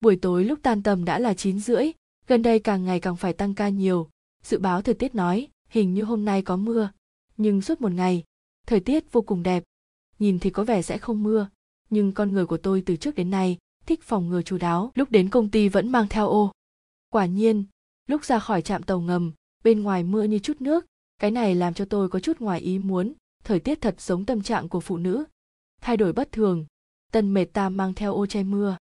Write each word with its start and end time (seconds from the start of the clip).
buổi 0.00 0.16
tối 0.16 0.44
lúc 0.44 0.58
tan 0.62 0.82
tầm 0.82 1.04
đã 1.04 1.18
là 1.18 1.34
9 1.34 1.60
rưỡi, 1.60 1.92
gần 2.26 2.42
đây 2.42 2.58
càng 2.58 2.84
ngày 2.84 3.00
càng 3.00 3.16
phải 3.16 3.32
tăng 3.32 3.54
ca 3.54 3.68
nhiều. 3.68 4.08
Dự 4.42 4.58
báo 4.58 4.82
thời 4.82 4.94
tiết 4.94 5.14
nói, 5.14 5.48
hình 5.68 5.94
như 5.94 6.02
hôm 6.02 6.24
nay 6.24 6.42
có 6.42 6.56
mưa. 6.56 6.90
Nhưng 7.36 7.62
suốt 7.62 7.80
một 7.80 7.92
ngày, 7.92 8.24
thời 8.66 8.80
tiết 8.80 9.12
vô 9.12 9.22
cùng 9.22 9.42
đẹp. 9.42 9.64
Nhìn 10.18 10.38
thì 10.38 10.50
có 10.50 10.64
vẻ 10.64 10.82
sẽ 10.82 10.98
không 10.98 11.22
mưa. 11.22 11.48
Nhưng 11.90 12.12
con 12.12 12.32
người 12.32 12.46
của 12.46 12.56
tôi 12.56 12.82
từ 12.86 12.96
trước 12.96 13.14
đến 13.14 13.30
nay 13.30 13.58
thích 13.86 14.02
phòng 14.02 14.28
ngừa 14.28 14.42
chú 14.42 14.58
đáo, 14.58 14.92
lúc 14.94 15.10
đến 15.10 15.28
công 15.28 15.50
ty 15.50 15.68
vẫn 15.68 15.92
mang 15.92 16.08
theo 16.08 16.28
ô. 16.28 16.52
Quả 17.08 17.26
nhiên, 17.26 17.64
lúc 18.06 18.24
ra 18.24 18.38
khỏi 18.38 18.62
trạm 18.62 18.82
tàu 18.82 19.00
ngầm, 19.00 19.32
bên 19.64 19.82
ngoài 19.82 20.04
mưa 20.04 20.22
như 20.22 20.38
chút 20.38 20.60
nước, 20.60 20.86
cái 21.18 21.30
này 21.30 21.54
làm 21.54 21.74
cho 21.74 21.84
tôi 21.84 22.08
có 22.08 22.20
chút 22.20 22.40
ngoài 22.40 22.60
ý 22.60 22.78
muốn, 22.78 23.12
thời 23.44 23.60
tiết 23.60 23.80
thật 23.80 24.00
giống 24.00 24.24
tâm 24.24 24.42
trạng 24.42 24.68
của 24.68 24.80
phụ 24.80 24.96
nữ. 24.96 25.24
Thay 25.80 25.96
đổi 25.96 26.12
bất 26.12 26.32
thường, 26.32 26.66
tân 27.12 27.34
mệt 27.34 27.44
ta 27.44 27.68
mang 27.68 27.94
theo 27.94 28.14
ô 28.14 28.26
che 28.26 28.42
mưa 28.42 28.76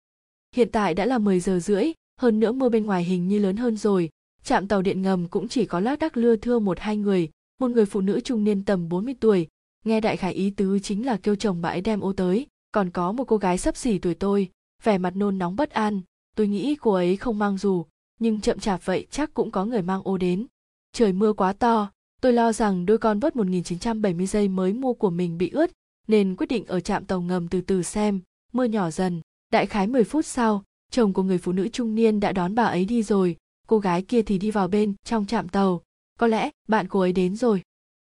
hiện 0.57 0.69
tại 0.73 0.95
đã 0.95 1.07
là 1.07 1.19
10 1.19 1.41
giờ 1.41 1.59
rưỡi, 1.59 1.93
hơn 2.21 2.41
nữa 2.41 2.53
mưa 2.53 2.69
bên 2.69 2.87
ngoài 2.87 3.05
hình 3.05 3.29
như 3.29 3.39
lớn 3.39 3.57
hơn 3.57 3.77
rồi. 3.77 4.11
Trạm 4.45 4.69
tàu 4.69 4.83
điện 4.83 5.03
ngầm 5.03 5.29
cũng 5.29 5.49
chỉ 5.49 5.67
có 5.67 5.81
lác 5.81 5.99
đác 5.99 6.17
lưa 6.17 6.37
thưa 6.37 6.59
một 6.59 6.79
hai 6.81 6.97
người, 6.97 7.29
một 7.61 7.71
người 7.71 7.87
phụ 7.87 8.01
nữ 8.01 8.21
trung 8.21 8.45
niên 8.45 8.65
tầm 8.65 8.89
40 8.89 9.15
tuổi. 9.21 9.47
Nghe 9.85 10.01
đại 10.01 10.17
khải 10.17 10.33
ý 10.33 10.51
tứ 10.51 10.79
chính 10.79 11.07
là 11.07 11.17
kêu 11.17 11.35
chồng 11.35 11.63
bà 11.63 11.69
ấy 11.69 11.81
đem 11.81 12.01
ô 12.01 12.13
tới. 12.13 12.47
Còn 12.73 12.91
có 12.91 13.13
một 13.13 13.25
cô 13.25 13.37
gái 13.37 13.59
sắp 13.59 13.77
xỉ 13.77 13.99
tuổi 13.99 14.15
tôi, 14.15 14.49
vẻ 14.83 14.99
mặt 14.99 15.17
nôn 15.17 15.39
nóng 15.39 15.57
bất 15.57 15.71
an. 15.71 16.01
Tôi 16.37 16.49
nghĩ 16.49 16.77
cô 16.81 16.93
ấy 16.93 17.17
không 17.17 17.39
mang 17.39 17.59
dù, 17.59 17.85
nhưng 18.19 18.41
chậm 18.41 18.59
chạp 18.59 18.85
vậy 18.85 19.07
chắc 19.11 19.35
cũng 19.35 19.51
có 19.51 19.65
người 19.65 19.83
mang 19.83 20.01
ô 20.05 20.19
đến. 20.19 20.47
Trời 20.93 21.13
mưa 21.13 21.33
quá 21.33 21.53
to, 21.53 21.91
tôi 22.21 22.33
lo 22.33 22.53
rằng 22.53 22.87
đôi 22.87 22.99
con 22.99 23.21
vớt 23.21 23.37
1970 23.37 24.27
giây 24.27 24.49
mới 24.49 24.73
mua 24.73 24.93
của 24.93 25.11
mình 25.11 25.39
bị 25.39 25.51
ướt, 25.51 25.71
nên 26.09 26.37
quyết 26.37 26.47
định 26.47 26.67
ở 26.67 26.81
trạm 26.81 27.05
tàu 27.05 27.21
ngầm 27.21 27.49
từ 27.49 27.61
từ 27.61 27.83
xem, 27.83 28.21
mưa 28.53 28.65
nhỏ 28.65 28.91
dần 28.91 29.21
đại 29.53 29.67
khái 29.67 29.87
10 29.87 30.05
phút 30.05 30.27
sau, 30.27 30.65
chồng 30.91 31.13
của 31.13 31.23
người 31.23 31.39
phụ 31.39 31.53
nữ 31.53 31.69
trung 31.69 31.95
niên 31.95 32.21
đã 32.21 32.33
đón 32.33 32.55
bà 32.55 32.65
ấy 32.65 32.85
đi 32.85 33.03
rồi, 33.03 33.37
cô 33.67 33.79
gái 33.79 34.03
kia 34.03 34.23
thì 34.23 34.39
đi 34.39 34.51
vào 34.51 34.69
bên 34.69 34.95
trong 35.05 35.27
trạm 35.27 35.49
tàu. 35.49 35.83
Có 36.19 36.27
lẽ 36.27 36.51
bạn 36.69 36.87
cô 36.89 37.01
ấy 37.01 37.13
đến 37.13 37.37
rồi. 37.37 37.63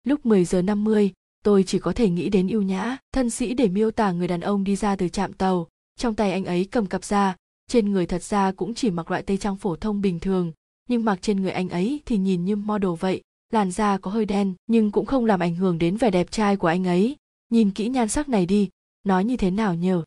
Lúc 0.04 0.26
10 0.26 0.44
giờ 0.44 0.62
50 0.62 1.12
tôi 1.44 1.62
chỉ 1.62 1.78
có 1.78 1.92
thể 1.92 2.10
nghĩ 2.10 2.28
đến 2.28 2.48
yêu 2.48 2.62
nhã, 2.62 2.96
thân 3.12 3.30
sĩ 3.30 3.54
để 3.54 3.68
miêu 3.68 3.90
tả 3.90 4.12
người 4.12 4.28
đàn 4.28 4.40
ông 4.40 4.64
đi 4.64 4.76
ra 4.76 4.96
từ 4.96 5.08
trạm 5.08 5.32
tàu. 5.32 5.68
Trong 5.98 6.14
tay 6.14 6.32
anh 6.32 6.44
ấy 6.44 6.64
cầm 6.64 6.86
cặp 6.86 7.04
da, 7.04 7.36
trên 7.68 7.92
người 7.92 8.06
thật 8.06 8.22
ra 8.22 8.52
cũng 8.52 8.74
chỉ 8.74 8.90
mặc 8.90 9.10
loại 9.10 9.22
tây 9.22 9.36
trang 9.36 9.56
phổ 9.56 9.76
thông 9.76 10.00
bình 10.00 10.20
thường, 10.20 10.52
nhưng 10.88 11.04
mặc 11.04 11.18
trên 11.22 11.42
người 11.42 11.50
anh 11.50 11.68
ấy 11.68 12.00
thì 12.06 12.16
nhìn 12.16 12.44
như 12.44 12.56
model 12.56 12.90
vậy, 13.00 13.22
làn 13.52 13.70
da 13.70 13.98
có 13.98 14.10
hơi 14.10 14.24
đen, 14.24 14.54
nhưng 14.66 14.90
cũng 14.90 15.06
không 15.06 15.24
làm 15.24 15.40
ảnh 15.40 15.54
hưởng 15.54 15.78
đến 15.78 15.96
vẻ 15.96 16.10
đẹp 16.10 16.30
trai 16.30 16.56
của 16.56 16.68
anh 16.68 16.86
ấy. 16.86 17.16
Nhìn 17.50 17.70
kỹ 17.70 17.88
nhan 17.88 18.08
sắc 18.08 18.28
này 18.28 18.46
đi, 18.46 18.68
nói 19.04 19.24
như 19.24 19.36
thế 19.36 19.50
nào 19.50 19.74
nhờ? 19.74 20.02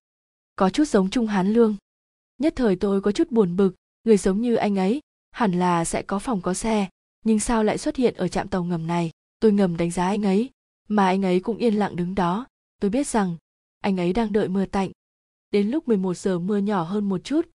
Có 0.55 0.69
chút 0.69 0.87
giống 0.87 1.09
trung 1.09 1.27
hán 1.27 1.53
lương. 1.53 1.75
Nhất 2.37 2.53
thời 2.55 2.75
tôi 2.75 3.01
có 3.01 3.11
chút 3.11 3.31
buồn 3.31 3.55
bực, 3.55 3.75
người 4.03 4.17
giống 4.17 4.41
như 4.41 4.55
anh 4.55 4.75
ấy, 4.75 5.01
hẳn 5.31 5.51
là 5.51 5.85
sẽ 5.85 6.01
có 6.01 6.19
phòng 6.19 6.41
có 6.41 6.53
xe, 6.53 6.89
nhưng 7.25 7.39
sao 7.39 7.63
lại 7.63 7.77
xuất 7.77 7.95
hiện 7.95 8.15
ở 8.15 8.27
trạm 8.27 8.47
tàu 8.47 8.63
ngầm 8.63 8.87
này? 8.87 9.11
Tôi 9.39 9.51
ngầm 9.51 9.77
đánh 9.77 9.91
giá 9.91 10.07
anh 10.07 10.25
ấy, 10.25 10.49
mà 10.87 11.05
anh 11.05 11.25
ấy 11.25 11.39
cũng 11.39 11.57
yên 11.57 11.73
lặng 11.73 11.95
đứng 11.95 12.15
đó. 12.15 12.47
Tôi 12.79 12.91
biết 12.91 13.07
rằng, 13.07 13.37
anh 13.79 13.99
ấy 13.99 14.13
đang 14.13 14.33
đợi 14.33 14.47
mưa 14.47 14.65
tạnh. 14.65 14.91
Đến 15.51 15.69
lúc 15.69 15.87
11 15.87 16.17
giờ 16.17 16.39
mưa 16.39 16.57
nhỏ 16.57 16.83
hơn 16.83 17.09
một 17.09 17.23
chút, 17.23 17.49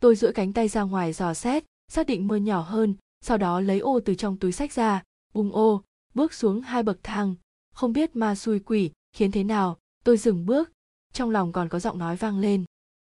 tôi 0.00 0.16
duỗi 0.16 0.32
cánh 0.32 0.52
tay 0.52 0.68
ra 0.68 0.82
ngoài 0.82 1.12
dò 1.12 1.34
xét, 1.34 1.64
xác 1.88 2.06
định 2.06 2.28
mưa 2.28 2.36
nhỏ 2.36 2.60
hơn, 2.60 2.94
sau 3.20 3.38
đó 3.38 3.60
lấy 3.60 3.78
ô 3.78 4.00
từ 4.04 4.14
trong 4.14 4.36
túi 4.36 4.52
sách 4.52 4.72
ra, 4.72 5.02
bung 5.34 5.52
ô, 5.52 5.82
bước 6.14 6.34
xuống 6.34 6.60
hai 6.60 6.82
bậc 6.82 6.98
thang. 7.02 7.34
Không 7.74 7.92
biết 7.92 8.16
ma 8.16 8.34
xui 8.34 8.58
quỷ 8.58 8.90
khiến 9.12 9.30
thế 9.30 9.44
nào, 9.44 9.78
tôi 10.04 10.16
dừng 10.16 10.46
bước 10.46 10.70
trong 11.12 11.30
lòng 11.30 11.52
còn 11.52 11.68
có 11.68 11.78
giọng 11.78 11.98
nói 11.98 12.16
vang 12.16 12.38
lên. 12.38 12.64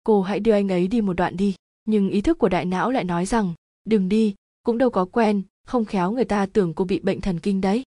Cô 0.04 0.22
hãy 0.22 0.40
đưa 0.40 0.52
anh 0.52 0.68
ấy 0.68 0.86
đi 0.88 1.00
một 1.00 1.12
đoạn 1.12 1.36
đi, 1.36 1.54
nhưng 1.84 2.10
ý 2.10 2.20
thức 2.20 2.38
của 2.38 2.48
đại 2.48 2.64
não 2.64 2.90
lại 2.90 3.04
nói 3.04 3.26
rằng, 3.26 3.54
đừng 3.84 4.08
đi, 4.08 4.34
cũng 4.62 4.78
đâu 4.78 4.90
có 4.90 5.04
quen, 5.04 5.42
không 5.66 5.84
khéo 5.84 6.12
người 6.12 6.24
ta 6.24 6.46
tưởng 6.46 6.74
cô 6.74 6.84
bị 6.84 7.00
bệnh 7.00 7.20
thần 7.20 7.40
kinh 7.40 7.60
đấy. 7.60 7.82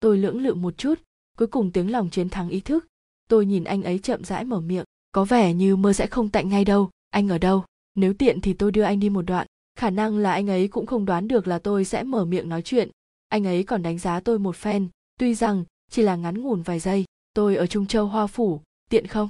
Tôi 0.00 0.18
lưỡng 0.18 0.40
lự 0.40 0.54
một 0.54 0.78
chút, 0.78 0.94
cuối 1.38 1.48
cùng 1.48 1.72
tiếng 1.72 1.90
lòng 1.90 2.10
chiến 2.10 2.28
thắng 2.28 2.48
ý 2.48 2.60
thức. 2.60 2.86
Tôi 3.28 3.46
nhìn 3.46 3.64
anh 3.64 3.82
ấy 3.82 3.98
chậm 3.98 4.24
rãi 4.24 4.44
mở 4.44 4.60
miệng, 4.60 4.84
có 5.12 5.24
vẻ 5.24 5.54
như 5.54 5.76
mơ 5.76 5.92
sẽ 5.92 6.06
không 6.06 6.28
tạnh 6.28 6.48
ngay 6.48 6.64
đâu, 6.64 6.90
anh 7.10 7.28
ở 7.28 7.38
đâu? 7.38 7.64
Nếu 7.94 8.14
tiện 8.14 8.40
thì 8.40 8.52
tôi 8.52 8.72
đưa 8.72 8.82
anh 8.82 9.00
đi 9.00 9.10
một 9.10 9.22
đoạn, 9.22 9.46
khả 9.76 9.90
năng 9.90 10.18
là 10.18 10.32
anh 10.32 10.50
ấy 10.50 10.68
cũng 10.68 10.86
không 10.86 11.04
đoán 11.04 11.28
được 11.28 11.46
là 11.46 11.58
tôi 11.58 11.84
sẽ 11.84 12.02
mở 12.02 12.24
miệng 12.24 12.48
nói 12.48 12.62
chuyện. 12.62 12.90
Anh 13.28 13.46
ấy 13.46 13.64
còn 13.64 13.82
đánh 13.82 13.98
giá 13.98 14.20
tôi 14.20 14.38
một 14.38 14.56
phen, 14.56 14.88
tuy 15.18 15.34
rằng 15.34 15.64
chỉ 15.90 16.02
là 16.02 16.16
ngắn 16.16 16.42
ngủn 16.42 16.62
vài 16.62 16.78
giây, 16.78 17.04
tôi 17.34 17.56
ở 17.56 17.66
trung 17.66 17.86
châu 17.86 18.06
hoa 18.06 18.26
phủ 18.26 18.60
tiện 18.88 19.06
không? 19.06 19.28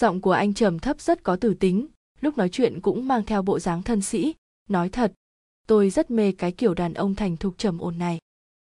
Giọng 0.00 0.20
của 0.20 0.32
anh 0.32 0.54
trầm 0.54 0.78
thấp 0.78 1.00
rất 1.00 1.22
có 1.22 1.36
tử 1.36 1.54
tính, 1.54 1.86
lúc 2.20 2.38
nói 2.38 2.48
chuyện 2.48 2.80
cũng 2.80 3.08
mang 3.08 3.24
theo 3.24 3.42
bộ 3.42 3.58
dáng 3.58 3.82
thân 3.82 4.02
sĩ. 4.02 4.34
Nói 4.68 4.88
thật, 4.88 5.12
tôi 5.66 5.90
rất 5.90 6.10
mê 6.10 6.32
cái 6.32 6.52
kiểu 6.52 6.74
đàn 6.74 6.94
ông 6.94 7.14
thành 7.14 7.36
thục 7.36 7.58
trầm 7.58 7.78
ổn 7.78 7.98
này. 7.98 8.18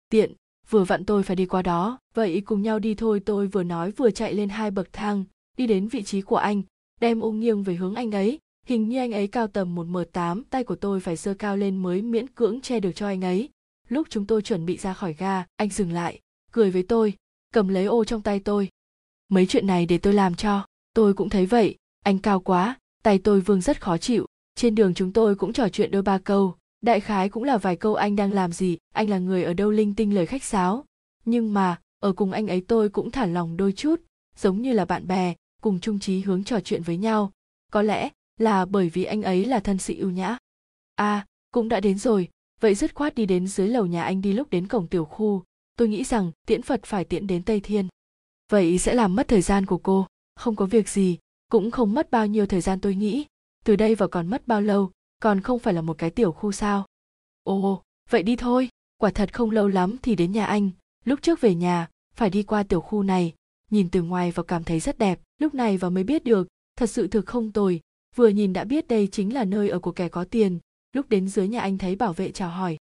Tiện, 0.08 0.32
vừa 0.70 0.84
vặn 0.84 1.04
tôi 1.04 1.22
phải 1.22 1.36
đi 1.36 1.46
qua 1.46 1.62
đó. 1.62 1.98
Vậy 2.14 2.42
cùng 2.44 2.62
nhau 2.62 2.78
đi 2.78 2.94
thôi, 2.94 3.20
tôi 3.20 3.46
vừa 3.46 3.62
nói 3.62 3.90
vừa 3.90 4.10
chạy 4.10 4.34
lên 4.34 4.48
hai 4.48 4.70
bậc 4.70 4.92
thang, 4.92 5.24
đi 5.56 5.66
đến 5.66 5.88
vị 5.88 6.02
trí 6.02 6.20
của 6.20 6.36
anh, 6.36 6.62
đem 7.00 7.20
ung 7.20 7.40
nghiêng 7.40 7.62
về 7.62 7.74
hướng 7.74 7.94
anh 7.94 8.10
ấy. 8.10 8.38
Hình 8.66 8.88
như 8.88 8.98
anh 8.98 9.12
ấy 9.12 9.26
cao 9.26 9.46
tầm 9.46 9.74
một 9.74 9.86
m 9.86 9.96
tám, 10.12 10.44
tay 10.44 10.64
của 10.64 10.76
tôi 10.76 11.00
phải 11.00 11.16
giơ 11.16 11.34
cao 11.34 11.56
lên 11.56 11.76
mới 11.76 12.02
miễn 12.02 12.28
cưỡng 12.28 12.60
che 12.60 12.80
được 12.80 12.92
cho 12.92 13.06
anh 13.06 13.24
ấy. 13.24 13.48
Lúc 13.88 14.06
chúng 14.10 14.26
tôi 14.26 14.42
chuẩn 14.42 14.66
bị 14.66 14.76
ra 14.76 14.94
khỏi 14.94 15.12
ga, 15.12 15.44
anh 15.56 15.70
dừng 15.70 15.92
lại, 15.92 16.20
cười 16.52 16.70
với 16.70 16.82
tôi, 16.82 17.14
cầm 17.52 17.68
lấy 17.68 17.84
ô 17.84 18.04
trong 18.04 18.22
tay 18.22 18.40
tôi 18.40 18.68
mấy 19.28 19.46
chuyện 19.46 19.66
này 19.66 19.86
để 19.86 19.98
tôi 19.98 20.12
làm 20.12 20.34
cho. 20.34 20.66
Tôi 20.94 21.14
cũng 21.14 21.28
thấy 21.28 21.46
vậy. 21.46 21.76
Anh 22.04 22.18
cao 22.18 22.40
quá, 22.40 22.78
tay 23.02 23.18
tôi 23.18 23.40
vương 23.40 23.60
rất 23.60 23.80
khó 23.80 23.98
chịu. 23.98 24.26
Trên 24.54 24.74
đường 24.74 24.94
chúng 24.94 25.12
tôi 25.12 25.34
cũng 25.34 25.52
trò 25.52 25.68
chuyện 25.68 25.90
đôi 25.90 26.02
ba 26.02 26.18
câu. 26.18 26.54
Đại 26.80 27.00
khái 27.00 27.28
cũng 27.28 27.44
là 27.44 27.58
vài 27.58 27.76
câu 27.76 27.94
anh 27.94 28.16
đang 28.16 28.32
làm 28.32 28.52
gì. 28.52 28.78
Anh 28.94 29.10
là 29.10 29.18
người 29.18 29.44
ở 29.44 29.54
đâu 29.54 29.70
linh 29.70 29.94
tinh 29.94 30.14
lời 30.14 30.26
khách 30.26 30.44
sáo. 30.44 30.84
Nhưng 31.24 31.54
mà, 31.54 31.80
ở 32.00 32.12
cùng 32.12 32.32
anh 32.32 32.48
ấy 32.48 32.60
tôi 32.68 32.88
cũng 32.88 33.10
thả 33.10 33.26
lòng 33.26 33.56
đôi 33.56 33.72
chút. 33.72 34.00
Giống 34.36 34.62
như 34.62 34.72
là 34.72 34.84
bạn 34.84 35.06
bè, 35.06 35.34
cùng 35.62 35.80
chung 35.80 35.98
trí 35.98 36.20
hướng 36.20 36.44
trò 36.44 36.60
chuyện 36.60 36.82
với 36.82 36.96
nhau. 36.96 37.32
Có 37.72 37.82
lẽ 37.82 38.10
là 38.38 38.64
bởi 38.64 38.88
vì 38.88 39.04
anh 39.04 39.22
ấy 39.22 39.44
là 39.44 39.60
thân 39.60 39.78
sĩ 39.78 39.96
ưu 39.96 40.10
nhã. 40.10 40.38
À 40.94 41.26
cũng 41.56 41.68
đã 41.68 41.80
đến 41.80 41.98
rồi. 41.98 42.28
Vậy 42.60 42.74
dứt 42.74 42.94
khoát 42.94 43.14
đi 43.14 43.26
đến 43.26 43.46
dưới 43.46 43.68
lầu 43.68 43.86
nhà 43.86 44.02
anh 44.02 44.20
đi 44.20 44.32
lúc 44.32 44.50
đến 44.50 44.66
cổng 44.66 44.86
tiểu 44.88 45.04
khu. 45.04 45.42
Tôi 45.78 45.88
nghĩ 45.88 46.04
rằng 46.04 46.32
tiễn 46.46 46.62
phật 46.62 46.80
phải 46.84 47.04
tiễn 47.04 47.26
đến 47.26 47.42
tây 47.42 47.60
thiên 47.60 47.88
vậy 48.50 48.78
sẽ 48.78 48.94
làm 48.94 49.14
mất 49.14 49.28
thời 49.28 49.42
gian 49.42 49.66
của 49.66 49.78
cô. 49.78 50.06
Không 50.36 50.56
có 50.56 50.66
việc 50.66 50.88
gì, 50.88 51.18
cũng 51.50 51.70
không 51.70 51.94
mất 51.94 52.10
bao 52.10 52.26
nhiêu 52.26 52.46
thời 52.46 52.60
gian 52.60 52.80
tôi 52.80 52.94
nghĩ. 52.94 53.26
Từ 53.64 53.76
đây 53.76 53.94
vào 53.94 54.08
còn 54.08 54.26
mất 54.26 54.46
bao 54.46 54.60
lâu, 54.60 54.90
còn 55.22 55.40
không 55.40 55.58
phải 55.58 55.74
là 55.74 55.82
một 55.82 55.98
cái 55.98 56.10
tiểu 56.10 56.32
khu 56.32 56.52
sao? 56.52 56.86
Ồ, 57.42 57.82
vậy 58.10 58.22
đi 58.22 58.36
thôi. 58.36 58.68
Quả 58.96 59.10
thật 59.10 59.34
không 59.34 59.50
lâu 59.50 59.68
lắm 59.68 59.96
thì 60.02 60.16
đến 60.16 60.32
nhà 60.32 60.46
anh. 60.46 60.70
Lúc 61.04 61.22
trước 61.22 61.40
về 61.40 61.54
nhà, 61.54 61.88
phải 62.14 62.30
đi 62.30 62.42
qua 62.42 62.62
tiểu 62.62 62.80
khu 62.80 63.02
này. 63.02 63.34
Nhìn 63.70 63.90
từ 63.90 64.02
ngoài 64.02 64.30
vào 64.30 64.44
cảm 64.44 64.64
thấy 64.64 64.80
rất 64.80 64.98
đẹp. 64.98 65.20
Lúc 65.38 65.54
này 65.54 65.76
vào 65.76 65.90
mới 65.90 66.04
biết 66.04 66.24
được, 66.24 66.48
thật 66.76 66.86
sự 66.90 67.06
thực 67.06 67.26
không 67.26 67.52
tồi. 67.52 67.80
Vừa 68.16 68.28
nhìn 68.28 68.52
đã 68.52 68.64
biết 68.64 68.88
đây 68.88 69.08
chính 69.12 69.34
là 69.34 69.44
nơi 69.44 69.68
ở 69.68 69.78
của 69.78 69.92
kẻ 69.92 70.08
có 70.08 70.24
tiền. 70.24 70.58
Lúc 70.92 71.08
đến 71.08 71.28
dưới 71.28 71.48
nhà 71.48 71.60
anh 71.60 71.78
thấy 71.78 71.96
bảo 71.96 72.12
vệ 72.12 72.30
chào 72.32 72.50
hỏi. 72.50 72.76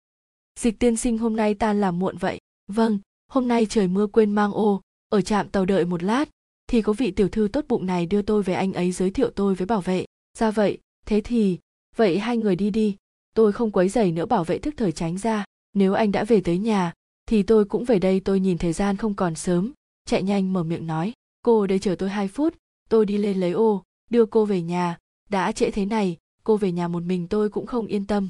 Dịch 0.60 0.80
tiên 0.80 0.98
sinh 0.98 1.18
hôm 1.18 1.36
nay 1.36 1.54
tan 1.54 1.82
làm 1.82 2.00
muộn 2.00 2.18
vậy. 2.18 2.40
Vâng 2.68 3.00
hôm 3.28 3.48
nay 3.48 3.66
trời 3.66 3.88
mưa 3.88 4.08
quên 4.08 4.32
mang 4.32 4.52
ô 4.52 4.82
ở 5.16 5.22
trạm 5.22 5.50
tàu 5.50 5.66
đợi 5.66 5.86
một 5.86 6.04
lát, 6.04 6.30
thì 6.68 6.82
có 6.82 6.94
vị 6.94 7.12
tiểu 7.12 7.30
thư 7.30 7.48
tốt 7.54 7.66
bụng 7.68 7.86
này 7.86 8.06
đưa 8.06 8.22
tôi 8.22 8.44
về 8.44 8.54
anh 8.54 8.74
ấy 8.74 8.92
giới 8.92 9.12
thiệu 9.12 9.30
tôi 9.36 9.56
với 9.56 9.66
bảo 9.66 9.82
vệ. 9.82 10.06
Ra 10.38 10.52
vậy, 10.52 10.78
thế 11.06 11.22
thì, 11.22 11.60
vậy 11.96 12.20
hai 12.20 12.38
người 12.38 12.56
đi 12.56 12.70
đi. 12.70 12.96
Tôi 13.34 13.52
không 13.52 13.72
quấy 13.72 13.90
giày 13.90 14.12
nữa 14.12 14.26
bảo 14.26 14.44
vệ 14.44 14.58
thức 14.58 14.74
thời 14.78 14.92
tránh 14.92 15.18
ra. 15.18 15.46
Nếu 15.74 15.94
anh 15.94 16.12
đã 16.12 16.24
về 16.24 16.42
tới 16.42 16.58
nhà, 16.58 16.94
thì 17.26 17.44
tôi 17.44 17.66
cũng 17.66 17.86
về 17.86 18.00
đây, 18.00 18.20
tôi 18.20 18.40
nhìn 18.40 18.58
thời 18.58 18.74
gian 18.74 18.98
không 18.98 19.14
còn 19.14 19.36
sớm. 19.36 19.72
Chạy 20.06 20.24
nhanh 20.24 20.54
mở 20.54 20.64
miệng 20.64 20.88
nói, 20.88 21.14
cô 21.42 21.68
đây 21.68 21.80
chờ 21.80 21.96
tôi 21.96 22.10
hai 22.10 22.28
phút, 22.28 22.56
tôi 22.90 23.06
đi 23.06 23.18
lên 23.18 23.40
lấy 23.40 23.52
ô, 23.52 23.84
đưa 24.10 24.26
cô 24.26 24.46
về 24.46 24.62
nhà. 24.62 24.98
Đã 25.30 25.52
trễ 25.52 25.72
thế 25.72 25.86
này, 25.86 26.18
cô 26.44 26.58
về 26.58 26.72
nhà 26.72 26.88
một 26.88 27.04
mình 27.04 27.28
tôi 27.28 27.50
cũng 27.50 27.66
không 27.66 27.88
yên 27.88 28.06
tâm. 28.06 28.30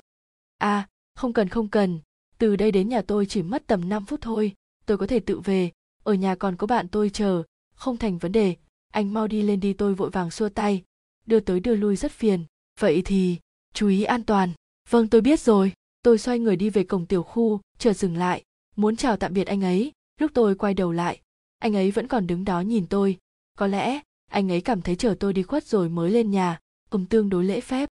À 0.57 0.87
không 1.15 1.33
cần 1.33 1.49
không 1.49 1.67
cần. 1.67 1.99
Từ 2.37 2.55
đây 2.55 2.71
đến 2.71 2.89
nhà 2.89 3.01
tôi 3.01 3.25
chỉ 3.25 3.43
mất 3.43 3.67
tầm 3.67 3.89
5 3.89 4.05
phút 4.05 4.21
thôi, 4.21 4.53
tôi 4.85 4.97
có 4.97 5.07
thể 5.07 5.19
tự 5.19 5.39
về 5.39 5.71
ở 6.05 6.13
nhà 6.13 6.35
còn 6.35 6.55
có 6.55 6.67
bạn 6.67 6.87
tôi 6.87 7.09
chờ, 7.09 7.43
không 7.75 7.97
thành 7.97 8.17
vấn 8.17 8.31
đề. 8.31 8.55
Anh 8.93 9.13
mau 9.13 9.27
đi 9.27 9.41
lên 9.41 9.59
đi 9.59 9.73
tôi 9.73 9.93
vội 9.95 10.09
vàng 10.09 10.31
xua 10.31 10.49
tay. 10.49 10.83
Đưa 11.25 11.39
tới 11.39 11.59
đưa 11.59 11.75
lui 11.75 11.95
rất 11.95 12.11
phiền. 12.11 12.45
Vậy 12.79 13.01
thì, 13.05 13.37
chú 13.73 13.87
ý 13.87 14.03
an 14.03 14.23
toàn. 14.23 14.49
Vâng 14.89 15.07
tôi 15.07 15.21
biết 15.21 15.39
rồi. 15.39 15.71
Tôi 16.03 16.17
xoay 16.17 16.39
người 16.39 16.55
đi 16.55 16.69
về 16.69 16.83
cổng 16.83 17.05
tiểu 17.05 17.23
khu, 17.23 17.59
chợt 17.77 17.93
dừng 17.93 18.17
lại. 18.17 18.43
Muốn 18.75 18.95
chào 18.95 19.17
tạm 19.17 19.33
biệt 19.33 19.47
anh 19.47 19.63
ấy. 19.63 19.91
Lúc 20.19 20.31
tôi 20.33 20.55
quay 20.55 20.73
đầu 20.73 20.91
lại, 20.91 21.21
anh 21.59 21.75
ấy 21.75 21.91
vẫn 21.91 22.07
còn 22.07 22.27
đứng 22.27 22.45
đó 22.45 22.61
nhìn 22.61 22.87
tôi. 22.87 23.17
Có 23.57 23.67
lẽ, 23.67 24.01
anh 24.31 24.51
ấy 24.51 24.61
cảm 24.61 24.81
thấy 24.81 24.95
chờ 24.95 25.15
tôi 25.19 25.33
đi 25.33 25.43
khuất 25.43 25.65
rồi 25.65 25.89
mới 25.89 26.11
lên 26.11 26.31
nhà 26.31 26.59
ông 26.89 27.05
tương 27.05 27.29
đối 27.29 27.43
lễ 27.45 27.61
phép. 27.61 27.89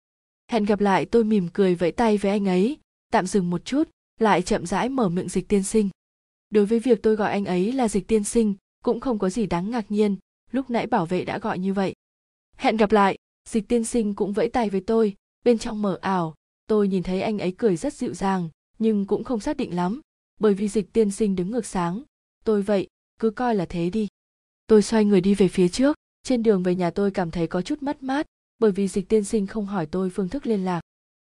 Hẹn 0.51 0.65
gặp 0.65 0.79
lại, 0.79 1.05
tôi 1.05 1.23
mỉm 1.23 1.47
cười 1.53 1.75
vẫy 1.75 1.91
tay 1.91 2.17
với 2.17 2.31
anh 2.31 2.47
ấy. 2.47 2.77
Tạm 3.11 3.27
dừng 3.27 3.49
một 3.49 3.65
chút, 3.65 3.89
lại 4.19 4.41
chậm 4.41 4.65
rãi 4.65 4.89
mở 4.89 5.09
miệng 5.09 5.29
dịch 5.29 5.47
tiên 5.47 5.63
sinh 5.63 5.89
đối 6.49 6.65
với 6.65 6.79
việc 6.79 7.03
tôi 7.03 7.15
gọi 7.15 7.31
anh 7.31 7.45
ấy 7.45 7.71
là 7.71 7.87
dịch 7.87 8.07
tiên 8.07 8.23
sinh, 8.23 8.55
cũng 8.83 8.99
không 8.99 9.19
có 9.19 9.29
gì 9.29 9.45
đáng 9.45 9.71
ngạc 9.71 9.91
nhiên, 9.91 10.15
lúc 10.51 10.69
nãy 10.69 10.87
bảo 10.87 11.05
vệ 11.05 11.25
đã 11.25 11.39
gọi 11.39 11.59
như 11.59 11.73
vậy. 11.73 11.93
Hẹn 12.55 12.77
gặp 12.77 12.91
lại, 12.91 13.17
dịch 13.49 13.67
tiên 13.67 13.83
sinh 13.83 14.15
cũng 14.15 14.33
vẫy 14.33 14.49
tay 14.49 14.69
với 14.69 14.81
tôi, 14.81 15.15
bên 15.45 15.57
trong 15.57 15.81
mở 15.81 15.99
ảo, 16.01 16.35
tôi 16.67 16.87
nhìn 16.87 17.03
thấy 17.03 17.21
anh 17.21 17.39
ấy 17.39 17.55
cười 17.57 17.77
rất 17.77 17.93
dịu 17.93 18.13
dàng, 18.13 18.49
nhưng 18.79 19.05
cũng 19.05 19.23
không 19.23 19.39
xác 19.39 19.57
định 19.57 19.75
lắm, 19.75 20.01
bởi 20.39 20.53
vì 20.53 20.67
dịch 20.67 20.93
tiên 20.93 21.11
sinh 21.11 21.35
đứng 21.35 21.51
ngược 21.51 21.65
sáng. 21.65 22.03
Tôi 22.45 22.61
vậy, 22.61 22.87
cứ 23.19 23.29
coi 23.29 23.55
là 23.55 23.65
thế 23.65 23.89
đi. 23.89 24.07
Tôi 24.67 24.81
xoay 24.81 25.05
người 25.05 25.21
đi 25.21 25.35
về 25.35 25.47
phía 25.47 25.67
trước, 25.67 25.95
trên 26.23 26.43
đường 26.43 26.63
về 26.63 26.75
nhà 26.75 26.89
tôi 26.89 27.11
cảm 27.11 27.31
thấy 27.31 27.47
có 27.47 27.61
chút 27.61 27.83
mất 27.83 28.03
mát, 28.03 28.25
bởi 28.59 28.71
vì 28.71 28.87
dịch 28.87 29.09
tiên 29.09 29.23
sinh 29.23 29.47
không 29.47 29.65
hỏi 29.65 29.85
tôi 29.85 30.09
phương 30.09 30.29
thức 30.29 30.47
liên 30.47 30.65
lạc. 30.65 30.81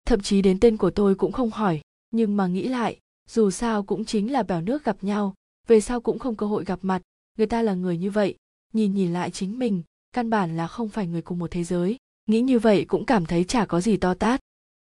Thậm 0.06 0.22
chí 0.22 0.42
đến 0.42 0.60
tên 0.60 0.78
của 0.78 0.92
tôi 0.92 1.16
cũng 1.16 1.32
không 1.32 1.50
hỏi, 1.50 1.82
nhưng 2.12 2.38
mà 2.38 2.48
nghĩ 2.48 2.68
lại 2.68 3.00
dù 3.30 3.52
sao 3.52 3.84
cũng 3.84 4.06
chính 4.06 4.32
là 4.32 4.44
bèo 4.44 4.62
nước 4.62 4.84
gặp 4.84 4.98
nhau, 5.04 5.34
về 5.68 5.82
sau 5.82 6.02
cũng 6.02 6.20
không 6.20 6.36
cơ 6.36 6.46
hội 6.46 6.66
gặp 6.66 6.80
mặt, 6.82 7.02
người 7.38 7.48
ta 7.48 7.62
là 7.62 7.74
người 7.74 7.98
như 7.98 8.12
vậy, 8.12 8.36
nhìn 8.74 8.94
nhìn 8.94 9.14
lại 9.14 9.32
chính 9.32 9.60
mình, 9.60 9.84
căn 10.14 10.30
bản 10.30 10.58
là 10.58 10.68
không 10.68 10.90
phải 10.90 11.08
người 11.08 11.22
cùng 11.22 11.40
một 11.40 11.52
thế 11.52 11.64
giới. 11.64 11.98
Nghĩ 12.26 12.42
như 12.42 12.60
vậy 12.60 12.86
cũng 12.88 13.06
cảm 13.06 13.26
thấy 13.26 13.44
chả 13.44 13.66
có 13.66 13.82
gì 13.82 13.98
to 13.98 14.14
tát. 14.14 14.40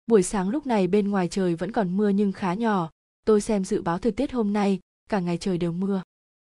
Buổi 0.08 0.24
sáng 0.24 0.50
lúc 0.50 0.66
này 0.66 0.88
bên 0.88 1.10
ngoài 1.10 1.28
trời 1.28 1.56
vẫn 1.56 1.72
còn 1.72 1.98
mưa 1.98 2.10
nhưng 2.10 2.32
khá 2.32 2.54
nhỏ, 2.54 2.90
tôi 3.26 3.42
xem 3.42 3.66
dự 3.66 3.82
báo 3.82 3.98
thời 3.98 4.12
tiết 4.12 4.32
hôm 4.32 4.54
nay, 4.54 4.80
cả 5.10 5.20
ngày 5.20 5.38
trời 5.38 5.58
đều 5.58 5.72
mưa. 5.72 6.02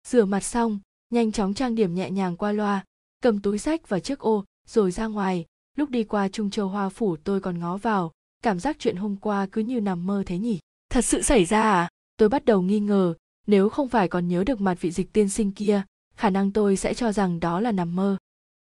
Rửa 0.07 0.25
mặt 0.25 0.43
xong, 0.43 0.79
nhanh 1.09 1.31
chóng 1.31 1.53
trang 1.53 1.75
điểm 1.75 1.95
nhẹ 1.95 2.11
nhàng 2.11 2.37
qua 2.37 2.51
loa, 2.51 2.83
cầm 3.21 3.41
túi 3.41 3.57
sách 3.57 3.89
và 3.89 3.99
chiếc 3.99 4.19
ô, 4.19 4.45
rồi 4.67 4.91
ra 4.91 5.07
ngoài. 5.07 5.45
Lúc 5.77 5.89
đi 5.89 6.03
qua 6.03 6.29
trung 6.29 6.49
châu 6.49 6.67
hoa 6.67 6.89
phủ 6.89 7.15
tôi 7.23 7.41
còn 7.41 7.59
ngó 7.59 7.77
vào, 7.77 8.11
cảm 8.43 8.59
giác 8.59 8.75
chuyện 8.79 8.95
hôm 8.95 9.15
qua 9.15 9.47
cứ 9.51 9.61
như 9.61 9.81
nằm 9.81 10.05
mơ 10.05 10.23
thế 10.25 10.37
nhỉ? 10.37 10.59
Thật 10.94 11.06
sự 11.06 11.22
xảy 11.22 11.45
ra 11.45 11.62
à? 11.62 11.90
Tôi 12.18 12.30
bắt 12.30 12.45
đầu 12.45 12.62
nghi 12.62 12.80
ngờ, 12.80 13.13
nếu 13.48 13.69
không 13.69 13.90
phải 13.90 14.07
còn 14.07 14.28
nhớ 14.28 14.44
được 14.44 14.62
mặt 14.62 14.78
vị 14.81 14.92
dịch 14.92 15.13
tiên 15.13 15.30
sinh 15.30 15.51
kia, 15.51 15.84
khả 16.16 16.30
năng 16.30 16.51
tôi 16.51 16.78
sẽ 16.78 16.94
cho 16.94 17.12
rằng 17.12 17.40
đó 17.40 17.60
là 17.60 17.72
nằm 17.72 17.95
mơ. 17.95 18.18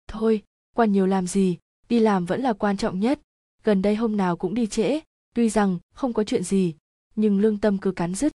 Thôi 0.08 0.44
quan 0.76 0.92
nhiều 0.92 1.06
làm 1.06 1.28
gì, 1.28 1.58
đi 1.90 2.00
làm 2.00 2.26
vẫn 2.26 2.42
là 2.42 2.54
quan 2.54 2.78
trọng 2.78 3.00
nhất. 3.00 3.20
Gần 3.64 3.82
đây 3.82 3.96
hôm 3.96 4.18
nào 4.18 4.38
cũng 4.38 4.54
đi 4.54 4.68
trễ, 4.68 5.00
tuy 5.36 5.50
rằng 5.50 5.80
không 5.94 6.14
có 6.14 6.24
chuyện 6.24 6.44
gì, 6.44 6.76
nhưng 7.16 7.40
lương 7.40 7.58
tâm 7.58 7.78
cứ 7.78 7.92
cắn 7.92 8.16
rứt 8.16 8.32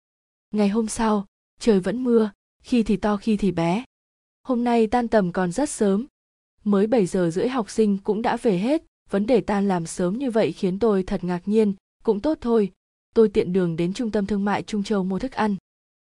ngày 0.55 0.69
hôm 0.69 0.89
sau, 0.89 1.27
trời 1.61 1.81
vẫn 1.81 2.05
mưa, 2.05 2.31
khi 2.63 2.83
thì 2.83 2.97
to 2.97 3.17
khi 3.17 3.37
thì 3.37 3.53
bé. 3.53 3.85
Hôm 4.43 4.65
nay 4.65 4.87
tan 4.87 5.09
tầm 5.09 5.33
còn 5.33 5.53
rất 5.53 5.71
sớm. 5.71 6.07
Mới 6.65 6.87
7 6.87 7.07
giờ 7.07 7.31
rưỡi 7.31 7.49
học 7.49 7.71
sinh 7.71 7.99
cũng 7.99 8.23
đã 8.23 8.37
về 8.37 8.59
hết. 8.59 8.83
Vấn 9.11 9.27
đề 9.27 9.41
tan 9.41 9.69
làm 9.69 9.87
sớm 9.87 10.19
như 10.19 10.31
vậy 10.31 10.53
khiến 10.53 10.79
tôi 10.79 11.03
thật 11.03 11.25
ngạc 11.25 11.49
nhiên. 11.49 11.75
Cũng 12.05 12.21
tốt 12.21 12.39
thôi 12.41 12.73
tôi 13.14 13.28
tiện 13.28 13.52
đường 13.52 13.76
đến 13.76 13.93
trung 13.93 14.11
tâm 14.11 14.26
thương 14.26 14.44
mại 14.44 14.62
trung 14.62 14.82
châu 14.82 15.05
mua 15.05 15.19
thức 15.19 15.32
ăn. 15.32 15.56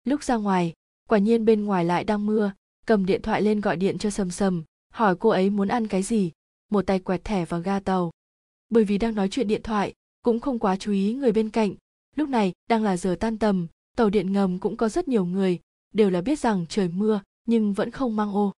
Lúc 0.03 0.24
ra 0.24 0.36
ngoài, 0.36 0.74
quả 1.09 1.18
nhiên 1.18 1.45
bên 1.45 1.65
ngoài 1.65 1.86
lại 1.86 2.03
đang 2.03 2.25
mưa, 2.25 2.53
cầm 2.86 3.06
điện 3.06 3.21
thoại 3.21 3.42
lên 3.42 3.62
gọi 3.62 3.77
điện 3.77 3.98
cho 3.98 4.09
sầm 4.09 4.31
sầm, 4.31 4.63
hỏi 4.94 5.15
cô 5.15 5.30
ấy 5.30 5.50
muốn 5.50 5.68
ăn 5.68 5.88
cái 5.88 6.03
gì. 6.03 6.31
Một 6.69 6.88
tay 6.88 7.00
quẹt 7.00 7.24
thẻ 7.24 7.45
vào 7.45 7.62
ga 7.62 7.80
tàu. 7.80 8.12
Bởi 8.69 8.83
vì 8.83 8.98
đang 8.98 9.15
nói 9.15 9.27
chuyện 9.31 9.48
điện 9.48 9.62
thoại, 9.63 9.94
cũng 10.24 10.39
không 10.39 10.59
quá 10.59 10.75
chú 10.75 10.92
ý 10.92 11.13
người 11.13 11.31
bên 11.31 11.50
cạnh. 11.50 11.74
Lúc 12.15 12.30
này, 12.30 12.53
đang 12.69 12.83
là 12.83 12.98
giờ 12.98 13.15
tan 13.19 13.38
tầm, 13.38 13.68
tàu 13.98 14.09
điện 14.09 14.33
ngầm 14.33 14.59
cũng 14.59 14.77
có 14.77 14.89
rất 14.89 15.07
nhiều 15.07 15.25
người, 15.25 15.59
đều 15.94 16.09
là 16.09 16.21
biết 16.21 16.39
rằng 16.39 16.65
trời 16.69 16.88
mưa, 16.88 17.21
nhưng 17.45 17.74
vẫn 17.74 17.92
không 17.92 18.15
mang 18.15 18.33
ô. 18.33 18.53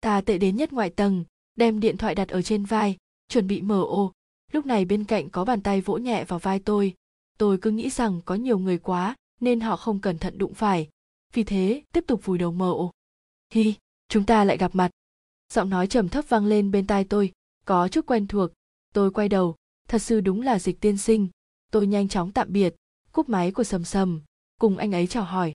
Ta 0.00 0.20
tệ 0.20 0.38
đến 0.38 0.56
nhất 0.56 0.72
ngoại 0.72 0.90
tầng, 0.90 1.24
đem 1.56 1.80
điện 1.80 1.96
thoại 1.96 2.14
đặt 2.14 2.28
ở 2.28 2.42
trên 2.42 2.64
vai, 2.64 2.96
chuẩn 3.28 3.46
bị 3.46 3.62
mở 3.62 3.82
ô. 3.82 4.12
Lúc 4.52 4.66
này 4.66 4.84
bên 4.84 5.04
cạnh 5.04 5.30
có 5.30 5.44
bàn 5.44 5.62
tay 5.62 5.80
vỗ 5.80 5.98
nhẹ 5.98 6.24
vào 6.24 6.38
vai 6.38 6.58
tôi 6.58 6.94
tôi 7.42 7.58
cứ 7.58 7.70
nghĩ 7.70 7.90
rằng 7.90 8.20
có 8.24 8.34
nhiều 8.34 8.58
người 8.58 8.78
quá, 8.78 9.16
nên 9.40 9.60
họ 9.60 9.76
không 9.76 10.00
cẩn 10.00 10.18
thận 10.18 10.38
đụng 10.38 10.54
phải. 10.54 10.88
Vì 11.32 11.44
thế, 11.44 11.82
tiếp 11.92 12.04
tục 12.06 12.24
vùi 12.24 12.38
đầu 12.38 12.52
mở 12.52 12.74
hi, 13.52 13.74
chúng 14.08 14.26
ta 14.26 14.44
lại 14.44 14.56
gặp 14.56 14.74
mặt. 14.74 14.90
Giọng 15.52 15.70
nói 15.70 15.86
trầm 15.86 16.08
thấp 16.08 16.24
vang 16.28 16.46
lên 16.46 16.70
bên 16.70 16.86
tai 16.86 17.04
tôi, 17.04 17.32
có 17.64 17.88
chút 17.88 18.06
quen 18.06 18.26
thuộc. 18.26 18.50
Tôi 18.94 19.10
quay 19.10 19.28
đầu, 19.28 19.56
thật 19.88 19.98
sự 19.98 20.20
đúng 20.20 20.40
là 20.42 20.58
dịch 20.58 20.80
tiên 20.80 20.98
sinh. 20.98 21.28
Tôi 21.70 21.86
nhanh 21.86 22.08
chóng 22.08 22.32
tạm 22.32 22.52
biệt, 22.52 22.74
cúp 23.12 23.28
máy 23.28 23.52
của 23.52 23.64
sầm 23.64 23.84
sầm, 23.84 24.22
cùng 24.60 24.76
anh 24.76 24.92
ấy 24.92 25.06
chào 25.06 25.24
hỏi. 25.24 25.52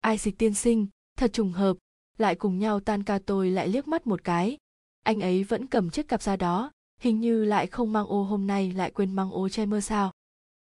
Ai 0.00 0.18
dịch 0.18 0.38
tiên 0.38 0.54
sinh, 0.54 0.86
thật 1.16 1.32
trùng 1.32 1.52
hợp. 1.52 1.76
Lại 2.18 2.34
cùng 2.34 2.58
nhau 2.58 2.80
tan 2.80 3.02
ca 3.02 3.18
tôi 3.26 3.50
lại 3.50 3.68
liếc 3.68 3.88
mắt 3.88 4.06
một 4.06 4.24
cái. 4.24 4.58
Anh 5.02 5.20
ấy 5.20 5.44
vẫn 5.44 5.66
cầm 5.66 5.90
chiếc 5.90 6.08
cặp 6.08 6.22
ra 6.22 6.36
đó, 6.36 6.72
hình 7.00 7.20
như 7.20 7.44
lại 7.44 7.66
không 7.66 7.92
mang 7.92 8.06
ô 8.06 8.22
hôm 8.22 8.46
nay 8.46 8.72
lại 8.72 8.90
quên 8.90 9.12
mang 9.12 9.30
ô 9.30 9.48
che 9.48 9.66
mưa 9.66 9.80
sao. 9.80 10.12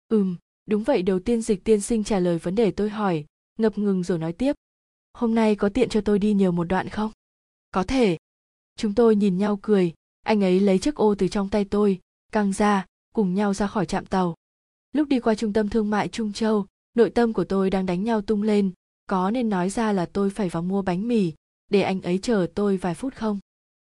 Ừm 0.10 0.36
đúng 0.66 0.84
vậy, 0.84 1.02
đầu 1.02 1.20
tiên 1.20 1.42
dịch 1.42 1.64
tiên 1.64 1.82
sinh 1.82 2.04
trả 2.04 2.20
lời 2.20 2.38
vấn 2.38 2.56
đề 2.56 2.72
tôi 2.72 2.90
hỏi, 2.90 3.26
ngập 3.58 3.78
ngừng 3.78 4.04
rồi 4.04 4.20
nói 4.20 4.34
tiếp. 4.34 4.56
Hôm 5.14 5.36
nay 5.36 5.56
có 5.56 5.70
tiện 5.70 5.90
cho 5.90 6.02
tôi 6.02 6.20
đi 6.20 6.34
nhiều 6.34 6.52
một 6.52 6.64
đoạn 6.64 6.90
không? 6.90 7.12
Có 7.72 7.84
thể. 7.84 8.18
Chúng 8.76 8.96
tôi 8.96 9.16
nhìn 9.16 9.38
nhau 9.38 9.60
cười, 9.62 9.94
anh 10.26 10.44
ấy 10.44 10.60
lấy 10.60 10.80
chiếc 10.80 10.96
ô 10.96 11.16
từ 11.16 11.28
trong 11.28 11.50
tay 11.50 11.66
tôi, 11.66 12.00
căng 12.32 12.54
ra, 12.54 12.86
cùng 13.14 13.34
nhau 13.34 13.54
ra 13.54 13.68
khỏi 13.68 13.86
trạm 13.86 14.06
tàu. 14.06 14.36
Lúc 14.92 15.08
đi 15.08 15.20
qua 15.20 15.36
trung 15.36 15.54
tâm 15.54 15.70
thương 15.70 15.90
mại 15.90 16.08
trung 16.08 16.34
châu, 16.34 16.66
nội 16.94 17.10
tâm 17.10 17.34
của 17.34 17.44
tôi 17.44 17.70
đang 17.70 17.86
đánh 17.86 18.04
nhau 18.04 18.22
tung 18.22 18.42
lên, 18.42 18.72
có 19.08 19.32
nên 19.32 19.50
nói 19.50 19.70
ra 19.70 19.92
là 19.92 20.06
tôi 20.06 20.30
phải 20.30 20.50
vào 20.50 20.64
mua 20.64 20.82
bánh 20.82 21.08
mì, 21.08 21.34
để 21.70 21.82
anh 21.82 22.02
ấy 22.02 22.20
chờ 22.22 22.48
tôi 22.56 22.78
vài 22.78 22.96
phút 22.96 23.16
không? 23.16 23.40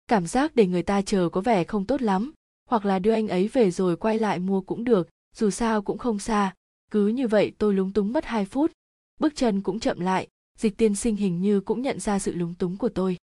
Cảm 0.07 0.27
giác 0.27 0.55
để 0.55 0.67
người 0.67 0.83
ta 0.83 1.01
chờ 1.01 1.29
có 1.29 1.41
vẻ 1.41 1.63
không 1.63 1.85
tốt 1.85 2.01
lắm, 2.01 2.33
hoặc 2.69 2.85
là 2.85 2.99
đưa 2.99 3.11
anh 3.11 3.27
ấy 3.27 3.47
về 3.47 3.71
rồi 3.71 3.95
quay 3.95 4.19
lại 4.19 4.39
mua 4.39 4.61
cũng 4.61 4.83
được, 4.83 5.09
dù 5.35 5.49
sao 5.49 5.81
cũng 5.81 5.97
không 5.97 6.19
xa 6.19 6.53
cứ 6.91 7.07
như 7.07 7.27
vậy 7.27 7.51
tôi 7.57 7.73
lúng 7.73 7.93
túng 7.93 8.13
mất 8.13 8.25
hai 8.25 8.45
phút. 8.45 8.71
Bước 9.19 9.35
chân 9.35 9.61
cũng 9.61 9.79
chậm 9.79 9.99
lại, 9.99 10.27
dịch 10.57 10.77
tiên 10.77 10.95
sinh 10.95 11.15
hình 11.15 11.41
như 11.41 11.61
cũng 11.61 11.81
nhận 11.81 11.99
ra 11.99 12.19
sự 12.19 12.33
lúng 12.33 12.53
túng 12.55 12.77
của 12.77 12.89
tôi. 12.89 13.17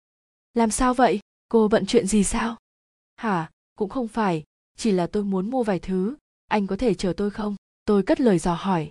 Làm 0.55 0.71
sao 0.71 0.95
vậy? 0.95 1.21
Cô 1.49 1.69
bận 1.69 1.87
chuyện 1.87 2.07
gì 2.07 2.25
sao? 2.25 2.57
Hả? 3.17 3.51
Cũng 3.77 3.89
không 3.89 4.09
phải, 4.09 4.45
chỉ 4.77 4.93
là 4.93 5.07
tôi 5.07 5.25
muốn 5.25 5.51
mua 5.51 5.63
vài 5.63 5.79
thứ. 5.79 6.17
Anh 6.49 6.67
có 6.67 6.77
thể 6.77 6.95
chờ 6.95 7.13
tôi 7.17 7.31
không? 7.31 7.57
Tôi 7.85 8.03
cất 8.03 8.21
lời 8.21 8.39
dò 8.39 8.55
hỏi. 8.55 8.91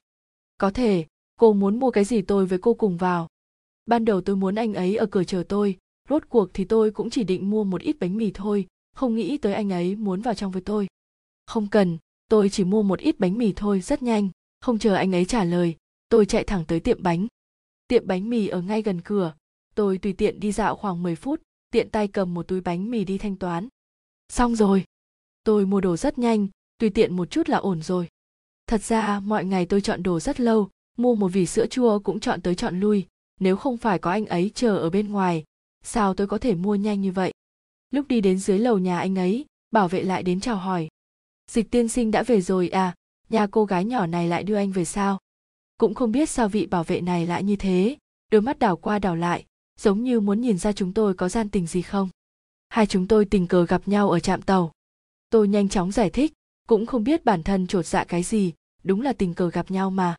Có 0.57 0.71
thể, 0.71 1.05
cô 1.39 1.53
muốn 1.53 1.79
mua 1.79 1.91
cái 1.91 2.05
gì 2.05 2.21
tôi 2.21 2.45
với 2.45 2.59
cô 2.59 2.73
cùng 2.73 2.97
vào. 2.97 3.27
Ban 3.85 4.05
đầu 4.05 4.21
tôi 4.21 4.35
muốn 4.35 4.55
anh 4.55 4.73
ấy 4.73 4.95
ở 4.95 5.05
cửa 5.05 5.23
chờ 5.23 5.43
tôi, 5.49 5.77
rốt 6.09 6.23
cuộc 6.29 6.49
thì 6.53 6.65
tôi 6.65 6.91
cũng 6.91 7.09
chỉ 7.09 7.23
định 7.23 7.49
mua 7.49 7.63
một 7.63 7.81
ít 7.81 7.95
bánh 7.99 8.17
mì 8.17 8.31
thôi, 8.33 8.67
không 8.95 9.15
nghĩ 9.15 9.37
tới 9.37 9.53
anh 9.53 9.69
ấy 9.69 9.95
muốn 9.95 10.21
vào 10.21 10.33
trong 10.33 10.51
với 10.51 10.61
tôi. 10.61 10.87
Không 11.45 11.67
cần, 11.67 11.97
tôi 12.27 12.49
chỉ 12.49 12.63
mua 12.63 12.83
một 12.83 12.99
ít 12.99 13.19
bánh 13.19 13.37
mì 13.37 13.53
thôi, 13.55 13.81
rất 13.81 14.03
nhanh 14.03 14.29
không 14.65 14.79
chờ 14.79 14.93
anh 14.93 15.15
ấy 15.15 15.25
trả 15.25 15.43
lời, 15.43 15.75
tôi 16.09 16.25
chạy 16.25 16.43
thẳng 16.43 16.65
tới 16.67 16.79
tiệm 16.79 17.03
bánh. 17.03 17.27
Tiệm 17.87 18.07
bánh 18.07 18.29
mì 18.29 18.47
ở 18.47 18.61
ngay 18.61 18.81
gần 18.81 19.01
cửa. 19.01 19.33
Tôi 19.75 19.97
tùy 19.97 20.13
tiện 20.13 20.39
đi 20.39 20.51
dạo 20.51 20.75
khoảng 20.75 21.03
10 21.03 21.15
phút, 21.15 21.41
tiện 21.71 21.89
tay 21.89 22.07
cầm 22.07 22.33
một 22.33 22.47
túi 22.47 22.61
bánh 22.61 22.91
mì 22.91 23.03
đi 23.03 23.17
thanh 23.17 23.35
toán. 23.35 23.67
Xong 24.29 24.55
rồi. 24.55 24.83
Tôi 25.43 25.65
mua 25.65 25.81
đồ 25.81 25.97
rất 25.97 26.17
nhanh, 26.17 26.47
tùy 26.77 26.89
tiện 26.89 27.15
một 27.15 27.31
chút 27.31 27.49
là 27.49 27.57
ổn 27.57 27.81
rồi. 27.81 28.07
Thật 28.67 28.83
ra, 28.83 29.19
mọi 29.19 29.45
ngày 29.45 29.65
tôi 29.65 29.81
chọn 29.81 30.03
đồ 30.03 30.19
rất 30.19 30.39
lâu, 30.39 30.69
mua 30.97 31.15
một 31.15 31.27
vỉ 31.27 31.45
sữa 31.45 31.65
chua 31.65 31.99
cũng 31.99 32.19
chọn 32.19 32.41
tới 32.41 32.55
chọn 32.55 32.79
lui. 32.79 33.05
Nếu 33.39 33.55
không 33.55 33.77
phải 33.77 33.99
có 33.99 34.11
anh 34.11 34.25
ấy 34.25 34.51
chờ 34.55 34.77
ở 34.77 34.89
bên 34.89 35.11
ngoài, 35.11 35.43
sao 35.83 36.13
tôi 36.13 36.27
có 36.27 36.37
thể 36.37 36.55
mua 36.55 36.75
nhanh 36.75 37.01
như 37.01 37.11
vậy? 37.11 37.33
Lúc 37.91 38.07
đi 38.07 38.21
đến 38.21 38.39
dưới 38.39 38.59
lầu 38.59 38.77
nhà 38.77 38.99
anh 38.99 39.15
ấy, 39.15 39.45
bảo 39.71 39.87
vệ 39.87 40.03
lại 40.03 40.23
đến 40.23 40.39
chào 40.39 40.55
hỏi. 40.55 40.87
Dịch 41.51 41.71
tiên 41.71 41.87
sinh 41.87 42.11
đã 42.11 42.23
về 42.23 42.41
rồi 42.41 42.69
à? 42.69 42.95
Nhà 43.29 43.47
cô 43.47 43.65
gái 43.65 43.85
nhỏ 43.85 44.05
này 44.05 44.27
lại 44.27 44.43
đưa 44.43 44.55
anh 44.55 44.71
về 44.71 44.85
sao? 44.85 45.19
Cũng 45.77 45.93
không 45.93 46.11
biết 46.11 46.29
sao 46.29 46.49
vị 46.49 46.65
bảo 46.65 46.83
vệ 46.83 47.01
này 47.01 47.27
lại 47.27 47.43
như 47.43 47.55
thế. 47.55 47.97
Đôi 48.31 48.41
mắt 48.41 48.59
đảo 48.59 48.77
qua 48.77 48.99
đảo 48.99 49.15
lại, 49.15 49.45
giống 49.79 50.03
như 50.03 50.19
muốn 50.19 50.41
nhìn 50.41 50.57
ra 50.57 50.71
chúng 50.71 50.93
tôi 50.93 51.13
có 51.13 51.29
gian 51.29 51.49
tình 51.49 51.67
gì 51.67 51.81
không? 51.81 52.09
Hai 52.69 52.87
chúng 52.87 53.07
tôi 53.07 53.25
tình 53.25 53.47
cờ 53.47 53.65
gặp 53.65 53.87
nhau 53.87 54.09
ở 54.09 54.19
trạm 54.19 54.41
tàu. 54.41 54.71
Tôi 55.29 55.47
nhanh 55.47 55.69
chóng 55.69 55.91
giải 55.91 56.09
thích, 56.09 56.33
cũng 56.67 56.85
không 56.85 57.03
biết 57.03 57.25
bản 57.25 57.43
thân 57.43 57.67
trột 57.67 57.85
dạ 57.85 58.03
cái 58.03 58.23
gì, 58.23 58.53
đúng 58.83 59.01
là 59.01 59.13
tình 59.13 59.33
cờ 59.33 59.49
gặp 59.49 59.71
nhau 59.71 59.89
mà. 59.89 60.15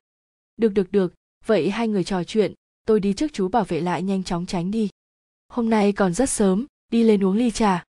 Được 0.56 0.68
được 0.74 0.92
được, 0.92 1.14
vậy 1.46 1.70
hai 1.70 1.88
người 1.88 2.04
trò 2.04 2.24
chuyện, 2.24 2.52
tôi 2.86 3.00
đi 3.00 3.12
trước 3.12 3.32
chú 3.32 3.48
bảo 3.48 3.64
vệ 3.64 3.80
lại 3.80 4.02
nhanh 4.02 4.24
chóng 4.24 4.46
tránh 4.46 4.70
đi. 4.70 4.88
Hôm 5.48 5.70
nay 5.70 5.92
còn 5.92 6.14
rất 6.14 6.30
sớm, 6.30 6.66
đi 6.92 7.02
lên 7.02 7.24
uống 7.24 7.36
ly 7.36 7.50
trà. 7.50 7.84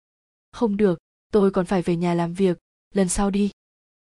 Không 0.51 0.77
được, 0.77 0.99
tôi 1.31 1.51
còn 1.51 1.65
phải 1.65 1.81
về 1.81 1.95
nhà 1.95 2.13
làm 2.13 2.33
việc, 2.33 2.57
lần 2.93 3.09
sau 3.09 3.29
đi 3.29 3.51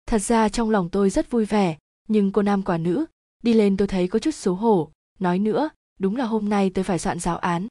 thật 0.07 0.19
ra 0.19 0.49
trong 0.49 0.71
lòng 0.71 0.89
tôi 0.89 1.11
rất 1.11 1.31
vui 1.31 1.45
vẻ, 1.45 1.79
nhưng 2.09 2.33
cô 2.33 2.43
nam 2.43 2.63
quả 2.63 2.79
nữ, 2.79 3.05
đi 3.43 3.53
lên 3.53 3.77
tôi 3.77 3.89
thấy 3.89 4.09
có 4.09 4.19
chút 4.19 4.35
xấu 4.35 4.55
hổ, 4.55 4.91
nói 5.19 5.39
nữa, 5.39 5.71
đúng 5.99 6.17
là 6.17 6.25
hôm 6.25 6.49
nay 6.49 6.71
tôi 6.71 6.85
phải 6.85 6.99
soạn 6.99 7.19
giáo 7.19 7.39
án. 7.39 7.67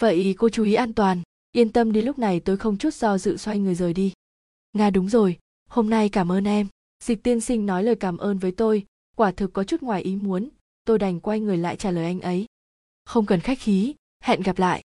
Vậy 0.00 0.34
cô 0.38 0.48
chú 0.48 0.64
ý 0.64 0.74
an 0.74 0.92
toàn, 0.92 1.22
yên 1.52 1.72
tâm 1.72 1.92
đi, 1.92 2.02
lúc 2.02 2.18
này 2.18 2.40
tôi 2.40 2.56
không 2.56 2.76
chút 2.76 2.94
do 2.94 3.18
dự 3.18 3.36
xoay 3.36 3.58
người 3.58 3.74
rời 3.74 3.92
đi. 3.92 4.12
Nga 4.72 4.90
đúng 4.90 5.08
rồi, 5.08 5.38
hôm 5.68 5.90
nay 5.90 6.08
cảm 6.08 6.32
ơn 6.32 6.44
em. 6.44 6.66
Dịch 7.04 7.22
tiên 7.22 7.40
sinh 7.40 7.66
nói 7.66 7.84
lời 7.84 7.96
cảm 7.96 8.18
ơn 8.18 8.38
với 8.38 8.52
tôi, 8.52 8.86
quả 9.16 9.30
thực 9.32 9.52
có 9.52 9.64
chút 9.64 9.82
ngoài 9.82 10.02
ý 10.02 10.16
muốn, 10.16 10.48
tôi 10.84 10.98
đành 10.98 11.20
quay 11.20 11.40
người 11.40 11.56
lại 11.56 11.76
trả 11.76 11.90
lời 11.90 12.04
anh 12.04 12.20
ấy. 12.20 12.46
Không 13.04 13.26
cần 13.26 13.40
khách 13.40 13.58
khí, 13.58 13.94
hẹn 14.22 14.40
gặp 14.40 14.58
lại. 14.58 14.82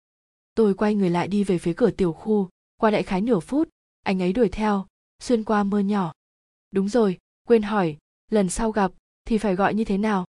Tôi 0.55 0.73
quay 0.73 0.95
người 0.95 1.09
lại 1.09 1.27
đi 1.27 1.43
về 1.43 1.57
phía 1.57 1.73
cửa 1.73 1.91
tiểu 1.91 2.13
khu, 2.13 2.49
qua 2.77 2.91
đại 2.91 3.03
khái 3.03 3.21
nửa 3.21 3.39
phút, 3.39 3.69
anh 4.03 4.21
ấy 4.21 4.33
đuổi 4.33 4.49
theo, 4.49 4.85
xuyên 5.19 5.43
qua 5.43 5.63
mưa 5.63 5.79
nhỏ 5.79 6.13
đúng 6.71 6.89
rồi, 6.89 7.17
quên 7.47 7.61
hỏi, 7.61 7.97
lần 8.31 8.49
sau 8.49 8.71
gặp 8.71 8.91
thì 9.25 9.37
phải 9.37 9.55
gọi 9.55 9.73
như 9.73 9.83
thế 9.83 9.97
nào? 9.97 10.25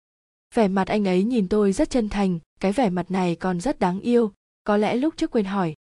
Vẻ 0.55 0.69
mặt 0.69 0.89
anh 0.89 1.05
ấy 1.05 1.25
nhìn 1.25 1.49
tôi 1.49 1.73
rất 1.73 1.91
chân 1.91 2.09
thành, 2.09 2.39
cái 2.61 2.73
vẻ 2.73 2.91
mặt 2.91 3.11
này 3.11 3.37
còn 3.37 3.61
rất 3.61 3.79
đáng 3.79 4.01
yêu, 4.01 4.33
có 4.65 4.77
lẽ 4.77 4.97
lúc 4.97 5.15
trước 5.17 5.31
quên 5.31 5.45
hỏi. 5.45 5.75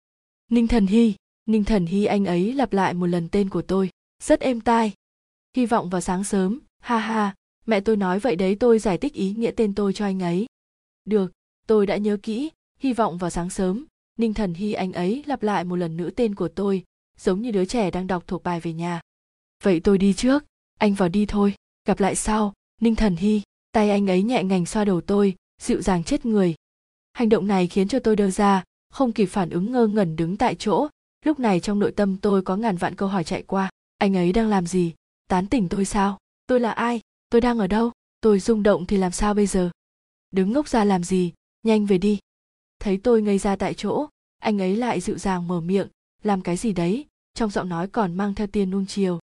Ninh 0.51 0.69
thần 0.69 0.87
hy, 0.87 1.15
ninh 1.47 1.65
thần 1.65 1.87
hy 1.87 2.05
anh 2.05 2.25
ấy 2.25 2.53
lặp 2.53 2.73
lại 2.73 2.95
một 2.95 3.07
lần 3.07 3.29
tên 3.29 3.49
của 3.49 3.63
tôi, 3.63 3.91
rất 4.23 4.41
êm 4.41 4.61
tai. 4.61 4.93
Hy 5.57 5.67
vọng 5.67 5.91
vào 5.91 6.01
sáng 6.01 6.25
sớm, 6.25 6.61
ha 6.79 6.99
ha, 6.99 7.35
mẹ 7.67 7.81
tôi 7.81 7.97
nói 7.97 8.19
vậy 8.19 8.37
đấy 8.37 8.57
tôi 8.61 8.79
giải 8.79 8.99
thích 8.99 9.13
ý 9.13 9.35
nghĩa 9.35 9.51
tên 9.51 9.75
tôi 9.75 9.93
cho 9.93 10.05
anh 10.05 10.23
ấy. 10.23 10.47
Được, 11.05 11.33
tôi 11.67 11.87
đã 11.87 11.97
nhớ 11.97 12.17
kỹ, 12.23 12.51
hy 12.79 12.93
vọng 12.93 13.19
vào 13.19 13.31
sáng 13.31 13.51
sớm, 13.51 13.87
ninh 14.19 14.35
thần 14.35 14.55
hy 14.55 14.73
anh 14.73 14.93
ấy 14.93 15.25
lặp 15.27 15.43
lại 15.43 15.65
một 15.65 15.77
lần 15.77 15.97
nữa 15.97 16.11
tên 16.17 16.35
của 16.35 16.49
tôi, 16.49 16.85
giống 17.19 17.41
như 17.41 17.51
đứa 17.51 17.65
trẻ 17.65 17.91
đang 17.91 18.07
đọc 18.07 18.25
thuộc 18.27 18.43
bài 18.43 18.61
về 18.61 18.73
nhà 18.73 19.01
vậy 19.63 19.81
tôi 19.81 19.99
đi 19.99 20.13
trước. 20.13 20.45
Anh 20.79 20.95
vào 20.95 21.09
đi 21.09 21.27
thôi. 21.27 21.55
Gặp 21.85 22.01
lại 22.01 22.15
sau. 22.15 22.53
Ninh 22.81 22.97
thần 22.97 23.17
hy, 23.17 23.43
tay 23.73 23.91
anh 23.91 24.11
ấy 24.11 24.23
nhẹ 24.23 24.45
ngành 24.45 24.67
xoa 24.67 24.85
đầu 24.85 25.01
tôi, 25.01 25.37
dịu 25.63 25.83
dàng 25.83 26.05
chết 26.05 26.27
người. 26.27 26.55
Hành 27.13 27.29
động 27.29 27.47
này 27.47 27.67
khiến 27.67 27.89
cho 27.89 27.99
tôi 27.99 28.17
đơ 28.17 28.31
ra, 28.31 28.65
không 28.91 29.13
kịp 29.13 29.27
phản 29.27 29.51
ứng 29.51 29.73
ngơ 29.73 29.87
ngẩn 29.87 30.17
đứng 30.17 30.37
tại 30.37 30.55
chỗ. 30.55 30.89
Lúc 31.25 31.39
này 31.39 31.61
trong 31.61 31.79
nội 31.79 31.93
tâm 31.93 32.17
tôi 32.17 32.43
có 32.43 32.57
ngàn 32.57 32.77
vạn 32.77 32.95
câu 32.95 33.09
hỏi 33.09 33.25
chạy 33.25 33.43
qua. 33.43 33.71
Anh 33.99 34.17
ấy 34.17 34.33
đang 34.33 34.49
làm 34.49 34.67
gì? 34.67 34.95
Tán 35.29 35.47
tỉnh 35.47 35.69
tôi 35.69 35.85
sao? 35.85 36.19
Tôi 36.47 36.61
là 36.61 36.71
ai? 36.71 37.01
Tôi 37.31 37.41
đang 37.41 37.59
ở 37.59 37.67
đâu? 37.67 37.93
Tôi 38.21 38.41
rung 38.41 38.63
động 38.63 38.87
thì 38.87 38.97
làm 38.97 39.13
sao 39.13 39.35
bây 39.35 39.47
giờ? 39.47 39.71
Đứng 40.31 40.53
ngốc 40.53 40.69
ra 40.69 40.85
làm 40.85 41.05
gì? 41.05 41.33
Nhanh 41.63 41.87
về 41.87 41.99
đi. 41.99 42.19
Thấy 42.79 43.01
tôi 43.03 43.23
ngây 43.23 43.39
ra 43.39 43.57
tại 43.57 43.75
chỗ, 43.75 44.07
anh 44.39 44.59
ấy 44.59 44.77
lại 44.77 45.01
dịu 45.01 45.19
dàng 45.19 45.49
mở 45.49 45.61
miệng. 45.61 45.89
Làm 46.23 46.41
cái 46.43 46.57
gì 46.57 46.73
đấy? 46.73 47.07
Trong 47.35 47.51
giọng 47.51 47.69
nói 47.69 47.89
còn 47.89 48.17
mang 48.17 48.35
theo 48.35 48.47
tiền 48.47 48.71
nuông 48.71 48.87
chiều 48.87 49.19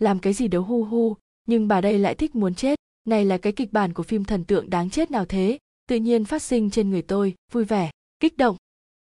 làm 0.00 0.18
cái 0.18 0.32
gì 0.32 0.48
đó 0.48 0.60
hu 0.60 0.84
hu, 0.84 1.16
nhưng 1.46 1.68
bà 1.68 1.80
đây 1.80 1.98
lại 1.98 2.14
thích 2.14 2.34
muốn 2.34 2.54
chết. 2.54 2.78
Này 3.04 3.24
là 3.24 3.38
cái 3.38 3.52
kịch 3.52 3.72
bản 3.72 3.92
của 3.92 4.02
phim 4.02 4.24
thần 4.24 4.44
tượng 4.44 4.70
đáng 4.70 4.90
chết 4.90 5.10
nào 5.10 5.24
thế? 5.24 5.58
Tự 5.86 5.96
nhiên 5.96 6.24
phát 6.24 6.42
sinh 6.42 6.70
trên 6.70 6.90
người 6.90 7.02
tôi, 7.02 7.34
vui 7.52 7.64
vẻ, 7.64 7.90
kích 8.20 8.36
động. 8.36 8.56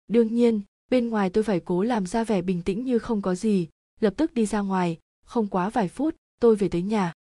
Đương 0.09 0.35
nhiên, 0.35 0.61
bên 0.91 1.09
ngoài 1.09 1.31
tôi 1.31 1.45
phải 1.45 1.61
cố 1.61 1.83
làm 1.83 2.07
ra 2.07 2.25
vẻ 2.25 2.43
bình 2.43 2.63
tĩnh 2.63 2.85
như 2.85 2.99
không 2.99 3.23
có 3.23 3.35
gì. 3.35 3.69
Lập 4.01 4.15
tức 4.17 4.35
đi 4.35 4.47
ra 4.47 4.61
ngoài, 4.61 4.99
không 5.25 5.47
quá 5.47 5.71
vài 5.71 5.89
phút, 5.89 6.17
tôi 6.41 6.57
về 6.57 6.69
tới 6.69 6.83
nhà. 6.83 7.13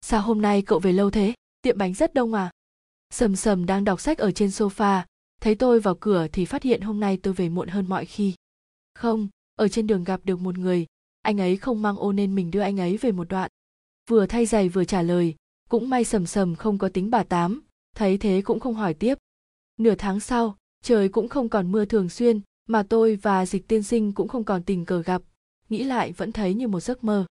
Sao 0.00 0.22
hôm 0.22 0.42
nay 0.42 0.62
cậu 0.62 0.78
về 0.78 0.92
lâu 0.92 1.10
thế? 1.10 1.34
Tiệm 1.62 1.78
bánh 1.78 1.94
rất 1.94 2.14
đông 2.14 2.34
à? 2.34 2.50
Sầm 3.10 3.36
sầm 3.36 3.66
đang 3.66 3.84
đọc 3.84 4.00
sách 4.00 4.18
ở 4.18 4.30
trên 4.30 4.48
sofa, 4.48 5.02
thấy 5.40 5.54
tôi 5.54 5.80
vào 5.80 5.94
cửa 6.00 6.26
thì 6.32 6.44
phát 6.44 6.62
hiện 6.62 6.80
hôm 6.80 7.00
nay 7.00 7.18
tôi 7.22 7.34
về 7.34 7.48
muộn 7.48 7.68
hơn 7.68 7.88
mọi 7.88 8.04
khi. 8.04 8.34
Không, 8.94 9.28
ở 9.56 9.68
trên 9.68 9.86
đường 9.86 10.04
gặp 10.04 10.20
được 10.24 10.40
một 10.40 10.58
người 10.58 10.86
anh 11.22 11.40
ấy 11.40 11.56
không 11.56 11.82
mang 11.82 11.96
ô 11.96 12.12
nên 12.12 12.34
mình 12.34 12.50
đưa 12.50 12.60
anh 12.60 12.80
ấy 12.80 12.96
về 12.96 13.12
một 13.12 13.28
đoạn. 13.28 13.50
Vừa 14.10 14.26
thay 14.26 14.46
giày 14.46 14.68
vừa 14.68 14.84
trả 14.84 15.02
lời, 15.02 15.34
cũng 15.68 15.88
may 15.88 16.04
sầm 16.04 16.26
sầm 16.26 16.54
không 16.56 16.78
có 16.78 16.88
tính 16.88 17.10
bà 17.10 17.22
tám, 17.22 17.62
thấy 17.96 18.18
thế 18.18 18.42
cũng 18.44 18.60
không 18.60 18.74
hỏi 18.74 18.94
tiếp. 18.94 19.18
Nửa 19.78 19.94
tháng 19.94 20.20
sau, 20.20 20.56
trời 20.82 21.08
cũng 21.08 21.28
không 21.28 21.48
còn 21.48 21.72
mưa 21.72 21.84
thường 21.84 22.08
xuyên, 22.08 22.40
mà 22.68 22.82
tôi 22.82 23.16
và 23.16 23.46
dịch 23.46 23.68
tiên 23.68 23.82
sinh 23.82 24.12
cũng 24.12 24.28
không 24.28 24.44
còn 24.44 24.62
tình 24.62 24.84
cờ 24.84 25.02
gặp, 25.02 25.22
nghĩ 25.68 25.84
lại 25.84 26.12
vẫn 26.12 26.32
thấy 26.32 26.54
như 26.54 26.68
một 26.68 26.80
giấc 26.80 27.04
mơ. 27.04 27.26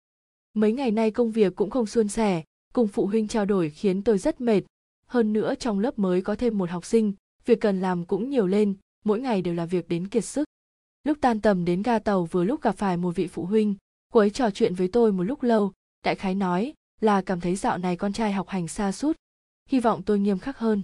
Mấy 0.54 0.72
ngày 0.72 0.90
nay 0.90 1.10
công 1.10 1.30
việc 1.30 1.56
cũng 1.56 1.70
không 1.70 1.86
suôn 1.86 2.08
sẻ, 2.08 2.42
cùng 2.72 2.88
phụ 2.88 3.06
huynh 3.06 3.28
trao 3.28 3.44
đổi 3.44 3.70
khiến 3.70 4.02
tôi 4.02 4.18
rất 4.18 4.40
mệt. 4.40 4.62
Hơn 5.06 5.32
nữa 5.32 5.54
trong 5.54 5.78
lớp 5.78 5.98
mới 5.98 6.22
có 6.22 6.34
thêm 6.34 6.58
một 6.58 6.70
học 6.70 6.84
sinh, 6.84 7.12
việc 7.44 7.60
cần 7.60 7.80
làm 7.80 8.04
cũng 8.04 8.30
nhiều 8.30 8.46
lên, 8.46 8.74
mỗi 9.04 9.20
ngày 9.20 9.42
đều 9.42 9.54
là 9.54 9.66
việc 9.66 9.88
đến 9.88 10.08
kiệt 10.08 10.24
sức 10.24 10.48
lúc 11.08 11.18
tan 11.20 11.40
tầm 11.40 11.64
đến 11.64 11.82
ga 11.82 11.98
tàu 11.98 12.24
vừa 12.24 12.44
lúc 12.44 12.62
gặp 12.62 12.76
phải 12.76 12.96
một 12.96 13.16
vị 13.16 13.26
phụ 13.26 13.44
huynh, 13.44 13.74
cô 14.12 14.20
ấy 14.20 14.30
trò 14.30 14.50
chuyện 14.50 14.74
với 14.74 14.88
tôi 14.88 15.12
một 15.12 15.22
lúc 15.22 15.42
lâu. 15.42 15.72
Đại 16.04 16.14
khái 16.14 16.34
nói 16.34 16.74
là 17.00 17.22
cảm 17.22 17.40
thấy 17.40 17.56
dạo 17.56 17.78
này 17.78 17.96
con 17.96 18.12
trai 18.12 18.32
học 18.32 18.48
hành 18.48 18.68
xa 18.68 18.92
suốt, 18.92 19.16
hy 19.68 19.80
vọng 19.80 20.02
tôi 20.02 20.18
nghiêm 20.18 20.38
khắc 20.38 20.58
hơn. 20.58 20.82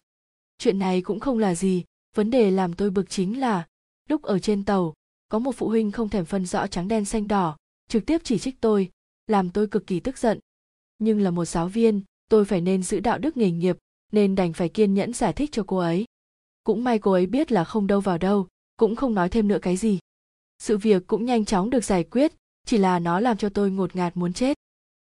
Chuyện 0.59 0.79
này 0.79 1.03
cũng 1.03 1.21
không 1.21 1.39
là 1.39 1.55
gì, 1.55 1.85
vấn 2.15 2.31
đề 2.31 2.51
làm 2.51 2.73
tôi 2.73 2.91
bực 2.91 3.11
chính 3.11 3.41
là 3.41 3.67
lúc 4.09 4.23
ở 4.23 4.39
trên 4.39 4.65
tàu, 4.65 4.95
có 5.29 5.39
một 5.39 5.53
phụ 5.57 5.69
huynh 5.69 5.91
không 5.91 6.09
thèm 6.09 6.25
phân 6.25 6.47
rõ 6.47 6.67
trắng 6.67 6.89
đen 6.89 7.05
xanh 7.05 7.29
đỏ, 7.29 7.57
trực 7.89 8.07
tiếp 8.07 8.21
chỉ 8.25 8.39
trích 8.39 8.61
tôi, 8.61 8.91
làm 9.27 9.51
tôi 9.51 9.67
cực 9.67 9.87
kỳ 9.87 10.01
tức 10.01 10.19
giận. 10.19 10.39
Nhưng 10.99 11.21
là 11.21 11.31
một 11.31 11.45
giáo 11.45 11.69
viên, 11.69 12.03
tôi 12.29 12.45
phải 12.45 12.61
nên 12.61 12.83
giữ 12.83 13.01
đạo 13.01 13.19
đức 13.19 13.37
nghề 13.37 13.51
nghiệp, 13.51 13.77
nên 14.13 14.35
đành 14.35 14.53
phải 14.53 14.69
kiên 14.69 14.95
nhẫn 14.95 15.13
giải 15.13 15.33
thích 15.33 15.53
cho 15.53 15.65
cô 15.67 15.77
ấy. 15.77 16.05
Cũng 16.65 16.85
may 16.85 16.99
cô 16.99 17.13
ấy 17.13 17.27
biết 17.27 17.53
là 17.53 17.65
không 17.65 17.87
đâu 17.87 18.01
vào 18.01 18.19
đâu, 18.19 18.49
cũng 18.77 18.97
không 18.97 19.15
nói 19.15 19.29
thêm 19.29 19.49
nữa 19.49 19.59
cái 19.63 19.77
gì 19.77 19.99
sự 20.65 20.79
việc 20.79 21.07
cũng 21.07 21.25
nhanh 21.25 21.45
chóng 21.45 21.71
được 21.71 21.85
giải 21.85 22.05
quyết, 22.05 22.33
chỉ 22.67 22.79
là 22.79 22.99
nó 22.99 23.21
làm 23.21 23.37
cho 23.37 23.49
tôi 23.49 23.71
ngột 23.71 23.97
ngạt 23.97 24.17
muốn 24.17 24.33
chết. 24.33 24.57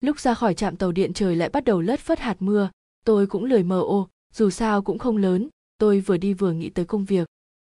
Lúc 0.00 0.20
ra 0.20 0.34
khỏi 0.34 0.54
trạm 0.54 0.76
tàu 0.76 0.92
điện 0.92 1.12
trời 1.12 1.36
lại 1.36 1.48
bắt 1.48 1.64
đầu 1.64 1.80
lất 1.80 2.00
phất 2.00 2.20
hạt 2.20 2.36
mưa, 2.40 2.70
tôi 3.04 3.26
cũng 3.26 3.44
lười 3.44 3.62
mờ 3.62 3.80
ô, 3.80 4.08
dù 4.34 4.50
sao 4.50 4.82
cũng 4.82 4.98
không 4.98 5.16
lớn, 5.16 5.48
tôi 5.78 6.00
vừa 6.00 6.16
đi 6.16 6.34
vừa 6.34 6.52
nghĩ 6.52 6.70
tới 6.70 6.84
công 6.84 7.04
việc. 7.04 7.28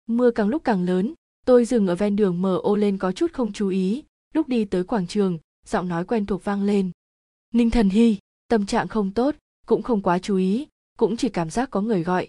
Mưa 0.07 0.31
càng 0.31 0.49
lúc 0.49 0.64
càng 0.64 0.85
lớn, 0.85 1.14
tôi 1.47 1.64
dừng 1.64 1.87
ở 1.87 1.95
ven 1.95 2.16
đường 2.16 2.43
mờ 2.43 2.57
ô 2.57 2.76
lên 2.76 2.99
có 2.99 3.12
chút 3.12 3.33
không 3.33 3.52
chú 3.52 3.69
ý, 3.69 4.04
lúc 4.35 4.49
đi 4.49 4.64
tới 4.64 4.85
quảng 4.85 5.07
trường, 5.07 5.38
giọng 5.66 5.88
nói 5.88 6.04
quen 6.04 6.26
thuộc 6.26 6.45
vang 6.45 6.62
lên. 6.62 6.90
Ninh 7.52 7.71
thần 7.71 7.88
hy, 7.88 8.19
tâm 8.49 8.66
trạng 8.66 8.88
không 8.88 9.11
tốt, 9.11 9.35
cũng 9.66 9.83
không 9.83 10.02
quá 10.02 10.19
chú 10.19 10.37
ý, 10.37 10.66
cũng 10.99 11.16
chỉ 11.16 11.28
cảm 11.28 11.50
giác 11.50 11.71
có 11.71 11.81
người 11.81 12.02
gọi. 12.02 12.28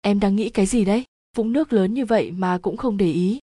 Em 0.00 0.20
đang 0.20 0.36
nghĩ 0.36 0.50
cái 0.50 0.66
gì 0.66 0.84
đấy? 0.84 1.04
Vũng 1.36 1.52
nước 1.52 1.72
lớn 1.72 1.94
như 1.94 2.04
vậy 2.04 2.30
mà 2.30 2.58
cũng 2.58 2.76
không 2.76 2.96
để 2.96 3.12
ý. 3.12 3.40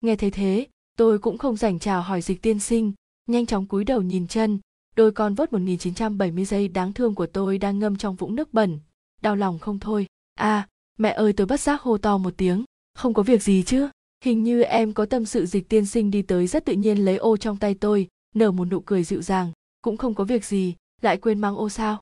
Nghe 0.00 0.16
thấy 0.16 0.30
thế 0.30 0.66
tôi 0.96 1.18
cũng 1.18 1.38
không 1.38 1.56
dành 1.56 1.78
chào 1.78 2.02
hỏi 2.02 2.22
dịch 2.22 2.42
tiên 2.42 2.60
sinh, 2.60 2.92
nhanh 3.26 3.46
chóng 3.46 3.66
cúi 3.66 3.84
đầu 3.84 4.02
nhìn 4.02 4.26
chân. 4.26 4.58
Đôi 4.96 5.12
con 5.12 5.34
vớt 5.34 5.52
1970 5.52 6.44
giây 6.44 6.68
đáng 6.68 6.92
thương 6.92 7.14
của 7.14 7.26
tôi 7.26 7.58
đang 7.58 7.78
ngâm 7.78 7.96
trong 7.96 8.14
vũng 8.14 8.34
nước 8.34 8.54
bẩn. 8.54 8.78
Đau 9.22 9.36
lòng 9.36 9.58
không 9.58 9.78
thôi. 9.78 10.06
À 10.34 10.68
mẹ 10.98 11.10
ơi, 11.10 11.32
tôi 11.32 11.46
bất 11.46 11.60
giác 11.60 11.82
hô 11.82 11.98
to 11.98 12.18
một 12.18 12.34
tiếng. 12.36 12.64
Không 12.94 13.14
có 13.14 13.22
việc 13.22 13.42
gì 13.42 13.62
chứ? 13.66 13.88
Hình 14.24 14.44
như 14.44 14.62
em 14.62 14.92
có 14.92 15.06
tâm 15.06 15.24
sự 15.24 15.46
dịch 15.46 15.68
tiên 15.68 15.86
sinh 15.86 16.10
đi 16.10 16.22
tới 16.22 16.46
rất 16.46 16.64
tự 16.64 16.72
nhiên 16.72 17.04
lấy 17.04 17.16
ô 17.16 17.36
trong 17.36 17.56
tay 17.56 17.74
tôi, 17.74 18.08
nở 18.34 18.50
một 18.50 18.64
nụ 18.64 18.80
cười 18.80 19.04
dịu 19.04 19.22
dàng. 19.22 19.52
Cũng 19.82 19.96
không 19.96 20.14
có 20.14 20.24
việc 20.24 20.44
gì. 20.44 20.74
Lại 21.02 21.16
quên 21.16 21.40
mang 21.40 21.56
ô 21.56 21.68
sao? 21.68 22.00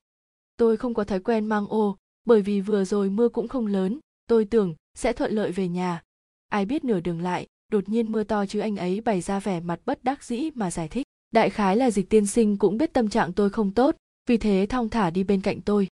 Tôi 0.57 0.77
không 0.77 0.93
có 0.93 1.03
thói 1.03 1.19
quen 1.19 1.45
mang 1.45 1.67
ô, 1.67 1.97
bởi 2.25 2.41
vì 2.41 2.61
vừa 2.61 2.85
rồi 2.85 3.09
mưa 3.09 3.29
cũng 3.29 3.47
không 3.47 3.67
lớn. 3.67 3.99
Tôi 4.27 4.45
tưởng 4.45 4.75
sẽ 4.97 5.13
thuận 5.13 5.31
lợi 5.31 5.51
về 5.51 5.67
nhà. 5.67 6.01
Ai 6.49 6.65
biết 6.65 6.83
nửa 6.83 6.99
đường 6.99 7.21
lại 7.21 7.47
đột 7.71 7.89
nhiên 7.89 8.11
mưa 8.11 8.23
to 8.23 8.45
chứ 8.45 8.59
anh 8.59 8.75
ấy 8.77 9.01
bày 9.01 9.21
ra 9.21 9.39
vẻ 9.39 9.59
mặt 9.59 9.79
bất 9.85 10.03
đắc 10.03 10.23
dĩ 10.23 10.49
mà 10.55 10.71
giải 10.71 10.87
thích. 10.87 11.03
Đại 11.31 11.49
khái 11.49 11.77
là 11.77 11.91
dịch 11.91 12.09
tiên 12.09 12.27
sinh 12.27 12.57
cũng 12.57 12.77
biết 12.77 12.93
tâm 12.93 13.09
trạng 13.09 13.33
tôi 13.33 13.49
không 13.49 13.71
tốt, 13.71 13.95
vì 14.29 14.37
thế 14.37 14.67
thong 14.69 14.89
thả 14.89 15.09
đi 15.09 15.23
bên 15.23 15.41
cạnh 15.41 15.61
tôi. 15.61 15.87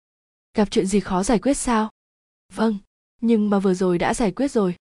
Gặp 0.57 0.71
chuyện 0.71 0.85
gì 0.85 0.99
khó 0.99 1.23
giải 1.23 1.39
quyết 1.39 1.57
sao? 1.57 1.89
Vâng 2.53 2.77
nhưng 3.21 3.49
mà 3.49 3.59
vừa 3.59 3.73
rồi 3.73 3.97
đã 3.97 4.13
giải 4.13 4.31
quyết 4.31 4.51
rồi. 4.51 4.75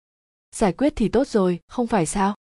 Giải 0.56 0.74
quyết 0.74 0.94
thì 0.96 1.10
tốt 1.10 1.27
rồi, 1.27 1.60
không 1.67 1.88
phải 1.88 2.06
sao? 2.06 2.36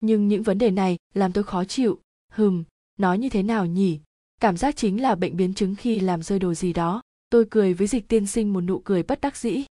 Nhưng 0.00 0.28
những 0.28 0.42
vấn 0.42 0.58
đề 0.58 0.70
này 0.70 0.98
làm 1.14 1.32
tôi 1.32 1.44
khó 1.44 1.64
chịu. 1.64 1.98
Hừm 2.32 2.64
nói 2.98 3.18
như 3.18 3.28
thế 3.28 3.42
nào 3.42 3.66
nhỉ? 3.66 4.00
Cảm 4.40 4.56
giác 4.56 4.76
chính 4.76 5.02
là 5.02 5.14
bệnh 5.14 5.36
biến 5.36 5.54
chứng 5.54 5.74
khi 5.74 6.00
làm 6.00 6.22
rơi 6.22 6.38
đồ 6.38 6.54
gì 6.54 6.72
đó. 6.72 7.02
Tôi 7.30 7.46
cười 7.50 7.74
với 7.74 7.86
dịch 7.86 8.08
tiên 8.08 8.26
sinh 8.26 8.52
một 8.52 8.60
nụ 8.60 8.78
cười 8.78 9.02
bất 9.02 9.20
đắc 9.20 9.36
dĩ. 9.36 9.64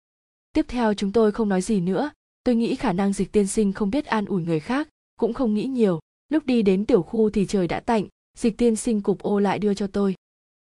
Tiếp 0.52 0.64
theo 0.68 0.94
chúng 0.94 1.12
tôi 1.12 1.32
không 1.32 1.48
nói 1.48 1.62
gì 1.62 1.80
nữa 1.80 2.10
tôi 2.44 2.54
nghĩ 2.54 2.74
khả 2.74 2.92
năng 2.92 3.12
dịch 3.12 3.32
tiên 3.32 3.46
sinh 3.46 3.72
không 3.72 3.90
biết 3.90 4.06
an 4.06 4.24
ủi 4.24 4.42
người 4.42 4.60
khác, 4.60 4.88
cũng 5.18 5.32
không 5.32 5.54
nghĩ 5.54 5.64
nhiều. 5.64 6.00
Lúc 6.28 6.46
đi 6.46 6.62
đến 6.62 6.86
tiểu 6.86 7.02
khu 7.02 7.30
thì 7.30 7.46
trời 7.46 7.68
đã 7.68 7.80
tạnh, 7.80 8.06
dịch 8.38 8.58
tiên 8.58 8.76
sinh 8.76 9.00
cục 9.00 9.22
ô 9.22 9.38
lại 9.38 9.58
đưa 9.58 9.74
cho 9.74 9.86
tôi. 9.86 10.14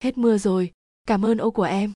Hết 0.02 0.18
mưa 0.18 0.38
rồi, 0.38 0.72
cảm 1.06 1.24
ơn 1.24 1.38
ô 1.38 1.50
của 1.50 1.62
em. 1.62 1.92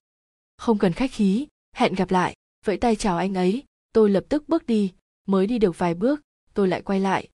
Không 0.57 0.77
cần 0.77 0.93
khách 0.93 1.11
khí, 1.11 1.47
hẹn 1.75 1.93
gặp 1.93 2.11
lại. 2.11 2.35
Vẫy 2.65 2.77
tay 2.77 2.95
chào 2.95 3.17
anh 3.17 3.33
ấy, 3.33 3.63
tôi 3.93 4.09
lập 4.09 4.23
tức 4.29 4.49
bước 4.49 4.65
đi. 4.65 4.93
Mới 5.27 5.47
đi 5.47 5.59
được 5.59 5.77
vài 5.77 5.93
bước, 5.93 6.21
tôi 6.53 6.67
lại 6.67 6.81
quay 6.81 6.99
lại. 6.99 7.29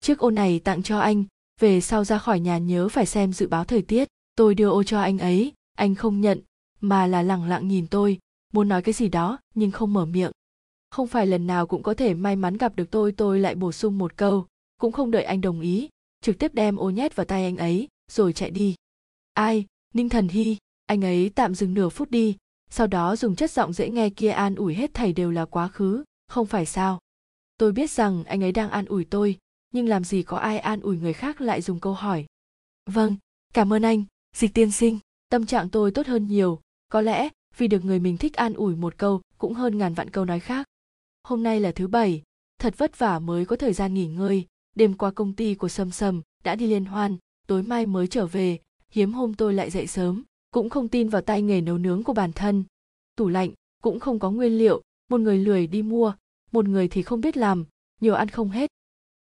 Chiếc 0.00 0.18
ô 0.18 0.30
này 0.30 0.60
tặng 0.60 0.82
cho 0.82 0.98
anh, 0.98 1.24
về 1.60 1.80
sau 1.80 2.04
ra 2.04 2.18
khỏi 2.18 2.40
nhà 2.40 2.58
nhớ 2.58 2.88
phải 2.88 3.06
xem 3.06 3.32
dự 3.32 3.48
báo 3.48 3.64
thời 3.64 3.82
tiết. 3.82 4.08
Tôi 4.36 4.54
đưa 4.54 4.70
ô 4.70 4.82
cho 4.82 5.00
anh 5.00 5.18
ấy, 5.18 5.52
anh 5.76 5.94
không 5.94 6.20
nhận, 6.20 6.40
mà 6.80 7.06
là 7.06 7.22
lẳng 7.22 7.44
lặng 7.44 7.68
nhìn 7.68 7.86
tôi. 7.86 8.18
Muốn 8.52 8.68
nói 8.68 8.82
cái 8.82 8.92
gì 8.92 9.08
đó, 9.08 9.38
nhưng 9.54 9.70
không 9.70 9.92
mở 9.92 10.04
miệng 10.04 10.32
không 10.92 11.06
phải 11.06 11.26
lần 11.26 11.46
nào 11.46 11.66
cũng 11.66 11.82
có 11.82 11.94
thể 11.94 12.14
may 12.14 12.36
mắn 12.36 12.56
gặp 12.56 12.76
được 12.76 12.90
tôi 12.90 13.12
tôi 13.12 13.40
lại 13.40 13.54
bổ 13.54 13.72
sung 13.72 13.98
một 13.98 14.16
câu. 14.16 14.46
Cũng 14.78 14.92
không 14.92 15.10
đợi 15.10 15.24
anh 15.24 15.40
đồng 15.40 15.60
ý, 15.60 15.88
trực 16.20 16.38
tiếp 16.38 16.54
đem 16.54 16.76
ô 16.76 16.90
nhét 16.90 17.16
vào 17.16 17.26
tay 17.26 17.44
anh 17.44 17.56
ấy, 17.56 17.88
rồi 18.10 18.32
chạy 18.32 18.50
đi. 18.50 18.74
Ai? 19.34 19.66
Ninh 19.94 20.08
thần 20.08 20.28
hy. 20.28 20.56
Anh 20.86 21.04
ấy 21.04 21.30
tạm 21.34 21.54
dừng 21.54 21.74
nửa 21.74 21.88
phút 21.88 22.10
đi. 22.10 22.36
Sau 22.70 22.86
đó 22.86 23.16
dùng 23.16 23.36
chất 23.36 23.50
giọng 23.50 23.72
dễ 23.72 23.90
nghe 23.90 24.10
kia 24.10 24.30
an 24.30 24.54
ủi 24.54 24.74
hết 24.74 24.94
thảy 24.94 25.12
đều 25.12 25.30
là 25.30 25.44
quá 25.44 25.68
khứ. 25.68 26.04
Không 26.28 26.46
phải 26.46 26.66
sao? 26.66 26.98
Tôi 27.56 27.72
biết 27.72 27.90
rằng 27.90 28.24
anh 28.24 28.42
ấy 28.42 28.52
đang 28.52 28.70
an 28.70 28.84
ủi 28.84 29.04
tôi, 29.04 29.38
nhưng 29.74 29.88
làm 29.88 30.04
gì 30.04 30.22
có 30.22 30.36
ai 30.36 30.58
an 30.58 30.80
ủi 30.80 30.96
người 30.96 31.12
khác 31.12 31.40
lại 31.40 31.62
dùng 31.62 31.80
câu 31.80 31.92
hỏi. 31.92 32.26
Vâng 32.90 33.16
cảm 33.54 33.72
ơn 33.72 33.82
anh, 33.82 34.04
dịch 34.36 34.54
tiên 34.54 34.70
sinh. 34.70 34.98
Tâm 35.28 35.46
trạng 35.46 35.68
tôi 35.68 35.90
tốt 35.90 36.06
hơn 36.06 36.26
nhiều. 36.26 36.60
Có 36.88 37.00
lẽ 37.00 37.28
vì 37.56 37.68
được 37.68 37.84
người 37.84 37.98
mình 37.98 38.16
thích 38.16 38.34
an 38.34 38.54
ủi 38.54 38.76
một 38.76 38.98
câu 38.98 39.20
cũng 39.38 39.54
hơn 39.54 39.78
ngàn 39.78 39.94
vạn 39.94 40.10
câu 40.10 40.24
nói 40.24 40.40
khác 40.40 40.66
hôm 41.24 41.42
nay 41.42 41.60
là 41.60 41.72
thứ 41.72 41.86
bảy. 41.86 42.22
Thật 42.58 42.78
vất 42.78 42.98
vả 42.98 43.18
mới 43.18 43.44
có 43.44 43.56
thời 43.56 43.72
gian 43.72 43.94
nghỉ 43.94 44.06
ngơi. 44.06 44.46
Đêm 44.74 44.94
qua 44.94 45.10
công 45.10 45.32
ty 45.32 45.54
của 45.54 45.68
sầm 45.68 45.90
sầm 45.90 46.22
đã 46.44 46.54
đi 46.54 46.66
liên 46.66 46.84
hoan, 46.84 47.16
tối 47.46 47.62
mai 47.62 47.86
mới 47.86 48.06
trở 48.06 48.26
về. 48.26 48.58
Hiếm 48.90 49.12
hôm 49.12 49.34
tôi 49.34 49.54
lại 49.54 49.70
dậy 49.70 49.86
sớm, 49.86 50.24
cũng 50.50 50.70
không 50.70 50.88
tin 50.88 51.08
vào 51.08 51.22
tay 51.22 51.42
nghề 51.42 51.60
nấu 51.60 51.78
nướng 51.78 52.02
của 52.02 52.12
bản 52.12 52.32
thân. 52.32 52.64
Tủ 53.16 53.28
lạnh 53.28 53.50
cũng 53.82 54.00
không 54.00 54.18
có 54.18 54.30
nguyên 54.30 54.58
liệu, 54.58 54.82
một 55.10 55.20
người 55.20 55.38
lười 55.38 55.66
đi 55.66 55.82
mua, 55.82 56.14
một 56.52 56.68
người 56.68 56.88
thì 56.88 57.02
không 57.02 57.20
biết 57.20 57.36
làm, 57.36 57.64
nhiều 58.00 58.14
ăn 58.14 58.28
không 58.28 58.48
hết. 58.50 58.70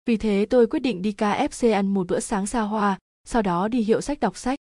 Vì 0.05 0.17
thế 0.17 0.45
tôi 0.49 0.67
quyết 0.67 0.79
định 0.79 1.01
đi 1.01 1.11
KFC 1.17 1.73
ăn 1.73 1.87
một 1.87 2.07
bữa 2.07 2.19
sáng 2.19 2.47
xa 2.47 2.61
hoa, 2.61 2.99
sau 3.23 3.41
đó 3.41 3.67
đi 3.67 3.81
hiệu 3.81 4.01
sách 4.01 4.19
đọc 4.19 4.37
sách. 4.37 4.59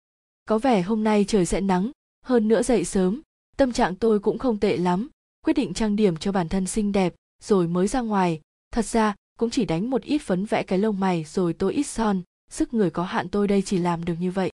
Có 0.45 0.59
vẻ 0.59 0.83
hôm 0.83 1.05
nay 1.05 1.25
trời 1.29 1.47
sẽ 1.47 1.61
nắng, 1.61 1.91
hơn 2.25 2.49
nữa 2.49 2.63
dậy 2.63 2.85
sớm. 2.85 3.21
Tâm 3.57 3.73
trạng 3.73 3.97
tôi 3.97 4.19
cũng 4.19 4.39
không 4.39 4.61
tệ 4.61 4.77
lắm. 4.77 5.09
Quyết 5.45 5.53
định 5.53 5.75
trang 5.75 5.97
điểm 5.97 6.17
cho 6.17 6.33
bản 6.33 6.49
thân 6.49 6.67
xinh 6.67 6.93
đẹp 6.93 7.15
rồi 7.43 7.69
mới 7.69 7.87
ra 7.87 8.01
ngoài. 8.01 8.41
Thật 8.73 8.85
ra, 8.85 9.15
cũng 9.39 9.51
chỉ 9.51 9.65
đánh 9.65 9.91
một 9.91 10.03
ít 10.03 10.19
phấn 10.19 10.45
vẽ 10.45 10.63
cái 10.63 10.79
lông 10.79 11.01
mày 11.01 11.25
rồi 11.25 11.53
tôi 11.53 11.75
ít 11.75 11.83
son. 11.83 12.23
Sức 12.51 12.75
người 12.75 12.91
có 12.91 13.05
hạn 13.05 13.29
tôi 13.29 13.49
đây 13.49 13.63
chỉ 13.63 13.79
làm 13.79 14.05
được 14.05 14.15
như 14.21 14.31
vậy. 14.31 14.51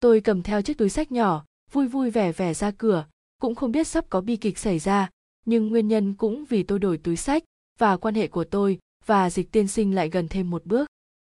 Tôi 0.00 0.20
cầm 0.20 0.42
theo 0.42 0.62
chiếc 0.62 0.78
túi 0.78 0.88
sách 0.88 1.12
nhỏ, 1.12 1.44
vui 1.72 1.86
vui 1.88 2.10
vẻ 2.10 2.32
vẻ 2.32 2.54
ra 2.54 2.70
cửa. 2.70 3.06
Cũng 3.40 3.54
không 3.54 3.72
biết 3.72 3.86
sắp 3.86 4.04
có 4.10 4.20
bi 4.20 4.36
kịch 4.36 4.58
xảy 4.58 4.78
ra, 4.78 5.10
nhưng 5.46 5.68
nguyên 5.68 5.88
nhân 5.88 6.14
cũng 6.14 6.44
vì 6.44 6.62
tôi 6.62 6.78
đổi 6.78 6.98
túi 6.98 7.16
sách 7.16 7.44
và 7.78 7.96
quan 7.96 8.14
hệ 8.14 8.26
của 8.26 8.44
tôi 8.44 8.78
và 9.06 9.30
dịch 9.30 9.52
tiên 9.52 9.68
sinh 9.68 9.94
lại 9.94 10.10
gần 10.10 10.28
thêm 10.28 10.50
một 10.50 10.66
bước. 10.66 10.88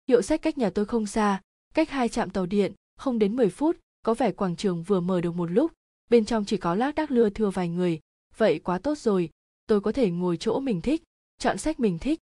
Hiệu 0.09 0.23
sách 0.23 0.43
cách 0.43 0.59
nhà 0.59 0.71
tôi 0.71 0.85
không 0.85 1.07
xa, 1.07 1.41
cách 1.75 1.91
hai 1.91 2.09
trạm 2.09 2.31
tàu 2.31 2.47
điện, 2.47 2.73
không 2.97 3.19
đến 3.19 3.37
10 3.37 3.50
phút, 3.50 3.76
có 4.03 4.15
vẻ 4.15 4.33
quảng 4.33 4.57
trường 4.57 4.83
vừa 4.83 5.00
mở 5.00 5.21
được 5.21 5.35
một 5.35 5.50
lúc. 5.50 5.73
Bên 6.11 6.25
trong 6.25 6.45
chỉ 6.45 6.57
có 6.57 6.75
lác 6.75 6.95
đác 6.95 7.11
lưa 7.11 7.31
thưa 7.31 7.50
vài 7.50 7.69
người. 7.69 8.00
Vậy 8.37 8.59
quá 8.59 8.79
tốt 8.79 8.99
rồi 8.99 9.31
tôi 9.66 9.80
có 9.80 9.92
thể 9.92 10.11
ngồi 10.11 10.37
chỗ 10.37 10.61
mình 10.61 10.80
thích, 10.80 11.02
chọn 11.38 11.58
sách 11.58 11.80
mình 11.80 11.99
thích. 11.99 12.20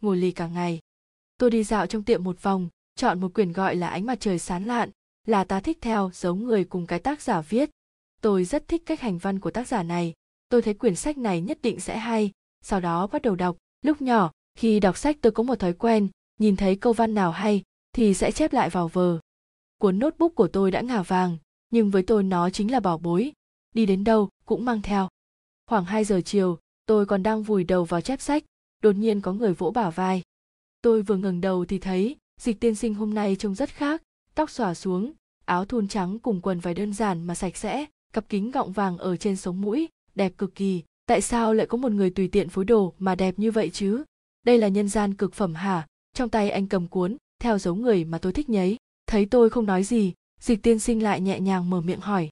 Ngồi 0.00 0.16
lì 0.16 0.32
cả 0.32 0.48
ngày. 0.48 0.80
Tôi 1.38 1.50
đi 1.50 1.64
dạo 1.64 1.86
trong 1.86 2.02
tiệm 2.02 2.24
một 2.24 2.42
vòng, 2.42 2.68
chọn 2.96 3.20
một 3.20 3.34
quyển 3.34 3.52
gọi 3.52 3.76
là 3.76 3.88
ánh 3.88 4.06
mặt 4.06 4.20
trời 4.20 4.38
sán 4.38 4.64
lạn, 4.64 4.90
là 5.26 5.44
ta 5.44 5.60
thích 5.60 5.78
theo, 5.80 6.10
giống 6.14 6.44
người 6.44 6.64
cùng 6.64 6.86
cái 6.86 6.98
tác 6.98 7.22
giả 7.22 7.40
viết. 7.40 7.70
Tôi 8.20 8.44
rất 8.44 8.68
thích 8.68 8.82
cách 8.86 9.00
hành 9.00 9.18
văn 9.18 9.38
của 9.38 9.50
tác 9.50 9.68
giả 9.68 9.82
này. 9.82 10.14
Tôi 10.48 10.62
thấy 10.62 10.74
quyển 10.74 10.96
sách 10.96 11.18
này 11.18 11.40
nhất 11.40 11.58
định 11.62 11.80
sẽ 11.80 11.98
hay. 11.98 12.30
Sau 12.62 12.80
đó 12.80 13.06
bắt 13.06 13.22
đầu 13.22 13.34
đọc. 13.34 13.56
Lúc 13.82 14.02
nhỏ, 14.02 14.30
khi 14.54 14.80
đọc 14.80 14.96
sách 14.96 15.16
tôi 15.20 15.32
có 15.32 15.42
một 15.42 15.58
thói 15.58 15.72
quen, 15.72 16.08
nhìn 16.38 16.56
thấy 16.56 16.76
câu 16.76 16.92
văn 16.92 17.14
nào 17.14 17.30
hay 17.30 17.62
thì 17.92 18.14
sẽ 18.14 18.32
chép 18.32 18.52
lại 18.52 18.70
vào 18.70 18.88
vờ 18.88 19.20
cuốn 19.80 19.98
notebook 19.98 20.34
của 20.34 20.48
tôi 20.48 20.70
đã 20.70 20.80
ngả 20.80 21.02
vàng, 21.02 21.38
nhưng 21.70 21.90
với 21.90 22.02
tôi 22.02 22.22
nó 22.22 22.50
chính 22.50 22.72
là 22.72 22.80
bảo 22.80 22.98
bối. 22.98 23.32
Đi 23.74 23.86
đến 23.86 24.04
đâu 24.04 24.28
cũng 24.44 24.64
mang 24.64 24.82
theo. 24.82 25.08
Khoảng 25.66 25.84
2 25.84 26.04
giờ 26.04 26.20
chiều 26.24 26.58
tôi 26.90 27.06
còn 27.06 27.22
đang 27.22 27.42
vùi 27.42 27.64
đầu 27.64 27.84
vào 27.84 28.00
chép 28.00 28.20
sách, 28.20 28.44
đột 28.82 28.96
nhiên 28.96 29.20
có 29.20 29.32
người 29.32 29.54
vỗ 29.54 29.70
bả 29.70 29.90
vai. 29.90 30.22
Tôi 30.82 31.02
vừa 31.02 31.16
ngẩng 31.16 31.40
đầu 31.40 31.64
thì 31.64 31.78
thấy, 31.78 32.16
dịch 32.40 32.60
tiên 32.60 32.74
sinh 32.74 32.94
hôm 32.94 33.14
nay 33.14 33.36
trông 33.36 33.54
rất 33.54 33.70
khác, 33.70 34.02
tóc 34.34 34.50
xõa 34.50 34.74
xuống, 34.74 35.12
áo 35.44 35.64
thun 35.64 35.88
trắng 35.88 36.18
cùng 36.18 36.40
quần 36.40 36.60
vải 36.60 36.74
đơn 36.74 36.92
giản 36.92 37.26
mà 37.26 37.34
sạch 37.34 37.56
sẽ, 37.56 37.86
cặp 38.12 38.28
kính 38.28 38.50
gọng 38.50 38.72
vàng 38.72 38.98
ở 38.98 39.16
trên 39.16 39.36
sống 39.36 39.60
mũi, 39.60 39.88
đẹp 40.14 40.32
cực 40.38 40.54
kỳ. 40.54 40.82
Tại 41.06 41.20
sao 41.20 41.54
lại 41.54 41.66
có 41.66 41.78
một 41.78 41.92
người 41.92 42.10
tùy 42.10 42.28
tiện 42.28 42.48
phối 42.48 42.64
đồ 42.64 42.94
mà 42.98 43.14
đẹp 43.14 43.38
như 43.38 43.50
vậy 43.50 43.70
chứ? 43.70 44.04
Đây 44.42 44.58
là 44.58 44.68
nhân 44.68 44.88
gian 44.88 45.14
cực 45.14 45.34
phẩm 45.34 45.54
hả 45.54 45.86
trong 46.14 46.28
tay 46.28 46.50
anh 46.50 46.66
cầm 46.66 46.88
cuốn, 46.88 47.16
theo 47.40 47.58
dấu 47.58 47.74
người 47.74 48.04
mà 48.04 48.18
tôi 48.18 48.32
thích 48.32 48.48
nhấy. 48.48 48.76
Thấy 49.06 49.26
tôi 49.26 49.50
không 49.50 49.66
nói 49.66 49.84
gì, 49.84 50.12
dịch 50.40 50.62
tiên 50.62 50.78
sinh 50.78 51.02
lại 51.02 51.20
nhẹ 51.20 51.40
nhàng 51.40 51.70
mở 51.70 51.80
miệng 51.80 52.00
hỏi. 52.00 52.28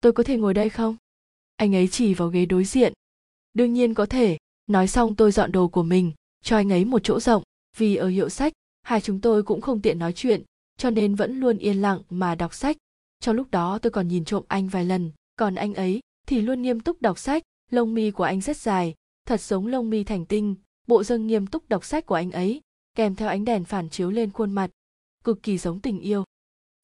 Tôi 0.00 0.12
có 0.12 0.22
thể 0.22 0.36
ngồi 0.36 0.54
đây 0.54 0.68
không? 0.68 0.96
Anh 1.56 1.74
ấy 1.74 1.88
chỉ 1.88 2.14
vào 2.14 2.28
ghế 2.28 2.46
đối 2.46 2.64
diện 2.64 2.92
đương 3.54 3.72
nhiên 3.72 3.94
có 3.94 4.06
thể. 4.06 4.38
Nói 4.66 4.88
xong 4.88 5.16
tôi 5.16 5.32
dọn 5.32 5.52
đồ 5.52 5.68
của 5.68 5.82
mình, 5.82 6.12
cho 6.42 6.56
anh 6.56 6.72
ấy 6.72 6.84
một 6.84 7.04
chỗ 7.04 7.20
rộng. 7.20 7.42
Vì 7.76 7.96
ở 7.96 8.08
hiệu 8.08 8.28
sách, 8.28 8.52
hai 8.82 9.00
chúng 9.00 9.20
tôi 9.20 9.42
cũng 9.42 9.60
không 9.60 9.80
tiện 9.80 9.98
nói 9.98 10.12
chuyện, 10.12 10.42
cho 10.76 10.90
nên 10.90 11.14
vẫn 11.14 11.40
luôn 11.40 11.58
yên 11.58 11.82
lặng 11.82 12.02
mà 12.10 12.34
đọc 12.34 12.54
sách. 12.54 12.76
Trong 13.20 13.36
lúc 13.36 13.50
đó 13.50 13.78
tôi 13.78 13.90
còn 13.90 14.08
nhìn 14.08 14.24
trộm 14.24 14.44
anh 14.48 14.68
vài 14.68 14.84
lần, 14.84 15.12
còn 15.36 15.54
anh 15.54 15.74
ấy 15.74 16.00
thì 16.26 16.40
luôn 16.40 16.62
nghiêm 16.62 16.80
túc 16.80 17.02
đọc 17.02 17.18
sách. 17.18 17.42
Lông 17.70 17.94
mi 17.94 18.10
của 18.10 18.24
anh 18.24 18.40
rất 18.40 18.56
dài, 18.56 18.94
thật 19.26 19.40
giống 19.40 19.66
lông 19.66 19.90
mi 19.90 20.04
thành 20.04 20.26
tinh. 20.26 20.54
Bộ 20.86 21.04
dâng 21.04 21.26
nghiêm 21.26 21.46
túc 21.46 21.68
đọc 21.68 21.84
sách 21.84 22.06
của 22.06 22.14
anh 22.14 22.30
ấy, 22.30 22.60
kèm 22.94 23.14
theo 23.14 23.28
ánh 23.28 23.44
đèn 23.44 23.64
phản 23.64 23.88
chiếu 23.88 24.10
lên 24.10 24.30
khuôn 24.30 24.52
mặt. 24.52 24.70
Cực 25.24 25.42
kỳ 25.42 25.58
giống 25.58 25.80
tình 25.80 26.00
yêu. 26.00 26.24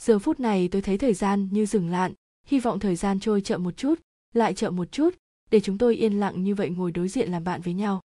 Giờ 0.03 0.19
phút 0.19 0.41
này 0.41 0.69
tôi 0.69 0.83
thấy 0.83 0.99
thời 0.99 1.15
gian 1.15 1.49
như 1.53 1.67
dừng 1.67 1.91
lạn 1.91 2.15
hy 2.49 2.61
vọng 2.61 2.79
thời 2.79 2.97
gian 2.97 3.21
trôi 3.21 3.41
chậm 3.41 3.65
một 3.65 3.77
chút, 3.77 3.95
lại 4.35 4.55
chậm 4.55 4.77
một 4.77 4.93
chút 4.93 5.15
để 5.51 5.61
chúng 5.61 5.79
tôi 5.79 5.97
yên 5.97 6.21
lặng 6.21 6.45
như 6.45 6.55
vậy 6.55 6.71
ngồi 6.71 6.93
đối 6.93 7.09
diện 7.09 7.31
làm 7.31 7.45
bạn 7.45 7.61
với 7.61 7.75
nhau. 7.75 8.01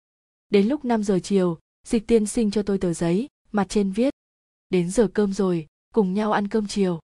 Đến 0.48 0.66
lúc 0.66 0.84
5 0.84 1.02
giờ 1.02 1.18
chiều, 1.22 1.58
dịch 1.86 2.06
tiên 2.06 2.26
sinh 2.26 2.50
cho 2.50 2.62
tôi 2.62 2.78
tờ 2.78 2.92
giấy, 2.92 3.28
mặt 3.52 3.66
trên 3.68 3.92
viết, 3.92 4.14
đến 4.70 4.90
giờ 4.90 5.08
cơm 5.14 5.32
rồi, 5.32 5.66
cùng 5.94 6.14
nhau 6.14 6.32
ăn 6.32 6.48
cơm 6.48 6.66
chiều. 6.66 7.00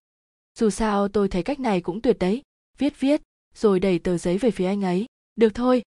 Dù 0.59 0.69
sao 0.69 1.07
tôi 1.07 1.29
thấy 1.29 1.43
cách 1.43 1.59
này 1.59 1.81
cũng 1.81 2.01
tuyệt 2.01 2.17
đấy, 2.19 2.41
viết 2.77 2.99
viết, 2.99 3.21
rồi 3.55 3.79
đẩy 3.79 3.99
tờ 3.99 4.17
giấy 4.17 4.37
về 4.37 4.51
phía 4.51 4.65
anh 4.65 4.81
ấy, 4.81 5.05
được 5.35 5.53
thôi. 5.53 5.83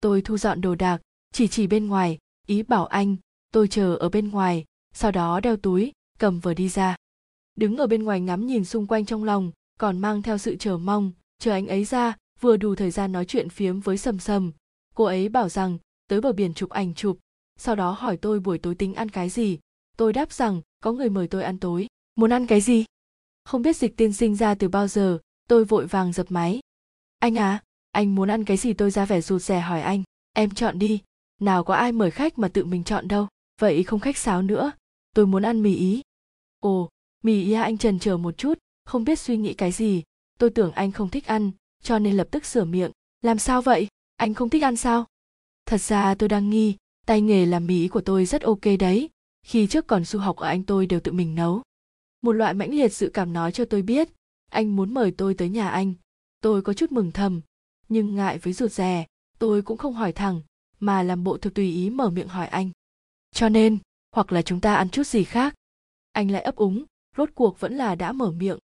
Tôi 0.00 0.22
thu 0.22 0.38
dọn 0.38 0.60
đồ 0.60 0.74
đạc, 0.74 1.00
chỉ 1.32 1.48
chỉ 1.48 1.66
bên 1.66 1.86
ngoài, 1.86 2.18
ý 2.46 2.62
bảo 2.62 2.86
anh, 2.86 3.16
tôi 3.52 3.68
chờ 3.68 3.96
ở 3.96 4.08
bên 4.08 4.28
ngoài, 4.28 4.64
sau 4.94 5.10
đó 5.10 5.40
đeo 5.40 5.56
túi, 5.56 5.92
cầm 6.18 6.40
vừa 6.40 6.54
đi 6.54 6.68
ra. 6.68 6.96
Đứng 7.56 7.76
ở 7.76 7.86
bên 7.86 8.02
ngoài 8.02 8.20
ngắm 8.20 8.46
nhìn 8.46 8.64
xung 8.64 8.86
quanh 8.86 9.04
trong 9.04 9.24
lòng, 9.24 9.52
còn 9.78 9.98
mang 9.98 10.22
theo 10.22 10.38
sự 10.38 10.56
chờ 10.56 10.78
mong, 10.78 11.12
chờ 11.38 11.52
anh 11.52 11.66
ấy 11.66 11.84
ra 11.84 12.16
vừa 12.44 12.56
đủ 12.56 12.74
thời 12.74 12.90
gian 12.90 13.12
nói 13.12 13.24
chuyện 13.24 13.48
phiếm 13.48 13.80
với 13.80 13.98
sầm 13.98 14.18
sầm. 14.18 14.52
Cô 14.94 15.04
ấy 15.04 15.28
bảo 15.28 15.48
rằng, 15.48 15.78
tới 16.08 16.20
bờ 16.20 16.32
biển 16.32 16.54
chụp 16.54 16.70
ảnh 16.70 16.94
chụp. 16.94 17.18
Sau 17.58 17.74
đó 17.74 17.90
hỏi 17.90 18.16
tôi 18.16 18.40
buổi 18.40 18.58
tối 18.58 18.74
tính 18.74 18.94
ăn 18.94 19.08
cái 19.08 19.28
gì. 19.28 19.58
Tôi 19.96 20.12
đáp 20.12 20.32
rằng, 20.32 20.60
có 20.80 20.92
người 20.92 21.10
mời 21.10 21.28
tôi 21.28 21.42
ăn 21.42 21.58
tối. 21.58 21.86
Muốn 22.14 22.32
ăn 22.32 22.46
cái 22.46 22.60
gì? 22.60 22.84
Không 23.44 23.62
biết 23.62 23.76
dịch 23.76 23.96
tiên 23.96 24.12
sinh 24.12 24.36
ra 24.36 24.54
từ 24.54 24.68
bao 24.68 24.88
giờ, 24.88 25.18
tôi 25.48 25.64
vội 25.64 25.86
vàng 25.86 26.12
dập 26.12 26.26
máy. 26.30 26.60
Anh 27.18 27.38
à 27.38 27.62
anh 27.92 28.14
muốn 28.14 28.30
ăn 28.30 28.44
cái 28.44 28.56
gì 28.56 28.72
tôi 28.72 28.90
ra 28.90 29.04
vẻ 29.04 29.20
rụt 29.20 29.42
rè 29.42 29.60
hỏi 29.60 29.82
anh. 29.82 30.02
Em 30.32 30.50
chọn 30.50 30.78
đi. 30.78 31.02
Nào 31.40 31.64
có 31.64 31.74
ai 31.74 31.92
mời 31.92 32.10
khách 32.10 32.38
mà 32.38 32.48
tự 32.48 32.64
mình 32.64 32.84
chọn 32.84 33.08
đâu. 33.08 33.28
Vậy 33.60 33.82
không 33.82 34.00
khách 34.00 34.16
sáo 34.16 34.42
nữa. 34.42 34.72
Tôi 35.14 35.26
muốn 35.26 35.42
ăn 35.42 35.62
mì 35.62 35.74
ý. 35.74 36.02
Ồ, 36.60 36.88
mì 37.22 37.44
ý 37.44 37.52
à 37.52 37.62
anh 37.62 37.78
trần 37.78 37.98
chờ 37.98 38.16
một 38.16 38.38
chút. 38.38 38.58
Không 38.84 39.04
biết 39.04 39.18
suy 39.18 39.36
nghĩ 39.36 39.54
cái 39.54 39.72
gì. 39.72 40.02
Tôi 40.38 40.50
tưởng 40.50 40.72
anh 40.72 40.92
không 40.92 41.10
thích 41.10 41.26
ăn 41.26 41.50
cho 41.84 41.98
nên 41.98 42.16
lập 42.16 42.28
tức 42.30 42.44
sửa 42.44 42.64
miệng. 42.64 42.90
Làm 43.22 43.38
sao 43.38 43.62
vậy? 43.62 43.88
Anh 44.16 44.34
không 44.34 44.50
thích 44.50 44.62
ăn 44.62 44.76
sao? 44.76 45.06
Thật 45.66 45.80
ra 45.80 46.14
tôi 46.14 46.28
đang 46.28 46.50
nghi, 46.50 46.76
tay 47.06 47.20
nghề 47.20 47.46
làm 47.46 47.66
mì 47.66 47.88
của 47.88 48.00
tôi 48.00 48.26
rất 48.26 48.42
ok 48.42 48.60
đấy. 48.78 49.10
Khi 49.42 49.66
trước 49.66 49.86
còn 49.86 50.04
du 50.04 50.18
học 50.18 50.36
ở 50.36 50.48
anh 50.48 50.62
tôi 50.62 50.86
đều 50.86 51.00
tự 51.00 51.12
mình 51.12 51.34
nấu. 51.34 51.62
Một 52.22 52.32
loại 52.32 52.54
mãnh 52.54 52.74
liệt 52.74 52.92
dự 52.92 53.10
cảm 53.14 53.32
nói 53.32 53.52
cho 53.52 53.64
tôi 53.64 53.82
biết, 53.82 54.08
anh 54.50 54.76
muốn 54.76 54.94
mời 54.94 55.10
tôi 55.10 55.34
tới 55.34 55.48
nhà 55.48 55.68
anh. 55.68 55.94
Tôi 56.40 56.62
có 56.62 56.72
chút 56.72 56.92
mừng 56.92 57.12
thầm, 57.12 57.40
nhưng 57.88 58.14
ngại 58.14 58.38
với 58.38 58.52
rụt 58.52 58.72
rè, 58.72 59.06
tôi 59.38 59.62
cũng 59.62 59.78
không 59.78 59.94
hỏi 59.94 60.12
thẳng, 60.12 60.42
mà 60.80 61.02
làm 61.02 61.24
bộ 61.24 61.38
thực 61.38 61.54
tùy 61.54 61.72
ý 61.72 61.90
mở 61.90 62.10
miệng 62.10 62.28
hỏi 62.28 62.46
anh. 62.46 62.70
Cho 63.34 63.48
nên, 63.48 63.78
hoặc 64.12 64.32
là 64.32 64.42
chúng 64.42 64.60
ta 64.60 64.74
ăn 64.74 64.88
chút 64.90 65.06
gì 65.06 65.24
khác? 65.24 65.54
Anh 66.12 66.30
lại 66.30 66.42
ấp 66.42 66.56
úng, 66.56 66.84
rốt 67.16 67.30
cuộc 67.34 67.60
vẫn 67.60 67.74
là 67.74 67.94
đã 67.94 68.12
mở 68.12 68.30
miệng. 68.30 68.58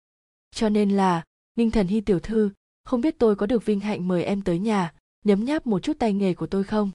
Cho 0.52 0.70
nên 0.70 0.90
là, 0.90 1.24
ninh 1.56 1.72
thần 1.72 1.88
hy 1.88 2.02
tiểu 2.02 2.20
thư 2.20 2.52
không 2.88 3.02
biết 3.02 3.20
tôi 3.20 3.36
có 3.36 3.46
được 3.46 3.66
vinh 3.66 3.80
hạnh 3.80 4.08
mời 4.08 4.24
em 4.24 4.42
tới 4.42 4.60
nhà, 4.60 4.94
nhấm 5.26 5.46
nháp 5.46 5.68
một 5.68 5.80
chút 5.80 6.00
tay 6.00 6.14
nghề 6.14 6.34
của 6.34 6.48
tôi 6.48 6.64
không? 6.64 6.92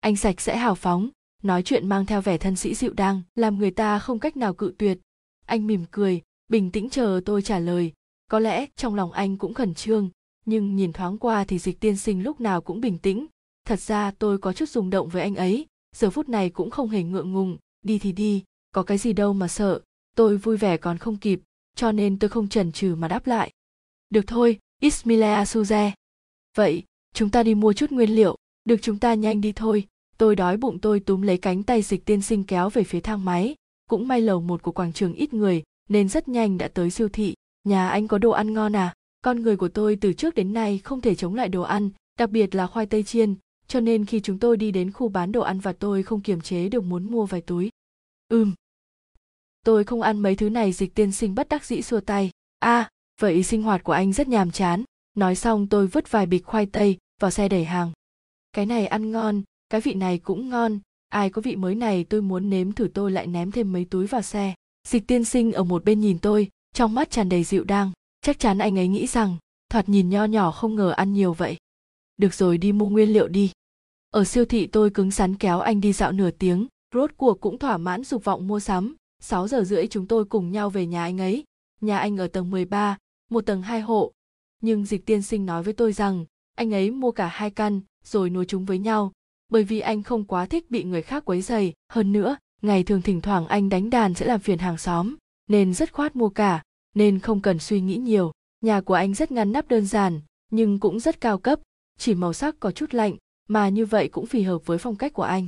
Anh 0.00 0.16
sạch 0.16 0.40
sẽ 0.40 0.56
hào 0.56 0.74
phóng, 0.74 1.08
nói 1.42 1.62
chuyện 1.62 1.88
mang 1.88 2.06
theo 2.06 2.20
vẻ 2.20 2.38
thân 2.38 2.56
sĩ 2.56 2.74
dịu 2.74 2.92
đang 2.92 3.22
làm 3.34 3.58
người 3.58 3.70
ta 3.70 3.98
không 3.98 4.18
cách 4.18 4.36
nào 4.36 4.54
cự 4.54 4.74
tuyệt. 4.78 4.98
Anh 5.46 5.66
mỉm 5.66 5.84
cười, 5.90 6.22
bình 6.48 6.70
tĩnh 6.70 6.90
chờ 6.90 7.20
tôi 7.24 7.42
trả 7.42 7.58
lời. 7.58 7.92
Có 8.30 8.38
lẽ 8.38 8.66
trong 8.76 8.94
lòng 8.94 9.12
anh 9.12 9.36
cũng 9.36 9.54
khẩn 9.54 9.74
trương, 9.74 10.10
nhưng 10.46 10.76
nhìn 10.76 10.92
thoáng 10.92 11.18
qua 11.18 11.44
thì 11.44 11.58
dịch 11.58 11.80
tiên 11.80 11.96
sinh 11.96 12.22
lúc 12.22 12.40
nào 12.40 12.60
cũng 12.60 12.80
bình 12.80 12.98
tĩnh. 12.98 13.26
Thật 13.64 13.80
ra 13.80 14.10
tôi 14.18 14.38
có 14.38 14.52
chút 14.52 14.68
rung 14.68 14.90
động 14.90 15.08
với 15.08 15.22
anh 15.22 15.34
ấy, 15.34 15.66
giờ 15.96 16.10
phút 16.10 16.28
này 16.28 16.50
cũng 16.50 16.70
không 16.70 16.88
hề 16.88 17.02
ngượng 17.02 17.32
ngùng. 17.32 17.56
Đi 17.82 17.98
thì 17.98 18.12
đi, 18.12 18.44
có 18.72 18.82
cái 18.82 18.98
gì 18.98 19.12
đâu 19.12 19.32
mà 19.32 19.48
sợ, 19.48 19.80
tôi 20.14 20.36
vui 20.36 20.56
vẻ 20.56 20.76
còn 20.76 20.98
không 20.98 21.16
kịp, 21.16 21.40
cho 21.74 21.92
nên 21.92 22.18
tôi 22.18 22.30
không 22.30 22.48
chần 22.48 22.72
chừ 22.72 22.94
mà 22.98 23.08
đáp 23.08 23.26
lại. 23.26 23.52
Được 24.10 24.26
thôi 24.26 24.58
ismile 24.80 25.26
asuze. 25.26 25.90
Vậy 26.56 26.82
chúng 27.14 27.30
ta 27.30 27.42
đi 27.42 27.54
mua 27.54 27.72
chút 27.72 27.90
nguyên 27.90 28.10
liệu. 28.10 28.36
Được 28.64 28.76
chúng 28.82 28.98
ta 28.98 29.14
nhanh 29.14 29.40
đi 29.40 29.52
thôi. 29.52 29.86
Tôi 30.18 30.36
đói 30.36 30.56
bụng 30.56 30.78
tôi 30.78 31.00
túm 31.00 31.22
lấy 31.22 31.38
cánh 31.38 31.62
tay 31.62 31.82
dịch 31.82 32.04
tiên 32.04 32.22
sinh 32.22 32.44
kéo 32.44 32.68
về 32.70 32.84
phía 32.84 33.00
thang 33.00 33.24
máy. 33.24 33.54
Cũng 33.90 34.08
may 34.08 34.20
lầu 34.20 34.40
một 34.40 34.62
của 34.62 34.72
quảng 34.72 34.92
trường 34.92 35.14
ít 35.14 35.34
người 35.34 35.62
nên 35.88 36.08
rất 36.08 36.28
nhanh 36.28 36.58
đã 36.58 36.68
tới 36.68 36.90
siêu 36.90 37.08
thị. 37.08 37.34
Nhà 37.64 37.88
anh 37.88 38.08
có 38.08 38.18
đồ 38.18 38.30
ăn 38.30 38.52
ngon 38.52 38.76
à? 38.76 38.94
Con 39.22 39.42
người 39.42 39.56
của 39.56 39.68
tôi 39.68 39.98
từ 40.00 40.12
trước 40.12 40.34
đến 40.34 40.52
nay 40.52 40.78
không 40.78 41.00
thể 41.00 41.14
chống 41.14 41.34
lại 41.34 41.48
đồ 41.48 41.62
ăn 41.62 41.90
đặc 42.18 42.30
biệt 42.30 42.54
là 42.54 42.66
khoai 42.66 42.86
tây 42.86 43.02
chiên. 43.02 43.34
Cho 43.68 43.80
nên 43.80 44.04
khi 44.04 44.20
chúng 44.20 44.38
tôi 44.38 44.56
đi 44.56 44.70
đến 44.70 44.92
khu 44.92 45.08
bán 45.08 45.32
đồ 45.32 45.40
ăn 45.40 45.60
và 45.60 45.72
tôi 45.72 46.02
không 46.02 46.20
kiềm 46.20 46.40
chế 46.40 46.68
được 46.68 46.84
muốn 46.84 47.10
mua 47.10 47.26
vài 47.26 47.40
túi. 47.40 47.70
Ừm. 48.28 48.52
Tôi 49.64 49.84
không 49.84 50.02
ăn 50.02 50.20
mấy 50.20 50.36
thứ 50.36 50.50
này 50.50 50.72
dịch 50.72 50.94
tiên 50.94 51.12
sinh 51.12 51.34
bất 51.34 51.48
đắc 51.48 51.64
dĩ 51.64 51.82
xua 51.82 52.00
tay. 52.00 52.30
A 52.58 52.78
à, 52.78 52.90
vậy 53.20 53.42
sinh 53.42 53.62
hoạt 53.62 53.84
của 53.84 53.92
anh 53.92 54.12
rất 54.12 54.28
nhàm 54.28 54.50
chán. 54.50 54.84
Nói 55.14 55.34
xong 55.34 55.66
tôi 55.66 55.86
vứt 55.86 56.10
vài 56.10 56.26
bịch 56.26 56.44
khoai 56.44 56.66
tây 56.66 56.96
vào 57.20 57.30
xe 57.30 57.48
đẩy 57.48 57.64
hàng. 57.64 57.92
Cái 58.52 58.66
này 58.66 58.86
ăn 58.86 59.12
ngon 59.12 59.42
cái 59.68 59.80
vị 59.80 59.94
này 59.94 60.18
cũng 60.18 60.48
ngon. 60.48 60.78
Ai 61.08 61.30
có 61.30 61.42
vị 61.42 61.56
mới 61.56 61.74
này 61.74 62.04
tôi 62.04 62.22
muốn 62.22 62.50
nếm 62.50 62.72
thử 62.72 62.88
tôi 62.94 63.10
lại 63.10 63.26
ném 63.26 63.50
thêm 63.50 63.72
mấy 63.72 63.84
túi 63.84 64.06
vào 64.06 64.22
xe. 64.22 64.54
Dịch 64.88 65.06
tiên 65.06 65.24
sinh 65.24 65.52
ở 65.52 65.64
một 65.64 65.84
bên 65.84 66.00
nhìn 66.00 66.18
tôi 66.18 66.48
trong 66.74 66.94
mắt 66.94 67.10
tràn 67.10 67.28
đầy 67.28 67.44
dịu 67.44 67.64
đang 67.64 67.92
chắc 68.20 68.38
chắn 68.38 68.58
anh 68.58 68.78
ấy 68.78 68.88
nghĩ 68.88 69.06
rằng 69.06 69.36
thoạt 69.68 69.88
nhìn 69.88 70.10
nho 70.10 70.24
nhỏ 70.24 70.50
không 70.50 70.74
ngờ 70.74 70.90
ăn 70.90 71.12
nhiều 71.12 71.32
vậy. 71.32 71.56
Được 72.16 72.34
rồi 72.34 72.58
đi 72.58 72.72
mua 72.72 72.86
nguyên 72.86 73.12
liệu 73.12 73.28
đi. 73.28 73.52
Ở 74.10 74.24
siêu 74.24 74.44
thị 74.44 74.66
tôi 74.66 74.90
cứng 74.90 75.10
rắn 75.10 75.36
kéo 75.36 75.60
anh 75.60 75.80
đi 75.80 75.92
dạo 75.92 76.12
nửa 76.12 76.30
tiếng. 76.30 76.66
Rốt 76.94 77.10
cuộc 77.16 77.40
cũng 77.40 77.58
thỏa 77.58 77.78
mãn 77.78 78.04
dục 78.04 78.24
vọng 78.24 78.46
mua 78.46 78.60
sắm. 78.60 78.96
6 79.22 79.48
giờ 79.48 79.64
rưỡi 79.64 79.86
chúng 79.86 80.06
tôi 80.06 80.24
cùng 80.24 80.52
nhau 80.52 80.70
về 80.70 80.86
nhà 80.86 81.02
anh 81.02 81.20
ấy. 81.20 81.44
Nhà 81.80 81.98
anh 81.98 82.16
ở 82.16 82.26
tầng 82.26 82.50
13, 82.50 82.96
một 83.30 83.46
tầng 83.46 83.62
hai 83.62 83.80
hộ. 83.80 84.12
Nhưng 84.62 84.84
dịch 84.84 85.06
tiên 85.06 85.22
sinh 85.22 85.46
nói 85.46 85.62
với 85.62 85.72
tôi 85.72 85.92
rằng, 85.92 86.24
anh 86.54 86.74
ấy 86.74 86.90
mua 86.90 87.10
cả 87.10 87.26
hai 87.26 87.50
căn, 87.50 87.80
rồi 88.04 88.30
nối 88.30 88.44
chúng 88.48 88.64
với 88.64 88.78
nhau, 88.78 89.12
bởi 89.48 89.64
vì 89.64 89.80
anh 89.80 90.02
không 90.02 90.24
quá 90.24 90.46
thích 90.46 90.70
bị 90.70 90.84
người 90.84 91.02
khác 91.02 91.24
quấy 91.24 91.42
rầy. 91.42 91.72
Hơn 91.88 92.12
nữa, 92.12 92.36
ngày 92.62 92.82
thường 92.82 93.02
thỉnh 93.02 93.20
thoảng 93.20 93.46
anh 93.46 93.68
đánh 93.68 93.90
đàn 93.90 94.14
sẽ 94.14 94.26
làm 94.26 94.40
phiền 94.40 94.58
hàng 94.58 94.78
xóm, 94.78 95.16
nên 95.48 95.74
rất 95.74 95.92
khoát 95.92 96.16
mua 96.16 96.28
cả, 96.28 96.62
nên 96.94 97.18
không 97.18 97.40
cần 97.40 97.58
suy 97.58 97.80
nghĩ 97.80 97.96
nhiều. 97.96 98.32
Nhà 98.60 98.80
của 98.80 98.94
anh 98.94 99.14
rất 99.14 99.32
ngăn 99.32 99.52
nắp 99.52 99.68
đơn 99.68 99.86
giản, 99.86 100.20
nhưng 100.50 100.78
cũng 100.78 101.00
rất 101.00 101.20
cao 101.20 101.38
cấp, 101.38 101.60
chỉ 101.98 102.14
màu 102.14 102.32
sắc 102.32 102.60
có 102.60 102.70
chút 102.70 102.94
lạnh, 102.94 103.16
mà 103.48 103.68
như 103.68 103.86
vậy 103.86 104.08
cũng 104.08 104.26
phù 104.26 104.38
hợp 104.46 104.66
với 104.66 104.78
phong 104.78 104.96
cách 104.96 105.12
của 105.12 105.22
anh. 105.22 105.46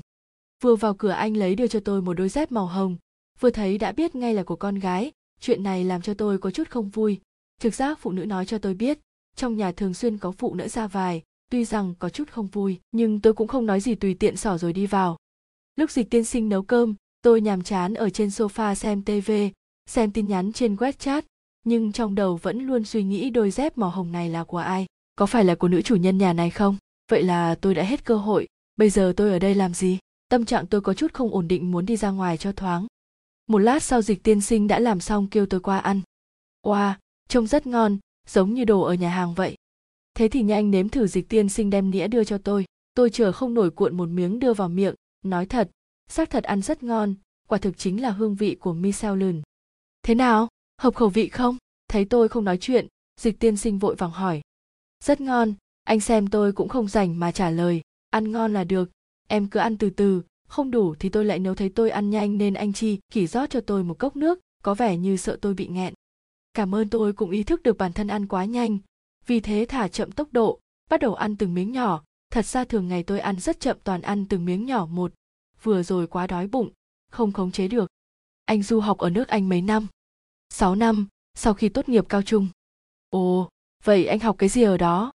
Vừa 0.62 0.76
vào 0.76 0.94
cửa 0.94 1.10
anh 1.10 1.36
lấy 1.36 1.54
đưa 1.54 1.66
cho 1.66 1.80
tôi 1.80 2.02
một 2.02 2.14
đôi 2.14 2.28
dép 2.28 2.52
màu 2.52 2.66
hồng, 2.66 2.96
vừa 3.40 3.50
thấy 3.50 3.78
đã 3.78 3.92
biết 3.92 4.14
ngay 4.14 4.34
là 4.34 4.42
của 4.42 4.56
con 4.56 4.78
gái, 4.78 5.12
chuyện 5.40 5.62
này 5.62 5.84
làm 5.84 6.02
cho 6.02 6.14
tôi 6.14 6.38
có 6.38 6.50
chút 6.50 6.70
không 6.70 6.88
vui. 6.88 7.20
Thực 7.58 7.74
giác 7.74 7.98
phụ 8.00 8.12
nữ 8.12 8.24
nói 8.24 8.46
cho 8.46 8.58
tôi 8.58 8.74
biết, 8.74 8.98
trong 9.36 9.56
nhà 9.56 9.72
thường 9.72 9.94
xuyên 9.94 10.18
có 10.18 10.32
phụ 10.32 10.54
nữ 10.54 10.68
ra 10.68 10.86
vài, 10.86 11.22
tuy 11.50 11.64
rằng 11.64 11.94
có 11.98 12.08
chút 12.08 12.30
không 12.30 12.46
vui, 12.46 12.80
nhưng 12.92 13.20
tôi 13.20 13.32
cũng 13.32 13.48
không 13.48 13.66
nói 13.66 13.80
gì 13.80 13.94
tùy 13.94 14.14
tiện 14.14 14.36
xỏ 14.36 14.58
rồi 14.58 14.72
đi 14.72 14.86
vào. 14.86 15.16
Lúc 15.76 15.90
dịch 15.90 16.10
tiên 16.10 16.24
sinh 16.24 16.48
nấu 16.48 16.62
cơm, 16.62 16.94
tôi 17.22 17.40
nhàm 17.40 17.62
chán 17.62 17.94
ở 17.94 18.10
trên 18.10 18.28
sofa 18.28 18.74
xem 18.74 19.02
TV, 19.02 19.32
xem 19.86 20.12
tin 20.12 20.28
nhắn 20.28 20.52
trên 20.52 20.76
WeChat, 20.76 21.22
nhưng 21.64 21.92
trong 21.92 22.14
đầu 22.14 22.36
vẫn 22.36 22.66
luôn 22.66 22.84
suy 22.84 23.02
nghĩ 23.02 23.30
đôi 23.30 23.50
dép 23.50 23.78
màu 23.78 23.90
hồng 23.90 24.12
này 24.12 24.28
là 24.28 24.44
của 24.44 24.58
ai, 24.58 24.86
có 25.16 25.26
phải 25.26 25.44
là 25.44 25.54
của 25.54 25.68
nữ 25.68 25.82
chủ 25.82 25.96
nhân 25.96 26.18
nhà 26.18 26.32
này 26.32 26.50
không? 26.50 26.76
Vậy 27.10 27.22
là 27.22 27.54
tôi 27.54 27.74
đã 27.74 27.82
hết 27.82 28.04
cơ 28.04 28.16
hội, 28.16 28.46
bây 28.76 28.90
giờ 28.90 29.12
tôi 29.16 29.30
ở 29.30 29.38
đây 29.38 29.54
làm 29.54 29.74
gì? 29.74 29.98
Tâm 30.28 30.44
trạng 30.44 30.66
tôi 30.66 30.80
có 30.80 30.94
chút 30.94 31.12
không 31.14 31.30
ổn 31.30 31.48
định 31.48 31.70
muốn 31.70 31.86
đi 31.86 31.96
ra 31.96 32.10
ngoài 32.10 32.36
cho 32.36 32.52
thoáng. 32.52 32.86
Một 33.46 33.58
lát 33.58 33.82
sau 33.82 34.02
dịch 34.02 34.22
tiên 34.22 34.40
sinh 34.40 34.68
đã 34.68 34.78
làm 34.78 35.00
xong 35.00 35.26
kêu 35.26 35.46
tôi 35.46 35.60
qua 35.60 35.78
ăn. 35.78 36.00
Wow, 36.62 36.94
trông 37.28 37.46
rất 37.46 37.66
ngon, 37.66 37.98
giống 38.28 38.54
như 38.54 38.64
đồ 38.64 38.82
ở 38.82 38.94
nhà 38.94 39.10
hàng 39.10 39.34
vậy. 39.34 39.56
Thế 40.14 40.28
thì 40.28 40.42
nhanh 40.42 40.70
nếm 40.70 40.88
thử 40.88 41.06
dịch 41.06 41.28
tiên 41.28 41.48
sinh 41.48 41.70
đem 41.70 41.90
nĩa 41.90 42.08
đưa 42.08 42.24
cho 42.24 42.38
tôi. 42.38 42.64
Tôi 42.94 43.10
chờ 43.10 43.32
không 43.32 43.54
nổi 43.54 43.70
cuộn 43.70 43.96
một 43.96 44.08
miếng 44.08 44.38
đưa 44.38 44.54
vào 44.54 44.68
miệng, 44.68 44.94
nói 45.24 45.46
thật, 45.46 45.70
xác 46.10 46.30
thật 46.30 46.44
ăn 46.44 46.62
rất 46.62 46.82
ngon, 46.82 47.14
quả 47.48 47.58
thực 47.58 47.78
chính 47.78 48.02
là 48.02 48.10
hương 48.10 48.34
vị 48.34 48.56
của 48.60 48.72
Michelin. 48.72 49.42
Thế 50.02 50.14
nào, 50.14 50.48
hợp 50.80 50.94
khẩu 50.94 51.08
vị 51.08 51.28
không? 51.28 51.56
Thấy 51.88 52.04
tôi 52.04 52.28
không 52.28 52.44
nói 52.44 52.58
chuyện, 52.60 52.86
dịch 53.20 53.38
tiên 53.38 53.56
sinh 53.56 53.78
vội 53.78 53.94
vàng 53.94 54.10
hỏi. 54.10 54.40
Rất 55.04 55.20
ngon, 55.20 55.54
anh 55.84 56.00
xem 56.00 56.26
tôi 56.26 56.52
cũng 56.52 56.68
không 56.68 56.88
rảnh 56.88 57.20
mà 57.20 57.32
trả 57.32 57.50
lời, 57.50 57.80
ăn 58.10 58.32
ngon 58.32 58.52
là 58.52 58.64
được, 58.64 58.90
em 59.28 59.48
cứ 59.48 59.60
ăn 59.60 59.76
từ 59.76 59.90
từ, 59.90 60.22
không 60.48 60.70
đủ 60.70 60.94
thì 60.98 61.08
tôi 61.08 61.24
lại 61.24 61.38
nấu 61.38 61.54
thấy 61.54 61.68
tôi 61.68 61.90
ăn 61.90 62.10
nhanh 62.10 62.38
nên 62.38 62.54
anh 62.54 62.72
chi 62.72 62.98
chỉ 63.10 63.26
rót 63.26 63.50
cho 63.50 63.60
tôi 63.60 63.84
một 63.84 63.98
cốc 63.98 64.16
nước, 64.16 64.38
có 64.62 64.74
vẻ 64.74 64.96
như 64.96 65.16
sợ 65.16 65.38
tôi 65.40 65.54
bị 65.54 65.66
nghẹn. 65.66 65.94
Cảm 66.58 66.74
ơn 66.74 66.88
tôi 66.88 67.12
cũng 67.12 67.30
ý 67.30 67.42
thức 67.42 67.62
được 67.62 67.78
bản 67.78 67.92
thân 67.92 68.08
ăn 68.08 68.26
quá 68.26 68.44
nhanh, 68.44 68.78
vì 69.26 69.40
thế 69.40 69.66
thả 69.68 69.88
chậm 69.88 70.12
tốc 70.12 70.28
độ, 70.32 70.60
bắt 70.90 71.00
đầu 71.00 71.14
ăn 71.14 71.36
từng 71.36 71.54
miếng 71.54 71.72
nhỏ, 71.72 72.02
thật 72.30 72.46
ra 72.46 72.64
thường 72.64 72.88
ngày 72.88 73.02
tôi 73.02 73.20
ăn 73.20 73.40
rất 73.40 73.60
chậm 73.60 73.76
toàn 73.84 74.02
ăn 74.02 74.24
từng 74.28 74.44
miếng 74.44 74.66
nhỏ 74.66 74.86
một, 74.86 75.12
vừa 75.62 75.82
rồi 75.82 76.06
quá 76.06 76.26
đói 76.26 76.46
bụng, 76.46 76.70
không 77.10 77.32
khống 77.32 77.52
chế 77.52 77.68
được. 77.68 77.90
Anh 78.44 78.62
du 78.62 78.80
học 78.80 78.98
ở 78.98 79.10
nước 79.10 79.28
Anh 79.28 79.48
mấy 79.48 79.62
năm? 79.62 79.86
6 80.50 80.74
năm, 80.74 81.06
sau 81.34 81.54
khi 81.54 81.68
tốt 81.68 81.88
nghiệp 81.88 82.04
cao 82.08 82.22
trung. 82.22 82.48
Ồ, 83.10 83.48
vậy 83.84 84.06
anh 84.06 84.18
học 84.18 84.36
cái 84.38 84.48
gì 84.48 84.62
ở 84.62 84.76
đó? 84.76 85.12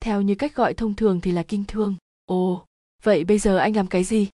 Theo 0.00 0.22
như 0.22 0.34
cách 0.34 0.54
gọi 0.54 0.74
thông 0.74 0.94
thường 0.94 1.20
thì 1.20 1.32
là 1.32 1.42
kinh 1.42 1.64
thương. 1.68 1.94
Ồ, 2.24 2.64
vậy 3.02 3.24
bây 3.24 3.38
giờ 3.38 3.56
anh 3.56 3.76
làm 3.76 3.86
cái 3.86 4.04
gì? 4.04 4.28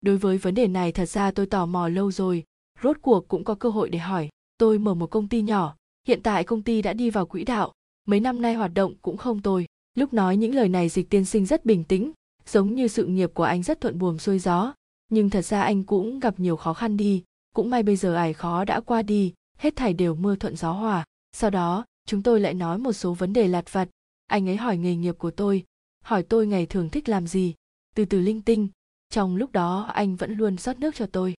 Đối 0.00 0.16
với 0.16 0.38
vấn 0.38 0.54
đề 0.54 0.66
này 0.66 0.92
thật 0.92 1.06
ra 1.06 1.30
tôi 1.30 1.46
tò 1.46 1.66
mò 1.66 1.88
lâu 1.88 2.12
rồi, 2.12 2.44
rốt 2.82 2.96
cuộc 3.02 3.28
cũng 3.28 3.44
có 3.44 3.54
cơ 3.54 3.68
hội 3.68 3.90
để 3.90 3.98
hỏi. 3.98 4.28
Tôi 4.58 4.78
mở 4.78 4.94
một 4.94 5.10
công 5.10 5.28
ty 5.28 5.42
nhỏ, 5.42 5.76
hiện 6.08 6.22
tại 6.22 6.44
công 6.44 6.62
ty 6.62 6.82
đã 6.82 6.92
đi 6.92 7.10
vào 7.10 7.26
quỹ 7.26 7.44
đạo, 7.44 7.72
mấy 8.06 8.20
năm 8.20 8.42
nay 8.42 8.54
hoạt 8.54 8.74
động 8.74 8.94
cũng 9.02 9.16
không 9.16 9.42
tồi. 9.42 9.66
Lúc 9.94 10.12
nói 10.12 10.36
những 10.36 10.54
lời 10.54 10.68
này 10.68 10.88
dịch 10.88 11.10
tiên 11.10 11.24
sinh 11.24 11.46
rất 11.46 11.64
bình 11.64 11.84
tĩnh, 11.84 12.12
giống 12.46 12.74
như 12.74 12.88
sự 12.88 13.06
nghiệp 13.06 13.30
của 13.34 13.42
anh 13.42 13.62
rất 13.62 13.80
thuận 13.80 13.98
buồm 13.98 14.18
xuôi 14.18 14.38
gió. 14.38 14.74
Nhưng 15.08 15.30
thật 15.30 15.42
ra 15.42 15.62
anh 15.62 15.84
cũng 15.84 16.20
gặp 16.20 16.40
nhiều 16.40 16.56
khó 16.56 16.74
khăn 16.74 16.96
đi, 16.96 17.24
cũng 17.54 17.70
may 17.70 17.82
bây 17.82 17.96
giờ 17.96 18.14
ải 18.14 18.32
khó 18.32 18.64
đã 18.64 18.80
qua 18.80 19.02
đi, 19.02 19.34
hết 19.58 19.76
thảy 19.76 19.92
đều 19.92 20.14
mưa 20.14 20.36
thuận 20.36 20.56
gió 20.56 20.72
hòa. 20.72 21.04
Sau 21.32 21.50
đó, 21.50 21.84
chúng 22.06 22.22
tôi 22.22 22.40
lại 22.40 22.54
nói 22.54 22.78
một 22.78 22.92
số 22.92 23.14
vấn 23.14 23.32
đề 23.32 23.48
lặt 23.48 23.72
vặt. 23.72 23.88
Anh 24.26 24.48
ấy 24.48 24.56
hỏi 24.56 24.76
nghề 24.76 24.96
nghiệp 24.96 25.18
của 25.18 25.30
tôi, 25.30 25.64
hỏi 26.04 26.22
tôi 26.22 26.46
ngày 26.46 26.66
thường 26.66 26.90
thích 26.90 27.08
làm 27.08 27.26
gì, 27.26 27.54
từ 27.94 28.04
từ 28.04 28.20
linh 28.20 28.42
tinh. 28.42 28.68
Trong 29.10 29.36
lúc 29.36 29.52
đó 29.52 29.90
anh 29.94 30.16
vẫn 30.16 30.32
luôn 30.32 30.58
rót 30.58 30.78
nước 30.78 30.94
cho 30.94 31.06
tôi. 31.06 31.34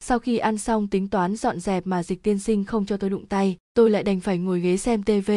Sau 0.00 0.18
khi 0.18 0.38
ăn 0.38 0.58
xong 0.58 0.88
tính 0.88 1.08
toán 1.08 1.36
dọn 1.36 1.60
dẹp 1.60 1.86
mà 1.86 2.02
dịch 2.02 2.22
tiên 2.22 2.38
sinh 2.38 2.64
không 2.64 2.86
cho 2.86 2.96
tôi 2.96 3.10
đụng 3.10 3.26
tay, 3.26 3.56
tôi 3.74 3.90
lại 3.90 4.02
đành 4.02 4.20
phải 4.20 4.38
ngồi 4.38 4.60
ghế 4.60 4.76
xem 4.76 5.02
TV. 5.02 5.30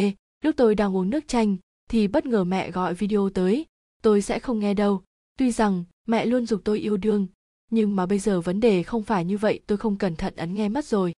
Lúc 0.43 0.55
tôi 0.57 0.75
đang 0.75 0.95
uống 0.95 1.09
nước 1.09 1.27
chanh, 1.27 1.57
thì 1.89 2.07
bất 2.07 2.25
ngờ 2.25 2.43
mẹ 2.43 2.71
gọi 2.71 2.93
video 2.93 3.29
tới. 3.29 3.65
Tôi 4.01 4.21
sẽ 4.21 4.39
không 4.39 4.59
nghe 4.59 4.73
đâu. 4.73 5.01
Tuy 5.37 5.51
rằng 5.51 5.83
mẹ 6.07 6.25
luôn 6.25 6.45
dục 6.45 6.61
tôi 6.63 6.79
yêu 6.79 6.97
đương, 6.97 7.27
nhưng 7.71 7.95
mà 7.95 8.05
bây 8.05 8.19
giờ 8.19 8.41
vấn 8.41 8.59
đề 8.59 8.83
không 8.83 9.03
phải 9.03 9.25
như 9.25 9.37
vậy 9.37 9.59
tôi 9.67 9.77
không 9.77 9.97
cẩn 9.97 10.15
thận 10.15 10.35
ấn 10.35 10.53
nghe 10.53 10.69
mất 10.69 10.85
rồi. 10.85 11.13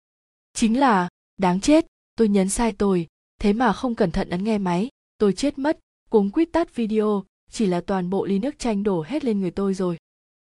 Chính 0.54 0.80
là, 0.80 1.10
đáng 1.38 1.62
chết, 1.62 1.86
tôi 2.16 2.28
nhấn 2.28 2.50
sai 2.50 2.72
tôi, 2.72 3.08
thế 3.40 3.54
mà 3.54 3.74
không 3.74 3.96
cẩn 3.96 4.12
thận 4.12 4.30
ấn 4.30 4.44
nghe 4.44 4.58
máy, 4.58 4.90
tôi 5.18 5.34
chết 5.34 5.60
mất, 5.60 5.80
cuống 6.10 6.32
quýt 6.32 6.52
tắt 6.52 6.76
video, 6.76 7.24
chỉ 7.52 7.66
là 7.66 7.82
toàn 7.82 8.10
bộ 8.10 8.26
ly 8.26 8.40
nước 8.40 8.60
chanh 8.60 8.84
đổ 8.84 9.04
hết 9.08 9.26
lên 9.26 9.40
người 9.40 9.52
tôi 9.52 9.74
rồi. 9.74 9.98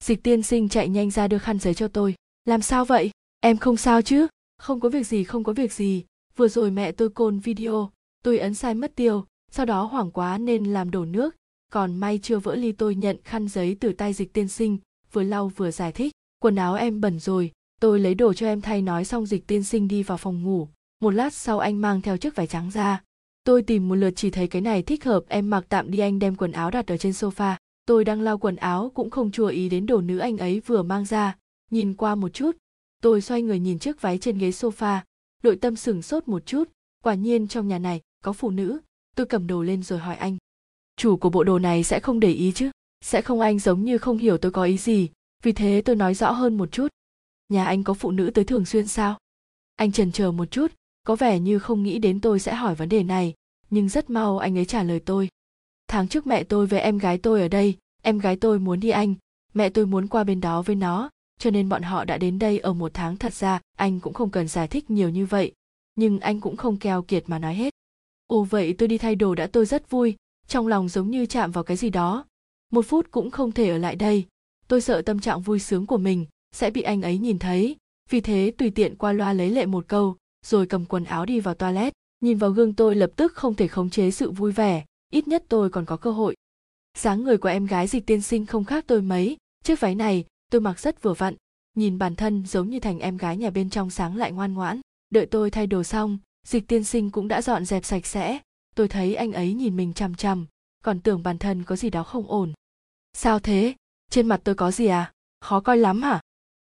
Dịch 0.03 0.23
tiên 0.23 0.42
sinh 0.42 0.68
chạy 0.68 0.88
nhanh 0.88 1.11
ra 1.11 1.29
đưa 1.29 1.38
khăn 1.38 1.59
giấy 1.59 1.75
cho 1.75 1.88
tôi. 1.88 2.14
Làm 2.44 2.62
sao 2.62 2.85
vậy? 2.85 3.11
Em 3.40 3.57
không 3.57 3.76
sao 3.76 4.02
chứ? 4.02 4.26
Không 4.59 4.80
có 4.80 4.88
việc 4.88 5.07
gì 5.07 5.24
không 5.24 5.44
có 5.44 5.52
việc 5.52 5.72
gì. 5.72 6.04
Vừa 6.37 6.48
rồi 6.48 6.70
mẹ 6.70 6.92
tôi 6.92 7.11
côn 7.11 7.38
video, 7.38 7.90
tôi 8.22 8.38
ấn 8.38 8.54
sai 8.54 8.74
mất 8.74 8.94
tiêu, 8.96 9.24
sau 9.50 9.66
đó 9.66 9.85
hoảng 9.85 10.11
quá 10.11 10.38
nên 10.38 10.64
làm 10.64 10.90
đổ 10.90 11.04
nước. 11.04 11.37
Còn 11.72 11.96
may 11.96 12.18
chưa 12.22 12.38
vỡ 12.38 12.54
ly 12.54 12.72
tôi 12.72 12.94
nhận 12.94 13.16
khăn 13.24 13.48
giấy 13.48 13.76
từ 13.80 13.92
tay 13.92 14.12
dịch 14.12 14.33
tiên 14.33 14.48
sinh, 14.48 14.78
vừa 15.12 15.22
lau 15.22 15.48
vừa 15.48 15.70
giải 15.70 15.92
thích. 15.92 16.12
Quần 16.38 16.57
áo 16.57 16.74
em 16.74 17.00
bẩn 17.00 17.18
rồi, 17.18 17.52
tôi 17.80 18.00
lấy 18.00 18.14
đồ 18.14 18.33
cho 18.33 18.46
em 18.46 18.61
thay 18.61 18.83
nói 18.83 19.04
xong 19.04 19.26
dịch 19.26 19.46
tiên 19.46 19.64
sinh 19.64 19.88
đi 19.88 20.02
vào 20.02 20.18
phòng 20.18 20.42
ngủ. 20.42 20.68
Một 21.00 21.11
lát 21.11 21.35
sau 21.35 21.59
anh 21.59 21.80
mang 21.80 22.00
theo 22.00 22.16
chiếc 22.16 22.37
váy 22.37 22.46
trắng 22.46 22.70
ra. 22.70 23.02
Tôi 23.44 23.62
tìm 23.62 23.88
một 23.88 23.94
lượt 23.94 24.12
chỉ 24.16 24.30
thấy 24.30 24.46
cái 24.46 24.62
này 24.62 24.83
thích 24.83 25.04
hợp 25.04 25.24
em 25.28 25.50
mặc 25.50 25.64
tạm 25.68 25.90
đi 25.90 25.98
anh 25.98 26.18
đem 26.18 26.37
quần 26.37 26.52
áo 26.52 26.70
đặt 26.70 26.87
ở 26.87 26.96
trên 26.96 27.12
sofa. 27.12 27.54
Tôi 27.87 28.04
đang 28.04 28.20
lau 28.20 28.38
quần 28.38 28.57
áo 28.57 28.90
cũng 28.94 29.11
không 29.11 29.30
chùa 29.30 29.46
ý 29.46 29.68
đến 29.68 29.87
đồ 29.87 30.00
nữ 30.00 30.18
anh 30.18 30.38
ấy 30.38 30.61
vừa 30.61 30.83
mang 30.83 31.04
ra, 31.04 31.37
nhìn 31.70 31.94
qua 31.94 32.14
một 32.14 32.29
chút. 32.29 32.57
Tôi 33.03 33.20
xoay 33.20 33.42
người 33.42 33.59
nhìn 33.59 33.79
chiếc 33.79 34.00
váy 34.00 34.18
trên 34.18 34.38
ghế 34.38 34.50
sofa. 34.50 35.00
Nội 35.42 35.57
tâm 35.57 35.77
sửng 35.77 36.03
sốt 36.03 36.29
một 36.29 36.46
chút. 36.46 36.68
Quả 37.03 37.14
nhiên 37.14 37.48
trong 37.48 37.68
nhà 37.68 37.79
này 37.79 38.00
có 38.24 38.33
phụ 38.33 38.50
nữ. 38.50 38.81
Tôi 39.16 39.27
cầm 39.27 39.46
đồ 39.46 39.62
lên 39.62 39.83
rồi 39.83 39.98
hỏi 39.98 40.16
anh. 40.16 40.37
Chủ 40.96 41.16
của 41.16 41.31
bộ 41.31 41.44
đồ 41.44 41.59
này 41.59 41.85
sẽ 41.85 42.00
không 42.00 42.20
để 42.20 42.33
ý 42.33 42.53
chứ? 42.53 42.70
Sẽ 43.00 43.22
không 43.22 43.40
anh 43.40 43.59
giống 43.59 43.85
như 43.85 43.98
không 43.98 44.18
hiểu 44.18 44.38
tôi 44.38 44.53
có 44.53 44.64
ý 44.64 44.79
gì? 44.79 45.09
Vì 45.42 45.53
thế 45.53 45.83
tôi 45.85 45.96
nói 45.96 46.14
rõ 46.14 46.31
hơn 46.31 46.57
một 46.57 46.72
chút. 46.72 46.88
Nhà 47.48 47.64
anh 47.64 47.85
có 47.85 47.94
phụ 47.94 48.11
nữ 48.11 48.31
tới 48.35 48.44
thường 48.44 48.64
xuyên 48.64 48.87
sao? 48.87 49.18
Anh 49.77 49.92
trần 49.92 50.12
chờ 50.12 50.33
một 50.33 50.50
chút. 50.50 50.72
Có 51.07 51.16
vẻ 51.16 51.40
như 51.40 51.59
không 51.59 51.83
nghĩ 51.83 51.98
đến 51.98 52.20
tôi 52.20 52.40
sẽ 52.40 52.55
hỏi 52.55 52.74
vấn 52.74 52.88
đề 52.88 53.03
này. 53.03 53.35
Nhưng 53.70 53.88
rất 53.88 54.11
mau 54.11 54.38
anh 54.38 54.59
ấy 54.59 54.64
trả 54.64 54.83
lời 54.83 55.00
tôi. 55.00 55.29
Tháng 55.88 56.09
trước 56.09 56.27
mẹ 56.27 56.44
tôi 56.44 56.66
với 56.66 56.81
em 56.81 56.98
gái 56.98 57.18
tôi 57.18 57.40
ở 57.40 57.48
đây. 57.48 57.77
Em 58.03 58.18
gái 58.18 58.37
tôi 58.37 58.59
muốn 58.59 58.81
đi 58.81 58.90
anh. 58.90 59.14
Mẹ 59.55 59.68
tôi 59.68 59.87
muốn 59.87 60.07
qua 60.07 60.24
bên 60.24 60.40
đó 60.40 60.62
với 60.62 60.77
nó 60.77 61.11
cho 61.38 61.51
nên 61.51 61.68
bọn 61.68 61.83
họ 61.83 62.05
đã 62.05 62.18
đến 62.18 62.38
đây 62.38 62.59
ở 62.59 62.73
một 62.73 62.94
tháng 62.94 63.16
thật 63.16 63.35
ra, 63.35 63.61
anh 63.77 64.01
cũng 64.01 64.12
không 64.12 64.31
cần 64.31 64.49
giải 64.49 64.68
thích 64.68 64.90
nhiều 64.90 65.09
như 65.09 65.27
vậy. 65.27 65.53
Nhưng 65.94 66.20
anh 66.20 66.40
cũng 66.40 66.57
không 66.57 66.77
keo 66.77 67.03
kiệt 67.03 67.25
mà 67.27 67.38
nói 67.38 67.55
hết. 67.55 67.75
Ồ, 68.27 68.44
vậy 68.44 68.75
tôi 68.79 68.88
đi 68.88 68.99
thay 68.99 69.14
đồ 69.14 69.35
đã, 69.35 69.47
tôi 69.47 69.66
rất 69.66 69.90
vui. 69.90 70.16
Trong 70.49 70.66
lòng 70.66 70.88
giống 70.88 71.11
như 71.11 71.27
chạm 71.27 71.51
vào 71.51 71.64
cái 71.64 71.77
gì 71.77 71.90
đó. 71.90 72.25
Một 72.73 72.87
phút 72.87 73.11
cũng 73.11 73.31
không 73.31 73.53
thể 73.53 73.70
ở 73.70 73.79
lại 73.79 73.97
đây. 73.97 74.27
Tôi 74.68 74.81
sợ 74.81 75.03
tâm 75.03 75.20
trạng 75.20 75.40
vui 75.40 75.59
sướng 75.59 75.87
của 75.87 75.99
mình 75.99 76.27
sẽ 76.53 76.70
bị 76.70 76.83
anh 76.83 77.03
ấy 77.03 77.18
nhìn 77.18 77.38
thấy. 77.38 77.77
Vì 78.11 78.20
thế 78.20 78.53
tùy 78.59 78.70
tiện 78.70 78.97
qua 78.97 79.12
loa 79.12 79.33
lấy 79.33 79.51
lệ 79.51 79.66
một 79.66 79.85
câu, 79.88 80.16
rồi 80.47 80.66
cầm 80.66 80.85
quần 80.85 81.05
áo 81.05 81.27
đi 81.27 81.40
vào 81.40 81.55
toilet. 81.55 81.92
Nhìn 82.20 82.38
vào 82.38 82.51
gương 82.51 82.75
tôi 82.75 82.94
lập 82.94 83.11
tức 83.16 83.33
không 83.33 83.55
thể 83.55 83.68
khống 83.68 83.90
chế 83.90 84.11
sự 84.11 84.31
vui 84.31 84.53
vẻ. 84.53 84.85
Ít 85.11 85.29
nhất 85.29 85.44
tôi 85.49 85.70
còn 85.70 85.85
có 85.85 85.97
cơ 85.97 86.11
hội. 86.11 86.37
Dáng 86.99 87.25
người 87.25 87.38
của 87.38 87.49
em 87.49 87.66
gái 87.66 87.87
dịch 87.87 88.07
tiên 88.07 88.23
sinh 88.23 88.47
không 88.47 88.64
khác 88.64 88.85
tôi 88.87 89.03
mấy. 89.03 89.37
Chiếc 89.64 89.81
váy 89.81 89.94
này 89.94 90.25
tôi 90.54 90.60
mặc 90.60 90.78
rất 90.78 91.02
vừa 91.02 91.14
vặn, 91.14 91.34
nhìn 91.76 91.98
bản 91.98 92.16
thân 92.16 92.46
giống 92.46 92.70
như 92.70 92.80
thành 92.80 92.98
em 92.98 93.16
gái 93.16 93.36
nhà 93.36 93.50
bên 93.50 93.70
trong 93.70 93.90
sáng 93.90 94.16
lại 94.16 94.32
ngoan 94.32 94.54
ngoãn. 94.54 94.80
Đợi 95.10 95.26
tôi 95.26 95.50
thay 95.50 95.66
đồ 95.66 95.82
xong, 95.82 96.18
dịch 96.46 96.68
tiên 96.68 96.84
sinh 96.84 97.10
cũng 97.10 97.28
đã 97.28 97.42
dọn 97.42 97.64
dẹp 97.64 97.84
sạch 97.84 98.06
sẽ. 98.06 98.38
Tôi 98.74 98.88
thấy 98.88 99.14
anh 99.14 99.32
ấy 99.32 99.54
nhìn 99.54 99.76
mình 99.76 99.92
chằm 99.92 100.14
chằm, 100.14 100.46
còn 100.84 101.00
tưởng 101.00 101.22
bản 101.22 101.38
thân 101.38 101.64
có 101.64 101.76
gì 101.76 101.90
đó 101.90 102.02
không 102.02 102.26
ổn. 102.26 102.52
Sao 103.12 103.38
thế? 103.38 103.74
Trên 104.10 104.26
mặt 104.26 104.40
tôi 104.44 104.54
có 104.54 104.70
gì 104.70 104.86
à? 104.86 105.12
Khó 105.40 105.60
coi 105.60 105.76
lắm 105.76 106.02
hả? 106.02 106.20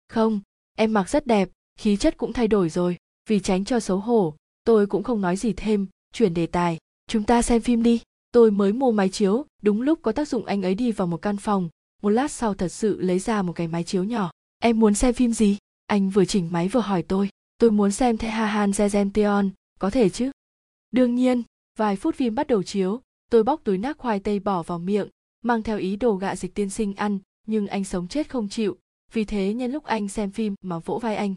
Không, 0.10 0.40
em 0.78 0.94
mặc 0.94 1.10
rất 1.10 1.28
đẹp, 1.28 1.50
khí 1.80 1.98
chất 1.98 2.18
cũng 2.18 2.34
thay 2.34 2.48
đổi 2.48 2.70
rồi. 2.70 2.98
Vì 3.30 3.40
tránh 3.40 3.66
cho 3.66 3.80
xấu 3.80 3.98
hổ, 3.98 4.36
tôi 4.64 4.88
cũng 4.88 5.04
không 5.04 5.22
nói 5.22 5.38
gì 5.38 5.54
thêm, 5.54 5.88
chuyển 6.14 6.34
đề 6.34 6.48
tài. 6.48 6.78
Chúng 7.08 7.24
ta 7.24 7.42
xem 7.42 7.62
phim 7.62 7.84
đi. 7.84 8.02
Tôi 8.32 8.52
mới 8.52 8.74
mua 8.74 8.92
máy 8.92 9.10
chiếu, 9.10 9.46
đúng 9.62 9.82
lúc 9.82 10.00
có 10.02 10.12
tác 10.12 10.28
dụng 10.28 10.46
anh 10.46 10.62
ấy 10.62 10.76
đi 10.76 10.92
vào 10.92 11.08
một 11.08 11.22
căn 11.22 11.38
phòng 11.38 11.70
một 12.04 12.10
lát 12.10 12.32
sau 12.32 12.54
thật 12.54 12.68
sự 12.68 13.02
lấy 13.02 13.20
ra 13.20 13.42
một 13.42 13.54
cái 13.54 13.68
máy 13.68 13.84
chiếu 13.84 14.04
nhỏ. 14.04 14.32
Em 14.60 14.80
muốn 14.80 14.94
xem 14.94 15.14
phim 15.14 15.34
gì? 15.34 15.58
Anh 15.88 16.10
vừa 16.10 16.26
chỉnh 16.26 16.50
máy 16.52 16.68
vừa 16.68 16.80
hỏi 16.80 17.04
tôi. 17.04 17.30
Tôi 17.58 17.72
muốn 17.72 17.92
xem 17.92 18.18
The 18.18 18.30
Han 18.30 18.72
Zezention, 18.72 19.50
có 19.80 19.90
thể 19.90 20.10
chứ? 20.10 20.32
Đương 20.92 21.16
nhiên, 21.16 21.44
vài 21.78 21.96
phút 21.96 22.16
phim 22.16 22.36
bắt 22.36 22.48
đầu 22.48 22.64
chiếu, 22.64 23.02
tôi 23.30 23.44
bóc 23.44 23.62
túi 23.64 23.78
nát 23.78 23.98
khoai 23.98 24.20
tây 24.20 24.40
bỏ 24.40 24.64
vào 24.64 24.80
miệng, 24.80 25.08
mang 25.44 25.64
theo 25.64 25.78
ý 25.78 25.96
đồ 25.96 26.16
gạ 26.16 26.36
dịch 26.36 26.54
tiên 26.54 26.70
sinh 26.70 26.94
ăn, 26.94 27.20
nhưng 27.48 27.68
anh 27.68 27.84
sống 27.84 28.08
chết 28.08 28.30
không 28.30 28.50
chịu, 28.50 28.78
vì 29.14 29.26
thế 29.26 29.54
nhân 29.54 29.72
lúc 29.72 29.84
anh 29.84 30.08
xem 30.08 30.32
phim 30.32 30.56
mà 30.62 30.80
vỗ 30.80 31.00
vai 31.00 31.16
anh. 31.16 31.36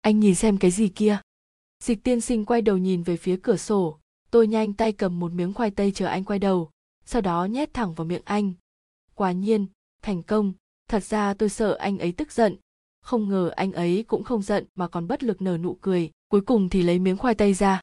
Anh 0.00 0.20
nhìn 0.20 0.34
xem 0.34 0.58
cái 0.58 0.70
gì 0.70 0.88
kia? 0.88 1.20
Dịch 1.84 2.02
tiên 2.04 2.20
sinh 2.20 2.44
quay 2.44 2.62
đầu 2.62 2.76
nhìn 2.76 3.02
về 3.02 3.16
phía 3.16 3.36
cửa 3.42 3.56
sổ, 3.56 3.98
tôi 4.30 4.46
nhanh 4.46 4.72
tay 4.72 4.92
cầm 4.92 5.20
một 5.20 5.32
miếng 5.32 5.54
khoai 5.54 5.70
tây 5.70 5.92
chờ 5.92 6.06
anh 6.06 6.24
quay 6.24 6.38
đầu, 6.38 6.70
sau 7.04 7.22
đó 7.22 7.44
nhét 7.44 7.74
thẳng 7.74 7.94
vào 7.94 8.04
miệng 8.04 8.22
anh. 8.24 8.52
Quả 9.14 9.32
nhiên 9.32 9.66
thành 10.02 10.22
công. 10.22 10.52
Thật 10.88 11.04
ra 11.04 11.34
tôi 11.34 11.48
sợ 11.48 11.74
anh 11.74 11.98
ấy 11.98 12.12
tức 12.12 12.32
giận. 12.32 12.56
Không 13.02 13.28
ngờ 13.28 13.50
anh 13.56 13.72
ấy 13.72 14.04
cũng 14.08 14.24
không 14.24 14.42
giận 14.42 14.66
mà 14.74 14.88
còn 14.88 15.06
bất 15.06 15.22
lực 15.22 15.42
nở 15.42 15.58
nụ 15.58 15.74
cười, 15.80 16.10
cuối 16.28 16.40
cùng 16.40 16.68
thì 16.68 16.82
lấy 16.82 16.98
miếng 16.98 17.16
khoai 17.16 17.34
tây 17.34 17.54
ra. 17.54 17.80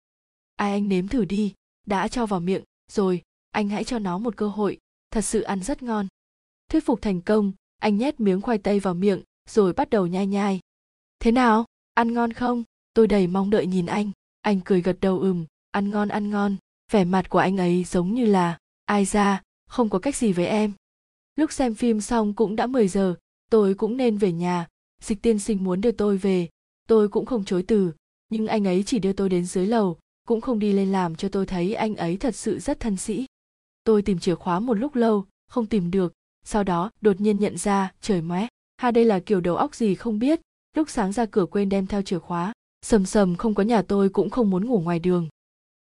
Ai 0.56 0.72
anh 0.72 0.88
nếm 0.88 1.08
thử 1.08 1.26
đi, 1.26 1.54
đã 1.86 2.08
cho 2.08 2.26
vào 2.26 2.40
miệng, 2.40 2.64
rồi, 2.92 3.22
anh 3.52 3.70
hãy 3.70 3.84
cho 3.84 4.00
nó 4.00 4.18
một 4.18 4.38
cơ 4.38 4.48
hội, 4.48 4.78
thật 5.12 5.22
sự 5.22 5.42
ăn 5.42 5.64
rất 5.64 5.84
ngon. 5.84 6.08
Thuyết 6.70 6.86
phục 6.86 7.02
thành 7.02 7.22
công, 7.22 7.52
anh 7.80 7.98
nhét 7.98 8.20
miếng 8.20 8.42
khoai 8.42 8.58
tây 8.58 8.80
vào 8.80 8.94
miệng, 8.94 9.22
rồi 9.50 9.74
bắt 9.74 9.90
đầu 9.90 10.08
nhai 10.08 10.28
nhai. 10.28 10.60
Thế 11.20 11.32
nào, 11.32 11.66
ăn 11.94 12.14
ngon 12.14 12.34
không? 12.34 12.64
Tôi 12.94 13.08
đầy 13.08 13.28
mong 13.28 13.50
đợi 13.50 13.66
nhìn 13.66 13.86
anh. 13.86 14.12
Anh 14.42 14.62
cười 14.66 14.82
gật 14.82 14.98
đầu 15.02 15.20
ừm, 15.20 15.46
ăn 15.72 15.90
ngon 15.90 16.10
ăn 16.10 16.30
ngon. 16.30 16.56
Vẻ 16.92 17.06
mặt 17.06 17.30
của 17.30 17.40
anh 17.40 17.58
ấy 17.58 17.84
giống 17.84 18.14
như 18.14 18.26
là, 18.26 18.58
ai 18.86 19.06
ra, 19.06 19.42
không 19.70 19.90
có 19.90 20.00
cách 20.00 20.16
gì 20.16 20.34
với 20.34 20.46
em 20.46 20.74
lúc 21.38 21.52
xem 21.52 21.76
phim 21.76 22.02
xong 22.02 22.34
cũng 22.34 22.56
đã 22.56 22.68
10 22.68 22.88
giờ, 22.88 23.16
tôi 23.50 23.74
cũng 23.74 23.98
nên 23.98 24.18
về 24.18 24.32
nhà. 24.32 24.68
Dịch 25.02 25.22
tiên 25.22 25.40
sinh 25.40 25.64
muốn 25.64 25.82
đưa 25.82 25.92
tôi 25.92 26.18
về. 26.18 26.50
Tôi 26.88 27.10
cũng 27.10 27.26
không 27.26 27.46
chối 27.46 27.64
từ, 27.68 27.92
nhưng 28.30 28.48
anh 28.48 28.68
ấy 28.68 28.84
chỉ 28.84 29.00
đưa 29.00 29.14
tôi 29.14 29.30
đến 29.30 29.46
dưới 29.46 29.68
lầu, 29.68 29.98
cũng 30.28 30.42
không 30.42 30.60
đi 30.60 30.74
lên 30.74 30.92
làm 30.92 31.16
cho 31.16 31.30
tôi 31.30 31.46
thấy 31.46 31.74
anh 31.74 31.96
ấy 31.96 32.18
thật 32.18 32.36
sự 32.36 32.60
rất 32.60 32.80
thân 32.80 32.98
sĩ. 32.98 33.26
Tôi 33.84 34.02
tìm 34.02 34.20
chìa 34.20 34.36
khóa 34.36 34.60
một 34.60 34.74
lúc 34.74 34.96
lâu, 34.96 35.26
không 35.50 35.66
tìm 35.66 35.92
được, 35.92 36.14
sau 36.46 36.64
đó 36.64 36.92
đột 37.02 37.22
nhiên 37.22 37.40
nhận 37.40 37.58
ra, 37.58 37.92
trời 38.02 38.22
móe 38.22 38.48
ha, 38.78 38.92
đây 38.92 39.06
là 39.06 39.20
kiểu 39.20 39.42
đầu 39.42 39.56
óc 39.56 39.76
gì 39.76 39.96
không 39.96 40.20
biết. 40.20 40.42
Lúc 40.76 40.90
sáng 40.90 41.12
ra 41.12 41.26
cửa 41.26 41.46
quên 41.46 41.70
đem 41.70 41.88
theo 41.88 42.02
chìa 42.02 42.20
khóa, 42.20 42.54
sầm 42.86 43.06
sầm 43.06 43.36
không 43.36 43.54
có 43.54 43.64
nhà 43.64 43.82
tôi 43.82 44.10
cũng 44.10 44.30
không 44.30 44.50
muốn 44.50 44.66
ngủ 44.66 44.80
ngoài 44.80 45.00
đường. 45.00 45.28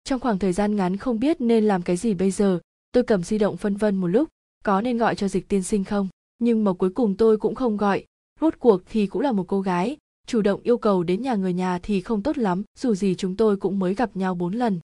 Trong 0.03 0.19
khoảng 0.19 0.39
thời 0.39 0.53
gian 0.53 0.75
ngắn 0.75 0.97
không 0.97 1.19
biết 1.19 1.41
nên 1.41 1.65
làm 1.65 1.81
cái 1.81 1.97
gì 1.97 2.13
bây 2.13 2.31
giờ, 2.31 2.59
tôi 2.91 3.03
cầm 3.03 3.23
di 3.23 3.37
động 3.37 3.57
phân 3.57 3.75
vân 3.75 3.95
một 3.95 4.07
lúc 4.07 4.29
có 4.63 4.81
nên 4.81 4.97
gọi 4.97 5.15
cho 5.15 5.27
dịch 5.27 5.47
tiên 5.47 5.63
sinh 5.63 5.83
không? 5.83 6.09
Nhưng 6.39 6.63
mà 6.63 6.73
cuối 6.73 6.89
cùng 6.89 7.17
tôi 7.17 7.37
cũng 7.37 7.55
không 7.55 7.77
gọi. 7.77 8.05
Rốt 8.41 8.53
cuộc 8.59 8.81
thì 8.89 9.07
cũng 9.07 9.21
là 9.21 9.31
một 9.31 9.45
cô 9.47 9.61
gái, 9.61 9.97
chủ 10.27 10.41
động 10.41 10.61
yêu 10.63 10.77
cầu 10.77 11.03
đến 11.03 11.21
nhà 11.21 11.35
người 11.35 11.53
nhà 11.53 11.79
thì 11.83 12.01
không 12.01 12.23
tốt 12.23 12.37
lắm, 12.37 12.63
dù 12.79 12.95
gì 12.95 13.15
chúng 13.15 13.35
tôi 13.35 13.57
cũng 13.57 13.79
mới 13.79 13.95
gặp 13.95 14.15
nhau 14.15 14.35
bốn 14.35 14.53
lần. 14.53 14.79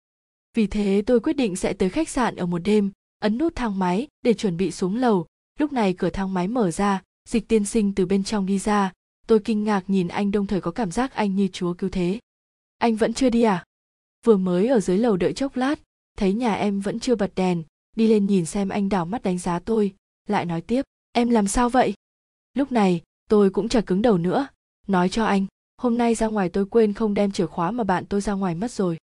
Vì 0.54 0.68
thế 0.68 1.04
tôi 1.06 1.20
quyết 1.20 1.34
định 1.34 1.56
sẽ 1.56 1.74
tới 1.74 1.90
khách 1.90 2.10
sạn 2.10 2.36
ở 2.36 2.46
một 2.46 2.60
đêm, 2.60 2.92
ấn 3.20 3.38
nút 3.38 3.56
thang 3.56 3.80
máy 3.80 4.08
để 4.22 4.34
chuẩn 4.34 4.58
bị 4.58 4.72
xuống 4.72 4.96
lầu. 4.96 5.26
Lúc 5.60 5.74
này 5.74 5.94
cửa 5.94 6.10
thang 6.10 6.34
máy 6.34 6.48
mở 6.48 6.72
ra, 6.72 7.04
dịch 7.30 7.48
tiên 7.48 7.66
sinh 7.66 7.96
từ 7.96 8.06
bên 8.06 8.24
trong 8.24 8.46
đi 8.46 8.60
ra. 8.60 8.94
Tôi 9.28 9.40
kinh 9.40 9.63
ngạc 9.63 9.84
nhìn 9.88 10.08
anh 10.08 10.32
đồng 10.32 10.48
thời 10.48 10.62
có 10.62 10.72
cảm 10.72 10.92
giác 10.92 11.13
anh 11.13 11.36
như 11.36 11.48
chúa 11.48 11.74
cứu 11.74 11.90
thế. 11.90 12.20
Anh 12.78 12.96
vẫn 12.96 13.13
chưa 13.13 13.30
đi 13.30 13.42
à? 13.42 13.66
Vừa 14.26 14.38
mới 14.38 14.68
ở 14.68 14.80
dưới 14.80 14.98
lầu 14.98 15.18
đợi 15.18 15.34
chốc 15.34 15.56
lát, 15.56 15.80
thấy 16.18 16.34
nhà 16.34 16.54
em 16.54 16.80
vẫn 16.80 17.00
chưa 17.00 17.16
bật 17.16 17.32
đèn 17.36 17.63
đi 17.98 18.08
lên 18.08 18.26
nhìn 18.26 18.46
xem 18.46 18.70
anh 18.70 18.90
đảo 18.90 19.06
mắt 19.06 19.24
đánh 19.24 19.38
giá 19.38 19.60
tôi, 19.60 19.94
lại 20.28 20.46
nói 20.46 20.62
tiếp, 20.62 20.82
em 21.12 21.30
làm 21.30 21.48
sao 21.48 21.70
vậy? 21.70 21.94
Lúc 22.54 22.72
này, 22.72 23.02
tôi 23.30 23.50
cũng 23.50 23.70
chả 23.70 23.82
cứng 23.82 24.02
đầu 24.02 24.18
nữa, 24.18 24.48
nói 24.88 25.10
cho 25.10 25.26
anh, 25.26 25.46
hôm 25.78 25.98
nay 25.98 26.16
ra 26.16 26.28
ngoài 26.28 26.50
tôi 26.50 26.66
quên 26.66 26.94
không 26.94 27.14
đem 27.14 27.32
chìa 27.32 27.46
khóa 27.46 27.72
mà 27.72 27.84
bạn 27.84 28.06
tôi 28.06 28.22
ra 28.22 28.34
ngoài 28.34 28.56
mất 28.56 28.72
rồi. 28.72 28.98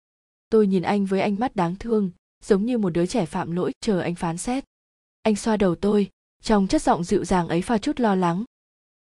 Tôi 0.49 0.67
nhìn 0.67 0.84
anh 0.84 1.06
với 1.06 1.21
ánh 1.21 1.36
mắt 1.39 1.56
đáng 1.56 1.75
thương, 1.75 2.12
giống 2.43 2.65
như 2.65 2.77
một 2.77 2.89
đứa 2.89 3.06
trẻ 3.06 3.25
phạm 3.25 3.51
lỗi 3.51 3.71
chờ 3.82 3.99
anh 3.99 4.15
phán 4.15 4.38
xét. 4.38 4.63
Anh 5.21 5.36
xoa 5.36 5.58
đầu 5.58 5.75
tôi, 5.75 6.10
trong 6.43 6.67
chất 6.67 6.82
giọng 6.82 7.04
dịu 7.04 7.25
dàng 7.25 7.47
ấy 7.47 7.62
pha 7.62 7.77
chút 7.77 7.99
lo 7.99 8.15
lắng. 8.15 8.43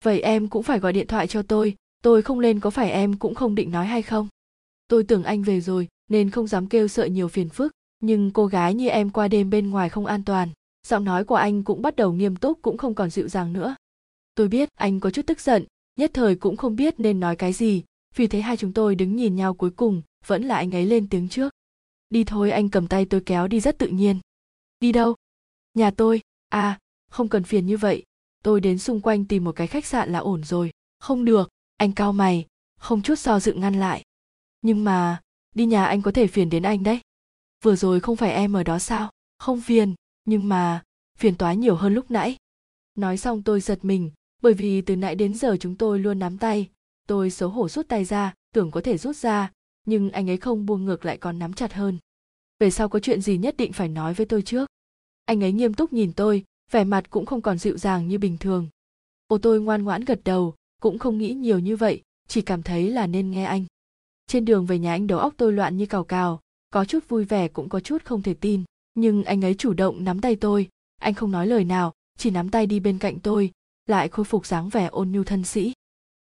Vậy 0.04 0.22
em 0.22 0.48
cũng 0.48 0.64
phải 0.64 0.80
gọi 0.80 0.94
điện 0.94 1.08
thoại 1.08 1.28
cho 1.28 1.42
tôi 1.42 1.76
tôi 2.04 2.22
không 2.22 2.40
lên 2.40 2.60
có 2.60 2.70
phải 2.70 2.92
em 2.92 3.18
cũng 3.18 3.36
không 3.36 3.56
định 3.56 3.72
nói 3.72 3.86
hay 3.86 4.02
không? 4.02 4.28
Tôi 4.88 5.04
tưởng 5.04 5.24
anh 5.24 5.44
về 5.44 5.62
rồi, 5.62 5.88
nên 6.10 6.30
không 6.30 6.48
dám 6.48 6.68
kêu 6.68 6.88
sợ 6.88 7.06
nhiều 7.06 7.28
phiền 7.28 7.50
phức 7.50 7.72
nhưng 8.00 8.32
cô 8.32 8.46
gái 8.46 8.74
như 8.74 8.88
em 8.88 9.10
qua 9.10 9.28
đêm 9.28 9.50
bên 9.50 9.70
ngoài 9.70 9.90
không 9.90 10.06
an 10.06 10.24
toàn. 10.24 10.50
Giọng 10.88 11.04
nói 11.04 11.24
của 11.24 11.36
anh 11.36 11.64
cũng 11.64 11.82
bắt 11.82 11.96
đầu 11.96 12.14
nghiêm 12.14 12.36
túc 12.36 12.62
cũng 12.62 12.78
không 12.78 12.96
còn 12.96 13.10
dịu 13.10 13.28
dàng 13.28 13.54
nữa. 13.54 13.76
Tôi 14.36 14.48
biết 14.48 14.70
anh 14.76 15.00
có 15.00 15.10
chút 15.10 15.28
tức 15.28 15.40
giận, 15.40 15.66
nhất 16.00 16.12
thời 16.14 16.36
cũng 16.36 16.58
không 16.58 16.76
biết 16.76 17.00
nên 17.00 17.20
nói 17.20 17.36
cái 17.36 17.54
gì. 17.54 17.84
Vì 18.16 18.28
thế 18.28 18.42
hai 18.42 18.58
chúng 18.58 18.74
tôi 18.74 18.96
đứng 18.96 19.16
nhìn 19.16 19.36
nhau 19.36 19.54
cuối 19.54 19.70
cùng, 19.70 20.02
vẫn 20.26 20.44
là 20.44 20.56
anh 20.56 20.76
ấy 20.76 20.86
lên 20.86 21.10
tiếng 21.10 21.30
trước. 21.30 21.54
Đi 22.10 22.24
thôi, 22.24 22.52
anh 22.52 22.70
cầm 22.70 22.88
tay 22.88 23.06
tôi 23.06 23.22
kéo 23.26 23.48
đi 23.48 23.60
rất 23.60 23.78
tự 23.78 23.88
nhiên. 23.88 24.20
Đi 24.80 24.92
đâu? 24.92 25.16
Nhà 25.74 25.92
tôi. 25.92 26.22
À 26.50 26.80
không 27.10 27.28
cần 27.28 27.44
phiền 27.44 27.66
như 27.66 27.78
vậy. 27.78 28.04
Tôi 28.44 28.62
đến 28.62 28.78
xung 28.80 29.02
quanh 29.02 29.26
tìm 29.26 29.44
một 29.44 29.52
cái 29.52 29.68
khách 29.68 29.86
sạn 29.86 30.12
là 30.12 30.20
ổn 30.20 30.44
rồi. 30.44 30.72
Không 31.00 31.26
được, 31.26 31.50
anh 31.78 31.92
cao 31.92 32.14
mày, 32.14 32.46
không 32.80 33.02
chút 33.02 33.20
do 33.20 33.40
dự 33.40 33.54
ngăn 33.54 33.80
lại. 33.80 34.04
Nhưng 34.62 34.84
mà, 34.84 35.22
đi 35.56 35.66
nhà 35.66 35.86
anh 35.86 36.02
có 36.02 36.12
thể 36.12 36.28
phiền 36.28 36.50
đến 36.50 36.64
anh 36.64 36.84
đấy 36.84 37.00
vừa 37.64 37.76
rồi 37.76 38.00
không 38.00 38.16
phải 38.16 38.32
em 38.32 38.54
ở 38.54 38.64
đó 38.64 38.80
sao? 38.80 39.12
Không 39.40 39.62
phiền, 39.62 39.96
nhưng 40.26 40.50
mà, 40.50 40.84
phiền 41.18 41.36
toái 41.36 41.58
nhiều 41.58 41.76
hơn 41.76 41.94
lúc 41.94 42.12
nãy. 42.12 42.38
Nói 42.96 43.18
xong 43.18 43.44
tôi 43.44 43.62
giật 43.62 43.86
mình, 43.86 44.12
bởi 44.42 44.54
vì 44.54 44.82
từ 44.82 44.96
nãy 44.96 45.16
đến 45.16 45.34
giờ 45.34 45.58
chúng 45.60 45.76
tôi 45.76 46.00
luôn 46.00 46.20
nắm 46.20 46.38
tay. 46.38 46.70
Tôi 47.08 47.30
xấu 47.30 47.50
hổ 47.50 47.70
rút 47.70 47.88
tay 47.88 48.06
ra, 48.06 48.34
tưởng 48.54 48.72
có 48.72 48.82
thể 48.82 48.98
rút 48.98 49.16
ra, 49.16 49.52
nhưng 49.86 50.12
anh 50.12 50.30
ấy 50.30 50.38
không 50.38 50.66
buông 50.66 50.86
ngược 50.86 51.06
lại 51.06 51.18
còn 51.18 51.40
nắm 51.40 51.54
chặt 51.54 51.74
hơn. 51.74 51.98
Về 52.60 52.72
sau 52.72 52.90
có 52.90 53.00
chuyện 53.00 53.22
gì 53.22 53.38
nhất 53.38 53.58
định 53.58 53.74
phải 53.74 53.88
nói 53.88 54.14
với 54.14 54.26
tôi 54.26 54.42
trước. 54.42 54.70
Anh 55.26 55.44
ấy 55.44 55.52
nghiêm 55.52 55.74
túc 55.74 55.94
nhìn 55.94 56.14
tôi, 56.14 56.44
vẻ 56.72 56.84
mặt 56.84 57.10
cũng 57.10 57.26
không 57.26 57.42
còn 57.42 57.58
dịu 57.58 57.78
dàng 57.78 58.08
như 58.08 58.18
bình 58.18 58.38
thường. 58.38 58.68
Ô 59.28 59.38
tôi 59.38 59.62
ngoan 59.62 59.84
ngoãn 59.84 60.06
gật 60.06 60.20
đầu, 60.24 60.56
cũng 60.82 61.00
không 61.00 61.18
nghĩ 61.18 61.34
nhiều 61.34 61.60
như 61.60 61.76
vậy, 61.76 62.02
chỉ 62.28 62.42
cảm 62.42 62.64
thấy 62.64 62.92
là 62.92 63.08
nên 63.08 63.32
nghe 63.32 63.44
anh. 63.44 63.66
Trên 64.28 64.46
đường 64.46 64.66
về 64.66 64.80
nhà 64.80 64.94
anh 64.94 65.08
đầu 65.08 65.20
óc 65.20 65.34
tôi 65.38 65.54
loạn 65.54 65.78
như 65.78 65.86
cào 65.86 66.04
cào 66.04 66.40
có 66.70 66.86
chút 66.86 67.10
vui 67.10 67.26
vẻ 67.26 67.48
cũng 67.48 67.70
có 67.70 67.80
chút 67.80 68.06
không 68.06 68.22
thể 68.22 68.34
tin. 68.34 68.64
Nhưng 68.96 69.24
anh 69.24 69.46
ấy 69.46 69.54
chủ 69.54 69.74
động 69.74 70.04
nắm 70.04 70.22
tay 70.22 70.36
tôi. 70.36 70.70
Anh 71.02 71.14
không 71.14 71.32
nói 71.32 71.48
lời 71.48 71.64
nào, 71.64 71.94
chỉ 72.18 72.30
nắm 72.30 72.50
tay 72.50 72.66
đi 72.66 72.80
bên 72.80 72.98
cạnh 72.98 73.20
tôi, 73.20 73.52
lại 73.86 74.10
khôi 74.10 74.26
phục 74.26 74.46
dáng 74.46 74.70
vẻ 74.70 74.86
ôn 74.86 75.12
nhu 75.12 75.24
thân 75.24 75.44
sĩ. 75.44 75.74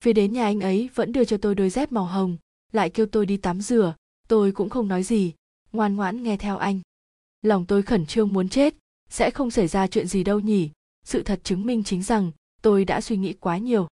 Phía 0.04 0.14
đến 0.14 0.34
nhà 0.34 0.46
anh 0.46 0.60
ấy 0.60 0.90
vẫn 0.96 1.12
đưa 1.12 1.26
cho 1.26 1.38
tôi 1.38 1.56
đôi 1.56 1.70
dép 1.70 1.92
màu 1.92 2.06
hồng, 2.06 2.38
lại 2.72 2.90
kêu 2.90 3.06
tôi 3.06 3.26
đi 3.26 3.38
tắm 3.38 3.62
rửa. 3.62 3.96
Tôi 4.28 4.52
cũng 4.52 4.70
không 4.70 4.88
nói 4.88 5.04
gì, 5.04 5.34
ngoan 5.72 5.96
ngoãn 5.96 6.24
nghe 6.24 6.38
theo 6.38 6.58
anh. 6.58 6.80
Lòng 7.42 7.66
tôi 7.66 7.82
khẩn 7.82 8.06
trương 8.06 8.34
muốn 8.34 8.50
chết, 8.50 8.76
sẽ 9.10 9.32
không 9.32 9.52
xảy 9.52 9.68
ra 9.68 9.88
chuyện 9.88 10.08
gì 10.08 10.24
đâu 10.24 10.40
nhỉ. 10.40 10.70
Sự 11.04 11.24
thật 11.24 11.40
chứng 11.44 11.66
minh 11.66 11.84
chính 11.84 12.04
rằng, 12.04 12.32
tôi 12.62 12.86
đã 12.86 13.02
suy 13.02 13.18
nghĩ 13.18 13.34
quá 13.34 13.58
nhiều. 13.58 13.88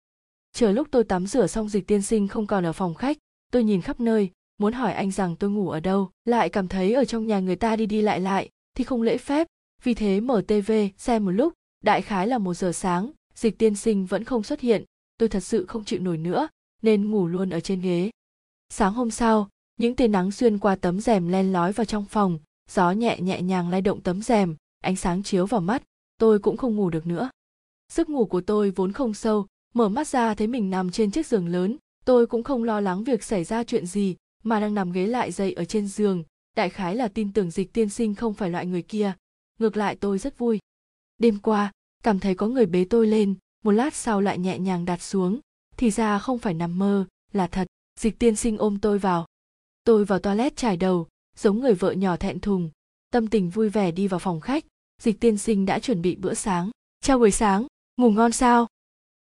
Chờ 0.54 0.72
lúc 0.72 0.88
tôi 0.92 1.04
tắm 1.04 1.28
rửa 1.28 1.48
xong 1.48 1.70
dịch 1.70 1.88
tiên 1.88 2.02
sinh 2.02 2.28
không 2.28 2.48
còn 2.48 2.66
ở 2.66 2.74
phòng 2.74 2.96
khách, 2.96 3.18
tôi 3.52 3.64
nhìn 3.64 3.82
khắp 3.82 4.00
nơi 4.00 4.32
muốn 4.62 4.74
hỏi 4.74 4.94
anh 4.94 5.12
rằng 5.12 5.36
tôi 5.36 5.50
ngủ 5.50 5.70
ở 5.70 5.80
đâu, 5.80 6.10
lại 6.26 6.50
cảm 6.50 6.68
thấy 6.68 6.94
ở 6.94 7.06
trong 7.06 7.28
nhà 7.28 7.40
người 7.40 7.56
ta 7.56 7.76
đi 7.76 7.86
đi 7.86 8.02
lại 8.02 8.20
lại, 8.20 8.50
thì 8.78 8.84
không 8.84 9.02
lễ 9.02 9.18
phép. 9.18 9.48
Vì 9.84 9.94
thế 9.94 10.20
mở 10.20 10.42
tv 10.48 10.72
xem 10.98 11.26
một 11.26 11.32
lúc, 11.32 11.54
đại 11.84 12.02
khái 12.02 12.28
là 12.28 12.38
một 12.38 12.54
giờ 12.54 12.72
sáng, 12.72 13.12
dịch 13.36 13.58
tiên 13.58 13.76
sinh 13.76 14.06
vẫn 14.06 14.24
không 14.24 14.44
xuất 14.44 14.60
hiện. 14.60 14.84
Tôi 15.18 15.30
thật 15.30 15.40
sự 15.40 15.66
không 15.66 15.84
chịu 15.84 16.00
nổi 16.00 16.18
nữa, 16.18 16.48
nên 16.82 17.12
ngủ 17.12 17.28
luôn 17.28 17.50
ở 17.50 17.60
trên 17.60 17.82
ghế. 17.82 18.10
Sáng 18.70 18.94
hôm 18.94 19.12
sau, 19.12 19.50
những 19.78 19.96
tia 19.96 20.08
nắng 20.08 20.32
xuyên 20.32 20.58
qua 20.58 20.76
tấm 20.76 21.00
rèm 21.00 21.28
len 21.28 21.54
lói 21.54 21.72
vào 21.72 21.86
trong 21.86 22.06
phòng. 22.06 22.40
Gió 22.70 22.92
nhẹ 22.92 23.20
nhẹ 23.22 23.42
nhàng 23.42 23.70
lay 23.70 23.82
động 23.82 24.02
tấm 24.02 24.22
rèm, 24.22 24.56
ánh 24.84 24.96
sáng 24.96 25.24
chiếu 25.24 25.46
vào 25.46 25.62
mắt. 25.62 25.84
Tôi 26.18 26.40
cũng 26.40 26.58
không 26.58 26.76
ngủ 26.76 26.90
được 26.90 27.08
nữa. 27.08 27.30
Giấc 27.92 28.10
ngủ 28.10 28.26
của 28.26 28.42
tôi 28.42 28.72
vốn 28.72 28.92
không 28.92 29.14
sâu, 29.14 29.48
mở 29.74 29.90
mắt 29.90 30.08
ra 30.08 30.34
thấy 30.34 30.48
mình 30.48 30.70
nằm 30.70 30.92
trên 30.92 31.12
chiếc 31.12 31.28
giường 31.28 31.48
lớn. 31.48 31.78
Tôi 32.06 32.28
cũng 32.28 32.44
không 32.44 32.64
lo 32.64 32.80
lắng 32.80 33.04
việc 33.04 33.24
xảy 33.24 33.44
ra 33.44 33.64
chuyện 33.64 33.86
gì 33.86 34.16
mà 34.44 34.60
đang 34.60 34.74
nằm 34.74 34.92
ghế 34.92 35.08
lại 35.08 35.32
dậy 35.32 35.54
ở 35.54 35.66
trên 35.66 35.88
giường. 35.88 36.24
Đại 36.56 36.70
khái 36.70 36.96
là 36.96 37.08
tin 37.08 37.34
tưởng 37.34 37.52
dịch 37.52 37.74
tiên 37.74 37.90
sinh 37.90 38.16
không 38.16 38.34
phải 38.34 38.50
loại 38.50 38.66
người 38.66 38.82
kia. 38.82 39.14
Ngược 39.60 39.78
lại 39.78 39.96
tôi 39.96 40.18
rất 40.18 40.38
vui. 40.38 40.60
Đêm 41.18 41.40
qua, 41.40 41.72
cảm 42.04 42.20
thấy 42.20 42.36
có 42.36 42.48
người 42.48 42.66
bế 42.66 42.86
tôi 42.90 43.08
lên. 43.08 43.36
Một 43.64 43.72
lát 43.72 43.94
sau 43.94 44.22
lại 44.22 44.38
nhẹ 44.38 44.60
nhàng 44.60 44.86
đặt 44.86 45.02
xuống. 45.02 45.40
Thì 45.78 45.92
ra 45.92 46.20
không 46.20 46.40
phải 46.40 46.54
nằm 46.54 46.80
mơ, 46.80 47.06
là 47.34 47.48
thật. 47.48 47.68
Dịch 48.00 48.20
tiên 48.20 48.36
sinh 48.36 48.58
ôm 48.58 48.78
tôi 48.82 49.00
vào. 49.00 49.26
Tôi 49.84 50.06
vào 50.06 50.20
toilet 50.20 50.56
trải 50.56 50.78
đầu, 50.78 51.08
giống 51.38 51.60
người 51.60 51.74
vợ 51.74 51.92
nhỏ 51.92 52.18
thẹn 52.18 52.40
thùng. 52.40 52.70
Tâm 53.12 53.28
tình 53.28 53.50
vui 53.50 53.70
vẻ 53.70 53.92
đi 53.92 54.08
vào 54.08 54.20
phòng 54.20 54.40
khách. 54.40 54.66
Dịch 55.02 55.20
tiên 55.20 55.38
sinh 55.38 55.66
đã 55.66 55.80
chuẩn 55.80 56.02
bị 56.02 56.16
bữa 56.16 56.34
sáng. 56.34 56.72
Chào 57.02 57.20
buổi 57.20 57.32
sáng, 57.32 57.68
ngủ 57.98 58.12
ngon 58.12 58.32
sao? 58.32 58.68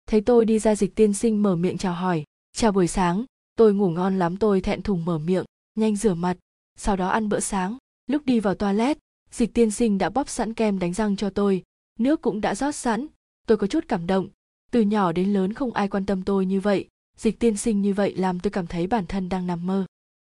Thấy 0.05 0.21
tôi 0.21 0.45
đi 0.45 0.59
ra 0.59 0.75
dịch 0.75 0.95
tiên 0.95 1.13
sinh 1.13 1.43
mở 1.43 1.55
miệng 1.55 1.77
chào 1.77 1.93
hỏi. 1.93 2.23
Chào 2.51 2.71
buổi 2.71 2.87
sáng 2.87 3.25
tôi 3.55 3.73
ngủ 3.73 3.89
ngon 3.89 4.19
lắm, 4.19 4.37
tôi 4.37 4.61
thẹn 4.61 4.81
thùng 4.81 5.05
mở 5.05 5.17
miệng, 5.17 5.45
nhanh 5.75 5.95
rửa 5.95 6.13
mặt, 6.13 6.37
sau 6.77 6.95
đó 6.95 7.07
ăn 7.07 7.29
bữa 7.29 7.39
sáng. 7.39 7.77
Lúc 8.07 8.25
đi 8.25 8.39
vào 8.39 8.55
toilet, 8.55 8.97
dịch 9.31 9.53
tiên 9.53 9.71
sinh 9.71 9.97
đã 9.97 10.09
bóp 10.09 10.29
sẵn 10.29 10.53
kem 10.53 10.79
đánh 10.79 10.93
răng 10.93 11.15
cho 11.15 11.29
tôi. 11.29 11.63
Nước 11.99 12.21
cũng 12.21 12.41
đã 12.41 12.55
rót 12.55 12.75
sẵn. 12.75 13.07
Tôi 13.47 13.57
có 13.57 13.67
chút 13.67 13.85
cảm 13.87 14.07
động. 14.07 14.29
Từ 14.71 14.81
nhỏ 14.81 15.11
đến 15.11 15.33
lớn 15.33 15.53
không 15.53 15.73
ai 15.73 15.87
quan 15.87 16.05
tâm 16.05 16.23
tôi 16.23 16.45
như 16.45 16.59
vậy. 16.59 16.87
Dịch 17.17 17.39
tiên 17.39 17.57
sinh 17.57 17.81
như 17.81 17.93
vậy 17.93 18.15
làm 18.15 18.39
tôi 18.39 18.51
cảm 18.51 18.67
thấy 18.67 18.87
bản 18.87 19.05
thân 19.05 19.29
đang 19.29 19.47
nằm 19.47 19.67
mơ. 19.67 19.85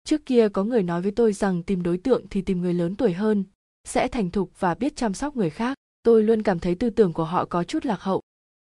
Trước 0.04 0.26
kia 0.26 0.50
có 0.50 0.63
người 0.63 0.84
nói 0.84 1.02
với 1.02 1.12
tôi 1.12 1.34
rằng 1.34 1.63
tìm 1.63 1.84
đối 1.84 1.97
tượng 1.97 2.28
thì 2.30 2.41
tìm 2.41 2.62
người 2.62 2.74
lớn 2.74 2.95
tuổi 2.95 3.13
hơn, 3.13 3.43
sẽ 3.84 4.08
thành 4.08 4.32
thục 4.32 4.60
và 4.60 4.76
biết 4.76 4.95
chăm 4.95 5.13
sóc 5.13 5.36
người 5.36 5.50
khác. 5.50 5.78
Tôi 6.04 6.24
luôn 6.24 6.43
cảm 6.43 6.60
thấy 6.60 6.76
tư 6.76 6.89
tưởng 6.89 7.13
của 7.13 7.24
họ 7.24 7.45
có 7.45 7.63
chút 7.63 7.86
lạc 7.86 8.02
hậu. 8.02 8.21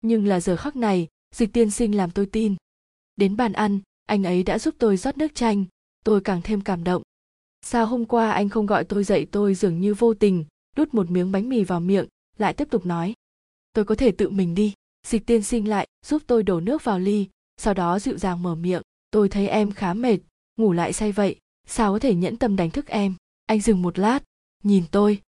Nhưng 0.01 0.27
là 0.27 0.39
giờ 0.39 0.55
khắc 0.55 0.75
này, 0.75 1.07
dịch 1.35 1.53
tiên 1.53 1.71
sinh 1.71 1.97
làm 1.97 2.11
tôi 2.11 2.25
tin. 2.25 2.55
Đến 3.15 3.37
bàn 3.37 3.53
ăn 3.53 3.79
anh 4.05 4.23
ấy 4.23 4.43
đã 4.43 4.59
giúp 4.59 4.75
tôi 4.77 4.97
rót 4.97 5.17
nước 5.17 5.35
chanh, 5.35 5.65
tôi 6.03 6.21
càng 6.21 6.41
thêm 6.41 6.61
cảm 6.61 6.83
động. 6.83 7.01
Sao 7.61 7.85
hôm 7.85 8.05
qua 8.05 8.31
anh 8.31 8.49
không 8.49 8.65
gọi 8.65 8.83
tôi 8.83 9.03
dậy, 9.03 9.27
tôi 9.31 9.55
dường 9.55 9.81
như 9.81 9.93
vô 9.93 10.13
tình, 10.13 10.45
đút 10.75 10.93
một 10.93 11.11
miếng 11.11 11.31
bánh 11.31 11.49
mì 11.49 11.63
vào 11.63 11.79
miệng, 11.79 12.07
lại 12.37 12.53
tiếp 12.53 12.67
tục 12.71 12.85
nói. 12.85 13.13
Tôi 13.73 13.85
có 13.85 13.95
thể 13.95 14.11
tự 14.11 14.29
mình 14.29 14.55
đi. 14.55 14.73
Dịch 15.07 15.25
tiên 15.25 15.43
sinh 15.43 15.67
lại, 15.67 15.87
giúp 16.05 16.21
tôi 16.27 16.43
đổ 16.43 16.59
nước 16.59 16.83
vào 16.83 16.99
ly, 16.99 17.27
sau 17.57 17.73
đó 17.73 17.99
dịu 17.99 18.17
dàng 18.17 18.43
mở 18.43 18.55
miệng. 18.55 18.81
Tôi 19.11 19.29
thấy 19.29 19.47
em 19.47 19.71
khá 19.71 19.93
mệt, 19.93 20.17
ngủ 20.57 20.73
lại 20.73 20.93
say 20.93 21.11
vậy, 21.11 21.35
sao 21.67 21.93
có 21.93 21.99
thể 21.99 22.15
nhẫn 22.15 22.37
tâm 22.37 22.55
đánh 22.55 22.69
thức 22.69 22.87
em? 22.87 23.15
Anh 23.45 23.61
dừng 23.61 23.81
một 23.81 23.99
lát, 23.99 24.23
nhìn 24.63 24.83
tôi. 24.91 25.21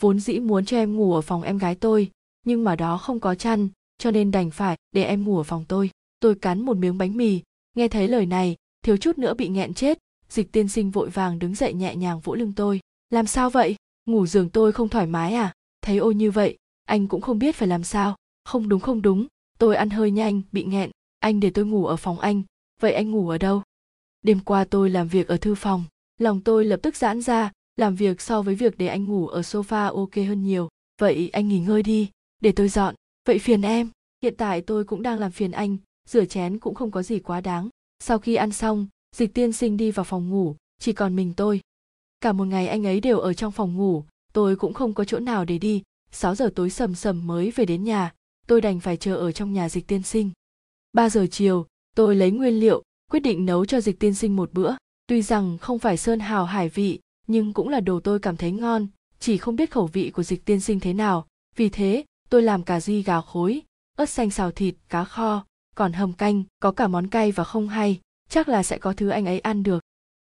Vốn 0.00 0.20
dĩ 0.20 0.38
muốn 0.38 0.64
cho 0.64 0.76
em 0.76 0.96
ngủ 0.96 1.14
ở 1.14 1.20
phòng 1.20 1.42
em 1.42 1.58
gái 1.58 1.74
tôi, 1.74 2.10
nhưng 2.46 2.64
mà 2.64 2.76
đó 2.76 2.98
không 2.98 3.20
có 3.20 3.34
chăn, 3.34 3.68
cho 3.98 4.10
nên 4.10 4.30
đành 4.30 4.50
phải 4.50 4.76
để 4.92 5.04
em 5.04 5.24
ngủ 5.24 5.36
ở 5.36 5.42
phòng 5.42 5.64
tôi. 5.68 5.90
Tôi 6.20 6.34
cắn 6.34 6.60
một 6.60 6.76
miếng 6.76 6.98
bánh 6.98 7.16
mì 7.16 7.40
nghe 7.80 7.88
thấy 7.88 8.08
lời 8.08 8.26
này, 8.26 8.56
thiếu 8.82 8.96
chút 8.96 9.18
nữa 9.18 9.34
bị 9.34 9.48
nghẹn 9.48 9.74
chết. 9.74 9.98
Dịch 10.28 10.52
tiên 10.52 10.68
sinh 10.68 10.90
vội 10.90 11.10
vàng 11.10 11.38
đứng 11.38 11.54
dậy 11.54 11.74
nhẹ 11.74 11.96
nhàng 11.96 12.20
vỗ 12.20 12.34
lưng 12.34 12.52
tôi. 12.56 12.80
Làm 13.10 13.26
sao 13.26 13.50
vậy? 13.50 13.76
Ngủ 14.06 14.26
giường 14.26 14.50
tôi 14.50 14.72
không 14.72 14.88
thoải 14.88 15.06
mái 15.06 15.34
à? 15.34 15.52
Thấy 15.82 15.98
ôi 15.98 16.14
như 16.14 16.30
vậy, 16.30 16.56
anh 16.84 17.08
cũng 17.08 17.20
không 17.20 17.38
biết 17.38 17.56
phải 17.56 17.68
làm 17.68 17.84
sao. 17.84 18.16
Không 18.44 18.68
đúng 18.68 18.80
không 18.80 19.02
đúng. 19.02 19.26
Tôi 19.58 19.76
ăn 19.76 19.90
hơi 19.90 20.10
nhanh, 20.10 20.42
bị 20.52 20.64
nghẹn. 20.64 20.90
Anh 21.18 21.40
để 21.40 21.50
tôi 21.50 21.64
ngủ 21.64 21.86
ở 21.86 21.96
phòng 21.96 22.20
anh. 22.20 22.42
Vậy 22.80 22.92
anh 22.92 23.10
ngủ 23.10 23.28
ở 23.28 23.38
đâu? 23.38 23.62
Đêm 24.22 24.40
qua 24.40 24.64
tôi 24.64 24.90
làm 24.90 25.08
việc 25.08 25.28
ở 25.28 25.36
thư 25.36 25.54
phòng. 25.54 25.84
Lòng 26.18 26.40
tôi 26.40 26.64
lập 26.64 26.80
tức 26.82 26.96
giãn 26.96 27.20
ra. 27.20 27.52
Làm 27.76 27.94
việc 27.94 28.20
so 28.20 28.42
với 28.42 28.54
việc 28.54 28.78
để 28.78 28.86
anh 28.86 29.04
ngủ 29.04 29.28
ở 29.28 29.40
sofa 29.40 29.94
ok 29.94 30.14
hơn 30.14 30.42
nhiều. 30.42 30.68
Vậy 31.00 31.30
anh 31.32 31.48
nghỉ 31.48 31.58
ngơi 31.58 31.82
đi. 31.82 32.10
Để 32.40 32.52
tôi 32.52 32.68
dọn. 32.68 32.94
Vậy 33.26 33.38
phiền 33.38 33.62
em. 33.62 33.90
Hiện 34.22 34.34
tại 34.38 34.60
tôi 34.60 34.84
cũng 34.84 35.02
đang 35.02 35.18
làm 35.18 35.30
phiền 35.30 35.50
anh 35.50 35.76
rửa 36.08 36.24
chén 36.24 36.58
cũng 36.58 36.74
không 36.74 36.90
có 36.90 37.02
gì 37.02 37.18
quá 37.18 37.40
đáng. 37.40 37.68
Sau 38.04 38.18
khi 38.18 38.34
ăn 38.34 38.52
xong, 38.52 38.86
dịch 39.16 39.34
tiên 39.34 39.52
sinh 39.52 39.76
đi 39.76 39.90
vào 39.90 40.04
phòng 40.04 40.30
ngủ, 40.30 40.56
chỉ 40.78 40.92
còn 40.92 41.16
mình 41.16 41.34
tôi. 41.36 41.60
Cả 42.20 42.32
một 42.32 42.44
ngày 42.44 42.68
anh 42.68 42.86
ấy 42.86 43.00
đều 43.00 43.18
ở 43.18 43.32
trong 43.34 43.52
phòng 43.52 43.76
ngủ, 43.76 44.04
tôi 44.32 44.56
cũng 44.56 44.74
không 44.74 44.94
có 44.94 45.04
chỗ 45.04 45.18
nào 45.18 45.44
để 45.44 45.58
đi. 45.58 45.82
6 46.12 46.34
giờ 46.34 46.50
tối 46.54 46.70
sầm 46.70 46.94
sầm 46.94 47.26
mới 47.26 47.50
về 47.50 47.64
đến 47.64 47.84
nhà, 47.84 48.12
tôi 48.46 48.60
đành 48.60 48.80
phải 48.80 48.96
chờ 48.96 49.16
ở 49.16 49.32
trong 49.32 49.52
nhà 49.52 49.68
dịch 49.68 49.86
tiên 49.86 50.02
sinh. 50.02 50.30
3 50.92 51.10
giờ 51.10 51.26
chiều, 51.30 51.66
tôi 51.96 52.16
lấy 52.16 52.30
nguyên 52.30 52.60
liệu, 52.60 52.82
quyết 53.10 53.20
định 53.20 53.46
nấu 53.46 53.64
cho 53.64 53.80
dịch 53.80 53.98
tiên 53.98 54.14
sinh 54.14 54.36
một 54.36 54.52
bữa. 54.52 54.74
Tuy 55.06 55.22
rằng 55.22 55.58
không 55.58 55.78
phải 55.78 55.96
sơn 55.96 56.20
hào 56.20 56.44
hải 56.44 56.68
vị, 56.68 57.00
nhưng 57.26 57.52
cũng 57.52 57.68
là 57.68 57.80
đồ 57.80 58.00
tôi 58.00 58.18
cảm 58.18 58.36
thấy 58.36 58.50
ngon, 58.50 58.86
chỉ 59.20 59.36
không 59.36 59.56
biết 59.56 59.70
khẩu 59.70 59.86
vị 59.86 60.10
của 60.10 60.22
dịch 60.22 60.44
tiên 60.44 60.60
sinh 60.60 60.80
thế 60.80 60.92
nào. 60.92 61.26
Vì 61.56 61.68
thế, 61.68 62.04
tôi 62.28 62.42
làm 62.42 62.62
cà 62.62 62.80
ri 62.80 63.02
gà 63.02 63.20
khối, 63.20 63.62
ớt 63.96 64.06
xanh 64.06 64.30
xào 64.30 64.50
thịt, 64.50 64.74
cá 64.88 65.04
kho 65.04 65.44
còn 65.74 65.92
hầm 65.92 66.12
canh, 66.12 66.42
có 66.60 66.72
cả 66.72 66.88
món 66.88 67.06
cay 67.06 67.32
và 67.32 67.44
không 67.44 67.68
hay, 67.68 68.00
chắc 68.28 68.48
là 68.48 68.62
sẽ 68.62 68.78
có 68.78 68.92
thứ 68.92 69.08
anh 69.08 69.26
ấy 69.26 69.40
ăn 69.40 69.62
được. 69.62 69.84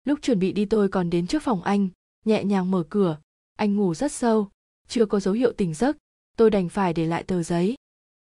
Lúc 0.03 0.19
chuẩn 0.21 0.39
bị 0.39 0.51
đi 0.51 0.65
tôi 0.65 0.89
còn 0.89 1.09
đến 1.09 1.27
trước 1.27 1.43
phòng 1.43 1.63
anh, 1.63 1.89
nhẹ 2.25 2.43
nhàng 2.43 2.71
mở 2.71 2.83
cửa. 2.89 3.17
Anh 3.55 3.75
ngủ 3.75 3.93
rất 3.93 4.11
sâu, 4.11 4.49
chưa 4.87 5.05
có 5.05 5.19
dấu 5.19 5.33
hiệu 5.33 5.53
tỉnh 5.53 5.73
giấc. 5.73 5.97
Tôi 6.37 6.49
đành 6.49 6.69
phải 6.69 6.93
để 6.93 7.05
lại 7.05 7.23
tờ 7.23 7.43
giấy. 7.43 7.75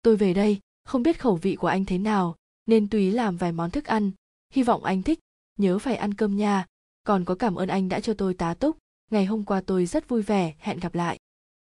Tôi 0.01 0.15
về 0.15 0.33
đây, 0.33 0.59
không 0.85 1.03
biết 1.03 1.19
khẩu 1.19 1.35
vị 1.35 1.55
của 1.55 1.67
anh 1.67 1.85
thế 1.85 1.97
nào, 1.97 2.35
nên 2.65 2.89
tùy 2.89 3.11
làm 3.11 3.37
vài 3.37 3.51
món 3.51 3.71
thức 3.71 3.85
ăn. 3.85 4.11
Hy 4.53 4.63
vọng 4.63 4.83
anh 4.83 5.03
thích, 5.03 5.19
nhớ 5.59 5.79
phải 5.79 5.95
ăn 5.95 6.13
cơm 6.13 6.37
nha. 6.37 6.65
Còn 7.03 7.25
có 7.25 7.35
cảm 7.35 7.55
ơn 7.55 7.69
anh 7.69 7.89
đã 7.89 7.99
cho 7.99 8.13
tôi 8.13 8.33
tá 8.33 8.53
túc. 8.53 8.77
Ngày 9.11 9.25
hôm 9.25 9.45
qua 9.45 9.61
tôi 9.65 9.85
rất 9.85 10.09
vui 10.09 10.21
vẻ, 10.21 10.53
hẹn 10.59 10.79
gặp 10.79 10.95
lại. 10.95 11.19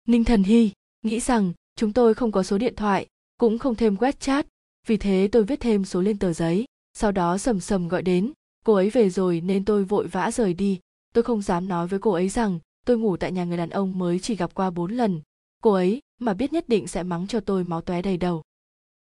Ninh 0.09 0.25
thần 0.25 0.43
hy, 0.43 0.73
nghĩ 1.03 1.21
rằng, 1.21 1.53
chúng 1.77 1.93
tôi 1.93 2.15
không 2.15 2.33
có 2.33 2.43
số 2.43 2.59
điện 2.59 2.77
thoại, 2.77 3.07
cũng 3.39 3.59
không 3.59 3.75
thêm 3.75 3.97
web 3.97 4.13
chat 4.13 4.47
vì 4.87 4.97
thế 4.97 5.29
tôi 5.33 5.45
viết 5.45 5.61
thêm 5.61 5.85
số 5.85 6.01
lên 6.01 6.19
tờ 6.19 6.33
giấy, 6.33 6.65
sau 6.95 7.13
đó 7.13 7.39
sầm 7.39 7.61
sầm 7.61 7.89
gọi 7.89 8.03
đến, 8.03 8.33
cô 8.65 8.75
ấy 8.75 8.91
về 8.91 9.11
rồi 9.11 9.41
nên 9.41 9.65
tôi 9.65 9.85
vội 9.85 10.07
vã 10.07 10.31
rời 10.31 10.55
đi. 10.55 10.81
Tôi 11.15 11.25
không 11.25 11.43
dám 11.43 11.69
nói 11.69 11.87
với 11.87 11.99
cô 11.99 12.13
ấy 12.13 12.29
rằng 12.29 12.59
tôi 12.87 12.99
ngủ 12.99 13.17
tại 13.17 13.33
nhà 13.33 13.45
người 13.45 13.57
đàn 13.57 13.71
ông 13.71 13.99
mới 13.99 14.19
chỉ 14.19 14.37
gặp 14.37 14.55
qua 14.55 14.71
bốn 14.71 14.93
lần. 14.93 15.21
Cô 15.63 15.73
ấy 15.73 16.01
mà 16.21 16.35
biết 16.35 16.53
nhất 16.53 16.69
định 16.69 16.87
sẽ 16.87 17.03
mắng 17.03 17.27
cho 17.27 17.41
tôi 17.41 17.65
máu 17.65 17.81
tóe 17.81 18.03
đầy 18.03 18.17
đầu. 18.17 18.43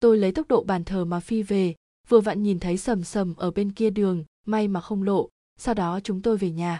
Tôi 0.00 0.18
lấy 0.18 0.32
tốc 0.32 0.48
độ 0.48 0.64
bàn 0.64 0.84
thờ 0.84 1.04
mà 1.04 1.20
phi 1.20 1.42
về, 1.42 1.74
vừa 2.08 2.20
vặn 2.20 2.42
nhìn 2.42 2.60
thấy 2.60 2.76
sầm 2.78 3.04
sầm 3.04 3.34
ở 3.36 3.50
bên 3.50 3.72
kia 3.72 3.90
đường, 3.90 4.24
may 4.46 4.68
mà 4.68 4.80
không 4.80 5.02
lộ. 5.02 5.28
Sau 5.58 5.74
đó 5.74 6.00
chúng 6.04 6.22
tôi 6.22 6.36
về 6.36 6.50
nhà. 6.50 6.78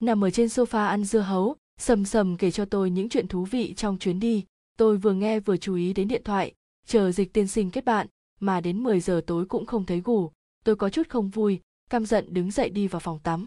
Nằm 0.00 0.24
ở 0.24 0.30
trên 0.30 0.46
sofa 0.46 0.86
ăn 0.86 1.04
dưa 1.04 1.20
hấu, 1.20 1.56
sầm 1.80 2.04
sầm 2.04 2.36
kể 2.36 2.50
cho 2.50 2.64
tôi 2.64 2.90
những 2.90 3.08
chuyện 3.08 3.28
thú 3.28 3.44
vị 3.44 3.74
trong 3.74 3.98
chuyến 3.98 4.20
đi. 4.20 4.44
Tôi 4.78 4.96
vừa 4.96 5.12
nghe 5.12 5.40
vừa 5.40 5.56
chú 5.56 5.74
ý 5.74 5.92
đến 5.92 6.08
điện 6.08 6.22
thoại. 6.24 6.52
Chờ 6.86 7.12
dịch 7.12 7.32
tiên 7.32 7.48
sinh 7.48 7.70
kết 7.70 7.84
bạn 7.84 8.06
mà 8.46 8.60
đến 8.60 8.82
10 8.82 9.00
giờ 9.00 9.20
tối 9.26 9.46
cũng 9.46 9.66
không 9.66 9.86
thấy 9.86 10.02
ngủ 10.04 10.30
tôi 10.64 10.76
có 10.76 10.90
chút 10.90 11.08
không 11.08 11.28
vui, 11.28 11.60
căm 11.90 12.06
giận 12.06 12.34
đứng 12.34 12.50
dậy 12.50 12.70
đi 12.70 12.88
vào 12.88 13.00
phòng 13.00 13.18
tắm. 13.18 13.44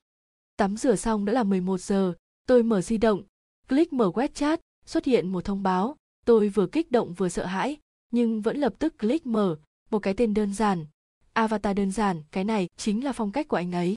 Tắm 0.57 0.77
rửa 0.77 0.95
xong 0.95 1.25
đã 1.25 1.33
là 1.33 1.43
11 1.43 1.81
giờ, 1.81 2.13
tôi 2.47 2.63
mở 2.63 2.81
di 2.81 2.97
động, 2.97 3.23
click 3.69 3.93
mở 3.93 4.11
web 4.13 4.27
chat, 4.33 4.59
xuất 4.85 5.05
hiện 5.05 5.31
một 5.31 5.45
thông 5.45 5.63
báo. 5.63 5.95
Tôi 6.25 6.49
vừa 6.49 6.67
kích 6.67 6.91
động 6.91 7.13
vừa 7.13 7.29
sợ 7.29 7.45
hãi, 7.45 7.77
nhưng 8.11 8.41
vẫn 8.41 8.57
lập 8.57 8.73
tức 8.79 8.99
click 8.99 9.25
mở, 9.25 9.57
một 9.91 9.99
cái 9.99 10.13
tên 10.13 10.33
đơn 10.33 10.53
giản, 10.53 10.85
avatar 11.33 11.77
đơn 11.77 11.91
giản, 11.91 12.23
cái 12.31 12.43
này 12.43 12.67
chính 12.77 13.03
là 13.03 13.11
phong 13.11 13.31
cách 13.31 13.47
của 13.47 13.57
anh 13.57 13.71
ấy. 13.71 13.95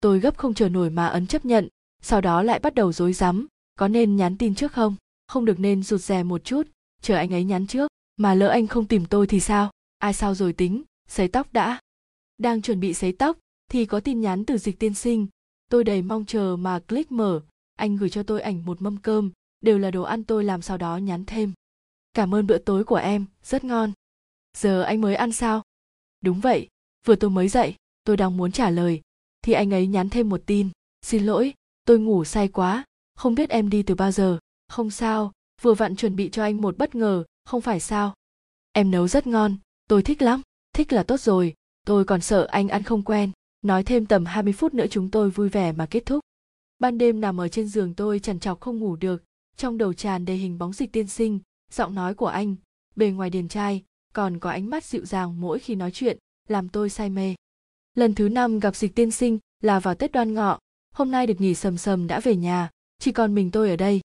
Tôi 0.00 0.20
gấp 0.20 0.36
không 0.36 0.54
chờ 0.54 0.68
nổi 0.68 0.90
mà 0.90 1.06
ấn 1.06 1.26
chấp 1.26 1.44
nhận, 1.44 1.68
sau 2.02 2.20
đó 2.20 2.42
lại 2.42 2.58
bắt 2.58 2.74
đầu 2.74 2.92
rối 2.92 3.12
rắm. 3.12 3.46
Có 3.78 3.88
nên 3.88 4.16
nhắn 4.16 4.38
tin 4.38 4.54
trước 4.54 4.72
không? 4.72 4.96
Không 5.26 5.44
được 5.44 5.60
nên 5.60 5.82
rụt 5.82 6.00
rè 6.00 6.22
một 6.22 6.44
chút, 6.44 6.68
chờ 7.02 7.16
anh 7.16 7.34
ấy 7.34 7.44
nhắn 7.44 7.66
trước, 7.66 7.90
mà 8.16 8.34
lỡ 8.34 8.48
anh 8.48 8.66
không 8.66 8.86
tìm 8.86 9.06
tôi 9.06 9.26
thì 9.26 9.40
sao? 9.40 9.70
Ai 10.04 10.14
sao 10.14 10.34
rồi 10.34 10.52
tính? 10.52 10.82
Sấy 11.08 11.28
tóc 11.28 11.52
đã. 11.52 11.80
Đang 12.38 12.62
chuẩn 12.62 12.80
bị 12.80 12.94
sấy 12.94 13.12
tóc, 13.12 13.38
thì 13.70 13.86
có 13.86 14.00
tin 14.00 14.20
nhắn 14.20 14.44
từ 14.44 14.58
dịch 14.58 14.78
tiên 14.78 14.94
sinh. 14.94 15.26
Tôi 15.70 15.84
đầy 15.84 16.02
mong 16.02 16.24
chờ 16.24 16.56
mà 16.56 16.78
click 16.78 17.12
mở. 17.12 17.40
Anh 17.76 17.96
gửi 17.96 18.10
cho 18.10 18.22
tôi 18.22 18.40
ảnh 18.40 18.64
một 18.64 18.82
mâm 18.82 18.96
cơm. 18.96 19.30
Đều 19.60 19.78
là 19.78 19.90
đồ 19.90 20.02
ăn 20.02 20.24
tôi 20.24 20.44
làm 20.44 20.62
sau 20.62 20.78
đó 20.78 20.96
nhắn 20.96 21.24
thêm. 21.26 21.52
Cảm 22.14 22.34
ơn 22.34 22.46
bữa 22.46 22.58
tối 22.58 22.84
của 22.84 22.96
em, 22.96 23.24
rất 23.42 23.64
ngon. 23.64 23.92
Giờ 24.56 24.82
anh 24.82 25.00
mới 25.00 25.14
ăn 25.14 25.32
sao? 25.32 25.62
Đúng 26.20 26.40
vậy, 26.40 26.68
vừa 27.06 27.16
tôi 27.16 27.30
mới 27.30 27.48
dậy, 27.48 27.74
tôi 28.04 28.16
đang 28.16 28.36
muốn 28.36 28.52
trả 28.52 28.70
lời. 28.70 29.00
Thì 29.42 29.52
anh 29.52 29.74
ấy 29.74 29.86
nhắn 29.86 30.10
thêm 30.10 30.28
một 30.28 30.42
tin. 30.46 30.68
Xin 31.02 31.26
lỗi, 31.26 31.54
tôi 31.86 31.98
ngủ 31.98 32.24
say 32.24 32.48
quá, 32.48 32.84
không 33.14 33.34
biết 33.34 33.50
em 33.50 33.70
đi 33.70 33.82
từ 33.82 33.94
bao 33.94 34.12
giờ. 34.12 34.38
Không 34.68 34.90
sao, 34.90 35.32
vừa 35.62 35.74
vặn 35.74 35.96
chuẩn 35.96 36.16
bị 36.16 36.28
cho 36.32 36.42
anh 36.42 36.60
một 36.60 36.78
bất 36.78 36.94
ngờ, 36.94 37.24
không 37.44 37.60
phải 37.60 37.80
sao? 37.80 38.14
Em 38.72 38.90
nấu 38.90 39.08
rất 39.08 39.26
ngon 39.26 39.56
tôi 39.88 40.02
thích 40.02 40.22
lắm, 40.22 40.40
thích 40.74 40.92
là 40.92 41.02
tốt 41.02 41.20
rồi, 41.20 41.54
tôi 41.86 42.04
còn 42.04 42.20
sợ 42.20 42.46
anh 42.50 42.68
ăn 42.68 42.82
không 42.82 43.02
quen. 43.02 43.30
Nói 43.62 43.84
thêm 43.84 44.06
tầm 44.06 44.24
20 44.24 44.52
phút 44.52 44.74
nữa 44.74 44.86
chúng 44.90 45.10
tôi 45.10 45.30
vui 45.30 45.48
vẻ 45.48 45.72
mà 45.72 45.86
kết 45.86 46.06
thúc. 46.06 46.20
Ban 46.78 46.98
đêm 46.98 47.20
nằm 47.20 47.40
ở 47.40 47.48
trên 47.48 47.68
giường 47.68 47.94
tôi 47.94 48.18
chằn 48.18 48.40
chọc 48.40 48.60
không 48.60 48.78
ngủ 48.78 48.96
được. 48.96 49.22
Trong 49.56 49.78
đầu 49.78 49.92
tràn 49.92 50.24
đầy 50.24 50.36
hình 50.36 50.58
bóng 50.58 50.72
dịch 50.72 50.92
tiên 50.92 51.06
sinh, 51.06 51.38
giọng 51.72 51.94
nói 51.94 52.14
của 52.14 52.26
anh. 52.26 52.56
Bề 52.96 53.10
ngoài 53.10 53.30
điền 53.30 53.48
trai, 53.48 53.82
còn 54.12 54.38
có 54.38 54.50
ánh 54.50 54.70
mắt 54.70 54.84
dịu 54.84 55.04
dàng 55.04 55.40
mỗi 55.40 55.58
khi 55.58 55.74
nói 55.74 55.90
chuyện, 55.90 56.18
làm 56.48 56.68
tôi 56.68 56.90
say 56.90 57.10
mê. 57.10 57.34
Lần 57.94 58.14
thứ 58.14 58.28
năm 58.28 58.58
gặp 58.58 58.76
dịch 58.76 58.94
tiên 58.94 59.10
sinh 59.10 59.38
là 59.62 59.80
vào 59.80 59.94
tết 59.94 60.12
đoan 60.12 60.34
ngọ. 60.34 60.58
Hôm 60.94 61.10
nay 61.10 61.26
được 61.26 61.40
nghỉ 61.40 61.54
sầm 61.54 61.76
sầm 61.76 62.06
đã 62.06 62.20
về 62.20 62.36
nhà, 62.36 62.70
chỉ 62.98 63.12
còn 63.12 63.34
mình 63.34 63.50
tôi 63.50 63.70
ở 63.70 63.76
đây. 63.76 64.00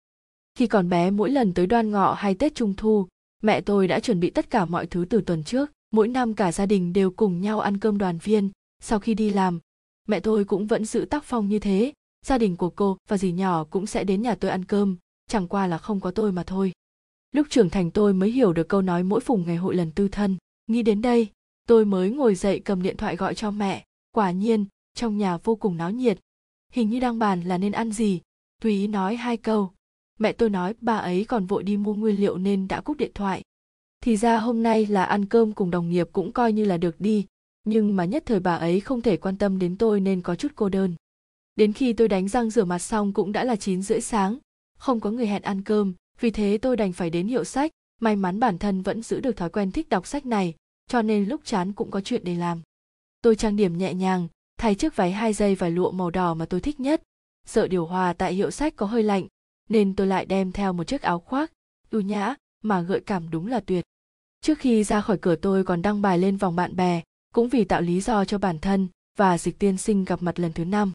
Khi 0.56 0.68
còn 0.68 0.90
bé, 0.90 1.12
mỗi 1.12 1.30
lần 1.30 1.54
tới 1.54 1.68
đoan 1.68 1.92
ngọ 1.92 2.14
hay 2.14 2.36
tết 2.36 2.56
trung 2.56 2.74
thu 2.78 3.08
mẹ 3.44 3.62
tôi 3.62 3.88
đã 3.88 4.00
chuẩn 4.00 4.20
bị 4.20 4.30
tất 4.30 4.50
cả 4.50 4.66
mọi 4.66 4.88
thứ 4.88 5.06
từ 5.10 5.22
tuần 5.22 5.44
trước. 5.44 5.72
Mỗi 5.92 6.08
năm 6.08 6.34
cả 6.34 6.52
gia 6.52 6.66
đình 6.66 6.94
đều 6.94 7.12
cùng 7.12 7.42
nhau 7.42 7.60
ăn 7.60 7.78
cơm 7.78 7.98
đoàn 7.98 8.18
viên. 8.18 8.50
Sau 8.80 9.00
khi 9.00 9.14
đi 9.14 9.30
làm, 9.30 9.60
mẹ 10.08 10.20
tôi 10.20 10.46
cũng 10.46 10.68
vẫn 10.68 10.86
giữ 10.86 11.06
tác 11.06 11.24
phong 11.24 11.50
như 11.50 11.60
thế. 11.60 11.94
Gia 12.26 12.38
đình 12.38 12.56
của 12.56 12.70
cô 12.70 12.98
và 13.10 13.18
dì 13.18 13.32
nhỏ 13.32 13.64
cũng 13.64 13.86
sẽ 13.86 14.04
đến 14.04 14.22
nhà 14.22 14.36
tôi 14.36 14.52
ăn 14.52 14.66
cơm. 14.66 14.98
Chẳng 15.28 15.48
qua 15.48 15.68
là 15.68 15.78
không 15.78 16.00
có 16.00 16.12
tôi 16.12 16.32
mà 16.32 16.44
thôi. 16.44 16.72
Lúc 17.32 17.48
trưởng 17.50 17.70
thành 17.70 17.92
tôi 17.92 18.14
mới 18.14 18.32
hiểu 18.32 18.54
được 18.54 18.68
câu 18.70 18.82
nói 18.82 19.04
mỗi 19.04 19.20
phùng 19.20 19.44
ngày 19.48 19.56
hội 19.56 19.76
lần 19.76 19.92
tư 19.92 20.08
thân. 20.08 20.38
Nghĩ 20.68 20.84
đến 20.84 21.02
đây, 21.02 21.28
tôi 21.68 21.86
mới 21.86 22.10
ngồi 22.10 22.36
dậy 22.36 22.62
cầm 22.66 22.82
điện 22.82 22.98
thoại 22.98 23.16
gọi 23.16 23.36
cho 23.36 23.52
mẹ. 23.52 23.86
Quả 24.12 24.32
nhiên, 24.32 24.66
trong 24.94 25.18
nhà 25.18 25.38
vô 25.38 25.56
cùng 25.56 25.78
náo 25.78 25.92
nhiệt. 25.92 26.20
Hình 26.72 26.90
như 26.90 27.00
đang 27.00 27.20
bàn 27.20 27.42
là 27.42 27.58
nên 27.58 27.72
ăn 27.72 27.92
gì. 27.92 28.22
Tùy 28.62 28.72
ý 28.72 28.88
nói 28.88 29.16
hai 29.16 29.38
câu 29.38 29.72
mẹ 30.20 30.32
tôi 30.32 30.50
nói 30.50 30.74
bà 30.82 30.98
ấy 30.98 31.26
còn 31.26 31.46
vội 31.46 31.64
đi 31.64 31.78
mua 31.78 31.94
nguyên 31.94 32.16
liệu 32.16 32.38
nên 32.38 32.68
đã 32.68 32.82
cúp 32.82 32.98
điện 32.98 33.12
thoại. 33.16 33.42
Thì 34.04 34.18
ra 34.18 34.38
hôm 34.38 34.64
nay 34.64 34.86
là 34.86 35.04
ăn 35.04 35.26
cơm 35.26 35.54
cùng 35.54 35.72
đồng 35.72 35.90
nghiệp 35.90 36.10
cũng 36.12 36.32
coi 36.32 36.54
như 36.54 36.66
là 36.66 36.78
được 36.78 37.02
đi, 37.02 37.26
nhưng 37.64 37.96
mà 37.96 38.06
nhất 38.06 38.24
thời 38.26 38.40
bà 38.40 38.56
ấy 38.56 38.80
không 38.80 39.02
thể 39.02 39.18
quan 39.18 39.38
tâm 39.38 39.60
đến 39.60 39.78
tôi 39.78 40.00
nên 40.00 40.22
có 40.22 40.36
chút 40.36 40.52
cô 40.56 40.70
đơn. 40.70 40.96
Đến 41.56 41.74
khi 41.74 41.94
tôi 41.94 42.08
đánh 42.08 42.28
răng 42.28 42.50
rửa 42.50 42.66
mặt 42.66 42.80
xong 42.80 43.14
cũng 43.14 43.32
đã 43.32 43.44
là 43.44 43.56
chín 43.56 43.82
rưỡi 43.82 44.02
sáng, 44.02 44.38
không 44.78 45.00
có 45.00 45.12
người 45.12 45.28
hẹn 45.28 45.42
ăn 45.42 45.62
cơm, 45.62 45.94
vì 46.20 46.32
thế 46.32 46.58
tôi 46.62 46.78
đành 46.78 46.94
phải 46.94 47.10
đến 47.10 47.28
hiệu 47.28 47.44
sách, 47.44 47.72
may 48.02 48.16
mắn 48.16 48.40
bản 48.40 48.58
thân 48.58 48.82
vẫn 48.82 49.02
giữ 49.02 49.20
được 49.20 49.38
thói 49.38 49.50
quen 49.50 49.72
thích 49.72 49.90
đọc 49.90 50.08
sách 50.08 50.26
này, 50.26 50.56
cho 50.88 51.02
nên 51.02 51.26
lúc 51.26 51.42
chán 51.44 51.74
cũng 51.74 51.92
có 51.92 52.02
chuyện 52.02 52.24
để 52.24 52.36
làm. 52.36 52.62
Tôi 53.22 53.36
trang 53.36 53.56
điểm 53.56 53.78
nhẹ 53.78 53.94
nhàng, 53.94 54.28
thay 54.58 54.76
chiếc 54.76 54.96
váy 54.96 55.12
hai 55.12 55.34
dây 55.34 55.56
và 55.56 55.70
lụa 55.70 55.92
màu 55.92 56.10
đỏ 56.10 56.34
mà 56.34 56.46
tôi 56.46 56.62
thích 56.62 56.80
nhất. 56.80 57.02
Sợ 57.48 57.68
điều 57.68 57.86
hòa 57.86 58.14
tại 58.14 58.34
hiệu 58.34 58.52
sách 58.52 58.76
có 58.76 58.86
hơi 58.86 59.04
lạnh 59.04 59.28
nên 59.70 59.96
tôi 59.96 60.08
lại 60.08 60.26
đem 60.26 60.52
theo 60.52 60.74
một 60.74 60.84
chiếc 60.84 61.02
áo 61.02 61.20
khoác, 61.20 61.52
ưu 61.92 62.02
nhã 62.02 62.36
mà 62.64 62.82
gợi 62.82 63.00
cảm 63.00 63.30
đúng 63.30 63.48
là 63.48 63.60
tuyệt. 63.60 63.86
Trước 64.42 64.60
khi 64.60 64.84
ra 64.84 65.02
khỏi 65.02 65.18
cửa 65.22 65.36
tôi 65.36 65.64
còn 65.64 65.82
đăng 65.82 66.02
bài 66.02 66.18
lên 66.18 66.38
vòng 66.38 66.56
bạn 66.56 66.76
bè, 66.76 67.02
cũng 67.34 67.50
vì 67.50 67.64
tạo 67.64 67.82
lý 67.82 68.02
do 68.02 68.26
cho 68.26 68.38
bản 68.38 68.60
thân 68.60 68.88
và 69.18 69.38
dịch 69.38 69.60
tiên 69.60 69.78
sinh 69.78 70.06
gặp 70.06 70.22
mặt 70.22 70.40
lần 70.40 70.54
thứ 70.54 70.66
năm. 70.66 70.92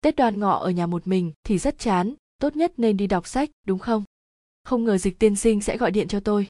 Tết 0.00 0.16
đoàn 0.16 0.40
ngọ 0.40 0.52
ở 0.52 0.70
nhà 0.70 0.86
một 0.86 1.06
mình 1.06 1.32
thì 1.44 1.58
rất 1.58 1.78
chán, 1.78 2.14
tốt 2.38 2.56
nhất 2.56 2.72
nên 2.76 2.96
đi 2.96 3.06
đọc 3.06 3.26
sách, 3.26 3.50
đúng 3.66 3.78
không? 3.78 4.04
Không 4.64 4.84
ngờ 4.84 4.98
dịch 4.98 5.18
tiên 5.18 5.36
sinh 5.36 5.60
sẽ 5.60 5.76
gọi 5.76 5.90
điện 5.90 6.08
cho 6.08 6.20
tôi. 6.20 6.46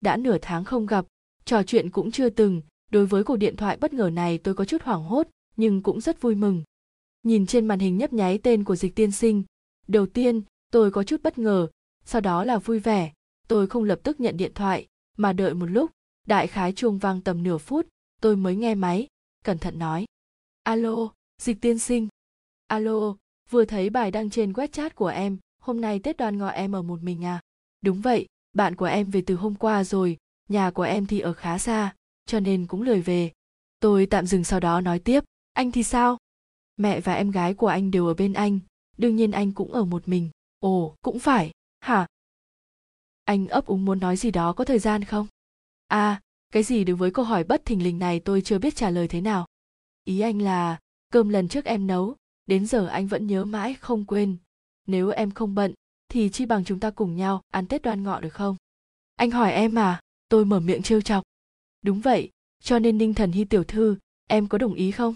Đã 0.00 0.16
nửa 0.16 0.38
tháng 0.42 0.64
không 0.64 0.86
gặp, 0.86 1.06
trò 1.44 1.62
chuyện 1.62 1.90
cũng 1.90 2.10
chưa 2.10 2.28
từng, 2.28 2.62
đối 2.90 3.06
với 3.06 3.24
cuộc 3.24 3.36
điện 3.36 3.56
thoại 3.56 3.76
bất 3.76 3.92
ngờ 3.94 4.10
này 4.12 4.38
tôi 4.38 4.54
có 4.54 4.64
chút 4.64 4.82
hoảng 4.82 5.04
hốt, 5.04 5.28
nhưng 5.56 5.82
cũng 5.82 6.00
rất 6.00 6.20
vui 6.20 6.34
mừng. 6.34 6.62
Nhìn 7.22 7.46
trên 7.46 7.66
màn 7.66 7.78
hình 7.78 7.96
nhấp 7.96 8.12
nháy 8.12 8.38
tên 8.38 8.64
của 8.64 8.76
dịch 8.76 8.94
tiên 8.94 9.12
sinh, 9.12 9.42
đầu 9.88 10.06
tiên 10.06 10.42
tôi 10.72 10.90
có 10.90 11.04
chút 11.04 11.22
bất 11.22 11.38
ngờ. 11.38 11.68
Sau 12.04 12.20
đó 12.20 12.44
là 12.44 12.58
vui 12.58 12.78
vẻ. 12.78 13.12
Tôi 13.48 13.66
không 13.66 13.84
lập 13.84 14.00
tức 14.02 14.20
nhận 14.20 14.36
điện 14.36 14.52
thoại, 14.54 14.86
mà 15.16 15.32
đợi 15.32 15.54
một 15.54 15.66
lúc, 15.66 15.90
đại 16.26 16.46
khái 16.46 16.72
chuông 16.72 16.98
vang 16.98 17.20
tầm 17.20 17.42
nửa 17.42 17.58
phút, 17.58 17.86
tôi 18.20 18.36
mới 18.36 18.56
nghe 18.56 18.74
máy. 18.74 19.06
Cẩn 19.44 19.58
thận 19.58 19.78
nói. 19.78 20.04
Alo, 20.62 20.96
dịch 21.38 21.60
tiên 21.60 21.78
sinh. 21.78 22.08
Alo, 22.66 23.16
vừa 23.50 23.64
thấy 23.64 23.90
bài 23.90 24.10
đăng 24.10 24.30
trên 24.30 24.52
web 24.52 24.66
chat 24.66 24.94
của 24.94 25.06
em, 25.06 25.38
hôm 25.60 25.80
nay 25.80 25.98
tết 25.98 26.16
đoan 26.16 26.38
ngọ 26.38 26.48
em 26.48 26.72
ở 26.72 26.82
một 26.82 27.02
mình 27.02 27.24
à? 27.24 27.40
Đúng 27.80 28.00
vậy, 28.00 28.26
bạn 28.52 28.76
của 28.76 28.84
em 28.84 29.10
về 29.10 29.22
từ 29.26 29.34
hôm 29.34 29.54
qua 29.54 29.84
rồi, 29.84 30.16
nhà 30.48 30.70
của 30.70 30.82
em 30.82 31.06
thì 31.06 31.20
ở 31.20 31.32
khá 31.32 31.58
xa, 31.58 31.94
cho 32.26 32.40
nên 32.40 32.66
cũng 32.66 32.82
lười 32.82 33.00
về. 33.00 33.32
Tôi 33.80 34.06
tạm 34.06 34.26
dừng 34.26 34.44
sau 34.44 34.60
đó 34.60 34.80
nói 34.80 34.98
tiếp. 34.98 35.24
Anh 35.52 35.72
thì 35.72 35.82
sao? 35.82 36.18
Mẹ 36.76 37.00
và 37.00 37.14
em 37.14 37.30
gái 37.30 37.54
của 37.54 37.66
anh 37.66 37.90
đều 37.90 38.06
ở 38.06 38.14
bên 38.14 38.32
anh, 38.32 38.60
đương 38.98 39.16
nhiên 39.16 39.30
anh 39.30 39.52
cũng 39.52 39.72
ở 39.72 39.84
một 39.84 40.08
mình 40.08 40.30
ồ, 40.62 40.96
cũng 41.02 41.18
phải. 41.18 41.50
Hả? 41.80 42.06
Anh 43.24 43.48
ấp 43.48 43.66
úng 43.66 43.84
muốn 43.84 44.00
nói 44.00 44.16
gì 44.16 44.30
đó 44.30 44.52
có 44.52 44.64
thời 44.64 44.78
gian 44.78 45.04
không? 45.04 45.26
À 45.86 46.20
cái 46.50 46.62
gì 46.62 46.84
đối 46.84 46.96
với 46.96 47.10
câu 47.10 47.24
hỏi 47.24 47.44
bất 47.44 47.64
thình 47.64 47.82
lình 47.82 47.98
này 47.98 48.20
tôi 48.20 48.42
chưa 48.42 48.58
biết 48.58 48.76
trả 48.76 48.90
lời 48.90 49.08
thế 49.08 49.20
nào. 49.20 49.46
Ý 50.04 50.20
anh 50.20 50.42
là, 50.42 50.78
cơm 51.10 51.28
lần 51.28 51.48
trước 51.48 51.64
em 51.64 51.86
nấu, 51.86 52.16
đến 52.46 52.66
giờ 52.66 52.86
anh 52.86 53.06
vẫn 53.06 53.26
nhớ 53.26 53.44
mãi 53.44 53.74
không 53.74 54.04
quên. 54.04 54.36
Nếu 54.86 55.10
em 55.10 55.30
không 55.30 55.54
bận, 55.54 55.74
thì 56.08 56.28
chi 56.28 56.46
bằng 56.46 56.64
chúng 56.64 56.80
ta 56.80 56.90
cùng 56.90 57.16
nhau 57.16 57.42
ăn 57.48 57.66
tết 57.66 57.82
đoan 57.82 58.02
ngọ 58.02 58.20
được 58.20 58.34
không? 58.34 58.56
Anh 59.16 59.30
hỏi 59.30 59.52
em 59.52 59.78
à 59.78 60.00
tôi 60.28 60.44
mở 60.44 60.60
miệng 60.60 60.82
trêu 60.82 61.00
chọc. 61.00 61.24
Đúng 61.82 62.00
vậy, 62.00 62.30
cho 62.62 62.78
nên 62.78 62.98
ninh 62.98 63.14
thần 63.14 63.32
hy 63.32 63.44
tiểu 63.44 63.64
thư, 63.64 63.96
em 64.28 64.48
có 64.48 64.58
đồng 64.58 64.74
ý 64.74 64.90
không? 64.90 65.14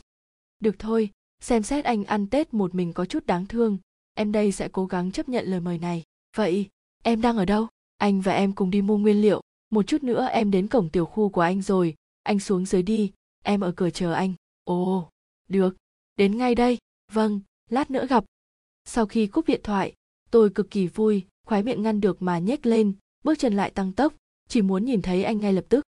Được 0.61 0.77
thôi, 0.79 1.11
xem 1.41 1.63
xét 1.63 1.85
anh 1.85 2.05
ăn 2.05 2.27
tết 2.27 2.55
một 2.55 2.75
mình 2.75 2.93
có 2.93 3.05
chút 3.05 3.27
đáng 3.27 3.47
thương 3.47 3.79
em 4.17 4.33
đây 4.33 4.53
sẽ 4.53 4.69
cố 4.69 4.87
gắng 4.87 5.13
chấp 5.13 5.29
nhận 5.29 5.47
lời 5.47 5.61
mời 5.61 5.79
này. 5.79 6.03
Vậy, 6.37 6.69
em 7.03 7.21
đang 7.21 7.37
ở 7.37 7.45
đâu? 7.45 7.67
Anh 7.97 8.21
và 8.21 8.33
em 8.33 8.53
cùng 8.53 8.71
đi 8.71 8.83
mua 8.83 8.99
nguyên 8.99 9.23
liệu. 9.23 9.41
Một 9.71 9.83
chút 9.83 10.03
nữa 10.03 10.27
em 10.27 10.51
đến 10.51 10.69
cổng 10.69 10.89
tiểu 10.89 11.07
khu 11.07 11.29
của 11.29 11.41
anh 11.41 11.63
rồi. 11.63 11.95
Anh 12.23 12.39
xuống 12.39 12.67
dưới 12.67 12.83
đi. 12.83 13.13
Em 13.45 13.61
ở 13.61 13.73
cửa 13.77 13.91
chờ 13.91 14.13
anh. 14.13 14.35
Ồ, 14.65 15.09
được. 15.49 15.77
Đến 16.17 16.39
ngay 16.39 16.55
đây. 16.55 16.79
Vâng 17.13 17.41
lát 17.71 17.91
nữa 17.91 18.07
gặp. 18.07 18.25
Sau 18.85 19.07
khi 19.07 19.27
cúp 19.27 19.47
điện 19.47 19.61
thoại, 19.65 19.95
tôi 20.31 20.51
cực 20.51 20.71
kỳ 20.71 20.87
vui 20.87 21.25
khoái 21.47 21.63
miệng 21.63 21.83
ngăn 21.83 22.01
được 22.01 22.23
mà 22.23 22.39
nhếch 22.39 22.67
lên, 22.67 22.93
bước 23.25 23.39
chân 23.39 23.55
lại 23.55 23.71
tăng 23.71 23.93
tốc, 23.93 24.15
chỉ 24.49 24.63
muốn 24.63 24.85
nhìn 24.85 25.03
thấy 25.03 25.25
anh 25.25 25.39
ngay 25.39 25.53
lập 25.53 25.65
tức. 25.69 25.85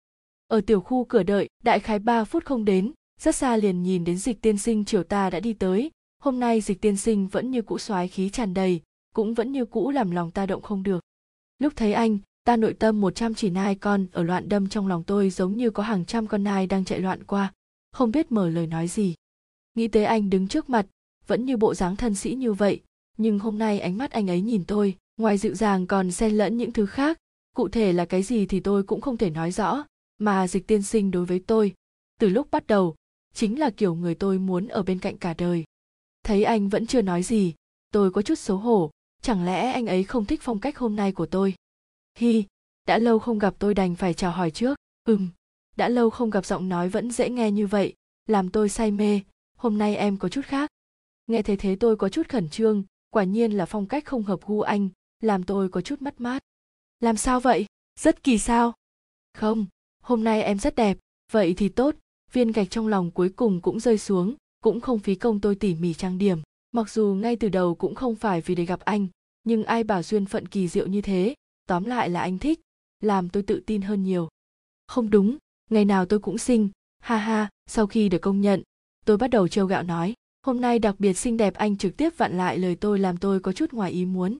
Ở 0.47 0.61
tiểu 0.61 0.81
khu 0.81 1.05
cửa 1.05 1.23
đợi, 1.23 1.49
đại 1.63 1.79
khái 1.79 1.99
ba 1.99 2.23
phút 2.23 2.45
không 2.45 2.65
đến, 2.65 2.91
rất 3.19 3.35
xa 3.35 3.57
liền 3.57 3.83
nhìn 3.83 4.03
đến 4.03 4.17
dịch 4.17 4.41
tiên 4.41 4.57
sinh 4.57 4.85
chiều 4.85 5.03
ta 5.03 5.29
đã 5.29 5.39
đi 5.39 5.53
tới 5.53 5.91
hôm 6.23 6.39
nay 6.39 6.61
dịch 6.61 6.81
tiên 6.81 6.97
sinh 6.97 7.27
vẫn 7.27 7.51
như 7.51 7.61
cũ 7.61 7.77
soái 7.77 8.07
khí 8.07 8.29
tràn 8.29 8.53
đầy, 8.53 8.81
cũng 9.13 9.33
vẫn 9.33 9.51
như 9.51 9.65
cũ 9.65 9.91
làm 9.91 10.11
lòng 10.11 10.31
ta 10.31 10.45
động 10.45 10.61
không 10.61 10.83
được. 10.83 11.03
Lúc 11.59 11.73
thấy 11.75 11.93
anh, 11.93 12.17
ta 12.43 12.55
nội 12.55 12.73
tâm 12.73 13.01
một 13.01 13.15
trăm 13.15 13.33
chỉ 13.33 13.49
nai 13.49 13.75
con 13.75 14.07
ở 14.11 14.23
loạn 14.23 14.49
đâm 14.49 14.69
trong 14.69 14.87
lòng 14.87 15.03
tôi 15.03 15.29
giống 15.29 15.57
như 15.57 15.69
có 15.69 15.83
hàng 15.83 16.05
trăm 16.05 16.27
con 16.27 16.43
nai 16.43 16.67
đang 16.67 16.85
chạy 16.85 16.99
loạn 16.99 17.23
qua, 17.23 17.53
không 17.91 18.11
biết 18.11 18.31
mở 18.31 18.49
lời 18.49 18.67
nói 18.67 18.87
gì. 18.87 19.15
Nghĩ 19.75 19.87
tới 19.87 20.05
anh 20.05 20.29
đứng 20.29 20.47
trước 20.47 20.69
mặt, 20.69 20.85
vẫn 21.27 21.45
như 21.45 21.57
bộ 21.57 21.73
dáng 21.73 21.95
thân 21.95 22.15
sĩ 22.15 22.35
như 22.35 22.53
vậy, 22.53 22.81
nhưng 23.17 23.39
hôm 23.39 23.57
nay 23.57 23.79
ánh 23.79 23.97
mắt 23.97 24.11
anh 24.11 24.29
ấy 24.29 24.41
nhìn 24.41 24.63
tôi, 24.65 24.95
ngoài 25.17 25.37
dịu 25.37 25.55
dàng 25.55 25.87
còn 25.87 26.11
xen 26.11 26.31
lẫn 26.31 26.57
những 26.57 26.71
thứ 26.71 26.85
khác. 26.85 27.19
Cụ 27.55 27.67
thể 27.67 27.93
là 27.93 28.05
cái 28.05 28.23
gì 28.23 28.45
thì 28.45 28.59
tôi 28.59 28.83
cũng 28.83 29.01
không 29.01 29.17
thể 29.17 29.29
nói 29.29 29.51
rõ, 29.51 29.83
mà 30.17 30.47
dịch 30.47 30.67
tiên 30.67 30.81
sinh 30.81 31.11
đối 31.11 31.25
với 31.25 31.39
tôi, 31.47 31.73
từ 32.19 32.29
lúc 32.29 32.47
bắt 32.51 32.67
đầu, 32.67 32.95
chính 33.33 33.59
là 33.59 33.69
kiểu 33.69 33.95
người 33.95 34.15
tôi 34.15 34.39
muốn 34.39 34.67
ở 34.67 34.83
bên 34.83 34.99
cạnh 34.99 35.17
cả 35.17 35.33
đời 35.37 35.63
thấy 36.23 36.43
anh 36.43 36.69
vẫn 36.69 36.87
chưa 36.87 37.01
nói 37.01 37.23
gì, 37.23 37.53
tôi 37.91 38.11
có 38.11 38.21
chút 38.21 38.39
xấu 38.39 38.57
hổ, 38.57 38.91
chẳng 39.21 39.45
lẽ 39.45 39.71
anh 39.71 39.87
ấy 39.87 40.03
không 40.03 40.25
thích 40.25 40.41
phong 40.43 40.59
cách 40.59 40.77
hôm 40.77 40.95
nay 40.95 41.11
của 41.11 41.25
tôi? 41.25 41.55
Hi, 42.17 42.45
đã 42.87 42.97
lâu 42.97 43.19
không 43.19 43.39
gặp 43.39 43.55
tôi 43.59 43.73
đành 43.73 43.95
phải 43.95 44.13
chào 44.13 44.31
hỏi 44.31 44.51
trước. 44.51 44.77
Ừm, 45.03 45.29
đã 45.75 45.89
lâu 45.89 46.09
không 46.09 46.29
gặp 46.29 46.45
giọng 46.45 46.69
nói 46.69 46.89
vẫn 46.89 47.11
dễ 47.11 47.29
nghe 47.29 47.51
như 47.51 47.67
vậy, 47.67 47.93
làm 48.25 48.49
tôi 48.49 48.69
say 48.69 48.91
mê. 48.91 49.21
Hôm 49.57 49.77
nay 49.77 49.95
em 49.95 50.17
có 50.17 50.29
chút 50.29 50.45
khác. 50.45 50.69
Nghe 51.27 51.41
thấy 51.41 51.57
thế 51.57 51.75
tôi 51.79 51.95
có 51.95 52.09
chút 52.09 52.29
khẩn 52.29 52.49
trương, 52.49 52.83
quả 53.09 53.23
nhiên 53.23 53.51
là 53.51 53.65
phong 53.65 53.85
cách 53.85 54.05
không 54.05 54.23
hợp 54.23 54.39
gu 54.45 54.61
anh, 54.61 54.89
làm 55.21 55.43
tôi 55.43 55.69
có 55.69 55.81
chút 55.81 56.01
mất 56.01 56.21
mát. 56.21 56.43
Làm 56.99 57.17
sao 57.17 57.39
vậy? 57.39 57.65
Rất 57.99 58.23
kỳ 58.23 58.37
sao? 58.37 58.73
Không, 59.33 59.65
hôm 60.01 60.23
nay 60.23 60.43
em 60.43 60.59
rất 60.59 60.75
đẹp, 60.75 60.97
vậy 61.31 61.53
thì 61.57 61.69
tốt, 61.69 61.95
viên 62.31 62.51
gạch 62.51 62.69
trong 62.69 62.87
lòng 62.87 63.11
cuối 63.11 63.29
cùng 63.29 63.61
cũng 63.61 63.79
rơi 63.79 63.97
xuống 63.97 64.35
cũng 64.63 64.81
không 64.81 64.99
phí 64.99 65.15
công 65.15 65.39
tôi 65.39 65.55
tỉ 65.55 65.75
mỉ 65.75 65.93
trang 65.93 66.17
điểm. 66.17 66.41
Mặc 66.71 66.89
dù 66.89 67.13
ngay 67.13 67.35
từ 67.35 67.49
đầu 67.49 67.75
cũng 67.75 67.95
không 67.95 68.15
phải 68.15 68.41
vì 68.41 68.55
để 68.55 68.65
gặp 68.65 68.79
anh, 68.79 69.07
nhưng 69.43 69.63
ai 69.63 69.83
bảo 69.83 70.03
duyên 70.03 70.25
phận 70.25 70.47
kỳ 70.47 70.67
diệu 70.67 70.87
như 70.87 71.01
thế, 71.01 71.35
tóm 71.67 71.83
lại 71.83 72.09
là 72.09 72.21
anh 72.21 72.39
thích, 72.39 72.59
làm 72.99 73.29
tôi 73.29 73.43
tự 73.43 73.63
tin 73.65 73.81
hơn 73.81 74.03
nhiều. 74.03 74.27
Không 74.87 75.09
đúng, 75.09 75.37
ngày 75.69 75.85
nào 75.85 76.05
tôi 76.05 76.19
cũng 76.19 76.37
xinh. 76.37 76.69
Ha 76.99 77.17
ha, 77.17 77.49
sau 77.67 77.87
khi 77.87 78.09
được 78.09 78.19
công 78.21 78.41
nhận, 78.41 78.63
tôi 79.05 79.17
bắt 79.17 79.29
đầu 79.29 79.47
trêu 79.47 79.65
gạo 79.65 79.83
nói, 79.83 80.13
hôm 80.45 80.61
nay 80.61 80.79
đặc 80.79 80.95
biệt 80.99 81.13
xinh 81.13 81.37
đẹp 81.37 81.53
anh 81.53 81.77
trực 81.77 81.97
tiếp 81.97 82.17
vặn 82.17 82.37
lại 82.37 82.57
lời 82.57 82.75
tôi 82.75 82.99
làm 82.99 83.17
tôi 83.17 83.39
có 83.39 83.53
chút 83.53 83.73
ngoài 83.73 83.91
ý 83.91 84.05
muốn. 84.05 84.37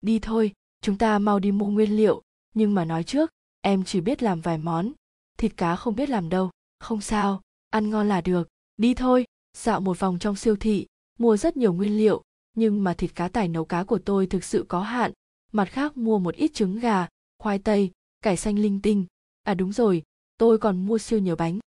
Đi 0.00 0.18
thôi, 0.18 0.52
chúng 0.80 0.98
ta 0.98 1.18
mau 1.18 1.38
đi 1.38 1.52
mua 1.52 1.66
nguyên 1.66 1.96
liệu. 1.96 2.22
Nhưng 2.54 2.74
mà 2.74 2.84
nói 2.84 3.04
trước, 3.04 3.30
em 3.60 3.84
chỉ 3.84 4.00
biết 4.00 4.22
làm 4.22 4.40
vài 4.40 4.58
món, 4.58 4.92
thịt 5.38 5.56
cá 5.56 5.76
không 5.76 5.96
biết 5.96 6.08
làm 6.10 6.28
đâu. 6.28 6.50
Không 6.80 7.00
sao, 7.00 7.42
ăn 7.70 7.90
ngon 7.90 8.08
là 8.08 8.20
được. 8.20 8.48
Đi 8.76 8.94
thôi 8.94 9.24
dạo 9.56 9.80
một 9.80 10.00
vòng 10.00 10.18
trong 10.18 10.36
siêu 10.36 10.56
thị, 10.56 10.86
mua 11.18 11.36
rất 11.36 11.56
nhiều 11.56 11.72
nguyên 11.72 11.96
liệu, 11.96 12.22
nhưng 12.54 12.84
mà 12.84 12.94
thịt 12.94 13.14
cá 13.14 13.28
tải 13.28 13.48
nấu 13.48 13.64
cá 13.64 13.84
của 13.84 13.98
tôi 13.98 14.26
thực 14.26 14.44
sự 14.44 14.64
có 14.68 14.80
hạn. 14.80 15.12
Mặt 15.52 15.64
khác, 15.64 15.96
mua 15.96 16.18
một 16.18 16.34
ít 16.34 16.54
trứng 16.54 16.78
gà, 16.78 17.08
khoai 17.38 17.58
tây, 17.58 17.90
cải 18.22 18.36
xanh 18.36 18.58
linh 18.58 18.80
tinh. 18.82 19.06
À 19.42 19.54
đúng 19.54 19.72
rồi, 19.72 20.02
tôi 20.38 20.58
còn 20.58 20.86
mua 20.86 20.98
siêu 20.98 21.18
nhiều 21.18 21.36
bánh. 21.36 21.58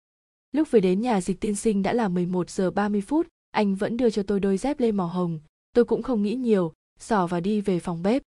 Lúc 0.51 0.71
về 0.71 0.79
đến 0.79 1.01
nhà, 1.01 1.21
dịch 1.21 1.39
tiên 1.39 1.55
sinh 1.55 1.83
đã 1.83 1.93
là 1.93 2.07
11 2.07 2.49
giờ 2.49 2.71
30 2.71 3.01
phút. 3.01 3.27
Anh 3.51 3.75
vẫn 3.75 3.97
đưa 3.97 4.09
cho 4.09 4.23
tôi 4.23 4.39
đôi 4.39 4.57
dép 4.57 4.79
lê 4.79 4.91
màu 4.91 5.07
hồng. 5.07 5.39
Tôi 5.73 5.85
cũng 5.85 6.03
không 6.03 6.23
nghĩ 6.23 6.35
nhiều, 6.35 6.73
xỏ 6.99 7.27
và 7.27 7.39
đi 7.39 7.61
về 7.61 7.79
phòng 7.79 8.03
bếp. 8.03 8.21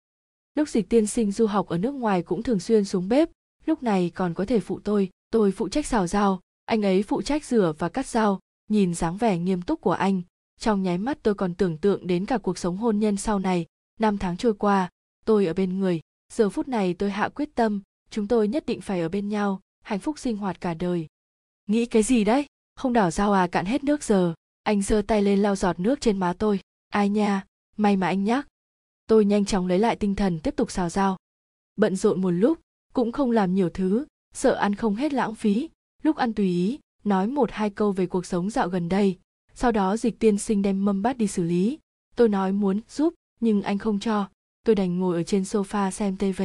Lúc 0.54 0.68
dịch 0.68 0.88
tiên 0.88 1.06
sinh 1.06 1.32
du 1.32 1.46
học 1.46 1.68
ở 1.68 1.78
nước 1.78 1.94
ngoài 1.94 2.22
cũng 2.22 2.42
thường 2.42 2.60
xuyên 2.60 2.84
xuống 2.84 3.08
bếp. 3.08 3.30
Lúc 3.66 3.82
này 3.82 4.10
còn 4.14 4.34
có 4.34 4.44
thể 4.44 4.60
phụ 4.60 4.80
tôi 4.84 5.10
tôi 5.30 5.52
phụ 5.52 5.68
trách 5.68 5.86
xào 5.86 6.06
rau. 6.06 6.40
Anh 6.64 6.82
ấy 6.82 7.02
phụ 7.02 7.22
trách 7.22 7.44
rửa 7.44 7.72
và 7.78 7.88
cắt 7.88 8.06
rau 8.06 8.40
nhìn 8.72 8.94
dáng 8.94 9.16
vẻ 9.16 9.38
nghiêm 9.38 9.62
túc 9.62 9.80
của 9.80 9.92
anh. 9.92 10.22
Trong 10.60 10.82
nháy 10.82 10.98
mắt 10.98 11.18
tôi 11.22 11.34
còn 11.34 11.54
tưởng 11.54 11.78
tượng 11.78 12.06
đến 12.06 12.26
cả 12.26 12.38
cuộc 12.38 12.58
sống 12.58 12.76
hôn 12.76 12.98
nhân 12.98 13.16
sau 13.16 13.38
này. 13.38 13.66
Năm 14.00 14.18
tháng 14.18 14.36
trôi 14.36 14.54
qua, 14.54 14.90
tôi 15.24 15.46
ở 15.46 15.54
bên 15.54 15.78
người. 15.78 16.00
Giờ 16.32 16.48
phút 16.50 16.68
này 16.68 16.94
tôi 16.94 17.10
hạ 17.10 17.28
quyết 17.28 17.54
tâm, 17.54 17.82
chúng 18.10 18.28
tôi 18.28 18.48
nhất 18.48 18.66
định 18.66 18.80
phải 18.80 19.00
ở 19.00 19.08
bên 19.08 19.28
nhau, 19.28 19.60
hạnh 19.84 19.98
phúc 19.98 20.18
sinh 20.18 20.36
hoạt 20.36 20.60
cả 20.60 20.74
đời. 20.74 21.06
Nghĩ 21.66 21.86
cái 21.86 22.02
gì 22.02 22.24
đấy? 22.24 22.46
Không 22.76 22.92
đảo 22.92 23.10
dao 23.10 23.32
à 23.32 23.46
cạn 23.46 23.66
hết 23.66 23.84
nước 23.84 24.04
giờ. 24.04 24.34
Anh 24.62 24.82
giơ 24.82 25.02
tay 25.06 25.22
lên 25.22 25.42
lau 25.42 25.56
giọt 25.56 25.80
nước 25.80 26.00
trên 26.00 26.18
má 26.18 26.32
tôi. 26.38 26.60
Ai 26.88 27.08
nha, 27.08 27.44
may 27.76 27.96
mà 27.96 28.06
anh 28.06 28.24
nhắc. 28.24 28.46
Tôi 29.06 29.24
nhanh 29.24 29.44
chóng 29.44 29.66
lấy 29.66 29.78
lại 29.78 29.96
tinh 29.96 30.14
thần 30.14 30.38
tiếp 30.38 30.56
tục 30.56 30.70
xào 30.70 30.88
dao 30.88 31.16
bận 31.76 31.96
rộn 31.96 32.20
một 32.20 32.30
lúc, 32.30 32.58
cũng 32.92 33.12
không 33.12 33.30
làm 33.30 33.54
nhiều 33.54 33.70
thứ, 33.70 34.06
sợ 34.34 34.54
ăn 34.54 34.74
không 34.74 34.94
hết 34.94 35.12
lãng 35.12 35.34
phí. 35.34 35.70
Lúc 36.02 36.16
ăn 36.16 36.32
tùy 36.32 36.46
ý 36.46 36.78
nói 37.04 37.26
một 37.26 37.50
hai 37.52 37.70
câu 37.70 37.92
về 37.92 38.06
cuộc 38.06 38.26
sống 38.26 38.50
dạo 38.50 38.68
gần 38.68 38.88
đây. 38.88 39.18
Sau 39.54 39.72
đó 39.72 39.96
dịch 39.96 40.18
tiên 40.18 40.38
sinh 40.38 40.62
đem 40.62 40.84
mâm 40.84 41.02
bát 41.02 41.18
đi 41.18 41.26
xử 41.26 41.42
lý. 41.42 41.78
Tôi 42.16 42.28
nói 42.28 42.52
muốn 42.52 42.80
giúp, 42.88 43.14
nhưng 43.40 43.62
anh 43.62 43.78
không 43.78 44.00
cho. 44.00 44.28
Tôi 44.64 44.74
đành 44.74 44.98
ngồi 44.98 45.16
ở 45.16 45.22
trên 45.22 45.42
sofa 45.42 45.90
xem 45.90 46.16
tv 46.16 46.42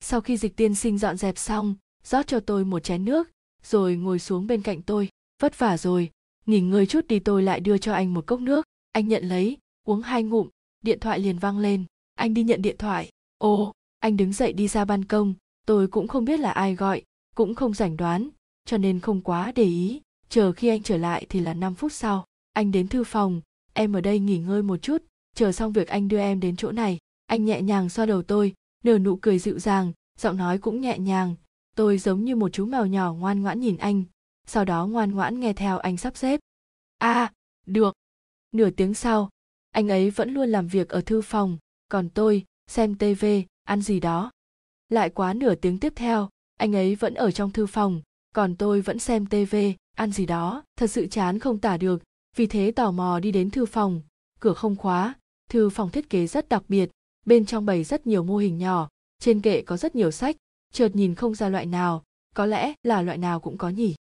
sau 0.00 0.20
khi 0.20 0.36
dịch 0.36 0.56
tiên 0.56 0.74
sinh 0.74 0.98
dọn 0.98 1.16
dẹp 1.16 1.38
xong, 1.38 1.74
rót 2.04 2.26
cho 2.26 2.40
tôi 2.40 2.64
một 2.64 2.80
chén 2.80 3.04
nước, 3.04 3.30
rồi 3.62 3.96
ngồi 3.96 4.18
xuống 4.18 4.46
bên 4.46 4.62
cạnh 4.62 4.82
tôi. 4.82 5.08
Vất 5.42 5.58
vả 5.58 5.76
rồi. 5.76 6.10
Nghỉ 6.46 6.60
ngơi 6.60 6.86
chút 6.86 7.06
đi 7.06 7.18
tôi 7.18 7.42
lại 7.42 7.60
đưa 7.60 7.78
cho 7.78 7.92
anh 7.92 8.14
một 8.14 8.26
cốc 8.26 8.40
nước. 8.40 8.66
Anh 8.92 9.08
nhận 9.08 9.24
lấy, 9.24 9.56
uống 9.84 10.02
hai 10.02 10.22
ngụm. 10.22 10.48
Điện 10.82 11.00
thoại 11.00 11.18
liền 11.18 11.38
vang 11.38 11.58
lên. 11.58 11.84
Anh 12.14 12.34
đi 12.34 12.42
nhận 12.42 12.62
điện 12.62 12.76
thoại. 12.78 13.10
Ồ, 13.38 13.72
anh 13.98 14.16
đứng 14.16 14.32
dậy 14.32 14.52
đi 14.52 14.68
ra 14.68 14.84
ban 14.84 15.04
công. 15.04 15.34
Tôi 15.66 15.88
cũng 15.88 16.08
không 16.08 16.24
biết 16.24 16.40
là 16.40 16.50
ai 16.50 16.74
gọi, 16.74 17.02
cũng 17.34 17.54
không 17.54 17.74
rảnh 17.74 17.96
đoán 17.96 18.28
cho 18.66 18.78
nên 18.78 19.00
không 19.00 19.20
quá 19.20 19.52
để 19.54 19.62
ý. 19.62 20.00
Chờ 20.28 20.52
khi 20.52 20.68
anh 20.68 20.82
trở 20.82 20.96
lại 20.96 21.26
thì 21.28 21.40
là 21.40 21.54
5 21.54 21.74
phút 21.74 21.92
sau. 21.92 22.24
Anh 22.52 22.72
đến 22.72 22.88
thư 22.88 23.04
phòng. 23.04 23.40
Em 23.72 23.92
ở 23.92 24.00
đây 24.00 24.18
nghỉ 24.18 24.38
ngơi 24.38 24.62
một 24.62 24.76
chút. 24.76 25.02
Chờ 25.34 25.52
xong 25.52 25.72
việc 25.72 25.88
anh 25.88 26.08
đưa 26.08 26.18
em 26.18 26.40
đến 26.40 26.56
chỗ 26.56 26.72
này. 26.72 26.98
Anh 27.26 27.44
nhẹ 27.44 27.62
nhàng 27.62 27.88
xoa 27.88 28.06
đầu 28.06 28.22
tôi 28.22 28.54
nở 28.84 28.98
nụ 28.98 29.16
cười 29.16 29.38
dịu 29.38 29.58
dàng 29.58 29.92
giọng 30.18 30.36
nói 30.36 30.58
cũng 30.58 30.80
nhẹ 30.80 30.98
nhàng. 30.98 31.34
Tôi 31.76 31.98
giống 31.98 32.24
như 32.24 32.36
một 32.36 32.52
chú 32.52 32.66
mèo 32.66 32.86
nhỏ 32.86 33.12
ngoan 33.12 33.42
ngoãn 33.42 33.60
nhìn 33.60 33.76
anh. 33.76 34.04
Sau 34.46 34.64
đó 34.64 34.86
ngoan 34.86 35.10
ngoãn 35.10 35.40
nghe 35.40 35.52
theo 35.52 35.78
anh 35.78 35.96
sắp 35.96 36.16
xếp. 36.16 36.40
A 36.98 37.12
à, 37.12 37.32
được. 37.66 37.94
Nửa 38.52 38.70
tiếng 38.70 38.94
sau 38.94 39.30
anh 39.70 39.88
ấy 39.88 40.10
vẫn 40.10 40.34
luôn 40.34 40.48
làm 40.48 40.68
việc 40.68 40.88
ở 40.88 41.00
thư 41.00 41.22
phòng. 41.22 41.58
Còn 41.88 42.08
tôi 42.08 42.44
xem 42.66 42.94
tv 42.94 43.24
ăn 43.64 43.80
gì 43.80 44.00
đó. 44.00 44.30
Lại 44.88 45.10
quá 45.10 45.34
nửa 45.34 45.54
tiếng 45.54 45.78
tiếp 45.78 45.92
theo 45.96 46.28
anh 46.56 46.74
ấy 46.74 46.94
vẫn 46.94 47.14
ở 47.14 47.30
trong 47.30 47.50
thư 47.50 47.66
phòng 47.66 48.02
còn 48.36 48.56
tôi 48.56 48.80
vẫn 48.80 48.98
xem 48.98 49.26
tv 49.26 49.56
ăn 49.94 50.12
gì 50.12 50.26
đó, 50.26 50.64
thật 50.76 50.86
sự 50.86 51.06
chán 51.06 51.38
không 51.38 51.58
tả 51.58 51.76
được. 51.76 52.02
Vì 52.36 52.46
thế 52.46 52.70
tò 52.70 52.90
mò 52.90 53.20
đi 53.20 53.32
đến 53.32 53.50
thư 53.50 53.66
phòng. 53.66 54.00
Cửa 54.40 54.52
không 54.52 54.76
khóa. 54.76 55.14
Thư 55.50 55.70
phòng 55.70 55.90
thiết 55.90 56.10
kế 56.10 56.26
rất 56.26 56.48
đặc 56.48 56.62
biệt. 56.68 56.90
Bên 57.26 57.46
trong 57.46 57.66
bày 57.66 57.84
rất 57.84 58.06
nhiều 58.06 58.24
mô 58.24 58.36
hình 58.36 58.58
nhỏ. 58.58 58.88
Trên 59.18 59.40
kệ 59.40 59.62
có 59.62 59.76
rất 59.76 59.96
nhiều 59.96 60.10
sách. 60.10 60.36
Chợt 60.72 60.96
nhìn 60.96 61.14
không 61.14 61.34
ra 61.34 61.48
loại 61.48 61.66
nào. 61.66 62.02
Có 62.34 62.46
lẽ 62.46 62.72
là 62.82 63.02
loại 63.02 63.18
nào 63.18 63.40
cũng 63.40 63.58
có 63.58 63.68
nhỉ. 63.68 63.94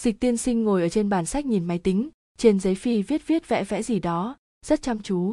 Dịch 0.00 0.20
tiên 0.20 0.36
sinh 0.36 0.64
ngồi 0.64 0.82
ở 0.82 0.88
trên 0.88 1.08
bàn 1.08 1.26
sách 1.26 1.46
nhìn 1.46 1.64
máy 1.64 1.78
tính. 1.78 2.10
Trên 2.38 2.60
giấy 2.60 2.74
phi 2.74 3.02
viết 3.02 3.26
viết 3.26 3.48
vẽ 3.48 3.64
vẽ 3.64 3.82
gì 3.82 3.98
đó. 3.98 4.36
Rất 4.66 4.82
chăm 4.82 5.02
chú. 5.02 5.32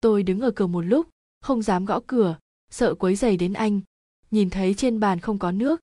Tôi 0.00 0.22
đứng 0.22 0.40
ở 0.40 0.50
cửa 0.50 0.66
một 0.66 0.80
lúc, 0.80 1.08
không 1.40 1.62
dám 1.62 1.84
gõ 1.84 2.00
cửa. 2.06 2.38
Sợ 2.70 2.94
quấy 2.94 3.16
dày 3.16 3.36
đến 3.36 3.52
anh. 3.52 3.80
Nhìn 4.30 4.50
thấy 4.50 4.74
trên 4.74 5.00
bàn 5.00 5.20
không 5.20 5.38
có 5.38 5.52
nước 5.52 5.80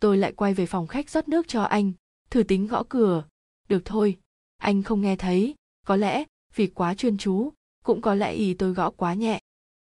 tôi 0.00 0.16
lại 0.16 0.32
quay 0.32 0.54
về 0.54 0.66
phòng 0.66 0.86
khách 0.86 1.10
rót 1.10 1.28
nước 1.28 1.48
cho 1.48 1.62
anh. 1.62 1.92
Thử 2.30 2.42
tính 2.42 2.66
gõ 2.66 2.82
cửa. 2.88 3.24
Được 3.68 3.82
thôi. 3.84 4.18
Anh 4.56 4.82
không 4.82 5.00
nghe 5.00 5.16
thấy. 5.16 5.54
Có 5.86 5.96
lẽ 5.96 6.24
vì 6.54 6.66
quá 6.66 6.94
chuyên 6.94 7.18
chú, 7.18 7.52
cũng 7.84 8.00
có 8.00 8.14
lẽ 8.14 8.32
ý 8.32 8.54
tôi 8.54 8.72
gõ 8.72 8.90
quá 8.90 9.14
nhẹ. 9.14 9.40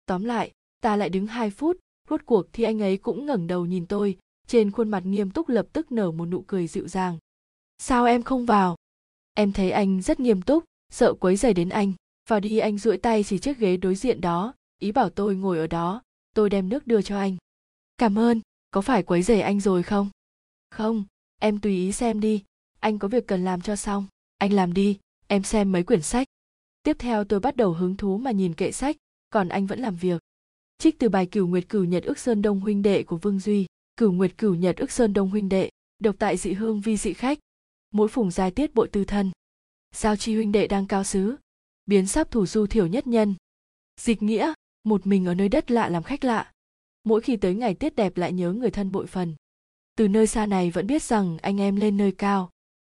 Tóm 0.06 0.24
lại, 0.24 0.52
ta 0.82 0.96
lại 0.96 1.10
đứng 1.10 1.28
hai 1.28 1.50
phút. 1.50 1.78
Rốt 2.10 2.22
cuộc 2.26 2.46
thì 2.54 2.64
anh 2.64 2.82
ấy 2.82 2.98
cũng 2.98 3.26
ngẩng 3.26 3.48
đầu 3.48 3.66
nhìn 3.66 3.86
tôi. 3.86 4.18
Trên 4.48 4.72
khuôn 4.72 4.90
mặt 4.90 5.06
nghiêm 5.06 5.32
túc 5.32 5.50
lập 5.50 5.68
tức 5.74 5.92
nở 5.92 6.12
một 6.12 6.26
nụ 6.26 6.42
cười 6.48 6.68
dịu 6.68 6.88
dàng. 6.88 7.18
Sao 7.78 8.06
em 8.06 8.24
không 8.24 8.46
vào? 8.46 8.76
Em 9.34 9.52
thấy 9.52 9.72
anh 9.72 10.02
rất 10.02 10.20
nghiêm 10.20 10.42
túc, 10.42 10.64
sợ 10.92 11.14
quấy 11.14 11.36
rầy 11.36 11.54
đến 11.54 11.70
anh. 11.70 11.94
Vào 12.30 12.40
đi, 12.40 12.58
anh 12.58 12.78
duỗi 12.78 12.98
tay 12.98 13.24
chỉ 13.24 13.40
chiếc 13.40 13.58
ghế 13.58 13.78
đối 13.78 13.96
diện 13.96 14.22
đó. 14.22 14.54
Ý 14.80 14.92
bảo 14.92 15.10
tôi 15.10 15.36
ngồi 15.36 15.58
ở 15.58 15.68
đó. 15.68 16.02
Tôi 16.34 16.50
đem 16.50 16.70
nước 16.70 16.88
đưa 16.88 17.02
cho 17.02 17.18
anh. 17.18 17.38
Cảm 17.98 18.20
ơn 18.20 18.42
có 18.76 18.82
phải 18.82 19.04
quấy 19.04 19.22
rầy 19.22 19.42
anh 19.42 19.60
rồi 19.60 19.84
không? 19.84 20.10
Không, 20.72 21.06
em 21.42 21.60
tùy 21.60 21.76
ý 21.76 21.92
xem 21.92 22.20
đi. 22.20 22.44
Anh 22.80 23.00
có 23.00 23.08
việc 23.08 23.28
cần 23.28 23.46
làm 23.46 23.62
cho 23.62 23.76
xong. 23.76 24.08
Anh 24.38 24.54
làm 24.54 24.74
đi, 24.74 25.00
em 25.28 25.44
xem 25.44 25.72
mấy 25.72 25.84
quyển 25.84 26.02
sách. 26.02 26.28
Tiếp 26.84 26.96
theo 27.00 27.24
tôi 27.24 27.40
bắt 27.40 27.56
đầu 27.56 27.74
hứng 27.74 27.96
thú 27.96 28.18
mà 28.18 28.32
nhìn 28.32 28.54
kệ 28.54 28.72
sách, 28.72 28.96
còn 29.30 29.50
anh 29.50 29.66
vẫn 29.66 29.80
làm 29.80 29.96
việc. 29.96 30.22
Trích 30.78 31.00
từ 31.00 31.10
bài 31.10 31.26
cửu 31.26 31.48
nguyệt 31.48 31.70
cửu 31.70 31.84
nhật 31.84 32.04
ước 32.04 32.20
sơn 32.20 32.42
đông 32.42 32.60
huynh 32.60 32.82
đệ 32.82 33.04
của 33.04 33.18
vương 33.18 33.40
duy. 33.40 33.66
Cửu 33.98 34.12
nguyệt 34.12 34.38
cửu 34.38 34.56
nhật 34.56 34.78
ước 34.78 34.92
sơn 34.92 35.14
đông 35.14 35.30
huynh 35.30 35.50
đệ, 35.50 35.70
độc 36.00 36.16
tại 36.20 36.38
dị 36.38 36.54
hương 36.54 36.82
vi 36.82 36.98
dị 36.98 37.14
khách. 37.14 37.40
Mỗi 37.92 38.08
phùng 38.08 38.32
giai 38.32 38.52
tiết 38.52 38.74
bội 38.74 38.90
tư 38.92 39.06
thân. 39.06 39.32
Giao 39.96 40.16
chi 40.16 40.36
huynh 40.36 40.52
đệ 40.52 40.68
đang 40.68 40.88
cao 40.88 41.04
xứ 41.04 41.36
biến 41.86 42.08
sắp 42.08 42.32
thủ 42.32 42.46
du 42.46 42.68
thiểu 42.68 42.88
nhất 42.88 43.08
nhân. 43.08 43.36
Dịch 44.02 44.22
nghĩa, 44.22 44.54
một 44.84 45.08
mình 45.08 45.26
ở 45.26 45.34
nơi 45.34 45.50
đất 45.50 45.72
lạ 45.72 45.90
làm 45.90 46.04
khách 46.04 46.24
lạ 46.24 46.52
mỗi 47.06 47.22
khi 47.22 47.38
tới 47.38 47.56
ngày 47.56 47.74
tiết 47.74 47.96
đẹp 47.96 48.18
lại 48.18 48.34
nhớ 48.34 48.54
người 48.54 48.72
thân 48.72 48.92
bội 48.92 49.08
phần. 49.08 49.36
Từ 49.98 50.08
nơi 50.08 50.28
xa 50.28 50.46
này 50.46 50.72
vẫn 50.72 50.88
biết 50.88 51.04
rằng 51.04 51.38
anh 51.42 51.62
em 51.62 51.76
lên 51.76 51.98
nơi 51.98 52.12
cao, 52.12 52.50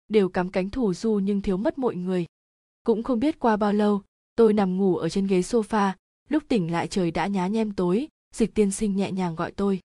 đều 0.09 0.29
cắm 0.29 0.51
cánh 0.51 0.71
thủ 0.71 0.95
du 0.95 1.21
nhưng 1.23 1.43
thiếu 1.43 1.57
mất 1.57 1.79
mọi 1.79 1.95
người. 1.95 2.27
Cũng 2.83 3.03
không 3.03 3.21
biết 3.21 3.39
qua 3.39 3.57
bao 3.57 3.73
lâu, 3.73 4.03
tôi 4.37 4.53
nằm 4.53 4.79
ngủ 4.79 4.97
ở 4.97 5.09
trên 5.09 5.27
ghế 5.27 5.41
sofa, 5.41 5.93
lúc 6.29 6.43
tỉnh 6.49 6.73
lại 6.73 6.89
trời 6.89 7.11
đã 7.11 7.27
nhá 7.27 7.47
nhem 7.47 7.73
tối, 7.73 8.09
dịch 8.35 8.55
tiên 8.55 8.71
sinh 8.71 8.97
nhẹ 8.97 9.13
nhàng 9.13 9.37
gọi 9.37 9.53
tôi. 9.53 9.81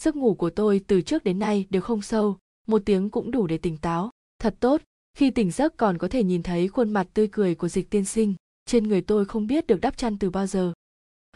Giấc 0.00 0.16
ngủ 0.16 0.34
của 0.34 0.50
tôi 0.50 0.80
từ 0.86 1.02
trước 1.02 1.24
đến 1.24 1.38
nay 1.38 1.66
đều 1.70 1.82
không 1.82 2.02
sâu, 2.02 2.38
một 2.66 2.82
tiếng 2.86 3.10
cũng 3.10 3.30
đủ 3.30 3.46
để 3.46 3.58
tỉnh 3.58 3.76
táo. 3.76 4.10
Thật 4.38 4.56
tốt, 4.60 4.82
khi 5.14 5.30
tỉnh 5.30 5.50
giấc 5.50 5.76
còn 5.76 5.98
có 5.98 6.08
thể 6.08 6.24
nhìn 6.24 6.42
thấy 6.42 6.68
khuôn 6.68 6.90
mặt 6.90 7.06
tươi 7.14 7.28
cười 7.32 7.54
của 7.54 7.68
dịch 7.68 7.90
tiên 7.90 8.04
sinh, 8.04 8.34
trên 8.66 8.88
người 8.88 9.00
tôi 9.00 9.24
không 9.24 9.46
biết 9.46 9.66
được 9.66 9.80
đắp 9.80 9.96
chăn 9.96 10.18
từ 10.18 10.30
bao 10.30 10.46
giờ. 10.46 10.72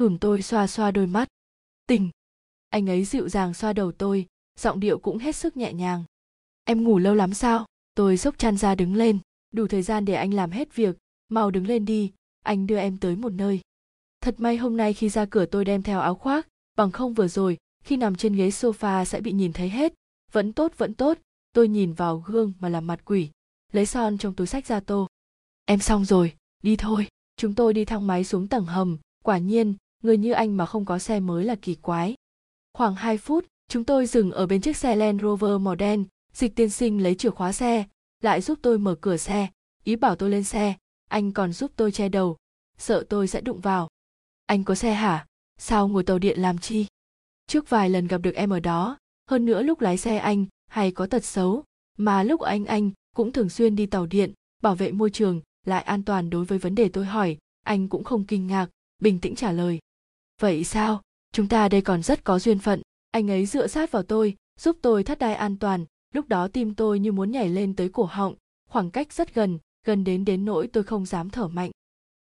Hửm 0.01 0.19
tôi 0.19 0.43
xoa 0.43 0.67
xoa 0.67 0.91
đôi 0.91 1.07
mắt. 1.07 1.29
Tỉnh 1.87 2.11
anh 2.75 2.91
ấy 2.91 3.05
dịu 3.05 3.29
dàng 3.29 3.55
xoa 3.55 3.73
đầu 3.73 3.93
tôi, 3.93 4.27
giọng 4.59 4.81
điệu 4.81 4.99
cũng 4.99 5.19
hết 5.19 5.37
sức 5.37 5.57
nhẹ 5.57 5.73
nhàng. 5.73 6.05
Em 6.65 6.85
ngủ 6.85 6.99
lâu 6.99 7.15
lắm 7.15 7.35
sao? 7.35 7.67
Tôi 7.95 8.17
xốc 8.17 8.39
chăn 8.39 8.57
ra 8.57 8.75
đứng 8.75 8.95
lên. 8.95 9.19
Đủ 9.53 9.67
thời 9.67 9.83
gian 9.83 10.05
để 10.05 10.15
anh 10.15 10.35
làm 10.35 10.51
hết 10.51 10.75
việc. 10.75 10.97
Mau 11.29 11.51
đứng 11.51 11.67
lên 11.67 11.85
đi. 11.85 12.13
Anh 12.43 12.67
đưa 12.67 12.77
em 12.77 12.99
tới 12.99 13.17
một 13.17 13.33
nơi. 13.33 13.61
Thật 14.21 14.35
may 14.39 14.57
hôm 14.57 14.77
nay 14.77 14.93
khi 14.93 15.09
ra 15.09 15.27
cửa 15.27 15.47
tôi 15.47 15.65
đem 15.65 15.83
theo 15.83 16.01
áo 16.01 16.15
khoác. 16.15 16.49
Bằng 16.77 16.91
không 16.91 17.15
vừa 17.15 17.29
rồi, 17.29 17.59
khi 17.85 17.97
nằm 17.97 18.15
trên 18.15 18.33
ghế 18.37 18.49
sofa 18.49 19.05
sẽ 19.05 19.21
bị 19.21 19.33
nhìn 19.33 19.53
thấy 19.53 19.69
hết. 19.69 19.95
Vẫn 20.33 20.53
tốt 20.53 20.73
vẫn 20.79 20.95
tốt. 20.95 21.19
Tôi 21.53 21.69
nhìn 21.69 21.93
vào 21.93 22.25
gương 22.27 22.53
mà 22.61 22.69
làm 22.69 22.87
mặt 22.87 23.05
quỷ. 23.05 23.31
Lấy 23.73 23.87
son 23.87 24.19
trong 24.19 24.35
túi 24.35 24.47
sách 24.47 24.67
ra 24.67 24.81
tô. 24.81 25.09
Em 25.65 25.79
xong 25.79 26.05
rồi. 26.05 26.35
Đi 26.63 26.77
thôi. 26.77 27.07
Chúng 27.37 27.55
tôi 27.55 27.75
đi 27.75 27.85
thang 27.85 28.07
máy 28.07 28.25
xuống 28.25 28.49
tầng 28.49 28.67
hầm. 28.67 28.99
Quả 29.25 29.39
nhiên, 29.39 29.75
người 30.03 30.19
như 30.19 30.33
anh 30.33 30.57
mà 30.57 30.67
không 30.67 30.85
có 30.85 30.99
xe 30.99 31.21
mới 31.21 31.45
là 31.45 31.55
kỳ 31.55 31.75
quái 31.75 32.14
khoảng 32.75 32.95
2 32.95 33.19
phút, 33.19 33.47
chúng 33.69 33.85
tôi 33.85 34.07
dừng 34.07 34.31
ở 34.31 34.47
bên 34.47 34.61
chiếc 34.61 34.77
xe 34.77 34.97
Land 34.97 35.23
Rover 35.23 35.61
màu 35.61 35.75
đen, 35.75 36.05
dịch 36.33 36.55
tiên 36.57 36.71
sinh 36.71 37.03
lấy 37.03 37.15
chìa 37.15 37.31
khóa 37.31 37.53
xe, 37.53 37.85
lại 38.23 38.41
giúp 38.41 38.59
tôi 38.63 38.79
mở 38.79 38.95
cửa 39.01 39.17
xe, 39.17 39.49
ý 39.85 39.97
bảo 39.97 40.17
tôi 40.17 40.31
lên 40.31 40.45
xe, 40.45 40.75
anh 41.09 41.33
còn 41.33 41.53
giúp 41.53 41.71
tôi 41.77 41.93
che 41.93 42.09
đầu, 42.09 42.37
sợ 42.79 43.05
tôi 43.09 43.29
sẽ 43.29 43.41
đụng 43.41 43.61
vào. 43.61 43.89
Anh 44.47 44.65
có 44.65 44.75
xe 44.75 44.95
hả? 44.95 45.27
Sao 45.59 45.89
ngồi 45.89 46.03
tàu 46.03 46.19
điện 46.19 46.41
làm 46.41 46.59
chi? 46.59 46.87
Trước 47.47 47.71
vài 47.71 47.91
lần 47.91 48.07
gặp 48.07 48.19
được 48.19 48.35
em 48.35 48.51
ở 48.51 48.61
đó, 48.61 48.99
hơn 49.31 49.45
nữa 49.45 49.63
lúc 49.63 49.81
lái 49.81 49.99
xe 49.99 50.19
anh 50.19 50.47
hay 50.67 50.93
có 50.93 51.07
tật 51.07 51.25
xấu, 51.25 51.65
mà 51.99 52.23
lúc 52.23 52.41
anh 52.41 52.65
anh 52.65 52.91
cũng 53.15 53.33
thường 53.33 53.49
xuyên 53.49 53.77
đi 53.77 53.87
tàu 53.87 54.07
điện, 54.07 54.33
bảo 54.63 54.75
vệ 54.75 54.93
môi 54.93 55.11
trường, 55.11 55.41
lại 55.67 55.83
an 55.83 56.03
toàn 56.03 56.31
đối 56.31 56.45
với 56.45 56.59
vấn 56.59 56.75
đề 56.75 56.89
tôi 56.89 57.05
hỏi, 57.05 57.39
anh 57.63 57.89
cũng 57.89 58.05
không 58.05 58.25
kinh 58.25 58.47
ngạc, 58.47 58.71
bình 58.99 59.21
tĩnh 59.21 59.35
trả 59.35 59.53
lời. 59.53 59.79
Vậy 60.41 60.65
sao? 60.65 61.03
Chúng 61.35 61.49
ta 61.49 61.69
đây 61.69 61.81
còn 61.81 62.03
rất 62.03 62.25
có 62.25 62.39
duyên 62.39 62.59
phận. 62.59 62.83
Anh 63.11 63.31
ấy 63.31 63.47
dựa 63.47 63.67
sát 63.67 63.93
vào 63.93 64.03
tôi, 64.03 64.35
giúp 64.61 64.77
tôi 64.83 65.05
thắt 65.05 65.19
đai 65.19 65.35
an 65.35 65.59
toàn. 65.59 65.85
Lúc 66.15 66.29
đó 66.29 66.49
tim 66.49 66.75
tôi 66.75 66.99
như 66.99 67.13
muốn 67.13 67.31
nhảy 67.31 67.49
lên 67.49 67.77
tới 67.77 67.89
cổ 67.89 68.05
họng. 68.05 68.35
Khoảng 68.69 68.91
cách 68.91 69.13
rất 69.13 69.35
gần 69.35 69.59
gần 69.85 70.05
đến 70.05 70.25
đến 70.25 70.45
nỗi 70.45 70.67
tôi 70.67 70.85
không 70.85 71.07
dám 71.07 71.31
thở 71.31 71.49
mạnh. 71.49 71.71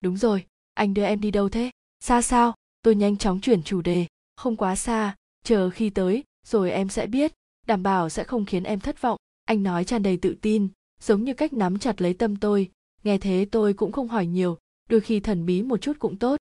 Đúng 0.01 0.17
rồi, 0.17 0.47
anh 0.75 0.95
đưa 0.95 1.05
em 1.05 1.21
đi 1.21 1.31
đâu 1.31 1.49
thế? 1.49 1.71
Xa 2.01 2.23
sao? 2.23 2.55
Tôi 2.83 2.95
nhanh 2.95 3.17
chóng 3.17 3.41
chuyển 3.41 3.63
chủ 3.63 3.83
đề. 3.83 4.07
Không 4.37 4.57
quá 4.57 4.77
xa, 4.77 5.17
chờ 5.45 5.71
khi 5.71 5.91
tới, 5.91 6.25
rồi 6.47 6.71
em 6.71 6.89
sẽ 6.89 7.07
biết. 7.07 7.33
Đảm 7.67 7.83
bảo 7.83 8.09
sẽ 8.09 8.25
không 8.25 8.45
khiến 8.45 8.63
em 8.63 8.81
thất 8.81 9.01
vọng. 9.01 9.19
Anh 9.45 9.63
nói 9.63 9.85
tràn 9.85 10.03
đầy 10.03 10.17
tự 10.17 10.37
tin, 10.43 10.69
giống 11.01 11.25
như 11.25 11.35
cách 11.35 11.53
nắm 11.53 11.79
chặt 11.79 12.03
lấy 12.03 12.15
tâm 12.15 12.37
tôi. 12.37 12.71
Nghe 13.03 13.19
thế 13.19 13.47
tôi 13.51 13.75
cũng 13.75 13.93
không 13.93 14.09
hỏi 14.09 14.27
nhiều. 14.27 14.59
Đôi 14.89 15.01
khi 15.01 15.21
thần 15.21 15.47
bí 15.47 15.63
một 15.63 15.81
chút 15.81 15.99
cũng 15.99 16.19
tốt 16.19 16.37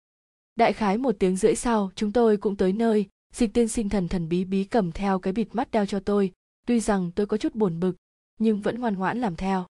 đại 0.56 0.74
khái 0.74 0.98
một 0.98 1.16
tiếng 1.20 1.36
rưỡi 1.36 1.56
sau, 1.56 1.92
chúng 1.96 2.12
tôi 2.12 2.38
cũng 2.38 2.56
tới 2.56 2.74
nơi. 2.74 3.06
Dịch 3.34 3.54
tiên 3.54 3.68
sinh 3.68 3.90
thần 3.90 4.08
thần 4.08 4.30
bí 4.30 4.46
bí 4.46 4.64
cầm 4.64 4.92
theo 4.92 5.20
cái 5.20 5.34
bịt 5.34 5.48
mắt 5.54 5.72
đeo 5.72 5.86
cho 5.86 6.00
tôi. 6.00 6.32
Tuy 6.68 6.80
rằng 6.80 7.12
tôi 7.16 7.26
có 7.26 7.38
chút 7.38 7.56
buồn 7.56 7.80
bực, 7.80 7.96
nhưng 8.40 8.62
vẫn 8.62 8.80
ngoan 8.80 8.96
ngoãn 8.96 9.22
làm 9.22 9.36
theo. 9.36 9.66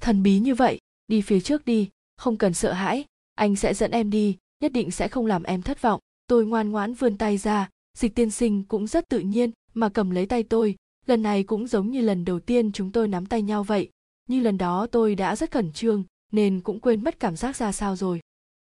Thần 0.00 0.22
bí 0.22 0.38
như 0.38 0.54
vậy, 0.54 0.78
đi 1.08 1.20
phía 1.20 1.40
trước 1.40 1.64
đi, 1.64 1.90
không 2.16 2.36
cần 2.36 2.54
sợ 2.54 2.72
hãi. 2.72 3.04
Anh 3.34 3.56
sẽ 3.56 3.74
dẫn 3.74 3.90
em 3.90 4.10
đi, 4.10 4.36
nhất 4.60 4.72
định 4.72 4.90
sẽ 4.90 5.08
không 5.08 5.26
làm 5.26 5.42
em 5.42 5.62
thất 5.62 5.82
vọng. 5.82 6.00
Tôi 6.26 6.46
ngoan 6.46 6.70
ngoãn 6.70 6.94
vươn 6.94 7.18
tay 7.18 7.38
ra. 7.38 7.70
Dịch 7.98 8.14
tiên 8.14 8.30
sinh 8.30 8.64
cũng 8.64 8.86
rất 8.86 9.08
tự 9.08 9.18
nhiên 9.18 9.50
mà 9.74 9.88
cầm 9.88 10.10
lấy 10.10 10.26
tay 10.26 10.42
tôi. 10.42 10.76
Lần 11.06 11.22
này 11.22 11.44
cũng 11.44 11.66
giống 11.66 11.90
như 11.90 12.00
lần 12.00 12.24
đầu 12.24 12.40
tiên 12.40 12.72
chúng 12.72 12.92
tôi 12.92 13.08
nắm 13.08 13.26
tay 13.26 13.42
nhau 13.42 13.64
vậy. 13.64 13.90
Như 14.28 14.40
lần 14.40 14.58
đó 14.58 14.86
tôi 14.86 15.14
đã 15.14 15.36
rất 15.36 15.50
khẩn 15.50 15.72
trương, 15.72 16.04
nên 16.32 16.60
cũng 16.60 16.80
quên 16.80 17.04
mất 17.04 17.20
cảm 17.20 17.36
giác 17.36 17.56
ra 17.56 17.72
sao 17.72 17.96
rồi 17.96 18.20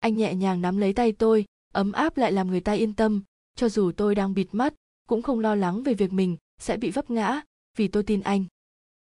anh 0.07 0.17
nhẹ 0.17 0.35
nhàng 0.35 0.63
nắm 0.63 0.77
lấy 0.77 0.93
tay 0.93 1.13
tôi, 1.13 1.45
ấm 1.73 1.93
áp 1.93 2.17
lại 2.17 2.33
làm 2.33 2.51
người 2.51 2.61
ta 2.61 2.73
yên 2.73 2.95
tâm. 2.95 3.23
Cho 3.57 3.69
dù 3.69 3.93
tôi 3.97 4.15
đang 4.15 4.35
bịt 4.35 4.49
mắt, 4.53 4.75
cũng 5.09 5.23
không 5.23 5.41
lo 5.41 5.55
lắng 5.55 5.83
về 5.83 5.95
việc 5.95 6.13
mình 6.13 6.37
sẽ 6.61 6.77
bị 6.77 6.91
vấp 6.91 7.11
ngã, 7.11 7.41
vì 7.77 7.89
tôi 7.89 8.03
tin 8.03 8.21
anh. 8.21 8.45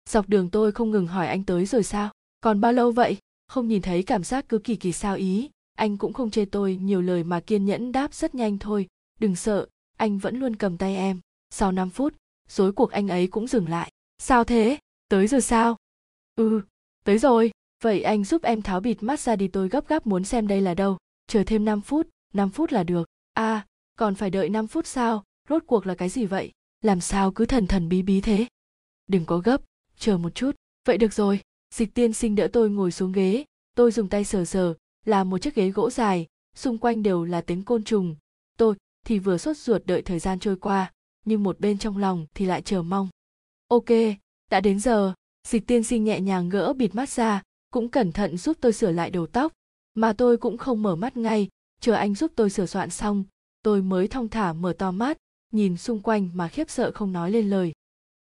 Dọc 0.08 0.28
đường 0.28 0.50
tôi 0.50 0.72
không 0.72 0.90
ngừng 0.90 1.06
hỏi 1.06 1.28
anh 1.28 1.44
tới 1.44 1.66
rồi 1.66 1.82
sao? 1.82 2.10
Còn 2.40 2.60
bao 2.60 2.72
lâu 2.72 2.90
vậy? 2.90 3.16
Không 3.48 3.68
nhìn 3.68 3.82
thấy 3.82 4.02
cảm 4.02 4.24
giác 4.24 4.48
cứ 4.48 4.58
kỳ 4.58 4.76
kỳ 4.76 4.92
sao 4.92 5.16
ý. 5.16 5.50
Anh 5.74 5.96
cũng 5.96 6.12
không 6.12 6.30
chê 6.30 6.44
tôi 6.44 6.76
nhiều 6.76 7.02
lời 7.02 7.24
mà 7.24 7.40
kiên 7.40 7.64
nhẫn 7.64 7.92
đáp 7.92 8.14
rất 8.14 8.34
nhanh 8.34 8.58
thôi. 8.58 8.86
Đừng 9.20 9.36
sợ, 9.36 9.66
anh 9.96 10.18
vẫn 10.18 10.38
luôn 10.38 10.56
cầm 10.56 10.78
tay 10.78 10.96
em. 10.96 11.20
Sau 11.50 11.72
5 11.72 11.90
phút, 11.90 12.14
rối 12.48 12.72
cuộc 12.72 12.90
anh 12.90 13.08
ấy 13.08 13.26
cũng 13.26 13.46
dừng 13.46 13.68
lại. 13.68 13.90
Sao 14.18 14.44
thế? 14.44 14.78
Tới 15.08 15.26
rồi 15.26 15.40
sao? 15.40 15.76
Ừ 16.36 16.62
tới 17.04 17.18
rồi 17.18 17.50
vậy 17.84 18.02
anh 18.02 18.24
giúp 18.24 18.42
em 18.42 18.62
tháo 18.62 18.80
bịt 18.80 19.02
mắt 19.02 19.20
ra 19.20 19.36
đi, 19.36 19.48
tôi 19.48 19.68
gấp 19.68 19.88
gáp 19.88 20.06
muốn 20.06 20.24
xem 20.24 20.48
đây 20.48 20.60
là 20.60 20.74
đâu. 20.74 20.98
Chờ 21.26 21.44
thêm 21.46 21.64
5 21.64 21.80
phút 21.80 22.08
5 22.34 22.50
phút 22.50 22.72
là 22.72 22.82
được. 22.82 23.08
À 23.32 23.66
còn 23.98 24.14
phải 24.14 24.30
đợi 24.30 24.48
5 24.48 24.66
phút 24.66 24.86
sao? 24.86 25.24
Rốt 25.48 25.62
cuộc 25.66 25.86
là 25.86 25.94
cái 25.94 26.08
gì 26.08 26.26
vậy? 26.26 26.52
Làm 26.82 27.00
sao 27.00 27.32
cứ 27.32 27.46
thần 27.46 27.66
thần 27.66 27.88
bí 27.88 28.02
bí 28.02 28.20
thế? 28.20 28.46
Đừng 29.06 29.24
có 29.24 29.38
gấp, 29.38 29.62
chờ 29.96 30.18
một 30.18 30.34
chút. 30.34 30.56
Vậy 30.86 30.98
được 30.98 31.12
rồi, 31.12 31.40
dịch 31.74 31.94
tiên 31.94 32.12
sinh 32.12 32.34
đỡ 32.34 32.48
tôi 32.52 32.70
ngồi 32.70 32.92
xuống 32.92 33.12
ghế. 33.12 33.44
Tôi 33.76 33.90
dùng 33.92 34.08
tay 34.08 34.24
sờ 34.24 34.44
sờ, 34.44 34.74
là 35.04 35.24
một 35.24 35.38
chiếc 35.38 35.54
ghế 35.54 35.70
gỗ 35.70 35.90
dài, 35.90 36.26
xung 36.56 36.78
quanh 36.78 37.02
đều 37.02 37.24
là 37.24 37.40
tiếng 37.40 37.62
côn 37.62 37.84
trùng. 37.84 38.16
Tôi 38.58 38.74
thì 39.06 39.18
vừa 39.18 39.38
sốt 39.38 39.56
ruột 39.56 39.82
đợi 39.84 40.02
thời 40.02 40.18
gian 40.18 40.38
trôi 40.38 40.56
qua, 40.56 40.92
nhưng 41.24 41.42
một 41.42 41.60
bên 41.60 41.78
trong 41.78 41.96
lòng 41.96 42.26
thì 42.34 42.46
lại 42.46 42.62
chờ 42.62 42.82
mong. 42.82 43.08
Ok, 43.68 43.90
đã 44.50 44.60
đến 44.60 44.80
giờ. 44.80 45.14
Dịch 45.48 45.66
tiên 45.66 45.82
sinh 45.84 46.04
nhẹ 46.04 46.20
nhàng 46.20 46.48
gỡ 46.48 46.72
bịt 46.72 46.94
mắt 46.94 47.08
ra 47.08 47.42
cũng 47.74 47.88
cẩn 47.88 48.12
thận 48.12 48.36
giúp 48.36 48.56
tôi 48.60 48.72
sửa 48.72 48.90
lại 48.90 49.10
đầu 49.10 49.26
tóc, 49.26 49.52
mà 49.94 50.12
tôi 50.12 50.36
cũng 50.36 50.58
không 50.58 50.82
mở 50.82 50.96
mắt 50.96 51.16
ngay, 51.16 51.48
chờ 51.80 51.92
anh 51.92 52.14
giúp 52.14 52.32
tôi 52.36 52.50
sửa 52.50 52.66
soạn 52.66 52.90
xong, 52.90 53.24
tôi 53.62 53.82
mới 53.82 54.08
thong 54.08 54.28
thả 54.28 54.52
mở 54.52 54.72
to 54.78 54.90
mắt, 54.90 55.18
nhìn 55.52 55.76
xung 55.76 56.00
quanh 56.00 56.30
mà 56.34 56.48
khiếp 56.48 56.70
sợ 56.70 56.92
không 56.94 57.12
nói 57.12 57.30
lên 57.30 57.50
lời. 57.50 57.72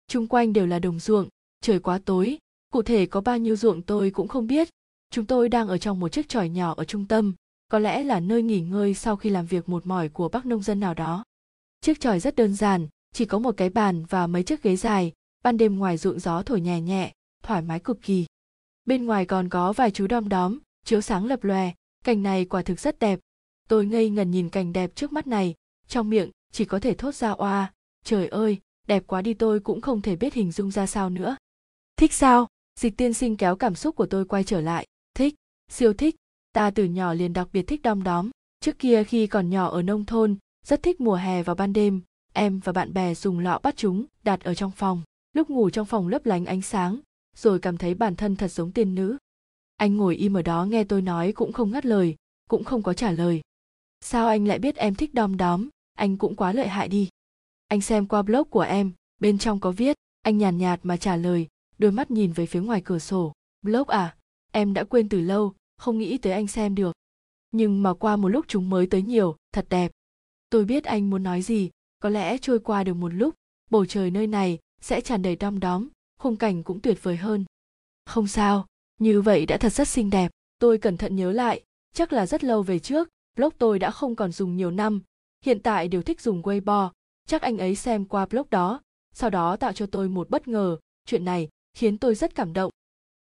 Chung 0.08 0.26
quanh 0.26 0.52
đều 0.52 0.66
là 0.66 0.78
đồng 0.78 0.98
ruộng, 0.98 1.28
trời 1.60 1.80
quá 1.80 2.00
tối, 2.04 2.38
cụ 2.72 2.82
thể 2.82 3.06
có 3.06 3.20
bao 3.20 3.38
nhiêu 3.38 3.56
ruộng 3.56 3.82
tôi 3.82 4.10
cũng 4.10 4.28
không 4.28 4.46
biết. 4.46 4.68
Chúng 5.10 5.26
tôi 5.26 5.48
đang 5.48 5.68
ở 5.68 5.78
trong 5.78 6.00
một 6.00 6.08
chiếc 6.08 6.28
tròi 6.28 6.48
nhỏ 6.48 6.74
ở 6.76 6.84
trung 6.84 7.06
tâm, 7.06 7.34
có 7.68 7.78
lẽ 7.78 8.04
là 8.04 8.20
nơi 8.20 8.42
nghỉ 8.42 8.60
ngơi 8.60 8.94
sau 8.94 9.16
khi 9.16 9.30
làm 9.30 9.46
việc 9.46 9.68
một 9.68 9.86
mỏi 9.86 10.08
của 10.08 10.28
bác 10.28 10.46
nông 10.46 10.62
dân 10.62 10.80
nào 10.80 10.94
đó. 10.94 11.24
Chiếc 11.80 12.00
tròi 12.00 12.20
rất 12.20 12.36
đơn 12.36 12.54
giản, 12.54 12.88
chỉ 13.12 13.24
có 13.24 13.38
một 13.38 13.56
cái 13.56 13.70
bàn 13.70 14.04
và 14.04 14.26
mấy 14.26 14.42
chiếc 14.42 14.62
ghế 14.62 14.76
dài, 14.76 15.12
ban 15.42 15.56
đêm 15.56 15.78
ngoài 15.78 15.96
ruộng 15.96 16.20
gió 16.20 16.42
thổi 16.42 16.60
nhẹ 16.60 16.80
nhẹ, 16.80 17.12
thoải 17.42 17.62
mái 17.62 17.80
cực 17.80 18.02
kỳ 18.02 18.26
bên 18.90 19.04
ngoài 19.04 19.26
còn 19.26 19.48
có 19.48 19.72
vài 19.72 19.90
chú 19.90 20.06
đom 20.06 20.28
đóm, 20.28 20.58
chiếu 20.84 21.00
sáng 21.00 21.26
lập 21.26 21.44
lòe, 21.44 21.70
cảnh 22.04 22.22
này 22.22 22.44
quả 22.44 22.62
thực 22.62 22.80
rất 22.80 22.98
đẹp. 22.98 23.18
Tôi 23.68 23.86
ngây 23.86 24.10
ngần 24.10 24.30
nhìn 24.30 24.48
cảnh 24.48 24.72
đẹp 24.72 24.90
trước 24.94 25.12
mắt 25.12 25.26
này, 25.26 25.54
trong 25.88 26.10
miệng 26.10 26.30
chỉ 26.52 26.64
có 26.64 26.78
thể 26.78 26.94
thốt 26.94 27.14
ra 27.14 27.30
oa, 27.30 27.72
trời 28.04 28.28
ơi, 28.28 28.58
đẹp 28.86 29.02
quá 29.06 29.22
đi 29.22 29.34
tôi 29.34 29.60
cũng 29.60 29.80
không 29.80 30.00
thể 30.00 30.16
biết 30.16 30.34
hình 30.34 30.52
dung 30.52 30.70
ra 30.70 30.86
sao 30.86 31.10
nữa. 31.10 31.36
Thích 31.96 32.12
sao? 32.12 32.46
Dịch 32.80 32.96
tiên 32.96 33.14
sinh 33.14 33.36
kéo 33.36 33.56
cảm 33.56 33.74
xúc 33.74 33.96
của 33.96 34.06
tôi 34.06 34.24
quay 34.24 34.44
trở 34.44 34.60
lại. 34.60 34.86
Thích, 35.14 35.34
siêu 35.68 35.92
thích, 35.92 36.16
ta 36.52 36.70
từ 36.70 36.84
nhỏ 36.84 37.14
liền 37.14 37.32
đặc 37.32 37.48
biệt 37.52 37.62
thích 37.62 37.82
đom 37.82 38.02
đóm. 38.02 38.30
Trước 38.60 38.78
kia 38.78 39.04
khi 39.04 39.26
còn 39.26 39.50
nhỏ 39.50 39.68
ở 39.68 39.82
nông 39.82 40.04
thôn, 40.04 40.36
rất 40.66 40.82
thích 40.82 41.00
mùa 41.00 41.16
hè 41.16 41.42
vào 41.42 41.56
ban 41.56 41.72
đêm. 41.72 42.00
Em 42.32 42.60
và 42.64 42.72
bạn 42.72 42.92
bè 42.92 43.14
dùng 43.14 43.38
lọ 43.38 43.60
bắt 43.62 43.76
chúng 43.76 44.04
đặt 44.24 44.40
ở 44.40 44.54
trong 44.54 44.70
phòng. 44.70 45.02
Lúc 45.32 45.50
ngủ 45.50 45.70
trong 45.70 45.86
phòng 45.86 46.08
lấp 46.08 46.26
lánh 46.26 46.46
ánh 46.46 46.62
sáng 46.62 47.00
rồi 47.36 47.58
cảm 47.58 47.76
thấy 47.76 47.94
bản 47.94 48.16
thân 48.16 48.36
thật 48.36 48.48
giống 48.48 48.72
tiên 48.72 48.94
nữ. 48.94 49.16
Anh 49.76 49.96
ngồi 49.96 50.16
im 50.16 50.36
ở 50.36 50.42
đó 50.42 50.64
nghe 50.64 50.84
tôi 50.84 51.02
nói 51.02 51.32
cũng 51.32 51.52
không 51.52 51.70
ngắt 51.70 51.86
lời 51.86 52.16
cũng 52.48 52.64
không 52.64 52.82
có 52.82 52.94
trả 52.94 53.10
lời. 53.10 53.40
Sao 54.00 54.28
anh 54.28 54.46
lại 54.46 54.58
biết 54.58 54.76
em 54.76 54.94
thích 54.94 55.14
đom 55.14 55.36
đóm? 55.36 55.68
Anh 55.94 56.16
cũng 56.16 56.36
quá 56.36 56.52
lợi 56.52 56.68
hại 56.68 56.88
đi. 56.88 57.08
Anh 57.68 57.80
xem 57.80 58.06
qua 58.06 58.22
blog 58.22 58.50
của 58.50 58.60
em 58.60 58.92
bên 59.18 59.38
trong 59.38 59.60
có 59.60 59.70
viết 59.70 59.96
anh 60.22 60.38
nhàn 60.38 60.58
nhạt, 60.58 60.78
nhạt 60.78 60.86
mà 60.86 60.96
trả 60.96 61.16
lời 61.16 61.48
đôi 61.78 61.92
mắt 61.92 62.10
nhìn 62.10 62.32
về 62.32 62.46
phía 62.46 62.60
ngoài 62.60 62.82
cửa 62.84 62.98
sổ. 62.98 63.32
Blog 63.62 63.88
à? 63.88 64.16
Em 64.52 64.74
đã 64.74 64.84
quên 64.84 65.08
từ 65.08 65.20
lâu 65.20 65.54
không 65.76 65.98
nghĩ 65.98 66.18
tới 66.18 66.32
anh 66.32 66.46
xem 66.46 66.74
được. 66.74 66.92
Nhưng 67.50 67.82
mà 67.82 67.94
qua 67.94 68.16
một 68.16 68.28
lúc 68.28 68.44
chúng 68.48 68.70
mới 68.70 68.86
tới 68.86 69.02
nhiều 69.02 69.36
thật 69.52 69.66
đẹp. 69.68 69.90
Tôi 70.50 70.64
biết 70.64 70.84
anh 70.84 71.10
muốn 71.10 71.22
nói 71.22 71.42
gì 71.42 71.70
có 72.00 72.08
lẽ 72.08 72.38
trôi 72.38 72.58
qua 72.58 72.84
được 72.84 72.94
một 72.94 73.08
lúc 73.08 73.34
bầu 73.70 73.86
trời 73.86 74.10
nơi 74.10 74.26
này 74.26 74.58
sẽ 74.80 75.00
tràn 75.00 75.22
đầy 75.22 75.36
đom 75.36 75.60
đóm 75.60 75.88
khung 76.20 76.36
cảnh 76.36 76.62
cũng 76.62 76.80
tuyệt 76.80 77.02
vời 77.02 77.16
hơn. 77.16 77.44
Không 78.06 78.26
sao, 78.26 78.66
như 78.98 79.20
vậy 79.20 79.46
đã 79.46 79.56
thật 79.56 79.72
rất 79.72 79.88
xinh 79.88 80.10
đẹp. 80.10 80.30
Tôi 80.58 80.78
cẩn 80.78 80.96
thận 80.96 81.16
nhớ 81.16 81.32
lại, 81.32 81.62
chắc 81.94 82.12
là 82.12 82.26
rất 82.26 82.44
lâu 82.44 82.62
về 82.62 82.78
trước, 82.78 83.08
blog 83.36 83.52
tôi 83.58 83.78
đã 83.78 83.90
không 83.90 84.16
còn 84.16 84.32
dùng 84.32 84.56
nhiều 84.56 84.70
năm. 84.70 85.02
Hiện 85.44 85.60
tại 85.62 85.88
đều 85.88 86.02
thích 86.02 86.20
dùng 86.20 86.42
weibo. 86.42 86.90
Chắc 87.26 87.42
anh 87.42 87.58
ấy 87.58 87.74
xem 87.74 88.04
qua 88.04 88.26
blog 88.26 88.46
đó, 88.50 88.80
sau 89.14 89.30
đó 89.30 89.56
tạo 89.56 89.72
cho 89.72 89.86
tôi 89.86 90.08
một 90.08 90.30
bất 90.30 90.48
ngờ. 90.48 90.76
Chuyện 91.06 91.24
này 91.24 91.48
khiến 91.74 91.98
tôi 91.98 92.14
rất 92.14 92.34
cảm 92.34 92.52
động. 92.52 92.72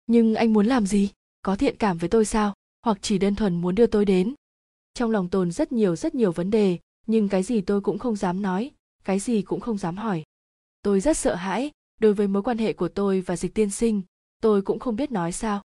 Nhưng 0.07 0.34
anh 0.34 0.53
muốn 0.53 0.66
làm 0.66 0.86
gì? 0.86 1.11
Có 1.42 1.57
thiện 1.57 1.76
cảm 1.76 1.99
với 1.99 2.09
tôi 2.09 2.24
sao? 2.24 2.55
Hoặc 2.84 2.99
chỉ 3.01 3.18
đơn 3.18 3.34
thuần 3.34 3.61
muốn 3.61 3.74
đưa 3.74 3.86
tôi 3.86 4.05
đến? 4.05 4.34
Trong 4.94 5.11
lòng 5.11 5.28
tồn 5.28 5.51
rất 5.51 5.72
nhiều 5.72 5.96
rất 5.96 6.14
nhiều 6.14 6.32
vấn 6.32 6.51
đề, 6.51 6.78
nhưng 7.07 7.28
cái 7.28 7.42
gì 7.42 7.61
tôi 7.61 7.80
cũng 7.80 7.99
không 7.99 8.16
dám 8.16 8.42
nói, 8.42 8.70
cái 9.05 9.18
gì 9.18 9.42
cũng 9.42 9.61
không 9.61 9.78
dám 9.78 9.96
hỏi. 9.96 10.22
Tôi 10.82 11.01
rất 11.01 11.16
sợ 11.16 11.34
hãi 11.34 11.70
đối 11.99 12.14
với 12.14 12.28
mối 12.28 12.42
quan 12.42 12.59
hệ 12.59 12.72
của 12.72 12.88
tôi 12.88 13.20
và 13.20 13.36
dịch 13.36 13.55
tiên 13.55 13.70
sinh, 13.70 14.03
tôi 14.40 14.62
cũng 14.62 14.78
không 14.78 14.96
biết 14.96 15.12
nói 15.12 15.32
sao. 15.32 15.62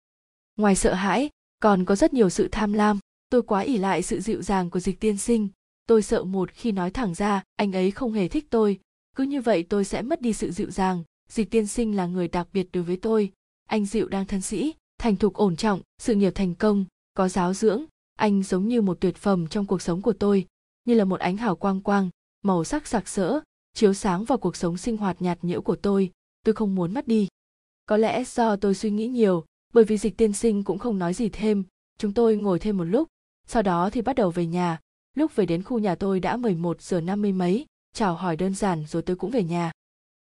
Ngoài 0.56 0.74
sợ 0.74 0.94
hãi, 0.94 1.30
còn 1.60 1.84
có 1.84 1.96
rất 1.96 2.14
nhiều 2.14 2.30
sự 2.30 2.48
tham 2.52 2.72
lam. 2.72 2.98
Tôi 3.30 3.42
quá 3.42 3.60
ỉ 3.60 3.78
lại 3.78 4.02
sự 4.02 4.20
dịu 4.20 4.42
dàng 4.42 4.70
của 4.70 4.80
dịch 4.80 5.00
tiên 5.00 5.18
sinh. 5.18 5.48
Tôi 5.86 6.02
sợ 6.02 6.24
một 6.24 6.50
khi 6.52 6.72
nói 6.72 6.90
thẳng 6.90 7.14
ra, 7.14 7.42
anh 7.56 7.72
ấy 7.72 7.90
không 7.90 8.12
hề 8.12 8.28
thích 8.28 8.46
tôi. 8.50 8.80
Cứ 9.16 9.24
như 9.24 9.40
vậy 9.40 9.62
tôi 9.62 9.84
sẽ 9.84 10.02
mất 10.02 10.20
đi 10.20 10.32
sự 10.32 10.50
dịu 10.50 10.70
dàng. 10.70 11.02
Dịch 11.28 11.50
tiên 11.50 11.66
sinh 11.66 11.96
là 11.96 12.06
người 12.06 12.28
đặc 12.28 12.48
biệt 12.52 12.68
đối 12.72 12.82
với 12.82 12.96
tôi. 12.96 13.32
Anh 13.68 13.86
dịu 13.86 14.08
đang 14.08 14.26
thân 14.26 14.40
sĩ, 14.40 14.74
thành 14.98 15.16
thục 15.16 15.34
ổn 15.34 15.56
trọng, 15.56 15.80
sự 15.98 16.14
nghiệp 16.14 16.32
thành 16.34 16.54
công, 16.54 16.84
có 17.14 17.28
giáo 17.28 17.54
dưỡng. 17.54 17.84
Anh 18.16 18.42
giống 18.42 18.68
như 18.68 18.82
một 18.82 19.00
tuyệt 19.00 19.16
phẩm 19.16 19.46
trong 19.46 19.66
cuộc 19.66 19.82
sống 19.82 20.02
của 20.02 20.12
tôi, 20.12 20.46
như 20.84 20.94
là 20.94 21.04
một 21.04 21.20
ánh 21.20 21.36
hào 21.36 21.56
quang 21.56 21.80
quang, 21.80 22.10
màu 22.42 22.64
sắc 22.64 22.86
sặc 22.86 23.08
sỡ, 23.08 23.40
chiếu 23.74 23.94
sáng 23.94 24.24
vào 24.24 24.38
cuộc 24.38 24.56
sống 24.56 24.76
sinh 24.76 24.96
hoạt 24.96 25.22
nhạt 25.22 25.44
nhẽo 25.44 25.62
của 25.62 25.76
tôi 25.76 26.10
tôi 26.44 26.54
không 26.54 26.74
muốn 26.74 26.94
mất 26.94 27.08
đi. 27.08 27.28
Có 27.86 27.96
lẽ 27.96 28.24
do 28.24 28.56
tôi 28.56 28.74
suy 28.74 28.90
nghĩ 28.90 29.08
nhiều, 29.08 29.44
bởi 29.72 29.84
vì 29.84 29.98
dịch 29.98 30.16
tiên 30.16 30.32
sinh 30.32 30.64
cũng 30.64 30.78
không 30.78 30.98
nói 30.98 31.14
gì 31.14 31.28
thêm, 31.28 31.64
chúng 31.98 32.12
tôi 32.12 32.36
ngồi 32.36 32.58
thêm 32.58 32.76
một 32.76 32.84
lúc, 32.84 33.08
sau 33.46 33.62
đó 33.62 33.90
thì 33.90 34.02
bắt 34.02 34.16
đầu 34.16 34.30
về 34.30 34.46
nhà. 34.46 34.78
Lúc 35.16 35.36
về 35.36 35.46
đến 35.46 35.62
khu 35.62 35.78
nhà 35.78 35.94
tôi 35.94 36.20
đã 36.20 36.36
11 36.36 36.82
giờ 36.82 37.00
năm 37.00 37.22
mươi 37.22 37.32
mấy, 37.32 37.66
chào 37.92 38.14
hỏi 38.14 38.36
đơn 38.36 38.54
giản 38.54 38.84
rồi 38.86 39.02
tôi 39.02 39.16
cũng 39.16 39.30
về 39.30 39.42
nhà. 39.42 39.72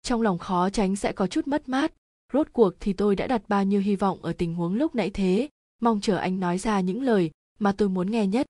Trong 0.02 0.22
lòng 0.22 0.38
khó 0.38 0.70
tránh 0.70 0.96
sẽ 0.96 1.12
có 1.12 1.28
chút 1.28 1.48
mất 1.48 1.70
mát, 1.70 1.94
rốt 2.34 2.48
cuộc 2.54 2.74
thì 2.80 2.94
tôi 2.94 3.16
đã 3.16 3.28
đặt 3.28 3.42
bao 3.48 3.64
nhiêu 3.64 3.82
hy 3.82 3.96
vọng 3.96 4.20
ở 4.22 4.34
tình 4.34 4.54
huống 4.54 4.76
lúc 4.76 4.96
nãy 4.96 5.10
thế, 5.10 5.50
mong 5.82 6.02
chờ 6.02 6.18
anh 6.18 6.40
nói 6.40 6.58
ra 6.58 6.80
những 6.80 7.02
lời 7.02 7.32
mà 7.60 7.72
tôi 7.72 7.90
muốn 7.90 8.12
nghe 8.12 8.28
nhất. 8.28 8.46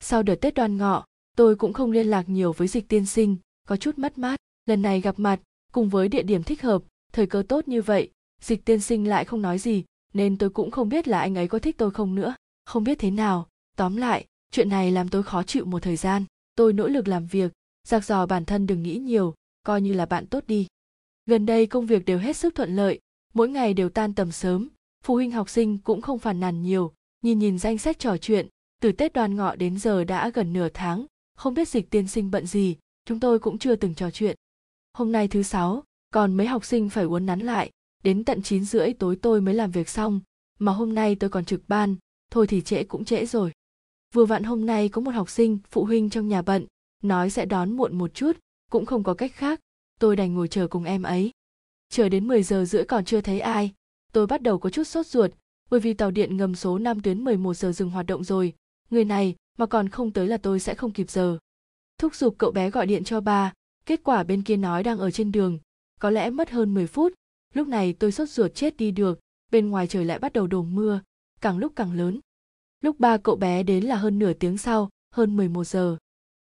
Sau 0.00 0.22
đợt 0.22 0.34
tết 0.34 0.54
đoan 0.54 0.76
ngọ, 0.76 1.04
tôi 1.36 1.56
cũng 1.56 1.72
không 1.72 1.90
liên 1.90 2.06
lạc 2.06 2.28
nhiều 2.28 2.52
với 2.52 2.68
dịch 2.68 2.88
tiên 2.88 3.06
sinh, 3.06 3.36
có 3.68 3.76
chút 3.76 3.98
mất 3.98 4.18
mát. 4.18 4.36
Lần 4.66 4.82
này 4.82 5.00
gặp 5.00 5.18
mặt, 5.18 5.40
cùng 5.72 5.88
với 5.88 6.08
địa 6.08 6.22
điểm 6.22 6.42
thích 6.42 6.62
hợp 6.62 6.82
thời 7.12 7.26
cơ 7.26 7.42
tốt 7.48 7.68
như 7.68 7.82
vậy, 7.82 8.10
dịch 8.40 8.64
tiên 8.64 8.80
sinh 8.80 9.08
lại 9.08 9.24
không 9.24 9.42
nói 9.42 9.58
gì, 9.58 9.84
nên 10.14 10.38
tôi 10.38 10.50
cũng 10.50 10.70
không 10.70 10.88
biết 10.88 11.08
là 11.08 11.20
anh 11.20 11.34
ấy 11.34 11.48
có 11.48 11.58
thích 11.58 11.78
tôi 11.78 11.90
không 11.90 12.14
nữa. 12.14 12.34
Không 12.64 12.84
biết 12.84 12.98
thế 12.98 13.10
nào, 13.10 13.48
tóm 13.76 13.96
lại, 13.96 14.26
chuyện 14.50 14.68
này 14.68 14.90
làm 14.90 15.08
tôi 15.08 15.22
khó 15.22 15.42
chịu 15.42 15.64
một 15.64 15.82
thời 15.82 15.96
gian. 15.96 16.24
Tôi 16.54 16.72
nỗ 16.72 16.88
lực 16.88 17.08
làm 17.08 17.26
việc 17.26 17.52
giặc 17.88 18.04
dò 18.04 18.26
bản 18.26 18.44
thân 18.44 18.66
đừng 18.66 18.82
nghĩ 18.82 18.98
nhiều, 18.98 19.34
coi 19.62 19.80
như 19.80 19.92
là 19.92 20.06
bạn 20.06 20.26
tốt 20.26 20.44
đi. 20.46 20.66
Gần 21.26 21.46
đây 21.46 21.66
công 21.66 21.86
việc 21.86 22.04
đều 22.04 22.18
hết 22.18 22.36
sức 22.36 22.54
thuận 22.54 22.76
lợi, 22.76 23.00
mỗi 23.34 23.48
ngày 23.48 23.74
đều 23.74 23.88
tan 23.88 24.14
tầm 24.14 24.32
sớm, 24.32 24.68
phụ 25.04 25.14
huynh 25.14 25.30
học 25.30 25.48
sinh 25.48 25.78
cũng 25.78 26.00
không 26.00 26.18
phản 26.18 26.40
nàn 26.40 26.62
nhiều. 26.62 26.92
Nhìn 27.22 27.38
nhìn 27.38 27.58
danh 27.58 27.78
sách 27.78 27.98
trò 27.98 28.16
chuyện, 28.16 28.48
từ 28.80 28.92
tết 28.92 29.12
đoan 29.12 29.36
ngọ 29.36 29.54
đến 29.54 29.78
giờ 29.78 30.04
đã 30.04 30.30
gần 30.30 30.52
nửa 30.52 30.68
tháng, 30.74 31.06
không 31.34 31.54
biết 31.54 31.68
dịch 31.68 31.90
tiên 31.90 32.08
sinh 32.08 32.30
bận 32.30 32.46
gì, 32.46 32.76
chúng 33.04 33.20
tôi 33.20 33.38
cũng 33.38 33.58
chưa 33.58 33.76
từng 33.76 33.94
trò 33.94 34.10
chuyện. 34.10 34.36
Hôm 34.92 35.12
nay 35.12 35.28
thứ 35.28 35.42
sáu 35.42 35.82
còn 36.12 36.34
mấy 36.34 36.46
học 36.46 36.64
sinh 36.64 36.88
phải 36.88 37.04
uốn 37.04 37.26
nắn 37.26 37.40
lại, 37.40 37.70
đến 38.02 38.24
tận 38.24 38.42
9 38.42 38.64
rưỡi 38.64 38.92
tối 38.92 39.16
tôi 39.16 39.40
mới 39.40 39.54
làm 39.54 39.70
việc 39.70 39.88
xong, 39.88 40.20
mà 40.58 40.72
hôm 40.72 40.94
nay 40.94 41.14
tôi 41.14 41.30
còn 41.30 41.44
trực 41.44 41.68
ban, 41.68 41.96
thôi 42.30 42.46
thì 42.46 42.60
trễ 42.60 42.84
cũng 42.84 43.04
trễ 43.04 43.26
rồi. 43.26 43.52
Vừa 44.14 44.24
vặn 44.24 44.42
hôm 44.42 44.66
nay 44.66 44.88
có 44.88 45.00
một 45.00 45.10
học 45.10 45.30
sinh, 45.30 45.58
phụ 45.70 45.84
huynh 45.84 46.10
trong 46.10 46.28
nhà 46.28 46.42
bận, 46.42 46.66
nói 47.02 47.30
sẽ 47.30 47.46
đón 47.46 47.76
muộn 47.76 47.98
một 47.98 48.14
chút, 48.14 48.32
cũng 48.70 48.86
không 48.86 49.02
có 49.02 49.14
cách 49.14 49.32
khác, 49.34 49.60
tôi 50.00 50.16
đành 50.16 50.34
ngồi 50.34 50.48
chờ 50.48 50.68
cùng 50.68 50.84
em 50.84 51.02
ấy. 51.02 51.30
Chờ 51.88 52.08
đến 52.08 52.28
10 52.28 52.42
giờ 52.42 52.64
rưỡi 52.64 52.84
còn 52.84 53.04
chưa 53.04 53.20
thấy 53.20 53.40
ai, 53.40 53.72
tôi 54.12 54.26
bắt 54.26 54.42
đầu 54.42 54.58
có 54.58 54.70
chút 54.70 54.84
sốt 54.84 55.06
ruột, 55.06 55.30
bởi 55.70 55.80
vì 55.80 55.94
tàu 55.94 56.10
điện 56.10 56.36
ngầm 56.36 56.54
số 56.54 56.78
5 56.78 57.00
tuyến 57.00 57.24
11 57.24 57.54
giờ 57.54 57.72
dừng 57.72 57.90
hoạt 57.90 58.06
động 58.06 58.24
rồi, 58.24 58.52
người 58.90 59.04
này 59.04 59.34
mà 59.58 59.66
còn 59.66 59.88
không 59.88 60.10
tới 60.10 60.26
là 60.26 60.36
tôi 60.36 60.60
sẽ 60.60 60.74
không 60.74 60.92
kịp 60.92 61.10
giờ. 61.10 61.38
Thúc 61.98 62.14
giục 62.14 62.34
cậu 62.38 62.50
bé 62.50 62.70
gọi 62.70 62.86
điện 62.86 63.04
cho 63.04 63.20
ba, 63.20 63.52
kết 63.86 64.00
quả 64.04 64.22
bên 64.22 64.42
kia 64.42 64.56
nói 64.56 64.82
đang 64.82 64.98
ở 64.98 65.10
trên 65.10 65.32
đường 65.32 65.58
có 66.02 66.10
lẽ 66.10 66.30
mất 66.30 66.50
hơn 66.50 66.74
10 66.74 66.86
phút, 66.86 67.12
lúc 67.54 67.68
này 67.68 67.92
tôi 67.92 68.12
sốt 68.12 68.28
ruột 68.28 68.54
chết 68.54 68.76
đi 68.76 68.90
được, 68.90 69.20
bên 69.52 69.70
ngoài 69.70 69.86
trời 69.86 70.04
lại 70.04 70.18
bắt 70.18 70.32
đầu 70.32 70.46
đổ 70.46 70.62
mưa, 70.62 71.00
càng 71.40 71.58
lúc 71.58 71.72
càng 71.76 71.92
lớn. 71.92 72.20
Lúc 72.80 73.00
ba 73.00 73.16
cậu 73.16 73.36
bé 73.36 73.62
đến 73.62 73.84
là 73.84 73.96
hơn 73.96 74.18
nửa 74.18 74.32
tiếng 74.32 74.58
sau, 74.58 74.90
hơn 75.14 75.36
11 75.36 75.64
giờ. 75.64 75.96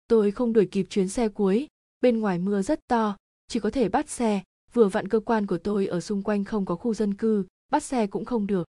Tôi 0.08 0.32
không 0.32 0.54
đuổi 0.54 0.68
kịp 0.72 0.86
chuyến 0.90 1.10
xe 1.10 1.30
cuối, 1.30 1.68
bên 2.02 2.20
ngoài 2.20 2.40
mưa 2.40 2.62
rất 2.62 2.80
to, 2.88 3.18
chỉ 3.48 3.60
có 3.60 3.70
thể 3.70 3.90
bắt 3.90 4.10
xe, 4.10 4.42
vừa 4.74 4.88
vặn 4.88 5.08
cơ 5.08 5.20
quan 5.20 5.48
của 5.48 5.58
tôi 5.58 5.88
ở 5.88 6.02
xung 6.02 6.24
quanh 6.24 6.44
không 6.44 6.66
có 6.66 6.76
khu 6.76 6.94
dân 6.94 7.14
cư, 7.14 7.46
bắt 7.72 7.84
xe 7.84 8.08
cũng 8.08 8.26
không 8.26 8.48
được. 8.48 8.68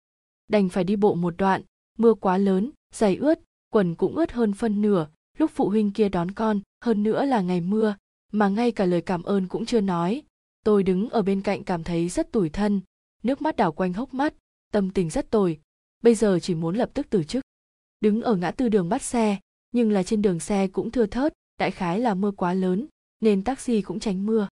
Đành 0.48 0.70
phải 0.70 0.84
đi 0.84 0.96
bộ 0.96 1.16
một 1.16 1.34
đoạn, 1.38 1.62
mưa 1.98 2.14
quá 2.14 2.38
lớn, 2.38 2.72
giày 2.94 3.16
ướt, 3.16 3.40
quần 3.70 3.96
cũng 3.96 4.16
ướt 4.16 4.32
hơn 4.32 4.54
phân 4.54 4.82
nửa, 4.82 5.08
lúc 5.38 5.52
phụ 5.54 5.70
huynh 5.70 5.92
kia 5.92 6.10
đón 6.10 6.32
con, 6.32 6.60
hơn 6.82 7.04
nữa 7.04 7.26
là 7.26 7.42
ngày 7.42 7.62
mưa, 7.62 7.96
mà 8.32 8.50
ngay 8.50 8.72
cả 8.72 8.86
lời 8.86 9.02
cảm 9.02 9.24
ơn 9.24 9.48
cũng 9.48 9.66
chưa 9.66 9.82
nói 9.82 10.24
tôi 10.68 10.84
đứng 10.84 11.10
ở 11.10 11.22
bên 11.22 11.42
cạnh 11.42 11.64
cảm 11.64 11.84
thấy 11.84 12.10
rất 12.10 12.32
tủi 12.32 12.50
thân. 12.50 12.82
Nước 13.24 13.42
mắt 13.42 13.56
đảo 13.56 13.72
quanh 13.72 13.94
hốc 13.94 14.14
mắt, 14.14 14.34
tâm 14.72 14.90
tình 14.90 15.10
rất 15.10 15.32
tồi. 15.32 15.60
Bây 16.04 16.16
giờ 16.16 16.40
chỉ 16.42 16.56
muốn 16.56 16.76
lập 16.76 16.90
tức 16.94 17.08
từ 17.10 17.24
chức. 17.24 17.44
Đứng 18.02 18.22
ở 18.22 18.36
ngã 18.36 18.52
tư 18.52 18.70
đường 18.70 18.90
bắt 18.90 19.02
xe, 19.02 19.38
nhưng 19.72 19.92
là 19.92 20.04
trên 20.04 20.22
đường 20.22 20.40
xe 20.40 20.68
cũng 20.68 20.92
thưa 20.92 21.06
thớt, 21.06 21.34
đại 21.60 21.72
khái 21.72 22.00
là 22.00 22.14
mưa 22.14 22.32
quá 22.32 22.54
lớn, 22.54 22.88
nên 23.20 23.44
taxi 23.44 23.82
cũng 23.82 24.00
tránh 24.00 24.26
mưa. 24.26 24.48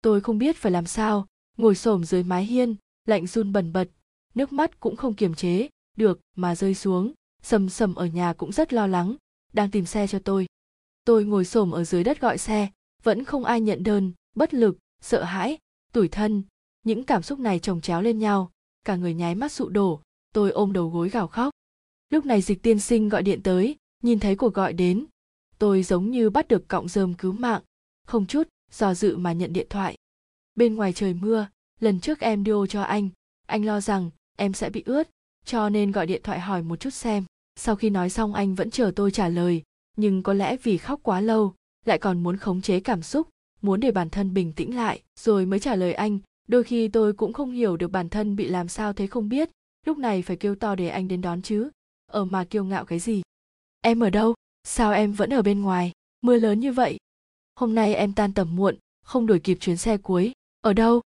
Tôi 0.00 0.20
không 0.20 0.38
biết 0.38 0.56
phải 0.56 0.72
làm 0.72 0.86
sao, 0.86 1.26
ngồi 1.56 1.74
xổm 1.74 2.04
dưới 2.04 2.22
mái 2.22 2.44
hiên, 2.44 2.76
lạnh 3.06 3.26
run 3.26 3.52
bần 3.52 3.72
bật. 3.72 3.88
Nước 4.34 4.52
mắt 4.52 4.80
cũng 4.80 4.96
không 4.96 5.14
kiềm 5.14 5.34
chế, 5.34 5.68
được 5.96 6.20
mà 6.36 6.54
rơi 6.54 6.74
xuống. 6.74 7.12
Sầm 7.42 7.68
sầm 7.68 7.94
ở 7.94 8.06
nhà 8.06 8.32
cũng 8.32 8.52
rất 8.52 8.72
lo 8.72 8.86
lắng, 8.86 9.16
đang 9.52 9.70
tìm 9.70 9.84
xe 9.84 10.06
cho 10.06 10.18
tôi. 10.18 10.46
Tôi 11.04 11.24
ngồi 11.24 11.44
xổm 11.44 11.70
ở 11.70 11.84
dưới 11.84 12.04
đất 12.04 12.20
gọi 12.20 12.38
xe, 12.38 12.68
vẫn 13.02 13.24
không 13.24 13.44
ai 13.44 13.60
nhận 13.60 13.82
đơn, 13.82 14.12
bất 14.34 14.54
lực 14.54 14.78
sợ 15.02 15.22
hãi, 15.24 15.58
tủi 15.92 16.08
thân. 16.08 16.42
Những 16.82 17.04
cảm 17.04 17.22
xúc 17.22 17.38
này 17.38 17.58
chồng 17.58 17.80
chéo 17.80 18.02
lên 18.02 18.18
nhau. 18.18 18.50
Cả 18.84 18.96
người 18.96 19.14
nháy 19.14 19.34
mắt 19.34 19.52
sụ 19.52 19.68
đổ. 19.68 20.00
Tôi 20.34 20.50
ôm 20.50 20.72
đầu 20.72 20.88
gối 20.88 21.08
gào 21.08 21.28
khóc. 21.28 21.50
Lúc 22.10 22.26
này 22.26 22.42
dịch 22.42 22.62
tiên 22.62 22.80
sinh 22.80 23.08
gọi 23.08 23.22
điện 23.22 23.42
tới. 23.42 23.76
Nhìn 24.02 24.20
thấy 24.20 24.36
cuộc 24.36 24.54
gọi 24.54 24.72
đến, 24.72 25.06
tôi 25.58 25.82
giống 25.82 26.10
như 26.10 26.30
bắt 26.30 26.48
được 26.48 26.68
cọng 26.68 26.88
rơm 26.88 27.14
cứu 27.14 27.32
mạng. 27.32 27.62
Không 28.06 28.26
chút 28.26 28.48
do 28.70 28.94
dự 28.94 29.16
mà 29.16 29.32
nhận 29.32 29.52
điện 29.52 29.66
thoại. 29.70 29.96
Bên 30.54 30.74
ngoài 30.74 30.92
trời 30.92 31.14
mưa, 31.14 31.48
lần 31.80 32.00
trước 32.00 32.20
em 32.20 32.44
đưa 32.44 32.66
cho 32.66 32.82
anh 32.82 33.08
anh 33.52 33.64
lo 33.64 33.80
rằng 33.80 34.10
em 34.36 34.52
sẽ 34.52 34.70
bị 34.70 34.82
ướt, 34.86 35.08
cho 35.44 35.68
nên 35.68 35.92
gọi 35.92 36.06
điện 36.06 36.20
thoại 36.24 36.40
hỏi 36.40 36.62
một 36.62 36.80
chút 36.80 36.90
xem. 36.90 37.24
Sau 37.56 37.76
khi 37.76 37.90
nói 37.90 38.10
xong 38.10 38.34
anh 38.34 38.54
vẫn 38.54 38.70
chờ 38.70 38.92
tôi 38.96 39.10
trả 39.10 39.28
lời, 39.28 39.62
nhưng 39.96 40.22
có 40.22 40.32
lẽ 40.32 40.56
vì 40.56 40.78
khóc 40.78 41.00
quá 41.02 41.20
lâu, 41.20 41.54
lại 41.84 41.98
còn 41.98 42.22
muốn 42.22 42.36
khống 42.36 42.62
chế 42.62 42.80
cảm 42.80 43.02
xúc 43.02 43.28
muốn 43.62 43.80
để 43.80 43.90
bản 43.90 44.10
thân 44.10 44.34
bình 44.34 44.52
tĩnh 44.52 44.76
lại, 44.76 45.02
rồi 45.20 45.46
mới 45.46 45.60
trả 45.60 45.74
lời 45.74 45.94
anh. 45.94 46.18
Đôi 46.48 46.64
khi 46.64 46.88
tôi 46.88 47.12
cũng 47.12 47.32
không 47.32 47.50
hiểu 47.50 47.76
được 47.76 47.88
bản 47.88 48.08
thân 48.08 48.36
bị 48.36 48.48
làm 48.48 48.68
sao 48.68 48.92
thế 48.92 49.06
không 49.06 49.28
biết. 49.28 49.50
Lúc 49.86 49.98
này 49.98 50.22
phải 50.22 50.36
kêu 50.36 50.54
to 50.54 50.74
để 50.74 50.88
anh 50.88 51.08
đến 51.08 51.20
đón 51.20 51.42
chứ. 51.42 51.70
Ở 52.06 52.24
mà 52.24 52.44
kiêu 52.44 52.64
ngạo 52.64 52.84
cái 52.84 52.98
gì? 52.98 53.22
Em 53.80 54.00
ở 54.00 54.10
đâu? 54.10 54.34
Sao 54.64 54.92
em 54.92 55.12
vẫn 55.12 55.30
ở 55.30 55.42
bên 55.42 55.60
ngoài? 55.60 55.92
Mưa 56.20 56.36
lớn 56.36 56.60
như 56.60 56.72
vậy. 56.72 56.98
Hôm 57.54 57.74
nay 57.74 57.94
em 57.94 58.12
tan 58.12 58.32
tầm 58.32 58.56
muộn, 58.56 58.76
không 59.04 59.26
đuổi 59.26 59.38
kịp 59.38 59.58
chuyến 59.60 59.76
xe 59.76 59.96
cuối. 59.96 60.32
Ở 60.60 60.72
đâu? 60.72 61.00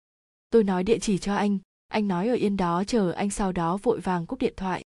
Tôi 0.51 0.65
nói 0.65 0.85
địa 0.85 0.99
chỉ 0.99 1.19
cho 1.19 1.35
anh. 1.35 1.59
Anh 1.89 2.09
nói 2.09 2.29
ở 2.29 2.35
yên 2.35 2.57
đó 2.57 2.85
chờ 2.85 3.11
anh 3.11 3.31
sau 3.31 3.53
đó 3.53 3.77
vội 3.83 4.01
vàng 4.01 4.27
cúp 4.27 4.39
điện 4.39 4.55
thoại. 4.57 4.85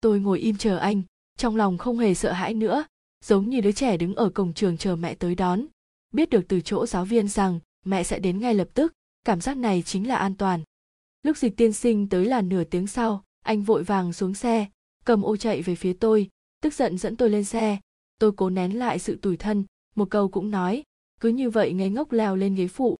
Tôi 0.00 0.20
ngồi 0.20 0.38
im 0.38 0.56
chờ 0.56 0.76
anh, 0.76 1.02
trong 1.38 1.56
lòng 1.56 1.78
không 1.78 1.98
hề 1.98 2.14
sợ 2.14 2.32
hãi 2.32 2.54
nữa. 2.54 2.84
Giống 3.24 3.50
như 3.50 3.60
đứa 3.60 3.72
trẻ 3.72 3.96
đứng 3.96 4.14
ở 4.14 4.30
cổng 4.30 4.52
trường 4.52 4.76
chờ 4.76 4.96
mẹ 4.96 5.14
tới 5.14 5.34
đón 5.34 5.66
biết 6.12 6.30
được 6.30 6.42
từ 6.48 6.60
chỗ 6.60 6.86
giáo 6.86 7.04
viên 7.04 7.28
rằng 7.28 7.60
mẹ 7.84 8.02
sẽ 8.02 8.18
đến 8.18 8.40
ngay 8.40 8.54
lập 8.54 8.68
tức, 8.74 8.92
cảm 9.24 9.40
giác 9.40 9.56
này 9.56 9.82
chính 9.82 10.08
là 10.08 10.16
an 10.16 10.34
toàn. 10.36 10.62
Lúc 11.22 11.36
dịch 11.36 11.56
tiên 11.56 11.72
sinh 11.72 12.08
tới 12.08 12.24
là 12.24 12.40
nửa 12.40 12.64
tiếng 12.64 12.86
sau, 12.86 13.24
anh 13.44 13.62
vội 13.62 13.82
vàng 13.82 14.12
xuống 14.12 14.34
xe, 14.34 14.66
cầm 15.04 15.22
ô 15.22 15.36
chạy 15.36 15.62
về 15.62 15.74
phía 15.74 15.92
tôi, 15.92 16.28
tức 16.62 16.74
giận 16.74 16.98
dẫn 16.98 17.16
tôi 17.16 17.30
lên 17.30 17.44
xe. 17.44 17.78
Tôi 18.18 18.32
cố 18.32 18.50
nén 18.50 18.78
lại 18.78 18.98
sự 18.98 19.16
tủi 19.16 19.36
thân, 19.36 19.64
một 19.94 20.10
câu 20.10 20.28
cũng 20.28 20.50
nói, 20.50 20.82
cứ 21.20 21.28
như 21.28 21.50
vậy 21.50 21.72
ngây 21.72 21.90
ngốc 21.90 22.12
leo 22.12 22.36
lên 22.36 22.54
ghế 22.54 22.68
phụ. 22.68 22.96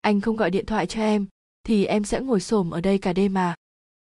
Anh 0.00 0.20
không 0.20 0.36
gọi 0.36 0.50
điện 0.50 0.66
thoại 0.66 0.86
cho 0.86 1.00
em, 1.00 1.26
thì 1.64 1.84
em 1.84 2.04
sẽ 2.04 2.20
ngồi 2.20 2.40
xổm 2.40 2.70
ở 2.70 2.80
đây 2.80 2.98
cả 2.98 3.12
đêm 3.12 3.34
mà. 3.34 3.54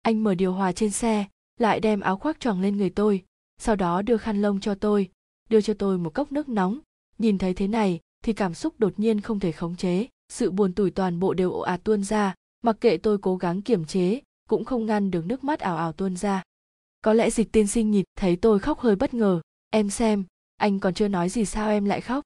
Anh 0.02 0.24
mở 0.24 0.36
điều 0.36 0.54
hòa 0.54 0.72
trên 0.72 0.92
xe, 0.92 1.26
lại 1.58 1.80
đem 1.80 2.00
áo 2.00 2.18
khoác 2.18 2.40
choàng 2.40 2.62
lên 2.62 2.78
người 2.78 2.90
tôi, 2.90 3.24
sau 3.58 3.76
đó 3.76 4.02
đưa 4.02 4.18
khăn 4.18 4.42
lông 4.42 4.60
cho 4.60 4.76
tôi, 4.76 5.10
đưa 5.50 5.62
cho 5.62 5.74
tôi 5.74 5.98
một 5.98 6.14
cốc 6.14 6.32
nước 6.32 6.50
nóng. 6.50 6.80
Nhìn 7.18 7.38
thấy 7.38 7.54
thế 7.54 7.68
này 7.68 8.00
thì 8.24 8.34
cảm 8.34 8.54
xúc 8.54 8.74
đột 8.78 9.00
nhiên 9.00 9.22
không 9.22 9.40
thể 9.40 9.52
khống 9.52 9.76
chế. 9.76 10.08
Sự 10.30 10.52
buồn 10.52 10.74
tủi 10.74 10.92
toàn 10.92 11.20
bộ 11.20 11.34
đều 11.34 11.52
ồ 11.52 11.60
ạt 11.60 11.84
tuôn 11.84 12.04
ra. 12.04 12.36
Mặc 12.64 12.78
kệ 12.82 12.98
tôi 12.98 13.18
cố 13.18 13.38
gắng 13.38 13.62
kiềm 13.62 13.86
chế, 13.86 14.22
cũng 14.50 14.66
không 14.66 14.86
ngăn 14.86 15.12
được 15.12 15.26
nước 15.26 15.44
mắt 15.44 15.60
ảo 15.60 15.78
ảo 15.78 15.92
tuôn 15.92 16.16
ra. 16.16 16.44
Có 17.02 17.14
lẽ 17.14 17.30
dịch 17.30 17.52
tiên 17.52 17.68
sinh 17.68 17.92
nhịp 17.92 18.06
thấy 18.16 18.36
tôi 18.36 18.60
khóc 18.60 18.80
hơi 18.80 18.96
bất 18.96 19.14
ngờ. 19.14 19.42
Em 19.70 19.90
xem, 19.90 20.26
anh 20.58 20.80
còn 20.80 20.94
chưa 20.94 21.08
nói 21.08 21.30
gì 21.30 21.46
sao 21.46 21.70
em 21.70 21.86
lại 21.86 22.02
khóc? 22.02 22.24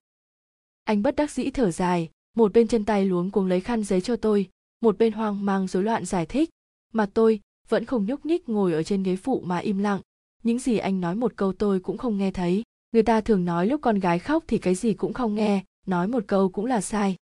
Anh 0.84 1.02
bất 1.02 1.16
đắc 1.16 1.30
dĩ 1.30 1.50
thở 1.50 1.70
dài, 1.70 2.10
một 2.36 2.52
bên 2.52 2.68
chân 2.68 2.84
tay 2.84 3.04
luống 3.04 3.30
cuống 3.30 3.46
lấy 3.46 3.60
khăn 3.60 3.84
giấy 3.84 4.00
cho 4.00 4.16
tôi, 4.16 4.48
một 4.80 4.98
bên 4.98 5.12
hoang 5.12 5.44
mang 5.44 5.66
rối 5.66 5.82
loạn 5.82 6.04
giải 6.04 6.26
thích. 6.26 6.50
Mà 6.92 7.06
tôi 7.14 7.40
vẫn 7.68 7.84
không 7.84 8.06
nhúc 8.06 8.26
nhích 8.26 8.48
ngồi 8.48 8.72
ở 8.72 8.82
trên 8.82 9.02
ghế 9.02 9.16
phụ 9.16 9.42
mà 9.44 9.58
im 9.58 9.78
lặng. 9.78 10.00
Những 10.42 10.58
gì 10.58 10.78
anh 10.78 11.00
nói 11.00 11.14
một 11.14 11.36
câu 11.36 11.52
tôi 11.52 11.80
cũng 11.80 11.98
không 11.98 12.18
nghe 12.18 12.30
thấy. 12.30 12.62
Người 12.92 13.02
ta 13.02 13.20
thường 13.20 13.44
nói 13.44 13.66
lúc 13.66 13.80
con 13.80 13.98
gái 13.98 14.18
khóc 14.18 14.44
thì 14.46 14.58
cái 14.58 14.74
gì 14.74 14.94
cũng 14.94 15.12
không 15.12 15.34
nghe 15.34 15.64
nói 15.86 16.08
một 16.08 16.24
câu 16.26 16.48
cũng 16.48 16.66
là 16.66 16.80
sai. 16.80 17.16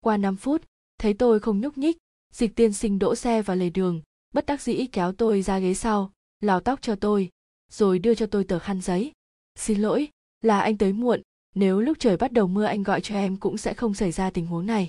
Qua 0.00 0.16
5 0.16 0.36
phút, 0.36 0.62
thấy 0.98 1.14
tôi 1.14 1.40
không 1.40 1.60
nhúc 1.60 1.78
nhích, 1.78 1.96
dịch 2.32 2.56
tiên 2.56 2.72
sinh 2.72 2.98
đỗ 2.98 3.14
xe 3.14 3.42
vào 3.42 3.56
lề 3.56 3.70
đường, 3.70 4.02
bất 4.34 4.46
đắc 4.46 4.62
dĩ 4.62 4.86
kéo 4.92 5.12
tôi 5.12 5.42
ra 5.42 5.58
ghế 5.58 5.74
sau, 5.74 6.12
lau 6.40 6.60
tóc 6.60 6.82
cho 6.82 6.94
tôi, 6.94 7.30
rồi 7.70 7.98
đưa 7.98 8.14
cho 8.14 8.26
tôi 8.26 8.44
tờ 8.44 8.58
khăn 8.58 8.80
giấy. 8.80 9.12
Xin 9.54 9.78
lỗi, 9.80 10.08
là 10.42 10.60
anh 10.60 10.78
tới 10.78 10.92
muộn, 10.92 11.22
nếu 11.54 11.80
lúc 11.80 11.98
trời 12.00 12.16
bắt 12.16 12.32
đầu 12.32 12.46
mưa 12.46 12.64
anh 12.64 12.82
gọi 12.82 13.00
cho 13.00 13.14
em 13.14 13.36
cũng 13.36 13.56
sẽ 13.56 13.74
không 13.74 13.94
xảy 13.94 14.12
ra 14.12 14.30
tình 14.30 14.46
huống 14.46 14.66
này. 14.66 14.88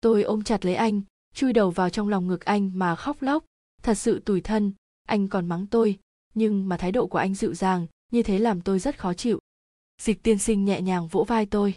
Tôi 0.00 0.22
ôm 0.22 0.42
chặt 0.42 0.64
lấy 0.64 0.74
anh, 0.74 1.02
chui 1.34 1.52
đầu 1.52 1.70
vào 1.70 1.90
trong 1.90 2.08
lòng 2.08 2.28
ngực 2.28 2.44
anh 2.44 2.70
mà 2.74 2.96
khóc 2.96 3.22
lóc. 3.22 3.44
Thật 3.82 3.94
sự 3.94 4.18
tủi 4.18 4.40
thân, 4.40 4.72
anh 5.02 5.28
còn 5.28 5.48
mắng 5.48 5.66
tôi, 5.66 5.98
nhưng 6.34 6.68
mà 6.68 6.76
thái 6.76 6.92
độ 6.92 7.06
của 7.06 7.18
anh 7.18 7.34
dịu 7.34 7.54
dàng, 7.54 7.86
như 8.12 8.22
thế 8.22 8.38
làm 8.38 8.60
tôi 8.60 8.78
rất 8.78 8.98
khó 8.98 9.14
chịu. 9.14 9.38
Dịch 10.02 10.22
tiên 10.22 10.38
sinh 10.38 10.64
nhẹ 10.64 10.80
nhàng 10.80 11.08
vỗ 11.08 11.24
vai 11.24 11.46
tôi 11.46 11.74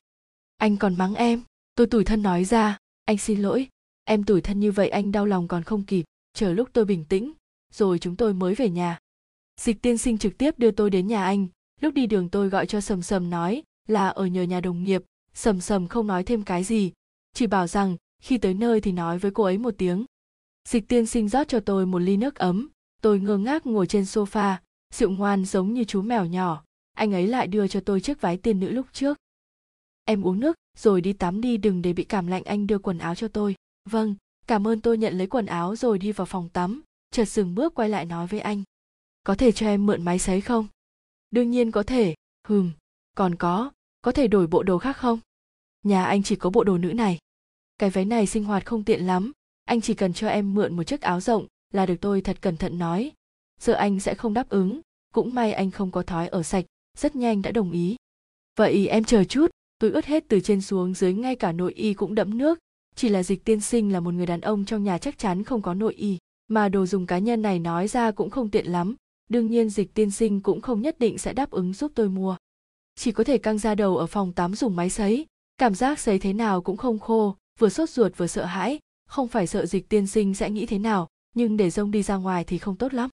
anh 0.58 0.78
còn 0.78 0.98
mắng 0.98 1.16
em. 1.16 1.42
Tôi 1.76 1.88
tủi 1.88 2.04
thân 2.04 2.22
nói 2.22 2.46
ra. 2.46 2.78
Anh 3.06 3.18
xin 3.18 3.42
lỗi. 3.42 3.68
Em 4.04 4.24
tủi 4.24 4.42
thân 4.42 4.60
như 4.60 4.72
vậy 4.72 4.90
anh 4.90 5.12
đau 5.12 5.26
lòng 5.26 5.48
còn 5.48 5.64
không 5.64 5.84
kịp. 5.84 6.06
Chờ 6.34 6.54
lúc 6.54 6.70
tôi 6.74 6.86
bình 6.86 7.06
tĩnh, 7.06 7.34
rồi 7.74 8.00
chúng 8.00 8.16
tôi 8.16 8.34
mới 8.34 8.56
về 8.56 8.70
nhà. 8.70 9.00
Dịch 9.62 9.82
tiên 9.82 9.98
sinh 9.98 10.18
trực 10.18 10.38
tiếp 10.38 10.60
đưa 10.60 10.72
tôi 10.72 10.90
đến 10.90 11.08
nhà 11.08 11.24
anh. 11.24 11.48
Lúc 11.82 11.94
đi 11.94 12.08
đường 12.08 12.30
tôi 12.30 12.50
gọi 12.50 12.66
cho 12.66 12.82
sầm 12.82 13.02
sầm 13.02 13.30
nói 13.30 13.64
là 13.88 14.08
ở 14.08 14.26
nhờ 14.26 14.44
nhà 14.44 14.62
đồng 14.62 14.84
nghiệp. 14.84 15.04
Sầm 15.34 15.62
sầm 15.62 15.88
không 15.88 16.08
nói 16.08 16.24
thêm 16.24 16.44
cái 16.44 16.64
gì. 16.64 16.92
Chỉ 17.34 17.48
bảo 17.48 17.68
rằng 17.68 17.98
khi 18.22 18.38
tới 18.38 18.54
nơi 18.54 18.82
thì 18.82 18.92
nói 18.92 19.18
với 19.20 19.32
cô 19.32 19.44
ấy 19.44 19.58
một 19.58 19.74
tiếng. 19.78 20.06
Dịch 20.70 20.88
tiên 20.88 21.06
sinh 21.06 21.30
rót 21.30 21.48
cho 21.48 21.60
tôi 21.60 21.86
một 21.86 22.00
ly 22.00 22.18
nước 22.18 22.36
ấm. 22.36 22.70
Tôi 23.02 23.20
ngơ 23.20 23.38
ngác 23.38 23.66
ngồi 23.66 23.88
trên 23.88 24.04
sofa, 24.04 24.56
rượu 24.94 25.10
ngoan 25.10 25.46
giống 25.46 25.74
như 25.74 25.84
chú 25.84 26.02
mèo 26.02 26.26
nhỏ. 26.26 26.64
Anh 26.94 27.14
ấy 27.14 27.28
lại 27.28 27.48
đưa 27.48 27.68
cho 27.68 27.80
tôi 27.80 28.02
chiếc 28.02 28.22
váy 28.22 28.38
tiên 28.38 28.60
nữ 28.60 28.70
lúc 28.70 28.86
trước 28.94 29.18
em 30.08 30.28
uống 30.28 30.40
nước, 30.40 30.56
rồi 30.78 31.02
đi 31.02 31.14
tắm 31.14 31.42
đi, 31.42 31.58
đừng 31.58 31.82
để 31.82 31.94
bị 31.94 32.04
cảm 32.04 32.28
lạnh, 32.28 32.44
anh 32.44 32.68
đưa 32.68 32.78
quần 32.78 32.98
áo 32.98 33.16
cho 33.16 33.28
tôi. 33.28 33.56
Vâng 33.90 34.16
cảm 34.48 34.68
ơn 34.68 34.82
tôi 34.82 34.98
nhận 34.98 35.18
lấy 35.18 35.28
quần 35.28 35.46
áo 35.46 35.76
rồi 35.76 36.00
đi 36.00 36.12
vào 36.12 36.26
phòng 36.26 36.50
tắm. 36.50 36.82
Chợt 37.12 37.26
dừng 37.26 37.56
bước 37.56 37.76
quay 37.76 37.90
lại 37.90 38.06
nói 38.06 38.28
với 38.28 38.40
anh. 38.40 38.64
Có 39.24 39.36
thể 39.36 39.52
cho 39.52 39.68
em 39.68 39.86
mượn 39.86 40.06
máy 40.06 40.20
sấy 40.20 40.42
không? 40.42 40.68
Đương 41.32 41.52
nhiên 41.52 41.72
có 41.72 41.84
thể. 41.84 42.16
Hừm, 42.48 42.72
còn 43.16 43.36
có 43.36 43.72
có 44.02 44.12
thể 44.12 44.28
đổi 44.28 44.48
bộ 44.48 44.64
đồ 44.64 44.78
khác 44.78 44.98
không? 44.98 45.20
Nhà 45.84 46.06
anh 46.06 46.24
chỉ 46.24 46.36
có 46.36 46.50
bộ 46.50 46.64
đồ 46.64 46.78
nữ 46.78 46.94
này. 46.94 47.18
Cái 47.78 47.90
váy 47.90 48.06
này 48.06 48.28
sinh 48.28 48.44
hoạt 48.44 48.66
không 48.66 48.84
tiện 48.84 49.08
lắm, 49.08 49.32
anh 49.66 49.82
chỉ 49.82 49.94
cần 49.94 50.14
cho 50.14 50.28
em 50.28 50.54
mượn 50.54 50.76
một 50.76 50.84
chiếc 50.84 51.02
áo 51.02 51.22
rộng 51.22 51.48
là 51.74 51.86
được 51.86 51.96
tôi 52.02 52.22
thật 52.22 52.38
cẩn 52.42 52.58
thận 52.58 52.80
nói. 52.80 53.12
Sợ 53.60 53.74
anh 53.74 54.00
sẽ 54.00 54.16
không 54.16 54.34
đáp 54.34 54.50
ứng, 54.50 54.82
cũng 55.14 55.34
may 55.34 55.54
anh 55.54 55.72
không 55.72 55.92
có 55.92 56.02
thói 56.02 56.28
ở 56.28 56.44
sạch, 56.44 56.66
rất 56.98 57.16
nhanh 57.16 57.42
đã 57.42 57.52
đồng 57.52 57.72
ý. 57.72 57.96
Vậy 58.56 58.88
em 58.88 59.04
chờ 59.04 59.24
chút 59.24 59.52
tôi 59.80 59.92
ướt 59.92 60.06
hết 60.06 60.24
từ 60.28 60.40
trên 60.40 60.62
xuống 60.62 60.94
dưới 60.94 61.14
ngay 61.14 61.36
cả 61.36 61.52
nội 61.52 61.74
y 61.74 61.94
cũng 61.94 62.16
đẫm 62.16 62.38
nước. 62.38 62.60
Chỉ 62.96 63.10
là 63.10 63.24
dịch 63.24 63.46
tiên 63.46 63.62
sinh 63.62 63.94
là 63.94 64.00
một 64.00 64.14
người 64.14 64.26
đàn 64.26 64.42
ông 64.42 64.66
trong 64.66 64.84
nhà 64.84 64.98
chắc 64.98 65.18
chắn 65.18 65.44
không 65.44 65.62
có 65.62 65.74
nội 65.74 65.94
y, 65.94 66.18
mà 66.48 66.70
đồ 66.70 66.86
dùng 66.86 67.06
cá 67.06 67.18
nhân 67.18 67.42
này 67.42 67.60
nói 67.60 67.88
ra 67.88 68.12
cũng 68.12 68.30
không 68.30 68.50
tiện 68.50 68.66
lắm. 68.66 68.96
Đương 69.30 69.48
nhiên 69.48 69.70
dịch 69.70 69.94
tiên 69.94 70.12
sinh 70.12 70.42
cũng 70.42 70.62
không 70.62 70.82
nhất 70.82 71.00
định 71.00 71.18
sẽ 71.18 71.34
đáp 71.34 71.52
ứng 71.52 71.74
giúp 71.74 71.92
tôi 71.96 72.10
mua. 72.10 72.38
Chỉ 72.96 73.12
có 73.12 73.24
thể 73.24 73.38
căng 73.38 73.58
ra 73.58 73.76
đầu 73.76 73.98
ở 73.98 74.08
phòng 74.08 74.34
tắm 74.34 74.56
dùng 74.56 74.76
máy 74.76 74.90
sấy. 74.90 75.26
Cảm 75.58 75.76
giác 75.76 76.00
sấy 76.00 76.20
thế 76.20 76.34
nào 76.34 76.62
cũng 76.62 76.78
không 76.78 77.00
khô, 77.00 77.36
vừa 77.60 77.70
sốt 77.70 77.90
ruột 77.90 78.18
vừa 78.18 78.28
sợ 78.28 78.46
hãi. 78.46 78.80
Không 79.08 79.28
phải 79.28 79.48
sợ 79.48 79.66
dịch 79.66 79.90
tiên 79.90 80.08
sinh 80.08 80.34
sẽ 80.34 80.50
nghĩ 80.50 80.66
thế 80.66 80.80
nào, 80.80 81.08
nhưng 81.36 81.58
để 81.58 81.70
rông 81.70 81.92
đi 81.92 82.04
ra 82.04 82.16
ngoài 82.16 82.44
thì 82.44 82.58
không 82.58 82.76
tốt 82.76 82.94
lắm. 82.94 83.10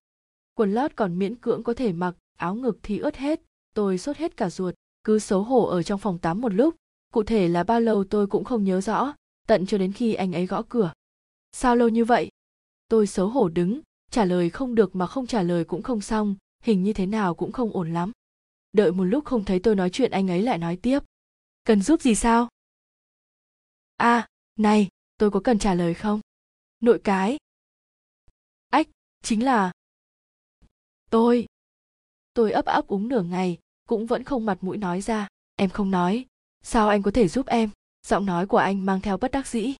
Quần 0.55 0.75
lót 0.75 0.97
còn 0.97 1.19
miễn 1.19 1.35
cưỡng 1.35 1.63
có 1.63 1.75
thể 1.75 1.93
mặc, 1.93 2.17
áo 2.37 2.55
ngực 2.55 2.79
thì 2.83 2.99
ướt 2.99 3.17
hết. 3.17 3.41
Tôi 3.75 3.99
sốt 3.99 4.17
hết 4.17 4.37
cả 4.37 4.51
ruột 4.51 4.75
cứ 5.05 5.19
xấu 5.19 5.43
hổ 5.43 5.67
ở 5.67 5.83
trong 5.83 6.01
phòng 6.01 6.19
tắm 6.19 6.41
một 6.41 6.55
lúc. 6.55 6.75
Cụ 7.13 7.23
thể 7.23 7.49
là 7.49 7.65
bao 7.65 7.81
lâu 7.81 8.05
tôi 8.05 8.27
cũng 8.27 8.45
không 8.45 8.65
nhớ 8.65 8.81
rõ, 8.81 9.15
tận 9.47 9.67
cho 9.67 9.79
đến 9.79 9.93
khi 9.93 10.15
anh 10.15 10.33
ấy 10.33 10.47
gõ 10.47 10.63
cửa. 10.69 10.93
Sao 11.53 11.77
lâu 11.77 11.89
như 11.89 12.05
vậy? 12.05 12.31
Tôi 12.89 13.07
xấu 13.07 13.29
hổ 13.29 13.49
đứng, 13.49 13.81
trả 14.11 14.25
lời 14.25 14.51
không 14.51 14.75
được 14.75 14.97
mà 14.97 15.07
không 15.07 15.27
trả 15.27 15.43
lời 15.43 15.65
cũng 15.65 15.83
không 15.83 16.01
xong, 16.01 16.37
hình 16.63 16.83
như 16.83 16.93
thế 16.93 17.07
nào 17.07 17.35
cũng 17.35 17.53
không 17.53 17.73
ổn 17.73 17.93
lắm. 17.93 18.13
Đợi 18.73 18.93
một 18.93 19.05
lúc 19.05 19.25
không 19.25 19.45
thấy 19.45 19.61
tôi 19.61 19.75
nói 19.75 19.91
chuyện 19.91 20.11
anh 20.11 20.31
ấy 20.31 20.43
lại 20.43 20.59
nói 20.59 20.79
tiếp. 20.83 21.01
Cần 21.65 21.83
giúp 21.83 22.03
gì 22.03 22.15
sao? 22.15 22.49
À 23.97 24.29
này, 24.57 24.89
tôi 25.19 25.31
có 25.31 25.41
cần 25.41 25.59
trả 25.59 25.75
lời 25.75 25.95
không? 25.95 26.21
Nội 26.81 27.01
cái. 27.05 27.39
Ách, 28.69 28.89
chính 29.23 29.45
là. 29.45 29.73
Tôi. 31.11 31.47
Tôi 32.35 32.53
ấp 32.53 32.65
ấp 32.65 32.87
úng 32.87 33.09
nửa 33.09 33.23
ngày 33.23 33.59
cũng 33.89 34.07
vẫn 34.07 34.25
không 34.25 34.47
mặt 34.47 34.59
mũi 34.61 34.77
nói 34.77 35.01
ra. 35.01 35.29
Em 35.57 35.71
không 35.71 35.91
nói. 35.91 36.27
Sao 36.63 36.89
anh 36.89 37.03
có 37.03 37.11
thể 37.11 37.29
giúp 37.29 37.47
em? 37.47 37.71
Giọng 38.07 38.27
nói 38.27 38.47
của 38.47 38.59
anh 38.59 38.87
mang 38.87 39.01
theo 39.01 39.17
bất 39.17 39.31
đắc 39.31 39.47
dĩ. 39.47 39.75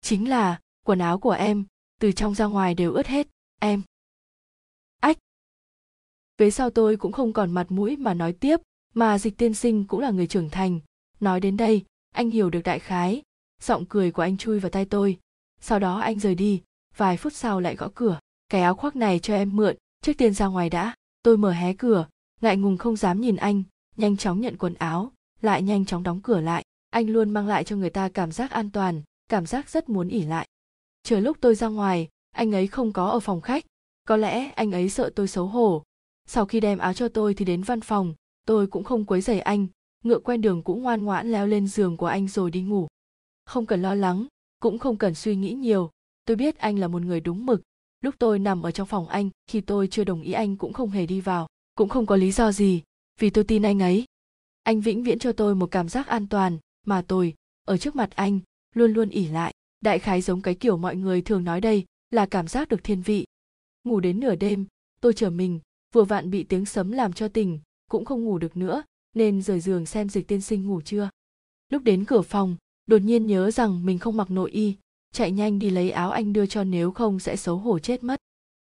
Chính 0.00 0.28
là, 0.28 0.60
quần 0.84 0.98
áo 0.98 1.18
của 1.18 1.30
em, 1.30 1.64
từ 2.00 2.12
trong 2.12 2.34
ra 2.34 2.44
ngoài 2.44 2.74
đều 2.74 2.92
ướt 2.92 3.06
hết. 3.06 3.28
Em. 3.60 3.82
Ách. 5.00 5.18
Về 6.38 6.50
sau 6.50 6.70
tôi 6.70 6.96
cũng 6.96 7.12
không 7.12 7.32
còn 7.32 7.50
mặt 7.50 7.66
mũi 7.68 7.96
mà 7.96 8.14
nói 8.14 8.32
tiếp, 8.32 8.60
mà 8.94 9.18
dịch 9.18 9.36
tiên 9.36 9.54
sinh 9.54 9.84
cũng 9.84 10.00
là 10.00 10.10
người 10.10 10.26
trưởng 10.26 10.50
thành. 10.50 10.80
Nói 11.20 11.40
đến 11.40 11.56
đây, 11.56 11.84
anh 12.14 12.30
hiểu 12.30 12.50
được 12.50 12.60
đại 12.64 12.78
khái. 12.78 13.22
Giọng 13.62 13.84
cười 13.88 14.12
của 14.12 14.22
anh 14.22 14.36
chui 14.36 14.58
vào 14.58 14.70
tay 14.70 14.84
tôi. 14.84 15.18
Sau 15.60 15.78
đó 15.78 15.98
anh 15.98 16.18
rời 16.18 16.34
đi. 16.34 16.62
Vài 16.96 17.16
phút 17.16 17.32
sau 17.32 17.60
lại 17.60 17.76
gõ 17.76 17.88
cửa. 17.94 18.20
Cái 18.48 18.62
áo 18.62 18.74
khoác 18.74 18.96
này 18.96 19.18
cho 19.18 19.34
em 19.34 19.56
mượn, 19.56 19.76
trước 20.02 20.12
tiên 20.18 20.34
ra 20.34 20.46
ngoài 20.46 20.70
đã. 20.70 20.94
Tôi 21.22 21.36
mở 21.36 21.52
hé 21.52 21.72
cửa 21.72 22.08
ngại 22.40 22.56
ngùng 22.56 22.76
không 22.76 22.96
dám 22.96 23.20
nhìn 23.20 23.36
anh, 23.36 23.62
nhanh 23.96 24.16
chóng 24.16 24.40
nhận 24.40 24.56
quần 24.56 24.74
áo, 24.74 25.12
lại 25.40 25.62
nhanh 25.62 25.84
chóng 25.84 26.02
đóng 26.02 26.20
cửa 26.22 26.40
lại. 26.40 26.64
Anh 26.90 27.10
luôn 27.10 27.30
mang 27.30 27.46
lại 27.46 27.64
cho 27.64 27.76
người 27.76 27.90
ta 27.90 28.08
cảm 28.08 28.32
giác 28.32 28.50
an 28.50 28.70
toàn, 28.70 29.02
cảm 29.28 29.46
giác 29.46 29.70
rất 29.70 29.88
muốn 29.88 30.08
ỉ 30.08 30.22
lại. 30.22 30.48
Chờ 31.02 31.20
lúc 31.20 31.36
tôi 31.40 31.54
ra 31.54 31.68
ngoài, 31.68 32.08
anh 32.30 32.52
ấy 32.52 32.66
không 32.66 32.92
có 32.92 33.06
ở 33.06 33.20
phòng 33.20 33.40
khách. 33.40 33.64
Có 34.08 34.16
lẽ 34.16 34.50
anh 34.50 34.72
ấy 34.72 34.88
sợ 34.90 35.10
tôi 35.14 35.28
xấu 35.28 35.46
hổ. 35.46 35.82
Sau 36.26 36.46
khi 36.46 36.60
đem 36.60 36.78
áo 36.78 36.92
cho 36.92 37.08
tôi 37.08 37.34
thì 37.34 37.44
đến 37.44 37.62
văn 37.62 37.80
phòng, 37.80 38.14
tôi 38.46 38.66
cũng 38.66 38.84
không 38.84 39.04
quấy 39.04 39.20
rầy 39.20 39.40
anh. 39.40 39.66
Ngựa 40.04 40.18
quen 40.18 40.40
đường 40.40 40.62
cũng 40.62 40.82
ngoan 40.82 41.04
ngoãn 41.04 41.32
leo 41.32 41.46
lên 41.46 41.66
giường 41.66 41.96
của 41.96 42.06
anh 42.06 42.28
rồi 42.28 42.50
đi 42.50 42.62
ngủ. 42.62 42.88
Không 43.46 43.66
cần 43.66 43.82
lo 43.82 43.94
lắng, 43.94 44.26
cũng 44.60 44.78
không 44.78 44.96
cần 44.96 45.14
suy 45.14 45.36
nghĩ 45.36 45.52
nhiều. 45.52 45.90
Tôi 46.24 46.36
biết 46.36 46.58
anh 46.58 46.78
là 46.78 46.88
một 46.88 47.02
người 47.02 47.20
đúng 47.20 47.46
mực. 47.46 47.62
Lúc 48.00 48.14
tôi 48.18 48.38
nằm 48.38 48.62
ở 48.62 48.70
trong 48.70 48.86
phòng 48.86 49.08
anh, 49.08 49.30
khi 49.46 49.60
tôi 49.60 49.88
chưa 49.90 50.04
đồng 50.04 50.22
ý 50.22 50.32
anh 50.32 50.56
cũng 50.56 50.72
không 50.72 50.90
hề 50.90 51.06
đi 51.06 51.20
vào 51.20 51.46
cũng 51.74 51.88
không 51.88 52.06
có 52.06 52.16
lý 52.16 52.32
do 52.32 52.52
gì, 52.52 52.82
vì 53.20 53.30
tôi 53.30 53.44
tin 53.44 53.62
anh 53.62 53.82
ấy. 53.82 54.04
Anh 54.62 54.80
vĩnh 54.80 55.02
viễn 55.02 55.18
cho 55.18 55.32
tôi 55.32 55.54
một 55.54 55.70
cảm 55.70 55.88
giác 55.88 56.06
an 56.06 56.26
toàn, 56.28 56.58
mà 56.86 57.02
tôi, 57.02 57.34
ở 57.64 57.76
trước 57.76 57.96
mặt 57.96 58.10
anh, 58.14 58.40
luôn 58.74 58.92
luôn 58.92 59.08
ỉ 59.08 59.26
lại. 59.26 59.54
Đại 59.80 59.98
khái 59.98 60.20
giống 60.20 60.42
cái 60.42 60.54
kiểu 60.54 60.76
mọi 60.76 60.96
người 60.96 61.22
thường 61.22 61.44
nói 61.44 61.60
đây, 61.60 61.84
là 62.10 62.26
cảm 62.26 62.48
giác 62.48 62.68
được 62.68 62.84
thiên 62.84 63.02
vị. 63.02 63.26
Ngủ 63.84 64.00
đến 64.00 64.20
nửa 64.20 64.34
đêm, 64.34 64.66
tôi 65.00 65.12
trở 65.12 65.30
mình, 65.30 65.60
vừa 65.94 66.04
vặn 66.04 66.30
bị 66.30 66.44
tiếng 66.44 66.66
sấm 66.66 66.92
làm 66.92 67.12
cho 67.12 67.28
tỉnh, 67.28 67.60
cũng 67.90 68.04
không 68.04 68.24
ngủ 68.24 68.38
được 68.38 68.56
nữa, 68.56 68.82
nên 69.14 69.42
rời 69.42 69.60
giường 69.60 69.86
xem 69.86 70.08
dịch 70.08 70.28
tiên 70.28 70.40
sinh 70.40 70.66
ngủ 70.66 70.80
chưa. 70.80 71.10
Lúc 71.68 71.82
đến 71.82 72.04
cửa 72.04 72.22
phòng, 72.22 72.56
đột 72.86 72.98
nhiên 72.98 73.26
nhớ 73.26 73.50
rằng 73.50 73.86
mình 73.86 73.98
không 73.98 74.16
mặc 74.16 74.30
nội 74.30 74.50
y, 74.50 74.76
chạy 75.12 75.30
nhanh 75.30 75.58
đi 75.58 75.70
lấy 75.70 75.90
áo 75.90 76.10
anh 76.10 76.32
đưa 76.32 76.46
cho 76.46 76.64
nếu 76.64 76.92
không 76.92 77.18
sẽ 77.20 77.36
xấu 77.36 77.56
hổ 77.56 77.78
chết 77.78 78.04
mất. 78.04 78.20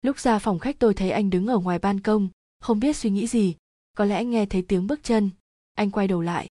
Lúc 0.01 0.19
ra 0.19 0.39
phòng 0.39 0.59
khách 0.59 0.79
tôi 0.79 0.93
thấy 0.93 1.11
anh 1.11 1.29
đứng 1.29 1.47
ở 1.47 1.59
ngoài 1.59 1.79
ban 1.79 1.99
công 1.99 2.29
không 2.59 2.79
biết 2.79 2.95
suy 2.95 3.09
nghĩ 3.09 3.27
gì, 3.27 3.55
có 3.97 4.05
lẽ 4.05 4.23
nghe 4.23 4.45
thấy 4.45 4.61
tiếng 4.61 4.87
bước 4.87 5.03
chân. 5.03 5.29
Anh 5.73 5.91
quay 5.91 6.07
đầu 6.07 6.21
lại. 6.21 6.47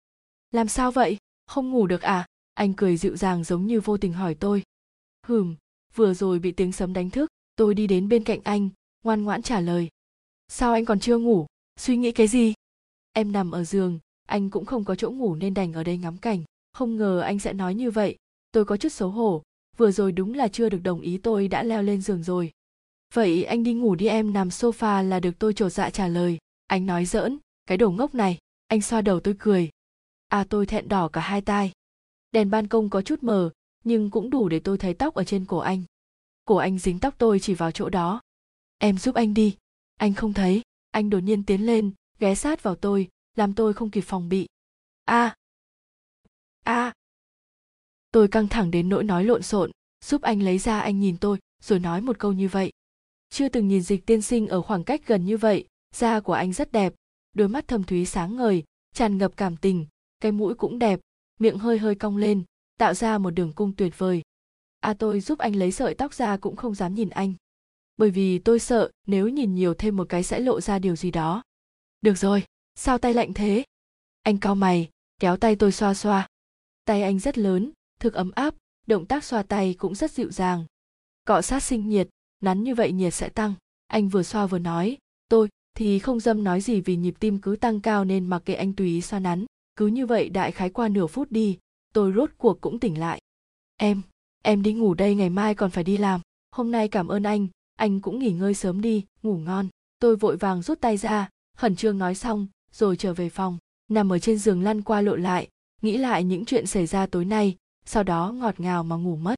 Làm 0.52 0.68
sao 0.68 0.91
vậy? 0.91 1.18
Không 1.45 1.72
ngủ 1.72 1.88
được 1.88 2.02
à? 2.02 2.26
Anh 2.54 2.74
cười 2.74 2.97
dịu 2.97 3.18
dàng 3.18 3.43
giống 3.43 3.68
như 3.68 3.82
vô 3.82 3.97
tình 3.97 4.14
hỏi 4.14 4.36
tôi. 4.36 4.64
Hừm, 5.28 5.56
vừa 5.95 6.14
rồi 6.14 6.39
bị 6.39 6.52
tiếng 6.52 6.72
sấm 6.72 6.93
đánh 6.93 7.10
thức, 7.10 7.30
tôi 7.56 7.74
đi 7.74 7.88
đến 7.88 8.10
bên 8.10 8.24
cạnh 8.24 8.39
anh, 8.43 8.70
ngoan 9.04 9.24
ngoãn 9.24 9.41
trả 9.41 9.60
lời. 9.60 9.89
Sao 10.47 10.74
anh 10.74 10.86
còn 10.86 11.00
chưa 11.00 11.18
ngủ? 11.18 11.45
Suy 11.80 11.97
nghĩ 11.97 12.12
cái 12.12 12.28
gì? 12.28 12.54
Em 13.14 13.32
nằm 13.32 13.52
ở 13.52 13.64
giường, 13.64 14.00
anh 14.26 14.50
cũng 14.50 14.66
không 14.66 14.86
có 14.86 14.95
chỗ 14.95 15.12
ngủ 15.12 15.36
nên 15.36 15.54
đành 15.54 15.74
ở 15.74 15.84
đây 15.84 15.97
ngắm 15.97 16.18
cảnh. 16.18 16.43
Không 16.74 16.95
ngờ 16.95 17.20
anh 17.20 17.39
sẽ 17.39 17.54
nói 17.54 17.76
như 17.76 17.91
vậy. 17.91 18.16
Tôi 18.52 18.66
có 18.66 18.78
chút 18.78 18.89
xấu 18.89 19.10
hổ. 19.10 19.43
Vừa 19.78 19.91
rồi 19.91 20.12
đúng 20.12 20.34
là 20.34 20.47
chưa 20.47 20.70
được 20.70 20.80
đồng 20.84 21.02
ý 21.02 21.18
tôi 21.18 21.47
đã 21.47 21.64
leo 21.64 21.84
lên 21.84 22.02
giường 22.02 22.24
rồi 22.24 22.52
vậy 23.14 23.43
anh 23.43 23.64
đi 23.64 23.74
ngủ 23.74 23.95
đi 23.95 24.07
em, 24.07 24.34
nằm 24.34 24.49
sofa 24.49 25.03
là 25.10 25.20
được 25.20 25.39
tôi 25.39 25.53
trột 25.53 25.72
dạ 25.72 25.89
trả 25.89 26.07
lời. 26.07 26.38
Anh 26.68 26.86
nói 26.86 27.05
giỡn, 27.05 27.38
cái 27.66 27.78
đồ 27.78 27.91
ngốc 27.91 28.16
này, 28.16 28.38
anh 28.68 28.82
xoa 28.82 29.01
đầu 29.01 29.20
tôi 29.20 29.36
cười. 29.39 29.70
À 30.28 30.45
tôi 30.49 30.66
thẹn 30.66 30.88
đỏ 30.88 31.07
cả 31.07 31.22
hai 31.22 31.41
tai. 31.41 31.72
Đèn 32.32 32.49
ban 32.49 32.68
công 32.68 32.89
có 32.89 33.01
chút 33.01 33.24
mờ, 33.24 33.49
nhưng 33.84 34.10
cũng 34.10 34.30
đủ 34.30 34.49
để 34.49 34.60
tôi 34.60 34.78
thấy 34.78 34.93
tóc 34.93 35.14
ở 35.14 35.24
trên 35.24 35.45
cổ 35.45 35.57
anh. 35.57 35.84
Cổ 36.45 36.55
anh 36.55 36.80
dính 36.80 36.99
tóc 36.99 37.16
tôi 37.18 37.39
chỉ 37.39 37.53
vào 37.53 37.72
chỗ 37.72 37.89
đó. 37.89 38.22
Em 38.78 38.97
giúp 38.97 39.16
anh 39.16 39.34
đi. 39.34 39.57
Anh 39.97 40.14
không 40.14 40.34
thấy, 40.34 40.62
anh 40.91 41.10
đột 41.10 41.20
nhiên 41.20 41.43
tiến 41.43 41.66
lên, 41.66 41.91
ghé 42.20 42.36
sát 42.36 42.64
vào 42.64 42.76
tôi, 42.76 43.07
làm 43.36 43.53
tôi 43.53 43.74
không 43.74 43.89
kịp 43.89 44.01
phòng 44.01 44.30
bị. 44.30 44.47
A. 45.05 45.24
À. 45.24 45.36
a. 46.64 46.74
À. 46.74 46.93
tôi 48.12 48.28
căng 48.28 48.47
thẳng 48.47 48.72
đến 48.72 48.89
nỗi 48.89 49.03
nói 49.03 49.24
lộn 49.24 49.41
xộn, 49.41 49.72
giúp 50.05 50.22
anh 50.22 50.41
lấy 50.41 50.57
ra 50.57 50.80
anh 50.80 50.99
nhìn 50.99 51.18
tôi, 51.18 51.38
rồi 51.64 51.80
nói 51.80 52.01
một 52.01 52.20
câu 52.20 52.34
như 52.34 52.47
vậy 52.47 52.72
chưa 53.30 53.49
từng 53.49 53.67
nhìn 53.67 53.82
dịch 53.82 54.05
tiên 54.05 54.21
sinh 54.21 54.47
ở 54.47 54.61
khoảng 54.61 54.84
cách 54.84 55.01
gần 55.07 55.25
như 55.25 55.38
vậy, 55.38 55.67
da 55.95 56.19
của 56.19 56.34
anh 56.34 56.53
rất 56.53 56.71
đẹp, 56.71 56.93
đôi 57.34 57.47
mắt 57.47 57.67
thâm 57.67 57.84
thúy 57.84 58.05
sáng 58.05 58.36
ngời, 58.36 58.63
tràn 58.93 59.17
ngập 59.17 59.38
cảm 59.38 59.57
tình, 59.57 59.86
cái 60.19 60.32
mũi 60.32 60.55
cũng 60.55 60.80
đẹp, 60.80 60.99
miệng 61.39 61.57
hơi 61.57 61.77
hơi 61.77 61.95
cong 61.95 62.17
lên, 62.17 62.43
tạo 62.77 62.93
ra 62.93 63.17
một 63.17 63.30
đường 63.30 63.53
cung 63.53 63.75
tuyệt 63.75 63.93
vời. 63.97 64.21
À 64.80 64.93
tôi 64.93 65.19
giúp 65.19 65.39
anh 65.39 65.55
lấy 65.55 65.71
sợi 65.71 65.95
tóc 65.95 66.13
ra 66.13 66.38
cũng 66.38 66.55
không 66.55 66.75
dám 66.75 66.93
nhìn 66.93 67.09
anh. 67.09 67.34
Bởi 67.97 68.11
vì 68.11 68.39
tôi 68.39 68.59
sợ 68.59 68.91
nếu 69.07 69.27
nhìn 69.27 69.55
nhiều 69.55 69.73
thêm 69.73 69.97
một 69.97 70.09
cái 70.09 70.23
sẽ 70.23 70.39
lộ 70.39 70.61
ra 70.61 70.80
điều 70.80 70.95
gì 70.95 71.11
đó. 71.11 71.43
Được 72.01 72.17
rồi, 72.17 72.43
sao 72.75 72.97
tay 72.97 73.13
lạnh 73.13 73.34
thế? 73.34 73.63
Anh 74.23 74.38
cau 74.38 74.55
mày, 74.55 74.89
kéo 75.19 75.38
tay 75.38 75.55
tôi 75.55 75.71
xoa 75.71 75.93
xoa. 75.93 76.27
Tay 76.86 77.03
anh 77.03 77.19
rất 77.19 77.38
lớn, 77.38 77.71
thực 77.99 78.13
ấm 78.13 78.32
áp, 78.32 78.55
động 78.88 79.05
tác 79.05 79.23
xoa 79.23 79.43
tay 79.43 79.75
cũng 79.77 79.95
rất 79.95 80.11
dịu 80.11 80.32
dàng. 80.32 80.65
Cọ 81.25 81.41
sát 81.41 81.63
sinh 81.63 81.89
nhiệt 81.89 82.09
nắn 82.39 82.63
như 82.63 82.75
vậy 82.75 82.91
nhiệt 82.91 83.13
sẽ 83.13 83.29
tăng. 83.29 83.53
Anh 83.87 84.09
vừa 84.09 84.23
xoa 84.23 84.45
vừa 84.45 84.59
nói, 84.59 84.97
tôi 85.29 85.49
thì 85.77 85.99
không 85.99 86.19
dâm 86.19 86.43
nói 86.43 86.61
gì 86.61 86.81
vì 86.81 86.95
nhịp 86.95 87.15
tim 87.19 87.37
cứ 87.37 87.55
tăng 87.55 87.81
cao 87.81 88.05
nên 88.05 88.25
mặc 88.25 88.41
kệ 88.45 88.53
anh 88.53 88.73
tùy 88.73 88.87
ý 88.87 89.01
xoa 89.01 89.19
nắn. 89.19 89.45
Cứ 89.75 89.87
như 89.87 90.05
vậy 90.05 90.29
đại 90.29 90.51
khái 90.51 90.69
qua 90.69 90.87
nửa 90.87 91.07
phút 91.07 91.31
đi, 91.31 91.57
tôi 91.93 92.13
rốt 92.15 92.29
cuộc 92.37 92.61
cũng 92.61 92.79
tỉnh 92.79 92.99
lại. 92.99 93.21
Em 93.77 94.01
em 94.43 94.63
đi 94.63 94.73
ngủ 94.73 94.93
đây 94.93 95.15
ngày 95.15 95.29
mai 95.29 95.55
còn 95.55 95.71
phải 95.71 95.83
đi 95.83 95.97
làm. 95.97 96.21
Hôm 96.51 96.71
nay 96.71 96.87
cảm 96.87 97.07
ơn 97.07 97.23
anh 97.23 97.47
anh 97.75 97.99
cũng 97.99 98.19
nghỉ 98.19 98.31
ngơi 98.31 98.53
sớm 98.53 98.81
đi, 98.81 99.05
ngủ 99.23 99.37
ngon. 99.37 99.67
Tôi 99.99 100.15
vội 100.15 100.37
vàng 100.37 100.61
rút 100.61 100.81
tay 100.81 100.97
ra, 100.97 101.29
khẩn 101.57 101.75
trương 101.75 101.97
nói 101.97 102.15
xong, 102.15 102.47
rồi 102.71 102.97
trở 102.97 103.13
về 103.13 103.29
phòng. 103.29 103.57
Nằm 103.89 104.13
ở 104.13 104.19
trên 104.19 104.37
giường 104.37 104.63
lăn 104.63 104.81
qua 104.81 105.01
lộ 105.01 105.15
lại, 105.15 105.47
nghĩ 105.81 105.97
lại 105.97 106.23
những 106.23 106.45
chuyện 106.45 106.65
xảy 106.65 106.85
ra 106.85 107.05
tối 107.05 107.25
nay, 107.25 107.55
sau 107.85 108.03
đó 108.03 108.31
ngọt 108.31 108.59
ngào 108.59 108.83
mà 108.83 108.95
ngủ 108.95 109.15
mất. 109.15 109.35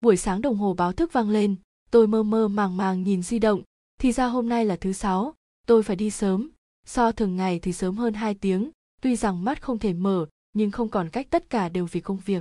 Buổi 0.00 0.16
sáng 0.16 0.42
đồng 0.42 0.56
hồ 0.56 0.74
báo 0.74 0.92
thức 0.92 1.12
vang 1.12 1.30
lên 1.30 1.56
tôi 1.96 2.06
mơ 2.06 2.22
mơ 2.22 2.48
màng 2.48 2.76
màng 2.76 3.02
nhìn 3.02 3.22
di 3.22 3.38
động, 3.38 3.62
thì 4.00 4.12
ra 4.12 4.26
hôm 4.26 4.48
nay 4.48 4.64
là 4.64 4.76
thứ 4.76 4.92
sáu, 4.92 5.34
tôi 5.66 5.82
phải 5.82 5.96
đi 5.96 6.10
sớm. 6.10 6.50
So 6.86 7.12
thường 7.12 7.36
ngày 7.36 7.58
thì 7.58 7.72
sớm 7.72 7.96
hơn 7.96 8.14
2 8.14 8.34
tiếng, 8.34 8.70
tuy 9.00 9.16
rằng 9.16 9.44
mắt 9.44 9.62
không 9.62 9.78
thể 9.78 9.92
mở, 9.92 10.26
nhưng 10.52 10.70
không 10.70 10.88
còn 10.88 11.08
cách 11.08 11.26
tất 11.30 11.50
cả 11.50 11.68
đều 11.68 11.86
vì 11.86 12.00
công 12.00 12.18
việc. 12.24 12.40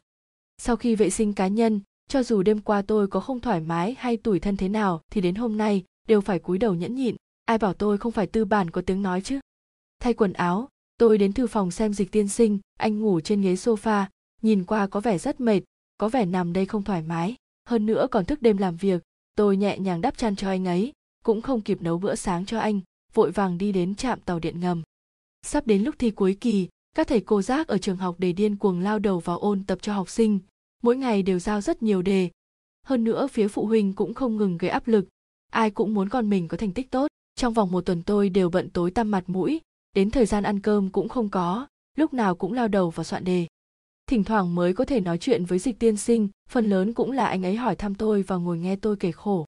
Sau 0.58 0.76
khi 0.76 0.96
vệ 0.96 1.10
sinh 1.10 1.34
cá 1.34 1.48
nhân, 1.48 1.82
cho 2.08 2.24
dù 2.24 2.44
đêm 2.44 2.60
qua 2.60 2.82
tôi 2.82 3.08
có 3.08 3.20
không 3.20 3.40
thoải 3.40 3.62
mái 3.62 3.96
hay 3.98 4.18
tủi 4.18 4.40
thân 4.40 4.58
thế 4.58 4.70
nào, 4.70 5.02
thì 5.12 5.22
đến 5.22 5.36
hôm 5.36 5.58
nay 5.58 5.84
đều 6.08 6.22
phải 6.22 6.40
cúi 6.40 6.58
đầu 6.58 6.76
nhẫn 6.76 6.96
nhịn. 6.96 7.16
Ai 7.46 7.58
bảo 7.58 7.74
tôi 7.74 7.98
không 7.98 8.12
phải 8.12 8.28
tư 8.28 8.46
bản 8.46 8.70
có 8.70 8.82
tiếng 8.82 9.02
nói 9.02 9.22
chứ? 9.22 9.40
Thay 10.00 10.14
quần 10.14 10.34
áo, 10.34 10.70
tôi 10.98 11.18
đến 11.18 11.34
thư 11.34 11.48
phòng 11.48 11.72
xem 11.72 11.94
dịch 11.94 12.12
tiên 12.12 12.28
sinh, 12.28 12.60
anh 12.80 13.00
ngủ 13.00 13.20
trên 13.20 13.42
ghế 13.42 13.54
sofa, 13.54 14.06
nhìn 14.42 14.64
qua 14.64 14.88
có 14.88 15.00
vẻ 15.00 15.18
rất 15.18 15.42
mệt, 15.42 15.62
có 15.98 16.10
vẻ 16.10 16.26
nằm 16.26 16.54
đây 16.54 16.66
không 16.66 16.84
thoải 16.84 17.02
mái. 17.02 17.36
Hơn 17.68 17.86
nữa 17.86 18.08
còn 18.12 18.26
thức 18.26 18.42
đêm 18.42 18.58
làm 18.58 18.76
việc 18.76 19.04
tôi 19.36 19.58
nhẹ 19.58 19.80
nhàng 19.80 20.02
đắp 20.02 20.18
chăn 20.18 20.36
cho 20.36 20.48
anh 20.48 20.66
ấy, 20.66 20.92
cũng 21.24 21.42
không 21.42 21.62
kịp 21.62 21.82
nấu 21.82 21.98
bữa 21.98 22.16
sáng 22.16 22.46
cho 22.46 22.60
anh, 22.60 22.82
vội 23.14 23.32
vàng 23.32 23.58
đi 23.58 23.72
đến 23.72 23.96
trạm 23.96 24.20
tàu 24.20 24.40
điện 24.40 24.60
ngầm. 24.60 24.84
Sắp 25.42 25.68
đến 25.68 25.84
lúc 25.84 25.96
thi 26.00 26.12
cuối 26.12 26.38
kỳ, 26.42 26.68
các 26.96 27.08
thầy 27.08 27.22
cô 27.22 27.42
giác 27.42 27.68
ở 27.68 27.78
trường 27.78 27.98
học 27.98 28.16
để 28.18 28.34
điên 28.34 28.56
cuồng 28.56 28.80
lao 28.80 29.00
đầu 29.00 29.20
vào 29.20 29.40
ôn 29.40 29.64
tập 29.64 29.78
cho 29.82 29.94
học 29.94 30.10
sinh. 30.10 30.40
Mỗi 30.84 30.98
ngày 30.98 31.24
đều 31.24 31.40
giao 31.40 31.62
rất 31.62 31.84
nhiều 31.84 32.02
đề. 32.02 32.30
Hơn 32.86 33.04
nữa, 33.04 33.28
phía 33.28 33.48
phụ 33.48 33.66
huynh 33.66 33.94
cũng 33.94 34.14
không 34.14 34.38
ngừng 34.38 34.58
gây 34.58 34.70
áp 34.70 34.88
lực. 34.88 35.08
Ai 35.52 35.72
cũng 35.72 35.94
muốn 35.94 36.10
con 36.10 36.30
mình 36.30 36.48
có 36.48 36.58
thành 36.58 36.72
tích 36.72 36.92
tốt. 36.92 37.08
Trong 37.36 37.54
vòng 37.54 37.72
một 37.72 37.86
tuần 37.86 38.04
tôi 38.04 38.30
đều 38.30 38.50
bận 38.50 38.70
tối 38.70 38.92
tăm 38.92 39.12
mặt 39.12 39.24
mũi. 39.28 39.62
Đến 39.94 40.12
thời 40.12 40.26
gian 40.26 40.44
ăn 40.44 40.60
cơm 40.60 40.90
cũng 40.90 41.10
không 41.10 41.30
có. 41.30 41.68
Lúc 41.98 42.14
nào 42.14 42.36
cũng 42.36 42.54
lao 42.54 42.68
đầu 42.68 42.90
vào 42.90 43.04
soạn 43.04 43.24
đề 43.24 43.48
thỉnh 44.08 44.24
thoảng 44.24 44.56
mới 44.56 44.74
có 44.74 44.86
thể 44.86 45.00
nói 45.00 45.18
chuyện 45.18 45.46
với 45.46 45.60
dịch 45.60 45.80
tiên 45.80 45.98
sinh, 45.98 46.30
phần 46.50 46.66
lớn 46.66 46.94
cũng 46.94 47.12
là 47.12 47.26
anh 47.26 47.46
ấy 47.46 47.56
hỏi 47.56 47.76
thăm 47.76 47.96
tôi 47.96 48.22
và 48.22 48.36
ngồi 48.36 48.58
nghe 48.58 48.76
tôi 48.76 48.96
kể 49.00 49.12
khổ. 49.12 49.46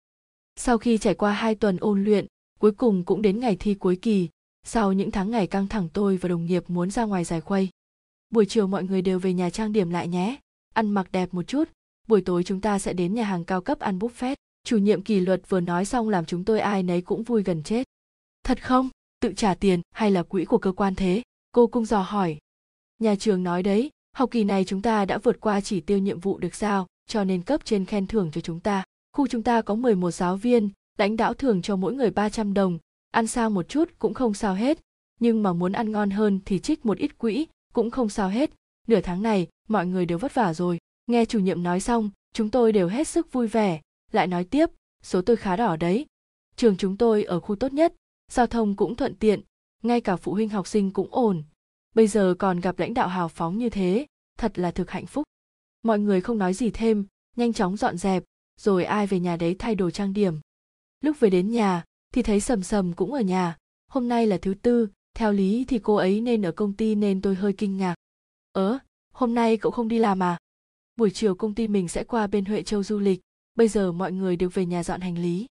Sau 0.55 0.77
khi 0.77 0.97
trải 0.97 1.15
qua 1.15 1.33
hai 1.33 1.55
tuần 1.55 1.77
ôn 1.77 2.03
luyện, 2.03 2.25
cuối 2.59 2.71
cùng 2.71 3.03
cũng 3.03 3.21
đến 3.21 3.39
ngày 3.39 3.55
thi 3.59 3.73
cuối 3.73 3.95
kỳ, 3.95 4.29
sau 4.63 4.93
những 4.93 5.11
tháng 5.11 5.31
ngày 5.31 5.47
căng 5.47 5.67
thẳng 5.67 5.89
tôi 5.93 6.17
và 6.17 6.29
đồng 6.29 6.45
nghiệp 6.45 6.63
muốn 6.69 6.91
ra 6.91 7.05
ngoài 7.05 7.23
giải 7.23 7.41
khuây. 7.41 7.69
Buổi 8.29 8.45
chiều 8.45 8.67
mọi 8.67 8.83
người 8.83 9.01
đều 9.01 9.19
về 9.19 9.33
nhà 9.33 9.49
trang 9.49 9.73
điểm 9.73 9.89
lại 9.89 10.07
nhé, 10.07 10.39
ăn 10.73 10.91
mặc 10.91 11.11
đẹp 11.11 11.33
một 11.33 11.43
chút, 11.43 11.69
buổi 12.07 12.21
tối 12.21 12.43
chúng 12.43 12.61
ta 12.61 12.79
sẽ 12.79 12.93
đến 12.93 13.13
nhà 13.13 13.23
hàng 13.23 13.45
cao 13.45 13.61
cấp 13.61 13.79
ăn 13.79 13.99
buffet. 13.99 14.35
Chủ 14.63 14.77
nhiệm 14.77 15.01
kỷ 15.01 15.19
luật 15.19 15.49
vừa 15.49 15.59
nói 15.59 15.85
xong 15.85 16.09
làm 16.09 16.25
chúng 16.25 16.43
tôi 16.43 16.59
ai 16.59 16.83
nấy 16.83 17.01
cũng 17.01 17.23
vui 17.23 17.43
gần 17.43 17.63
chết. 17.63 17.87
Thật 18.43 18.63
không? 18.63 18.89
Tự 19.19 19.33
trả 19.33 19.55
tiền 19.55 19.81
hay 19.91 20.11
là 20.11 20.23
quỹ 20.23 20.45
của 20.45 20.57
cơ 20.57 20.71
quan 20.71 20.95
thế? 20.95 21.21
Cô 21.51 21.67
cung 21.67 21.85
dò 21.85 22.01
hỏi. 22.01 22.37
Nhà 22.99 23.15
trường 23.15 23.43
nói 23.43 23.63
đấy 23.63 23.89
học 24.17 24.31
kỳ 24.31 24.43
này 24.43 24.65
chúng 24.65 24.81
ta 24.81 25.05
đã 25.05 25.17
vượt 25.17 25.41
qua 25.41 25.61
chỉ 25.61 25.79
tiêu 25.79 25.97
nhiệm 25.97 26.19
vụ 26.19 26.37
được 26.37 26.55
giao, 26.55 26.87
cho 27.07 27.23
nên 27.23 27.41
cấp 27.41 27.65
trên 27.65 27.85
khen 27.85 28.07
thưởng 28.07 28.31
cho 28.33 28.41
chúng 28.41 28.59
ta. 28.59 28.83
Khu 29.13 29.27
chúng 29.27 29.43
ta 29.43 29.61
có 29.61 29.75
11 29.75 30.11
giáo 30.11 30.37
viên, 30.37 30.69
lãnh 30.97 31.17
đạo 31.17 31.33
thưởng 31.33 31.61
cho 31.61 31.75
mỗi 31.75 31.93
người 31.93 32.11
300 32.11 32.53
đồng. 32.53 32.79
Ăn 33.11 33.27
sao 33.27 33.49
một 33.49 33.69
chút 33.69 33.89
cũng 33.99 34.13
không 34.13 34.33
sao 34.33 34.53
hết, 34.53 34.79
nhưng 35.19 35.43
mà 35.43 35.53
muốn 35.53 35.71
ăn 35.71 35.91
ngon 35.91 36.09
hơn 36.09 36.39
thì 36.45 36.59
trích 36.59 36.85
một 36.85 36.97
ít 36.97 37.17
quỹ 37.17 37.47
cũng 37.73 37.91
không 37.91 38.09
sao 38.09 38.29
hết. 38.29 38.51
Nửa 38.87 39.01
tháng 39.01 39.21
này, 39.21 39.47
mọi 39.67 39.87
người 39.87 40.05
đều 40.05 40.17
vất 40.17 40.33
vả 40.33 40.53
rồi. 40.53 40.77
Nghe 41.07 41.25
chủ 41.25 41.39
nhiệm 41.39 41.63
nói 41.63 41.79
xong, 41.79 42.09
chúng 42.33 42.49
tôi 42.49 42.71
đều 42.71 42.87
hết 42.87 43.07
sức 43.07 43.31
vui 43.31 43.47
vẻ. 43.47 43.81
Lại 44.11 44.27
nói 44.27 44.43
tiếp, 44.43 44.69
số 45.03 45.21
tôi 45.21 45.35
khá 45.35 45.55
đỏ 45.55 45.75
đấy. 45.75 46.05
Trường 46.55 46.77
chúng 46.77 46.97
tôi 46.97 47.23
ở 47.23 47.39
khu 47.39 47.55
tốt 47.55 47.73
nhất, 47.73 47.93
giao 48.31 48.47
thông 48.47 48.75
cũng 48.75 48.95
thuận 48.95 49.15
tiện, 49.15 49.41
ngay 49.83 50.01
cả 50.01 50.15
phụ 50.15 50.33
huynh 50.33 50.49
học 50.49 50.67
sinh 50.67 50.91
cũng 50.91 51.07
ổn 51.11 51.43
bây 51.97 52.07
giờ 52.07 52.35
còn 52.39 52.59
gặp 52.59 52.79
lãnh 52.79 52.93
đạo 52.93 53.07
hào 53.07 53.27
phóng 53.27 53.57
như 53.57 53.69
thế, 53.69 54.05
thật 54.37 54.59
là 54.59 54.71
thực 54.71 54.91
hạnh 54.91 55.05
phúc. 55.05 55.23
Mọi 55.83 55.99
người 55.99 56.21
không 56.21 56.37
nói 56.37 56.53
gì 56.53 56.69
thêm, 56.69 57.05
nhanh 57.35 57.53
chóng 57.53 57.77
dọn 57.77 57.97
dẹp, 57.97 58.23
rồi 58.59 58.83
ai 58.83 59.07
về 59.07 59.19
nhà 59.19 59.35
đấy 59.37 59.55
thay 59.59 59.75
đồ 59.75 59.89
trang 59.89 60.13
điểm. 60.13 60.39
Lúc 61.01 61.19
về 61.19 61.29
đến 61.29 61.51
nhà, 61.51 61.83
thì 62.13 62.23
thấy 62.23 62.39
sầm 62.39 62.63
sầm 62.63 62.93
cũng 62.93 63.13
ở 63.13 63.21
nhà. 63.21 63.57
Hôm 63.87 64.09
nay 64.09 64.27
là 64.27 64.37
thứ 64.41 64.53
tư, 64.53 64.87
theo 65.13 65.31
lý 65.31 65.65
thì 65.67 65.79
cô 65.79 65.95
ấy 65.95 66.21
nên 66.21 66.45
ở 66.45 66.51
công 66.51 66.73
ty 66.73 66.95
nên 66.95 67.21
tôi 67.21 67.35
hơi 67.35 67.53
kinh 67.53 67.77
ngạc. 67.77 67.95
Ớ, 68.51 68.77
hôm 69.13 69.35
nay 69.35 69.57
cậu 69.57 69.71
không 69.71 69.87
đi 69.87 69.97
làm 69.97 70.23
à? 70.23 70.37
Buổi 70.95 71.09
chiều 71.09 71.35
công 71.35 71.55
ty 71.55 71.67
mình 71.67 71.87
sẽ 71.87 72.03
qua 72.03 72.27
bên 72.27 72.45
huệ 72.45 72.63
châu 72.63 72.83
du 72.83 72.99
lịch, 72.99 73.21
bây 73.55 73.67
giờ 73.67 73.91
mọi 73.91 74.11
người 74.11 74.35
đều 74.35 74.49
về 74.49 74.65
nhà 74.65 74.83
dọn 74.83 75.01
hành 75.01 75.17
lý. 75.17 75.45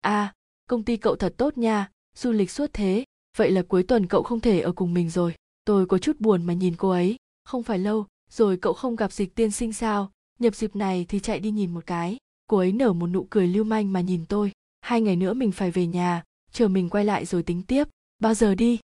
À 0.00 0.34
công 0.68 0.84
ty 0.84 0.96
cậu 0.96 1.16
thật 1.16 1.34
tốt 1.36 1.58
nha, 1.58 1.90
du 2.14 2.32
lịch 2.32 2.50
suốt 2.50 2.70
thế, 2.72 3.04
vậy 3.36 3.50
là 3.50 3.62
cuối 3.68 3.82
tuần 3.82 4.06
cậu 4.06 4.22
không 4.22 4.40
thể 4.40 4.60
ở 4.60 4.72
cùng 4.72 4.94
mình 4.94 5.10
rồi 5.10 5.34
tôi 5.64 5.86
có 5.86 5.98
chút 5.98 6.20
buồn 6.20 6.44
mà 6.44 6.52
nhìn 6.52 6.74
cô 6.76 6.90
ấy. 6.90 7.16
Không 7.44 7.62
phải 7.62 7.78
lâu, 7.78 8.06
rồi 8.30 8.56
cậu 8.56 8.72
không 8.72 8.96
gặp 8.96 9.12
dịch 9.12 9.34
tiên 9.34 9.50
sinh 9.50 9.72
sao? 9.72 10.12
Nhập 10.38 10.54
dịp 10.54 10.76
này 10.76 11.06
thì 11.08 11.20
chạy 11.20 11.40
đi 11.40 11.50
nhìn 11.50 11.74
một 11.74 11.86
cái. 11.86 12.16
Cô 12.46 12.56
ấy 12.56 12.72
nở 12.72 12.92
một 12.92 13.06
nụ 13.06 13.26
cười 13.30 13.46
lưu 13.46 13.64
manh 13.64 13.92
mà 13.92 14.00
nhìn 14.00 14.24
tôi. 14.28 14.52
Hai 14.80 15.00
ngày 15.00 15.16
nữa 15.16 15.34
mình 15.34 15.52
phải 15.52 15.70
về 15.70 15.86
nhà. 15.86 16.22
Chờ 16.52 16.68
mình 16.68 16.88
quay 16.88 17.04
lại 17.04 17.24
rồi 17.24 17.42
tính 17.42 17.62
tiếp. 17.62 17.88
Bao 18.18 18.34
giờ 18.34 18.54
đi? 18.54 18.78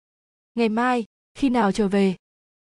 Ngày 0.55 0.69
mai. 0.69 1.05
Khi 1.35 1.49
nào 1.49 1.71
trở 1.71 1.87
về? 1.87 2.15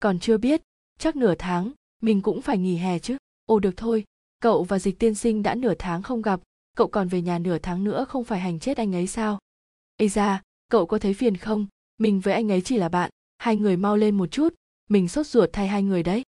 Còn 0.01 0.19
chưa 0.19 0.39
biết. 0.39 0.63
Chắc 0.99 1.17
nửa 1.17 1.35
tháng. 1.39 1.73
Mình 2.03 2.23
cũng 2.23 2.43
phải 2.43 2.59
nghỉ 2.59 2.77
hè 2.77 2.99
chứ. 2.99 3.17
Ồ, 3.47 3.59
được 3.59 3.77
thôi. 3.77 4.05
Cậu 4.41 4.65
và 4.65 4.79
dịch 4.79 4.99
tiên 4.99 5.15
sinh 5.15 5.43
đã 5.43 5.55
nửa 5.55 5.75
tháng 5.79 6.03
không 6.03 6.23
gặp. 6.23 6.41
Cậu 6.77 6.89
còn 6.89 7.09
về 7.09 7.23
nhà 7.23 7.39
nửa 7.39 7.59
tháng 7.59 7.85
nữa 7.85 8.05
không 8.09 8.25
phải 8.25 8.41
hành 8.41 8.59
chết 8.59 8.77
anh 8.77 8.95
ấy 8.95 9.07
sao? 9.07 9.39
Ây 9.97 10.09
ra 10.09 10.43
cậu 10.73 10.87
có 10.87 10.99
thấy 10.99 11.15
phiền 11.15 11.37
không? 11.37 11.67
Mình 11.99 12.21
với 12.21 12.35
anh 12.35 12.53
ấy 12.53 12.61
chỉ 12.61 12.77
là 12.77 12.89
bạn 12.89 13.11
hai 13.43 13.57
người 13.57 13.76
mau 13.76 13.97
lên 13.97 14.16
một 14.16 14.26
chút, 14.26 14.55
mình 14.88 15.09
sốt 15.09 15.26
ruột 15.26 15.51
thay 15.53 15.68
hai 15.68 15.82
người 15.82 16.03
đấy. 16.03 16.22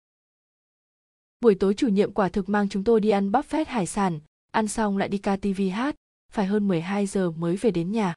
Buổi 1.41 1.55
tối 1.55 1.75
chủ 1.75 1.89
nhiệm 1.89 2.13
quả 2.13 2.29
thực 2.29 2.49
mang 2.49 2.69
chúng 2.69 2.85
tôi 2.85 3.01
đi 3.01 3.11
ăn 3.11 3.31
buffet 3.31 3.65
hải 3.69 3.87
sản, 3.87 4.21
ăn 4.51 4.69
xong 4.69 4.99
lại 4.99 5.09
đi 5.09 5.19
ca 5.19 5.37
tv 5.37 5.61
hát, 5.73 5.95
phải 6.33 6.47
hơn 6.47 6.69
12 6.69 7.07
giờ 7.07 7.31
mới 7.31 7.57
về 7.57 7.71
đến 7.71 7.93
nhà. 7.93 8.15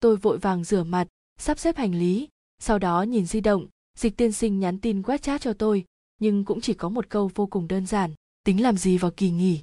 Tôi 0.00 0.16
vội 0.16 0.38
vàng 0.38 0.64
rửa 0.64 0.84
mặt, 0.84 1.08
sắp 1.38 1.58
xếp 1.58 1.76
hành 1.76 1.94
lý, 1.94 2.28
sau 2.58 2.78
đó 2.78 3.02
nhìn 3.02 3.26
di 3.26 3.40
động, 3.40 3.66
dịch 3.98 4.16
tiên 4.16 4.32
sinh 4.32 4.60
nhắn 4.60 4.80
tin 4.80 5.02
quét 5.02 5.22
chat 5.22 5.40
cho 5.40 5.52
tôi, 5.52 5.84
nhưng 6.20 6.44
cũng 6.44 6.60
chỉ 6.60 6.74
có 6.74 6.88
một 6.88 7.08
câu 7.08 7.30
vô 7.34 7.46
cùng 7.46 7.68
đơn 7.68 7.86
giản, 7.86 8.14
tính 8.44 8.62
làm 8.62 8.76
gì 8.76 8.98
vào 8.98 9.10
kỳ 9.10 9.30
nghỉ. 9.30 9.60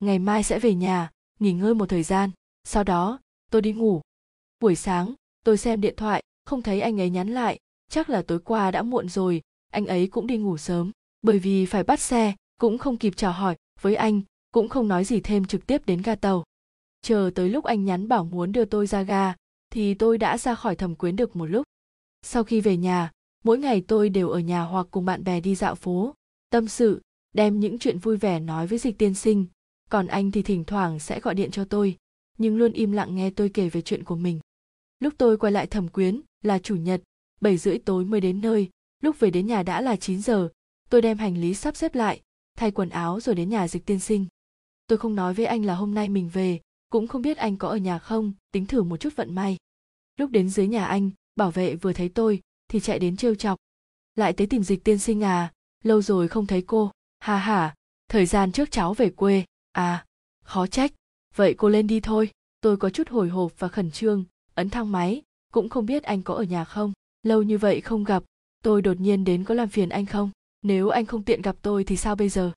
Ngày 0.00 0.18
mai 0.18 0.42
sẽ 0.42 0.58
về 0.58 0.74
nhà, 0.74 1.10
nghỉ 1.40 1.52
ngơi 1.52 1.74
một 1.74 1.88
thời 1.88 2.02
gian, 2.02 2.30
sau 2.64 2.84
đó, 2.84 3.20
tôi 3.50 3.62
đi 3.62 3.72
ngủ. 3.72 4.00
Buổi 4.60 4.76
sáng, 4.76 5.14
tôi 5.44 5.58
xem 5.58 5.80
điện 5.80 5.94
thoại, 5.96 6.22
không 6.44 6.62
thấy 6.62 6.80
anh 6.80 7.00
ấy 7.00 7.10
nhắn 7.10 7.28
lại 7.28 7.58
chắc 7.88 8.10
là 8.10 8.22
tối 8.22 8.38
qua 8.38 8.70
đã 8.70 8.82
muộn 8.82 9.08
rồi, 9.08 9.42
anh 9.72 9.86
ấy 9.86 10.06
cũng 10.06 10.26
đi 10.26 10.36
ngủ 10.36 10.56
sớm. 10.56 10.90
Bởi 11.22 11.38
vì 11.38 11.66
phải 11.66 11.82
bắt 11.82 12.00
xe, 12.00 12.34
cũng 12.60 12.78
không 12.78 12.96
kịp 12.96 13.16
chào 13.16 13.32
hỏi 13.32 13.56
với 13.80 13.94
anh, 13.94 14.20
cũng 14.52 14.68
không 14.68 14.88
nói 14.88 15.04
gì 15.04 15.20
thêm 15.20 15.44
trực 15.44 15.66
tiếp 15.66 15.86
đến 15.86 16.02
ga 16.02 16.14
tàu. 16.14 16.44
Chờ 17.02 17.30
tới 17.34 17.48
lúc 17.48 17.64
anh 17.64 17.84
nhắn 17.84 18.08
bảo 18.08 18.24
muốn 18.24 18.52
đưa 18.52 18.64
tôi 18.64 18.86
ra 18.86 19.02
ga, 19.02 19.34
thì 19.70 19.94
tôi 19.94 20.18
đã 20.18 20.38
ra 20.38 20.54
khỏi 20.54 20.76
thẩm 20.76 20.94
quyến 20.94 21.16
được 21.16 21.36
một 21.36 21.46
lúc. 21.46 21.66
Sau 22.22 22.44
khi 22.44 22.60
về 22.60 22.76
nhà, 22.76 23.10
mỗi 23.44 23.58
ngày 23.58 23.84
tôi 23.88 24.08
đều 24.08 24.28
ở 24.28 24.38
nhà 24.38 24.62
hoặc 24.62 24.86
cùng 24.90 25.04
bạn 25.04 25.24
bè 25.24 25.40
đi 25.40 25.54
dạo 25.54 25.74
phố, 25.74 26.14
tâm 26.50 26.68
sự, 26.68 27.00
đem 27.34 27.60
những 27.60 27.78
chuyện 27.78 27.98
vui 27.98 28.16
vẻ 28.16 28.40
nói 28.40 28.66
với 28.66 28.78
dịch 28.78 28.98
tiên 28.98 29.14
sinh. 29.14 29.46
Còn 29.90 30.06
anh 30.06 30.30
thì 30.30 30.42
thỉnh 30.42 30.64
thoảng 30.64 30.98
sẽ 30.98 31.20
gọi 31.20 31.34
điện 31.34 31.50
cho 31.50 31.64
tôi, 31.64 31.96
nhưng 32.38 32.56
luôn 32.56 32.72
im 32.72 32.92
lặng 32.92 33.14
nghe 33.14 33.30
tôi 33.30 33.48
kể 33.48 33.68
về 33.68 33.82
chuyện 33.82 34.04
của 34.04 34.16
mình. 34.16 34.40
Lúc 35.00 35.14
tôi 35.18 35.36
quay 35.36 35.52
lại 35.52 35.66
thẩm 35.66 35.88
quyến 35.88 36.20
là 36.42 36.58
chủ 36.58 36.76
nhật 36.76 37.02
bảy 37.40 37.56
rưỡi 37.56 37.78
tối 37.78 38.04
mới 38.04 38.20
đến 38.20 38.40
nơi. 38.40 38.70
Lúc 39.02 39.20
về 39.20 39.30
đến 39.30 39.46
nhà 39.46 39.62
đã 39.62 39.80
là 39.80 39.96
9 39.96 40.22
giờ. 40.22 40.48
Tôi 40.90 41.02
đem 41.02 41.18
hành 41.18 41.38
lý 41.38 41.54
sắp 41.54 41.76
xếp 41.76 41.94
lại, 41.94 42.20
thay 42.56 42.70
quần 42.70 42.88
áo 42.88 43.20
rồi 43.20 43.34
đến 43.34 43.48
nhà 43.48 43.68
dịch 43.68 43.86
tiên 43.86 44.00
sinh. 44.00 44.26
Tôi 44.86 44.98
không 44.98 45.14
nói 45.14 45.34
với 45.34 45.46
anh 45.46 45.64
là 45.64 45.74
hôm 45.74 45.94
nay 45.94 46.08
mình 46.08 46.30
về, 46.32 46.60
cũng 46.90 47.08
không 47.08 47.22
biết 47.22 47.36
anh 47.36 47.56
có 47.56 47.68
ở 47.68 47.76
nhà 47.76 47.98
không, 47.98 48.32
tính 48.52 48.66
thử 48.66 48.82
một 48.82 48.96
chút 48.96 49.16
vận 49.16 49.34
may. 49.34 49.56
Lúc 50.16 50.30
đến 50.30 50.48
dưới 50.48 50.66
nhà 50.66 50.86
anh, 50.86 51.10
bảo 51.36 51.50
vệ 51.50 51.74
vừa 51.74 51.92
thấy 51.92 52.08
tôi, 52.08 52.40
thì 52.68 52.80
chạy 52.80 52.98
đến 52.98 53.16
trêu 53.16 53.34
chọc. 53.34 53.58
Lại 54.14 54.32
tới 54.32 54.46
tìm 54.46 54.62
dịch 54.62 54.84
tiên 54.84 54.98
sinh 54.98 55.24
à 55.24 55.52
lâu 55.86 56.02
rồi 56.02 56.28
không 56.28 56.46
thấy 56.46 56.64
cô. 56.66 56.90
Hà 57.18 57.36
hà. 57.36 57.74
thời 58.08 58.26
gian 58.26 58.52
trước 58.52 58.70
cháu 58.70 58.94
về 58.94 59.10
quê. 59.10 59.44
À 59.72 60.06
khó 60.44 60.66
trách. 60.66 60.92
Vậy 61.34 61.54
cô 61.58 61.68
lên 61.68 61.86
đi 61.86 62.00
thôi. 62.00 62.30
Tôi 62.60 62.76
có 62.76 62.90
chút 62.90 63.08
hồi 63.08 63.28
hộp 63.28 63.52
và 63.58 63.68
khẩn 63.68 63.90
trương, 63.90 64.24
ấn 64.54 64.70
thang 64.70 64.92
máy, 64.92 65.22
cũng 65.52 65.68
không 65.68 65.86
biết 65.86 66.02
anh 66.02 66.22
có 66.22 66.34
ở 66.34 66.42
nhà 66.42 66.64
không 66.64 66.92
lâu 67.26 67.42
như 67.42 67.58
vậy 67.58 67.80
không 67.80 68.04
gặp 68.04 68.22
tôi 68.64 68.82
đột 68.82 69.00
nhiên 69.00 69.24
đến 69.24 69.44
có 69.44 69.54
làm 69.54 69.68
phiền 69.68 69.88
anh 69.88 70.06
không? 70.06 70.30
Nếu 70.62 70.88
anh 70.88 71.06
không 71.06 71.22
tiện 71.22 71.42
gặp 71.42 71.56
tôi 71.62 71.84
thì 71.84 71.96
sao 71.96 72.16
bây 72.16 72.28
giờ? 72.28 72.52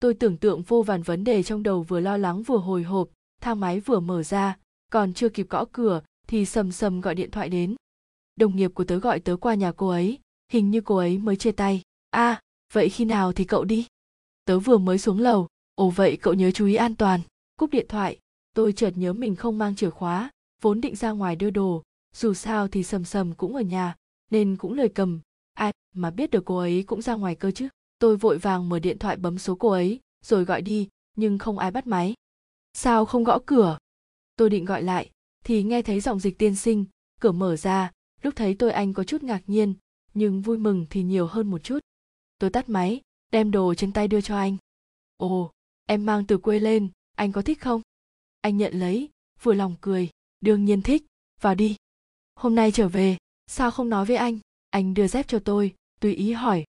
Tôi 0.00 0.14
tưởng 0.14 0.36
tượng 0.36 0.62
vô 0.62 0.82
vàn 0.82 1.02
vấn 1.02 1.24
đề 1.24 1.42
trong 1.42 1.62
đầu 1.62 1.82
vừa 1.82 2.00
lo 2.00 2.16
lắng 2.16 2.42
vừa 2.42 2.56
hồi 2.56 2.82
hộp 2.82 3.08
thang 3.40 3.60
máy 3.60 3.80
vừa 3.80 4.00
mở 4.00 4.22
ra 4.22 4.56
còn 4.92 5.12
chưa 5.12 5.28
kịp 5.28 5.46
gõ 5.50 5.64
cửa 5.72 6.02
thì 6.26 6.44
sầm 6.44 6.72
sầm 6.72 7.00
gọi 7.00 7.14
điện 7.14 7.30
thoại 7.30 7.48
đến. 7.48 7.74
Đồng 8.36 8.56
nghiệp 8.56 8.70
của 8.74 8.84
tớ 8.84 8.98
gọi 8.98 9.20
tớ 9.20 9.36
qua 9.36 9.54
nhà 9.54 9.72
cô 9.72 9.88
ấy 9.88 10.18
hình 10.52 10.70
như 10.70 10.80
cô 10.80 10.96
ấy 10.96 11.18
mới 11.18 11.36
chia 11.36 11.52
tay. 11.52 11.82
A 12.10 12.30
à, 12.30 12.40
vậy 12.72 12.88
khi 12.88 13.04
nào 13.04 13.32
thì 13.32 13.44
cậu 13.44 13.64
đi? 13.64 13.86
Tớ 14.44 14.58
vừa 14.58 14.78
mới 14.78 14.98
xuống 14.98 15.20
lầu 15.20 15.48
ồ 15.74 15.90
vậy 15.90 16.16
cậu 16.16 16.34
nhớ 16.34 16.50
chú 16.50 16.66
ý 16.66 16.74
an 16.74 16.94
toàn. 16.94 17.20
Cúp 17.58 17.70
điện 17.70 17.86
thoại 17.88 18.18
tôi 18.54 18.72
chợt 18.72 18.90
nhớ 18.96 19.12
mình 19.12 19.36
không 19.36 19.58
mang 19.58 19.76
chìa 19.76 19.90
khóa 19.90 20.30
vốn 20.60 20.80
định 20.80 20.96
ra 20.96 21.10
ngoài 21.10 21.36
đưa 21.36 21.50
đồ 21.50 21.82
dù 22.14 22.34
sao 22.34 22.68
thì 22.68 22.82
sầm 22.82 23.04
sầm 23.04 23.34
cũng 23.34 23.56
ở 23.56 23.62
nhà 23.62 23.94
nên 24.34 24.56
cũng 24.56 24.72
lời 24.72 24.88
cầm. 24.88 25.20
Ai 25.54 25.72
mà 25.92 26.10
biết 26.10 26.30
được 26.30 26.44
cô 26.44 26.58
ấy 26.58 26.84
cũng 26.86 27.02
ra 27.02 27.14
ngoài 27.14 27.34
cơ 27.34 27.50
chứ. 27.50 27.68
Tôi 27.98 28.16
vội 28.16 28.38
vàng 28.38 28.68
mở 28.68 28.78
điện 28.78 28.98
thoại 28.98 29.16
bấm 29.16 29.38
số 29.38 29.54
cô 29.54 29.68
ấy, 29.68 30.00
rồi 30.24 30.44
gọi 30.44 30.62
đi, 30.62 30.88
nhưng 31.16 31.38
không 31.38 31.58
ai 31.58 31.70
bắt 31.70 31.86
máy. 31.86 32.14
Sao 32.72 33.04
không 33.04 33.24
gõ 33.24 33.38
cửa? 33.46 33.78
Tôi 34.36 34.50
định 34.50 34.64
gọi 34.64 34.82
lại, 34.82 35.10
thì 35.44 35.62
nghe 35.62 35.82
thấy 35.82 36.00
giọng 36.00 36.20
dịch 36.20 36.38
tiên 36.38 36.56
sinh. 36.56 36.84
Cửa 37.20 37.32
mở 37.32 37.56
ra, 37.56 37.90
lúc 38.22 38.36
thấy 38.36 38.56
tôi 38.58 38.72
anh 38.72 38.92
có 38.92 39.04
chút 39.04 39.22
ngạc 39.22 39.42
nhiên, 39.46 39.74
nhưng 40.14 40.42
vui 40.42 40.58
mừng 40.58 40.86
thì 40.90 41.02
nhiều 41.02 41.26
hơn 41.26 41.50
một 41.50 41.58
chút. 41.58 41.78
Tôi 42.38 42.50
tắt 42.50 42.68
máy, 42.68 43.00
đem 43.32 43.50
đồ 43.50 43.74
trên 43.74 43.92
tay 43.92 44.08
đưa 44.08 44.20
cho 44.20 44.36
anh. 44.36 44.56
Ồ, 45.16 45.52
em 45.86 46.06
mang 46.06 46.26
từ 46.26 46.38
quê 46.38 46.60
lên, 46.60 46.88
anh 47.16 47.32
có 47.32 47.42
thích 47.42 47.60
không? 47.60 47.82
Anh 48.40 48.56
nhận 48.56 48.74
lấy, 48.74 49.08
vừa 49.42 49.54
lòng 49.54 49.76
cười, 49.80 50.10
đương 50.40 50.64
nhiên 50.64 50.82
thích. 50.82 51.04
Vào 51.40 51.54
đi. 51.54 51.76
Hôm 52.34 52.54
nay 52.54 52.70
trở 52.72 52.88
về 52.88 53.16
sao 53.46 53.70
không 53.70 53.88
nói 53.88 54.04
với 54.04 54.16
anh? 54.16 54.38
Anh 54.70 54.94
đưa 54.94 55.06
dép 55.06 55.28
cho 55.28 55.38
tôi, 55.38 55.74
tùy 56.00 56.14
ý 56.14 56.32
hỏi. 56.32 56.64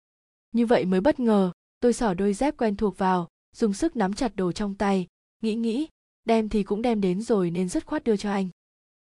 Như 0.52 0.66
vậy 0.66 0.84
mới 0.84 1.00
bất 1.00 1.20
ngờ, 1.20 1.52
tôi 1.80 1.92
xỏ 1.92 2.14
đôi 2.14 2.34
dép 2.34 2.56
quen 2.56 2.76
thuộc 2.76 2.98
vào, 2.98 3.28
dùng 3.56 3.72
sức 3.72 3.96
nắm 3.96 4.12
chặt 4.12 4.36
đồ 4.36 4.52
trong 4.52 4.74
tay. 4.74 5.06
Nghĩ 5.40 5.54
nghĩ, 5.54 5.88
đem 6.24 6.48
thì 6.48 6.62
cũng 6.62 6.82
đem 6.82 7.00
đến 7.00 7.22
rồi 7.22 7.50
nên 7.50 7.68
dứt 7.68 7.86
khoát 7.86 8.04
đưa 8.04 8.16
cho 8.16 8.32
anh. 8.32 8.48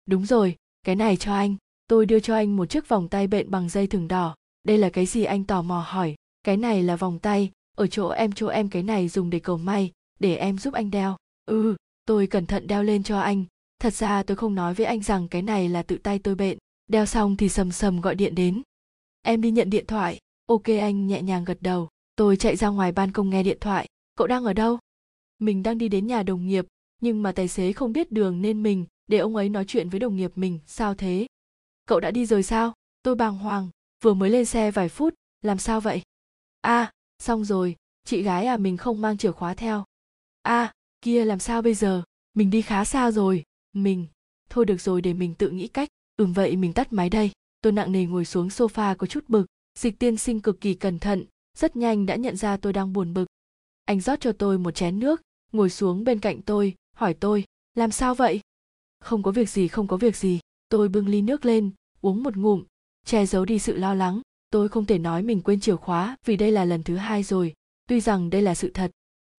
Đúng 0.05 0.25
rồi, 0.25 0.55
cái 0.83 0.95
này 0.95 1.17
cho 1.17 1.33
anh. 1.33 1.55
Tôi 1.87 2.05
đưa 2.05 2.19
cho 2.19 2.35
anh 2.35 2.55
một 2.55 2.65
chiếc 2.65 2.87
vòng 2.87 3.07
tay 3.09 3.27
bện 3.27 3.51
bằng 3.51 3.69
dây 3.69 3.87
thừng 3.87 4.07
đỏ. 4.07 4.35
Đây 4.63 4.77
là 4.77 4.89
cái 4.89 5.05
gì 5.05 5.23
anh 5.23 5.43
tò 5.43 5.61
mò 5.61 5.85
hỏi? 5.87 6.15
Cái 6.43 6.57
này 6.57 6.83
là 6.83 6.95
vòng 6.95 7.19
tay, 7.19 7.51
ở 7.77 7.87
chỗ 7.87 8.07
em 8.07 8.31
chỗ 8.31 8.47
em 8.47 8.69
cái 8.69 8.83
này 8.83 9.07
dùng 9.07 9.29
để 9.29 9.39
cầu 9.39 9.57
may, 9.57 9.91
để 10.19 10.35
em 10.35 10.57
giúp 10.57 10.73
anh 10.73 10.91
đeo. 10.91 11.17
Ừ 11.45 11.75
tôi 12.07 12.27
cẩn 12.27 12.45
thận 12.45 12.67
đeo 12.67 12.83
lên 12.83 13.03
cho 13.03 13.19
anh. 13.19 13.45
Thật 13.79 13.93
ra 13.93 14.23
tôi 14.23 14.37
không 14.37 14.55
nói 14.55 14.73
với 14.73 14.85
anh 14.85 15.01
rằng 15.01 15.27
cái 15.27 15.41
này 15.41 15.69
là 15.69 15.83
tự 15.83 15.97
tay 15.97 16.19
tôi 16.19 16.35
bện 16.35 16.57
đeo 16.87 17.05
xong 17.05 17.37
thì 17.37 17.49
sầm 17.49 17.71
sầm 17.71 18.01
gọi 18.01 18.15
điện 18.15 18.35
đến. 18.35 18.61
Em 19.21 19.41
đi 19.41 19.51
nhận 19.51 19.69
điện 19.69 19.85
thoại. 19.85 20.19
Ok 20.45 20.63
anh 20.63 21.07
nhẹ 21.07 21.21
nhàng 21.21 21.45
gật 21.45 21.57
đầu. 21.61 21.89
Tôi 22.15 22.37
chạy 22.37 22.55
ra 22.55 22.67
ngoài 22.67 22.91
ban 22.91 23.11
công 23.11 23.29
nghe 23.29 23.43
điện 23.43 23.57
thoại. 23.61 23.87
Cậu 24.15 24.27
đang 24.27 24.45
ở 24.45 24.53
đâu? 24.53 24.79
Mình 25.39 25.63
đang 25.63 25.77
đi 25.77 25.89
đến 25.89 26.07
nhà 26.07 26.23
đồng 26.23 26.47
nghiệp 26.47 26.65
nhưng 27.01 27.23
mà 27.23 27.31
tài 27.31 27.47
xế 27.47 27.73
không 27.73 27.93
biết 27.93 28.11
đường 28.11 28.41
nên 28.41 28.63
mình 28.63 28.85
để 29.07 29.17
ông 29.17 29.35
ấy 29.35 29.49
nói 29.49 29.65
chuyện 29.67 29.89
với 29.89 29.99
đồng 29.99 30.15
nghiệp 30.15 30.31
mình. 30.35 30.59
Sao 30.65 30.95
thế? 30.95 31.27
Cậu 31.85 31.99
đã 31.99 32.11
đi 32.11 32.25
rồi 32.25 32.43
sao? 32.43 32.73
Tôi 33.03 33.15
bàng 33.15 33.37
hoàng 33.37 33.69
vừa 34.03 34.13
mới 34.13 34.29
lên 34.29 34.45
xe 34.45 34.71
vài 34.71 34.89
phút 34.89 35.13
làm 35.41 35.57
sao 35.57 35.81
vậy? 35.81 36.01
A 36.61 36.79
à, 36.79 36.91
xong 37.19 37.45
rồi 37.45 37.75
chị 38.03 38.21
gái 38.21 38.45
à 38.45 38.57
mình 38.57 38.77
không 38.77 39.01
mang 39.01 39.17
chìa 39.17 39.31
khóa 39.31 39.53
theo. 39.53 39.85
A 40.41 40.61
à, 40.61 40.73
kia 41.01 41.25
làm 41.25 41.39
sao 41.39 41.61
bây 41.61 41.73
giờ? 41.73 42.03
Mình 42.33 42.49
đi 42.49 42.61
khá 42.61 42.85
xa 42.85 43.11
rồi. 43.11 43.43
Mình 43.73 44.07
thôi 44.49 44.65
được 44.65 44.81
rồi 44.81 45.01
để 45.01 45.13
mình 45.13 45.33
tự 45.33 45.49
nghĩ 45.49 45.67
cách 45.67 45.89
ừm, 46.17 46.33
vậy 46.33 46.55
mình 46.55 46.73
tắt 46.73 46.93
máy 46.93 47.09
đây. 47.09 47.31
Tôi 47.61 47.73
nặng 47.73 47.91
nề 47.91 48.05
ngồi 48.05 48.25
xuống 48.25 48.47
sofa 48.47 48.95
có 48.95 49.07
chút 49.07 49.25
bực. 49.27 49.45
Dịch 49.79 49.99
tiên 49.99 50.17
sinh 50.17 50.39
cực 50.39 50.61
kỳ 50.61 50.73
cẩn 50.73 50.99
thận, 50.99 51.25
rất 51.57 51.75
nhanh 51.75 52.05
đã 52.05 52.15
nhận 52.15 52.35
ra 52.35 52.57
tôi 52.57 52.73
đang 52.73 52.93
buồn 52.93 53.13
bực. 53.13 53.25
Anh 53.85 54.01
rót 54.01 54.19
cho 54.19 54.31
tôi 54.31 54.57
một 54.57 54.71
chén 54.71 54.99
nước, 54.99 55.21
ngồi 55.51 55.69
xuống 55.69 56.03
bên 56.03 56.19
cạnh 56.19 56.41
tôi, 56.41 56.75
hỏi 56.95 57.13
tôi, 57.13 57.45
làm 57.75 57.91
sao 57.91 58.15
vậy? 58.15 58.41
Không 58.99 59.23
có 59.23 59.31
việc 59.31 59.49
gì, 59.49 59.67
không 59.67 59.87
có 59.87 59.97
việc 59.97 60.15
gì. 60.15 60.39
Tôi 60.69 60.89
bưng 60.89 61.07
ly 61.07 61.21
nước 61.21 61.45
lên, 61.45 61.71
uống 62.01 62.23
một 62.23 62.37
ngụm, 62.37 62.63
che 63.05 63.25
giấu 63.25 63.45
đi 63.45 63.59
sự 63.59 63.77
lo 63.77 63.93
lắng. 63.93 64.21
Tôi 64.49 64.69
không 64.69 64.85
thể 64.85 64.97
nói 64.97 65.23
mình 65.23 65.41
quên 65.41 65.59
chìa 65.59 65.75
khóa 65.75 66.17
vì 66.25 66.37
đây 66.37 66.51
là 66.51 66.65
lần 66.65 66.83
thứ 66.83 66.95
hai 66.95 67.23
rồi. 67.23 67.53
Tuy 67.87 67.99
rằng 67.99 68.29
đây 68.29 68.41
là 68.41 68.55
sự 68.55 68.71
thật, 68.73 68.91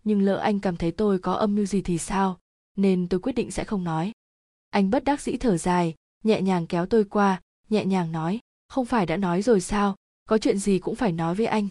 nhưng 0.05 0.22
lỡ 0.22 0.37
anh 0.37 0.61
cảm 0.61 0.76
thấy 0.76 0.91
tôi 0.91 1.18
có 1.18 1.33
âm 1.33 1.55
mưu 1.55 1.66
gì 1.66 1.83
thì 1.83 1.99
sao? 1.99 2.39
Nên 2.76 3.09
tôi 3.09 3.20
quyết 3.20 3.33
định 3.33 3.51
sẽ 3.51 3.64
không 3.64 3.85
nói. 3.85 4.12
Anh 4.70 4.91
bất 4.91 5.05
đắc 5.05 5.20
dĩ 5.20 5.37
thở 5.37 5.57
dài 5.57 5.95
nhẹ 6.25 6.41
nhàng 6.43 6.66
kéo 6.66 6.87
tôi 6.87 7.05
qua, 7.05 7.41
nhẹ 7.71 7.85
nhàng 7.85 8.12
nói, 8.12 8.41
không 8.69 8.87
phải 8.87 9.07
đã 9.07 9.16
nói 9.16 9.43
rồi 9.43 9.61
sao? 9.61 9.97
Có 10.29 10.39
chuyện 10.39 10.59
gì 10.59 10.79
cũng 10.79 10.95
phải 10.95 11.12
nói 11.12 11.35
với 11.35 11.47
anh. 11.47 11.69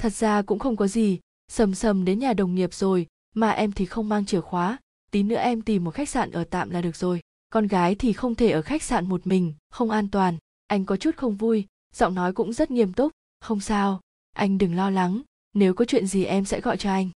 Thật 0.00 0.12
ra 0.12 0.42
cũng 0.42 0.58
không 0.58 0.76
có 0.76 0.86
gì, 0.86 1.20
sầm 1.48 1.74
sầm 1.74 2.04
đến 2.04 2.18
nhà 2.18 2.32
đồng 2.32 2.54
nghiệp 2.54 2.74
rồi, 2.74 3.06
mà 3.34 3.50
em 3.50 3.72
thì 3.72 3.86
không 3.86 4.08
mang 4.08 4.26
chìa 4.26 4.40
khóa, 4.40 4.78
tí 5.10 5.22
nữa 5.22 5.36
em 5.36 5.62
tìm 5.62 5.84
một 5.84 5.94
khách 5.94 6.08
sạn 6.08 6.30
ở 6.30 6.44
tạm 6.44 6.70
là 6.70 6.82
được 6.82 6.96
rồi. 6.96 7.20
Con 7.50 7.66
gái 7.66 7.94
thì 7.94 8.12
không 8.12 8.34
thể 8.34 8.50
ở 8.50 8.62
khách 8.62 8.82
sạn 8.82 9.08
một 9.08 9.26
mình, 9.26 9.54
không 9.70 9.90
an 9.90 10.08
toàn, 10.08 10.38
anh 10.66 10.84
có 10.84 10.96
chút 10.96 11.16
không 11.16 11.36
vui, 11.36 11.66
giọng 11.94 12.14
nói 12.14 12.32
cũng 12.32 12.52
rất 12.52 12.70
nghiêm 12.70 12.92
túc, 12.92 13.12
không 13.40 13.60
sao, 13.60 14.00
anh 14.32 14.58
đừng 14.58 14.76
lo 14.76 14.90
lắng, 14.90 15.22
nếu 15.54 15.74
có 15.74 15.84
chuyện 15.84 16.06
gì 16.06 16.24
em 16.24 16.44
sẽ 16.44 16.60
gọi 16.60 16.76
cho 16.76 16.90
anh. 16.90 17.10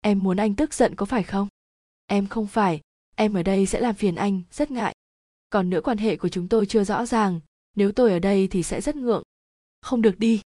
Em 0.00 0.18
muốn 0.18 0.36
anh 0.36 0.54
tức 0.54 0.74
giận 0.74 0.94
có 0.94 1.06
phải 1.06 1.22
không? 1.22 1.48
Em 2.06 2.26
không 2.26 2.46
phải, 2.46 2.80
em 3.16 3.34
ở 3.34 3.42
đây 3.42 3.66
sẽ 3.66 3.80
làm 3.80 3.94
phiền 3.94 4.14
anh, 4.14 4.42
rất 4.50 4.70
ngại 4.70 4.94
còn 5.52 5.70
nữa 5.70 5.80
quan 5.84 5.98
hệ 5.98 6.16
của 6.16 6.28
chúng 6.28 6.48
tôi 6.48 6.66
chưa 6.66 6.84
rõ 6.84 7.06
ràng. 7.06 7.40
Nếu 7.76 7.92
tôi 7.92 8.12
ở 8.12 8.18
đây 8.18 8.48
thì 8.48 8.62
sẽ 8.62 8.80
rất 8.80 8.96
ngượng. 8.96 9.22
Không 9.80 10.02
được 10.02 10.18
đi. 10.18 10.40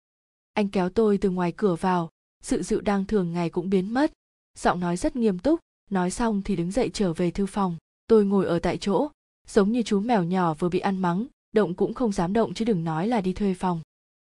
Anh 0.54 0.70
kéo 0.70 0.90
tôi 0.90 1.18
từ 1.18 1.30
ngoài 1.30 1.54
cửa 1.58 1.76
vào. 1.76 2.10
Sự 2.44 2.64
dịu 2.64 2.82
đang 2.82 3.06
thường 3.06 3.34
ngày 3.34 3.50
cũng 3.50 3.70
biến 3.70 3.94
mất. 3.94 4.12
Giọng 4.58 4.80
nói 4.80 4.98
rất 4.98 5.16
nghiêm 5.16 5.40
túc. 5.40 5.60
Nói 5.90 6.12
xong 6.12 6.42
thì 6.42 6.56
đứng 6.56 6.72
dậy 6.72 6.90
trở 6.94 7.14
về 7.14 7.32
thư 7.32 7.46
phòng. 7.46 7.78
Tôi 8.08 8.26
ngồi 8.26 8.46
ở 8.46 8.60
tại 8.60 8.78
chỗ. 8.78 9.10
Giống 9.48 9.72
như 9.72 9.84
chú 9.84 10.00
mèo 10.00 10.24
nhỏ 10.24 10.54
vừa 10.54 10.70
bị 10.70 10.80
ăn 10.80 10.98
mắng, 10.98 11.28
động 11.54 11.74
cũng 11.74 11.94
không 11.94 12.12
dám 12.12 12.34
động 12.34 12.54
chứ 12.54 12.66
đừng 12.66 12.84
nói 12.84 13.08
là 13.08 13.22
đi 13.22 13.34
thuê 13.34 13.54
phòng. 13.54 13.82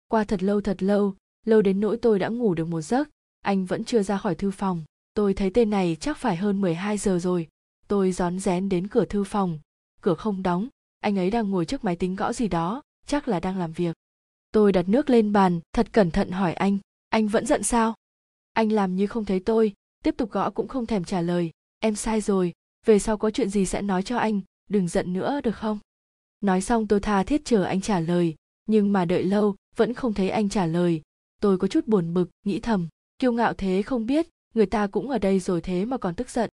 Qua 0.08 0.24
thật 0.24 0.42
lâu 0.42 0.60
thật 0.60 0.82
lâu 0.82 1.14
lâu 1.46 1.62
đến 1.62 1.80
nỗi 1.80 1.96
tôi 1.96 2.18
đã 2.18 2.28
ngủ 2.28 2.54
được 2.54 2.68
một 2.68 2.80
giấc, 2.80 3.08
anh 3.40 3.66
vẫn 3.66 3.84
chưa 3.84 4.02
ra 4.02 4.18
khỏi 4.18 4.34
thư 4.34 4.50
phòng. 4.50 4.84
Tôi 5.14 5.34
thấy 5.34 5.50
tên 5.50 5.70
này 5.70 5.96
chắc 6.00 6.18
phải 6.18 6.36
hơn 6.36 6.60
12 6.60 6.98
giờ 6.98 7.18
rồi. 7.18 7.48
Tôi 7.88 8.12
rón 8.12 8.38
rén 8.38 8.68
đến 8.68 8.88
cửa 8.88 9.04
thư 9.04 9.24
phòng 9.24 9.58
cửa 10.02 10.14
không 10.14 10.42
đóng. 10.42 10.68
Anh 11.00 11.18
ấy 11.18 11.30
đang 11.30 11.50
ngồi 11.50 11.64
trước 11.64 11.84
máy 11.84 11.96
tính 11.96 12.16
gõ 12.16 12.32
gì 12.32 12.48
đó, 12.48 12.82
chắc 13.06 13.28
là 13.28 13.40
đang 13.40 13.58
làm 13.58 13.72
việc. 13.72 13.96
Tôi 14.52 14.72
đặt 14.72 14.88
nước 14.88 15.10
lên 15.10 15.32
bàn, 15.32 15.60
thật 15.72 15.92
cẩn 15.92 16.10
thận 16.10 16.30
hỏi 16.30 16.54
anh 16.54 16.78
anh 17.12 17.28
vẫn 17.28 17.46
giận 17.46 17.62
sao? 17.62 17.94
Anh 18.52 18.72
làm 18.72 18.96
như 18.96 19.06
không 19.06 19.24
thấy 19.24 19.40
tôi. 19.40 19.72
Tiếp 20.04 20.14
tục 20.16 20.30
gõ 20.30 20.50
cũng 20.50 20.68
không 20.68 20.86
thèm 20.86 21.04
trả 21.04 21.20
lời. 21.20 21.50
Em 21.78 21.94
sai 21.94 22.20
rồi, 22.20 22.52
về 22.86 22.98
sau 22.98 23.16
có 23.16 23.30
chuyện 23.30 23.50
gì 23.50 23.66
sẽ 23.66 23.82
nói 23.82 24.02
cho 24.02 24.18
anh, 24.18 24.40
đừng 24.70 24.88
giận 24.88 25.12
nữa 25.12 25.40
được 25.44 25.56
không? 25.56 25.78
Nói 26.40 26.60
xong 26.60 26.86
tôi 26.86 27.00
tha 27.00 27.22
thiết 27.22 27.44
chờ 27.44 27.64
anh 27.64 27.80
trả 27.80 28.00
lời, 28.00 28.34
nhưng 28.66 28.92
mà 28.92 29.04
đợi 29.04 29.24
lâu, 29.24 29.56
vẫn 29.76 29.94
không 29.94 30.14
thấy 30.14 30.30
anh 30.30 30.48
trả 30.48 30.66
lời. 30.66 31.02
Tôi 31.40 31.58
có 31.58 31.68
chút 31.68 31.86
buồn 31.86 32.14
bực, 32.14 32.30
nghĩ 32.44 32.60
thầm, 32.60 32.88
kiêu 33.18 33.32
ngạo 33.32 33.54
thế 33.54 33.82
không 33.82 34.06
biết, 34.06 34.26
người 34.54 34.66
ta 34.66 34.86
cũng 34.86 35.10
ở 35.10 35.18
đây 35.18 35.40
rồi 35.40 35.60
thế 35.60 35.84
mà 35.84 35.96
còn 35.96 36.14
tức 36.14 36.30
giận. 36.30 36.50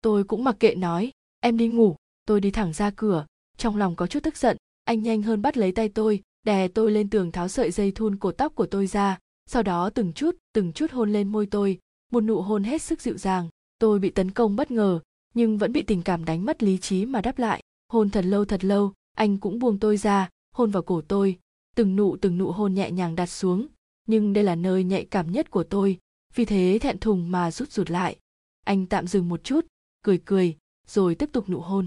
Tôi 0.00 0.24
cũng 0.24 0.44
mặc 0.44 0.56
kệ 0.60 0.74
nói, 0.74 1.12
em 1.40 1.56
đi 1.56 1.68
ngủ 1.68 1.96
tôi 2.26 2.40
đi 2.40 2.50
thẳng 2.50 2.72
ra 2.72 2.90
cửa, 2.96 3.26
trong 3.56 3.76
lòng 3.76 3.96
có 3.96 4.06
chút 4.06 4.22
tức 4.22 4.36
giận, 4.36 4.56
anh 4.84 5.02
nhanh 5.02 5.22
hơn 5.22 5.42
bắt 5.42 5.56
lấy 5.56 5.72
tay 5.72 5.88
tôi, 5.88 6.22
đè 6.44 6.68
tôi 6.68 6.90
lên 6.90 7.10
tường 7.10 7.32
tháo 7.32 7.48
sợi 7.48 7.70
dây 7.70 7.90
thun 7.90 8.16
cột 8.16 8.36
tóc 8.38 8.54
của 8.54 8.66
tôi 8.66 8.86
ra, 8.86 9.18
sau 9.46 9.62
đó 9.62 9.90
từng 9.90 10.12
chút 10.12 10.36
từng 10.52 10.72
chút 10.72 10.90
hôn 10.90 11.12
lên 11.12 11.28
môi 11.28 11.46
tôi, 11.46 11.78
một 12.12 12.20
nụ 12.20 12.40
hôn 12.40 12.64
hết 12.64 12.82
sức 12.82 13.00
dịu 13.00 13.18
dàng. 13.18 13.48
Tôi 13.78 13.98
bị 13.98 14.10
tấn 14.10 14.30
công 14.30 14.56
bất 14.56 14.70
ngờ, 14.70 15.00
nhưng 15.34 15.58
vẫn 15.58 15.72
bị 15.72 15.82
tình 15.82 16.02
cảm 16.02 16.24
đánh 16.24 16.44
mất 16.44 16.62
lý 16.62 16.78
trí 16.78 17.06
mà 17.06 17.20
đáp 17.20 17.38
lại. 17.38 17.62
Hôn 17.92 18.10
thật 18.10 18.24
lâu 18.24 18.44
thật 18.44 18.64
lâu, 18.64 18.92
anh 19.16 19.38
cũng 19.38 19.58
buông 19.58 19.78
tôi 19.78 19.96
ra, 19.96 20.28
hôn 20.52 20.70
vào 20.70 20.82
cổ 20.82 21.00
tôi. 21.08 21.38
Từng 21.76 21.96
nụ 21.96 22.16
từng 22.16 22.38
nụ 22.38 22.50
hôn 22.50 22.74
nhẹ 22.74 22.90
nhàng 22.90 23.16
đặt 23.16 23.26
xuống, 23.26 23.66
nhưng 24.06 24.32
đây 24.32 24.44
là 24.44 24.54
nơi 24.54 24.84
nhạy 24.84 25.04
cảm 25.04 25.32
nhất 25.32 25.50
của 25.50 25.64
tôi, 25.64 25.98
vì 26.34 26.44
thế 26.44 26.78
thẹn 26.82 26.98
thùng 26.98 27.30
mà 27.30 27.50
rút 27.50 27.72
rụt 27.72 27.90
lại. 27.90 28.16
Anh 28.64 28.86
tạm 28.86 29.06
dừng 29.06 29.28
một 29.28 29.44
chút, 29.44 29.66
cười 30.02 30.18
cười, 30.24 30.56
rồi 30.86 31.14
tiếp 31.14 31.28
tục 31.32 31.48
nụ 31.48 31.60
hôn 31.60 31.86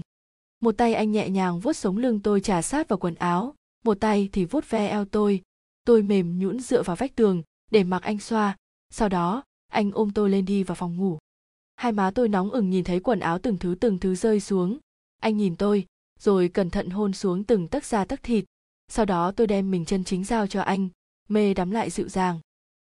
một 0.60 0.76
tay 0.76 0.94
anh 0.94 1.12
nhẹ 1.12 1.28
nhàng 1.28 1.60
vuốt 1.60 1.72
sống 1.72 1.96
lưng 1.96 2.20
tôi 2.20 2.40
trà 2.40 2.62
sát 2.62 2.88
vào 2.88 2.98
quần 2.98 3.14
áo, 3.14 3.54
một 3.84 4.00
tay 4.00 4.28
thì 4.32 4.44
vuốt 4.44 4.70
ve 4.70 4.88
eo 4.88 5.04
tôi. 5.04 5.42
Tôi 5.84 6.02
mềm 6.02 6.38
nhũn 6.38 6.60
dựa 6.60 6.82
vào 6.82 6.96
vách 6.96 7.16
tường 7.16 7.42
để 7.70 7.84
mặc 7.84 8.02
anh 8.02 8.18
xoa, 8.18 8.56
sau 8.90 9.08
đó, 9.08 9.42
anh 9.68 9.90
ôm 9.92 10.10
tôi 10.14 10.30
lên 10.30 10.44
đi 10.44 10.62
vào 10.62 10.74
phòng 10.74 10.96
ngủ. 10.96 11.18
Hai 11.76 11.92
má 11.92 12.10
tôi 12.14 12.28
nóng 12.28 12.50
ửng 12.50 12.70
nhìn 12.70 12.84
thấy 12.84 13.00
quần 13.00 13.20
áo 13.20 13.38
từng 13.38 13.58
thứ 13.58 13.74
từng 13.80 13.98
thứ 13.98 14.14
rơi 14.14 14.40
xuống. 14.40 14.78
Anh 15.20 15.36
nhìn 15.36 15.56
tôi, 15.56 15.86
rồi 16.18 16.48
cẩn 16.48 16.70
thận 16.70 16.90
hôn 16.90 17.12
xuống 17.12 17.44
từng 17.44 17.68
tấc 17.68 17.84
da 17.84 18.04
tấc 18.04 18.22
thịt. 18.22 18.44
Sau 18.88 19.04
đó 19.04 19.32
tôi 19.36 19.46
đem 19.46 19.70
mình 19.70 19.84
chân 19.84 20.04
chính 20.04 20.24
giao 20.24 20.46
cho 20.46 20.60
anh, 20.60 20.88
mê 21.28 21.54
đắm 21.54 21.70
lại 21.70 21.90
dịu 21.90 22.08
dàng. 22.08 22.40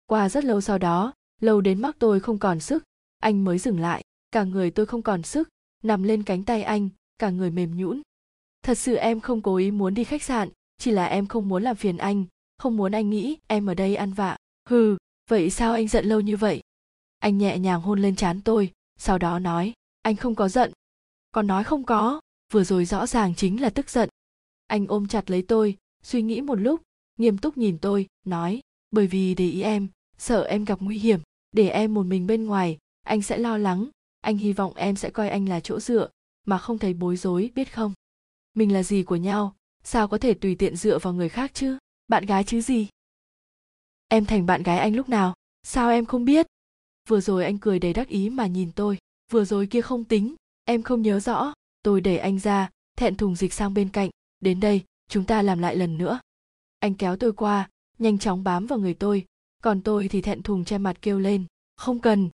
Qua 0.05 0.30
rất 0.30 0.43
lâu 0.45 0.61
sau 0.61 0.78
đó, 0.78 1.13
lâu 1.41 1.61
đến 1.61 1.82
mắt 1.82 1.95
tôi 1.99 2.20
không 2.20 2.39
còn 2.39 2.59
sức, 2.59 2.84
anh 3.20 3.43
mới 3.43 3.57
dừng 3.57 3.80
lại. 3.80 4.03
Cả 4.32 4.43
người 4.43 4.72
tôi 4.72 4.86
không 4.86 5.01
còn 5.01 5.24
sức, 5.24 5.49
nằm 5.84 6.03
lên 6.03 6.24
cánh 6.24 6.43
tay 6.43 6.63
anh 6.63 6.89
cả 7.18 7.30
người 7.30 7.51
mềm 7.51 7.78
nhũn. 7.78 8.01
Thật 8.61 8.78
sự 8.78 8.95
em 8.95 9.20
không 9.20 9.41
cố 9.41 9.55
ý 9.55 9.72
muốn 9.72 9.93
đi 9.93 10.03
khách 10.03 10.24
sạn, 10.24 10.49
chỉ 10.78 10.91
là 10.91 11.05
em 11.05 11.28
không 11.28 11.49
muốn 11.49 11.63
làm 11.63 11.76
phiền 11.76 11.97
anh, 11.97 12.26
không 12.57 12.78
muốn 12.78 12.91
anh 12.91 13.09
nghĩ 13.09 13.38
em 13.47 13.65
ở 13.70 13.74
đây 13.74 13.95
ăn 13.95 14.13
vạ. 14.13 14.38
Hừ, 14.70 14.97
vậy 15.30 15.49
sao 15.49 15.74
anh 15.74 15.88
giận 15.88 16.05
lâu 16.05 16.22
như 16.22 16.38
vậy? 16.38 16.61
Anh 17.20 17.38
nhẹ 17.38 17.57
nhàng 17.57 17.82
hôn 17.82 18.01
lên 18.01 18.15
trán 18.15 18.41
tôi, 18.41 18.72
sau 18.99 19.18
đó 19.18 19.39
nói, 19.39 19.74
anh 20.01 20.15
không 20.15 20.36
có 20.36 20.49
giận. 20.49 20.72
Còn 21.32 21.47
nói 21.47 21.63
không 21.63 21.84
có, 21.84 22.22
vừa 22.53 22.63
rồi 22.63 22.86
rõ 22.86 23.07
ràng 23.07 23.36
chính 23.36 23.61
là 23.61 23.70
tức 23.70 23.89
giận. 23.89 24.09
Anh 24.68 24.88
ôm 24.88 25.07
chặt 25.07 25.30
lấy 25.30 25.41
tôi, 25.41 25.78
suy 26.03 26.22
nghĩ 26.22 26.41
một 26.41 26.55
lúc, 26.55 26.82
nghiêm 27.18 27.38
túc 27.38 27.57
nhìn 27.57 27.78
tôi, 27.78 28.07
nói, 28.26 28.61
bởi 28.91 29.07
vì 29.07 29.36
để 29.36 29.49
ý 29.49 29.61
em, 29.61 29.88
sợ 30.18 30.43
em 30.43 30.65
gặp 30.65 30.82
nguy 30.82 30.97
hiểm. 30.97 31.20
Để 31.51 31.70
em 31.70 31.93
một 31.93 32.03
mình 32.03 32.28
bên 32.28 32.45
ngoài, 32.45 32.78
anh 33.03 33.22
sẽ 33.22 33.38
lo 33.38 33.57
lắng, 33.57 33.89
anh 34.22 34.38
hy 34.38 34.53
vọng 34.53 34.74
em 34.76 34.95
sẽ 34.95 35.09
coi 35.09 35.30
anh 35.30 35.49
là 35.49 35.59
chỗ 35.59 35.80
dựa 35.80 36.09
mà 36.48 36.58
không 36.58 36.78
thấy 36.78 36.93
bối 36.93 37.18
rối, 37.18 37.52
biết 37.56 37.74
không? 37.74 37.93
Mình 38.54 38.74
là 38.74 38.84
gì 38.84 39.04
của 39.04 39.16
nhau? 39.16 39.56
Sao 39.84 40.08
có 40.08 40.18
thể 40.18 40.34
tùy 40.34 40.56
tiện 40.56 40.76
dựa 40.76 41.00
vào 41.00 41.14
người 41.14 41.30
khác 41.30 41.52
chứ? 41.54 41.78
Bạn 42.08 42.26
gái 42.26 42.43
chứ 42.43 42.62
gì? 42.62 42.88
Em 44.08 44.26
thành 44.26 44.45
bạn 44.45 44.64
gái 44.64 44.78
anh 44.78 44.95
lúc 44.95 45.10
nào? 45.10 45.34
Sao 45.64 45.89
em 45.89 46.06
không 46.06 46.26
biết? 46.26 46.48
Vừa 47.08 47.22
rồi 47.22 47.43
anh 47.43 47.58
cười 47.58 47.80
đầy 47.80 47.93
đắc 47.93 48.08
ý 48.08 48.30
mà 48.30 48.48
nhìn 48.48 48.72
tôi. 48.72 48.98
Vừa 49.32 49.45
rồi 49.45 49.68
kia 49.68 49.82
không 49.82 50.04
tính. 50.04 50.36
Em 50.66 50.84
không 50.84 51.02
nhớ 51.02 51.20
rõ. 51.20 51.54
Tôi 51.84 52.02
đẩy 52.02 52.18
anh 52.18 52.39
ra, 52.39 52.70
thẹn 52.98 53.16
thùng 53.16 53.36
dịch 53.36 53.54
sang 53.54 53.74
bên 53.74 53.89
cạnh. 53.89 54.10
Đến 54.39 54.60
đây, 54.60 54.84
chúng 55.10 55.24
ta 55.24 55.41
làm 55.41 55.60
lại 55.60 55.76
lần 55.76 55.98
nữa. 55.98 56.20
Anh 56.80 56.93
kéo 56.93 57.16
tôi 57.16 57.34
qua, 57.34 57.70
nhanh 58.00 58.18
chóng 58.18 58.43
bám 58.43 58.66
vào 58.66 58.80
người 58.80 58.93
tôi. 58.93 59.26
Còn 59.64 59.82
tôi 59.82 60.08
thì 60.08 60.22
thẹn 60.22 60.43
thùng 60.43 60.66
che 60.66 60.78
mặt 60.78 60.98
kêu 61.02 61.20
lên. 61.20 61.45
Không 61.76 62.00
cần. 62.00 62.30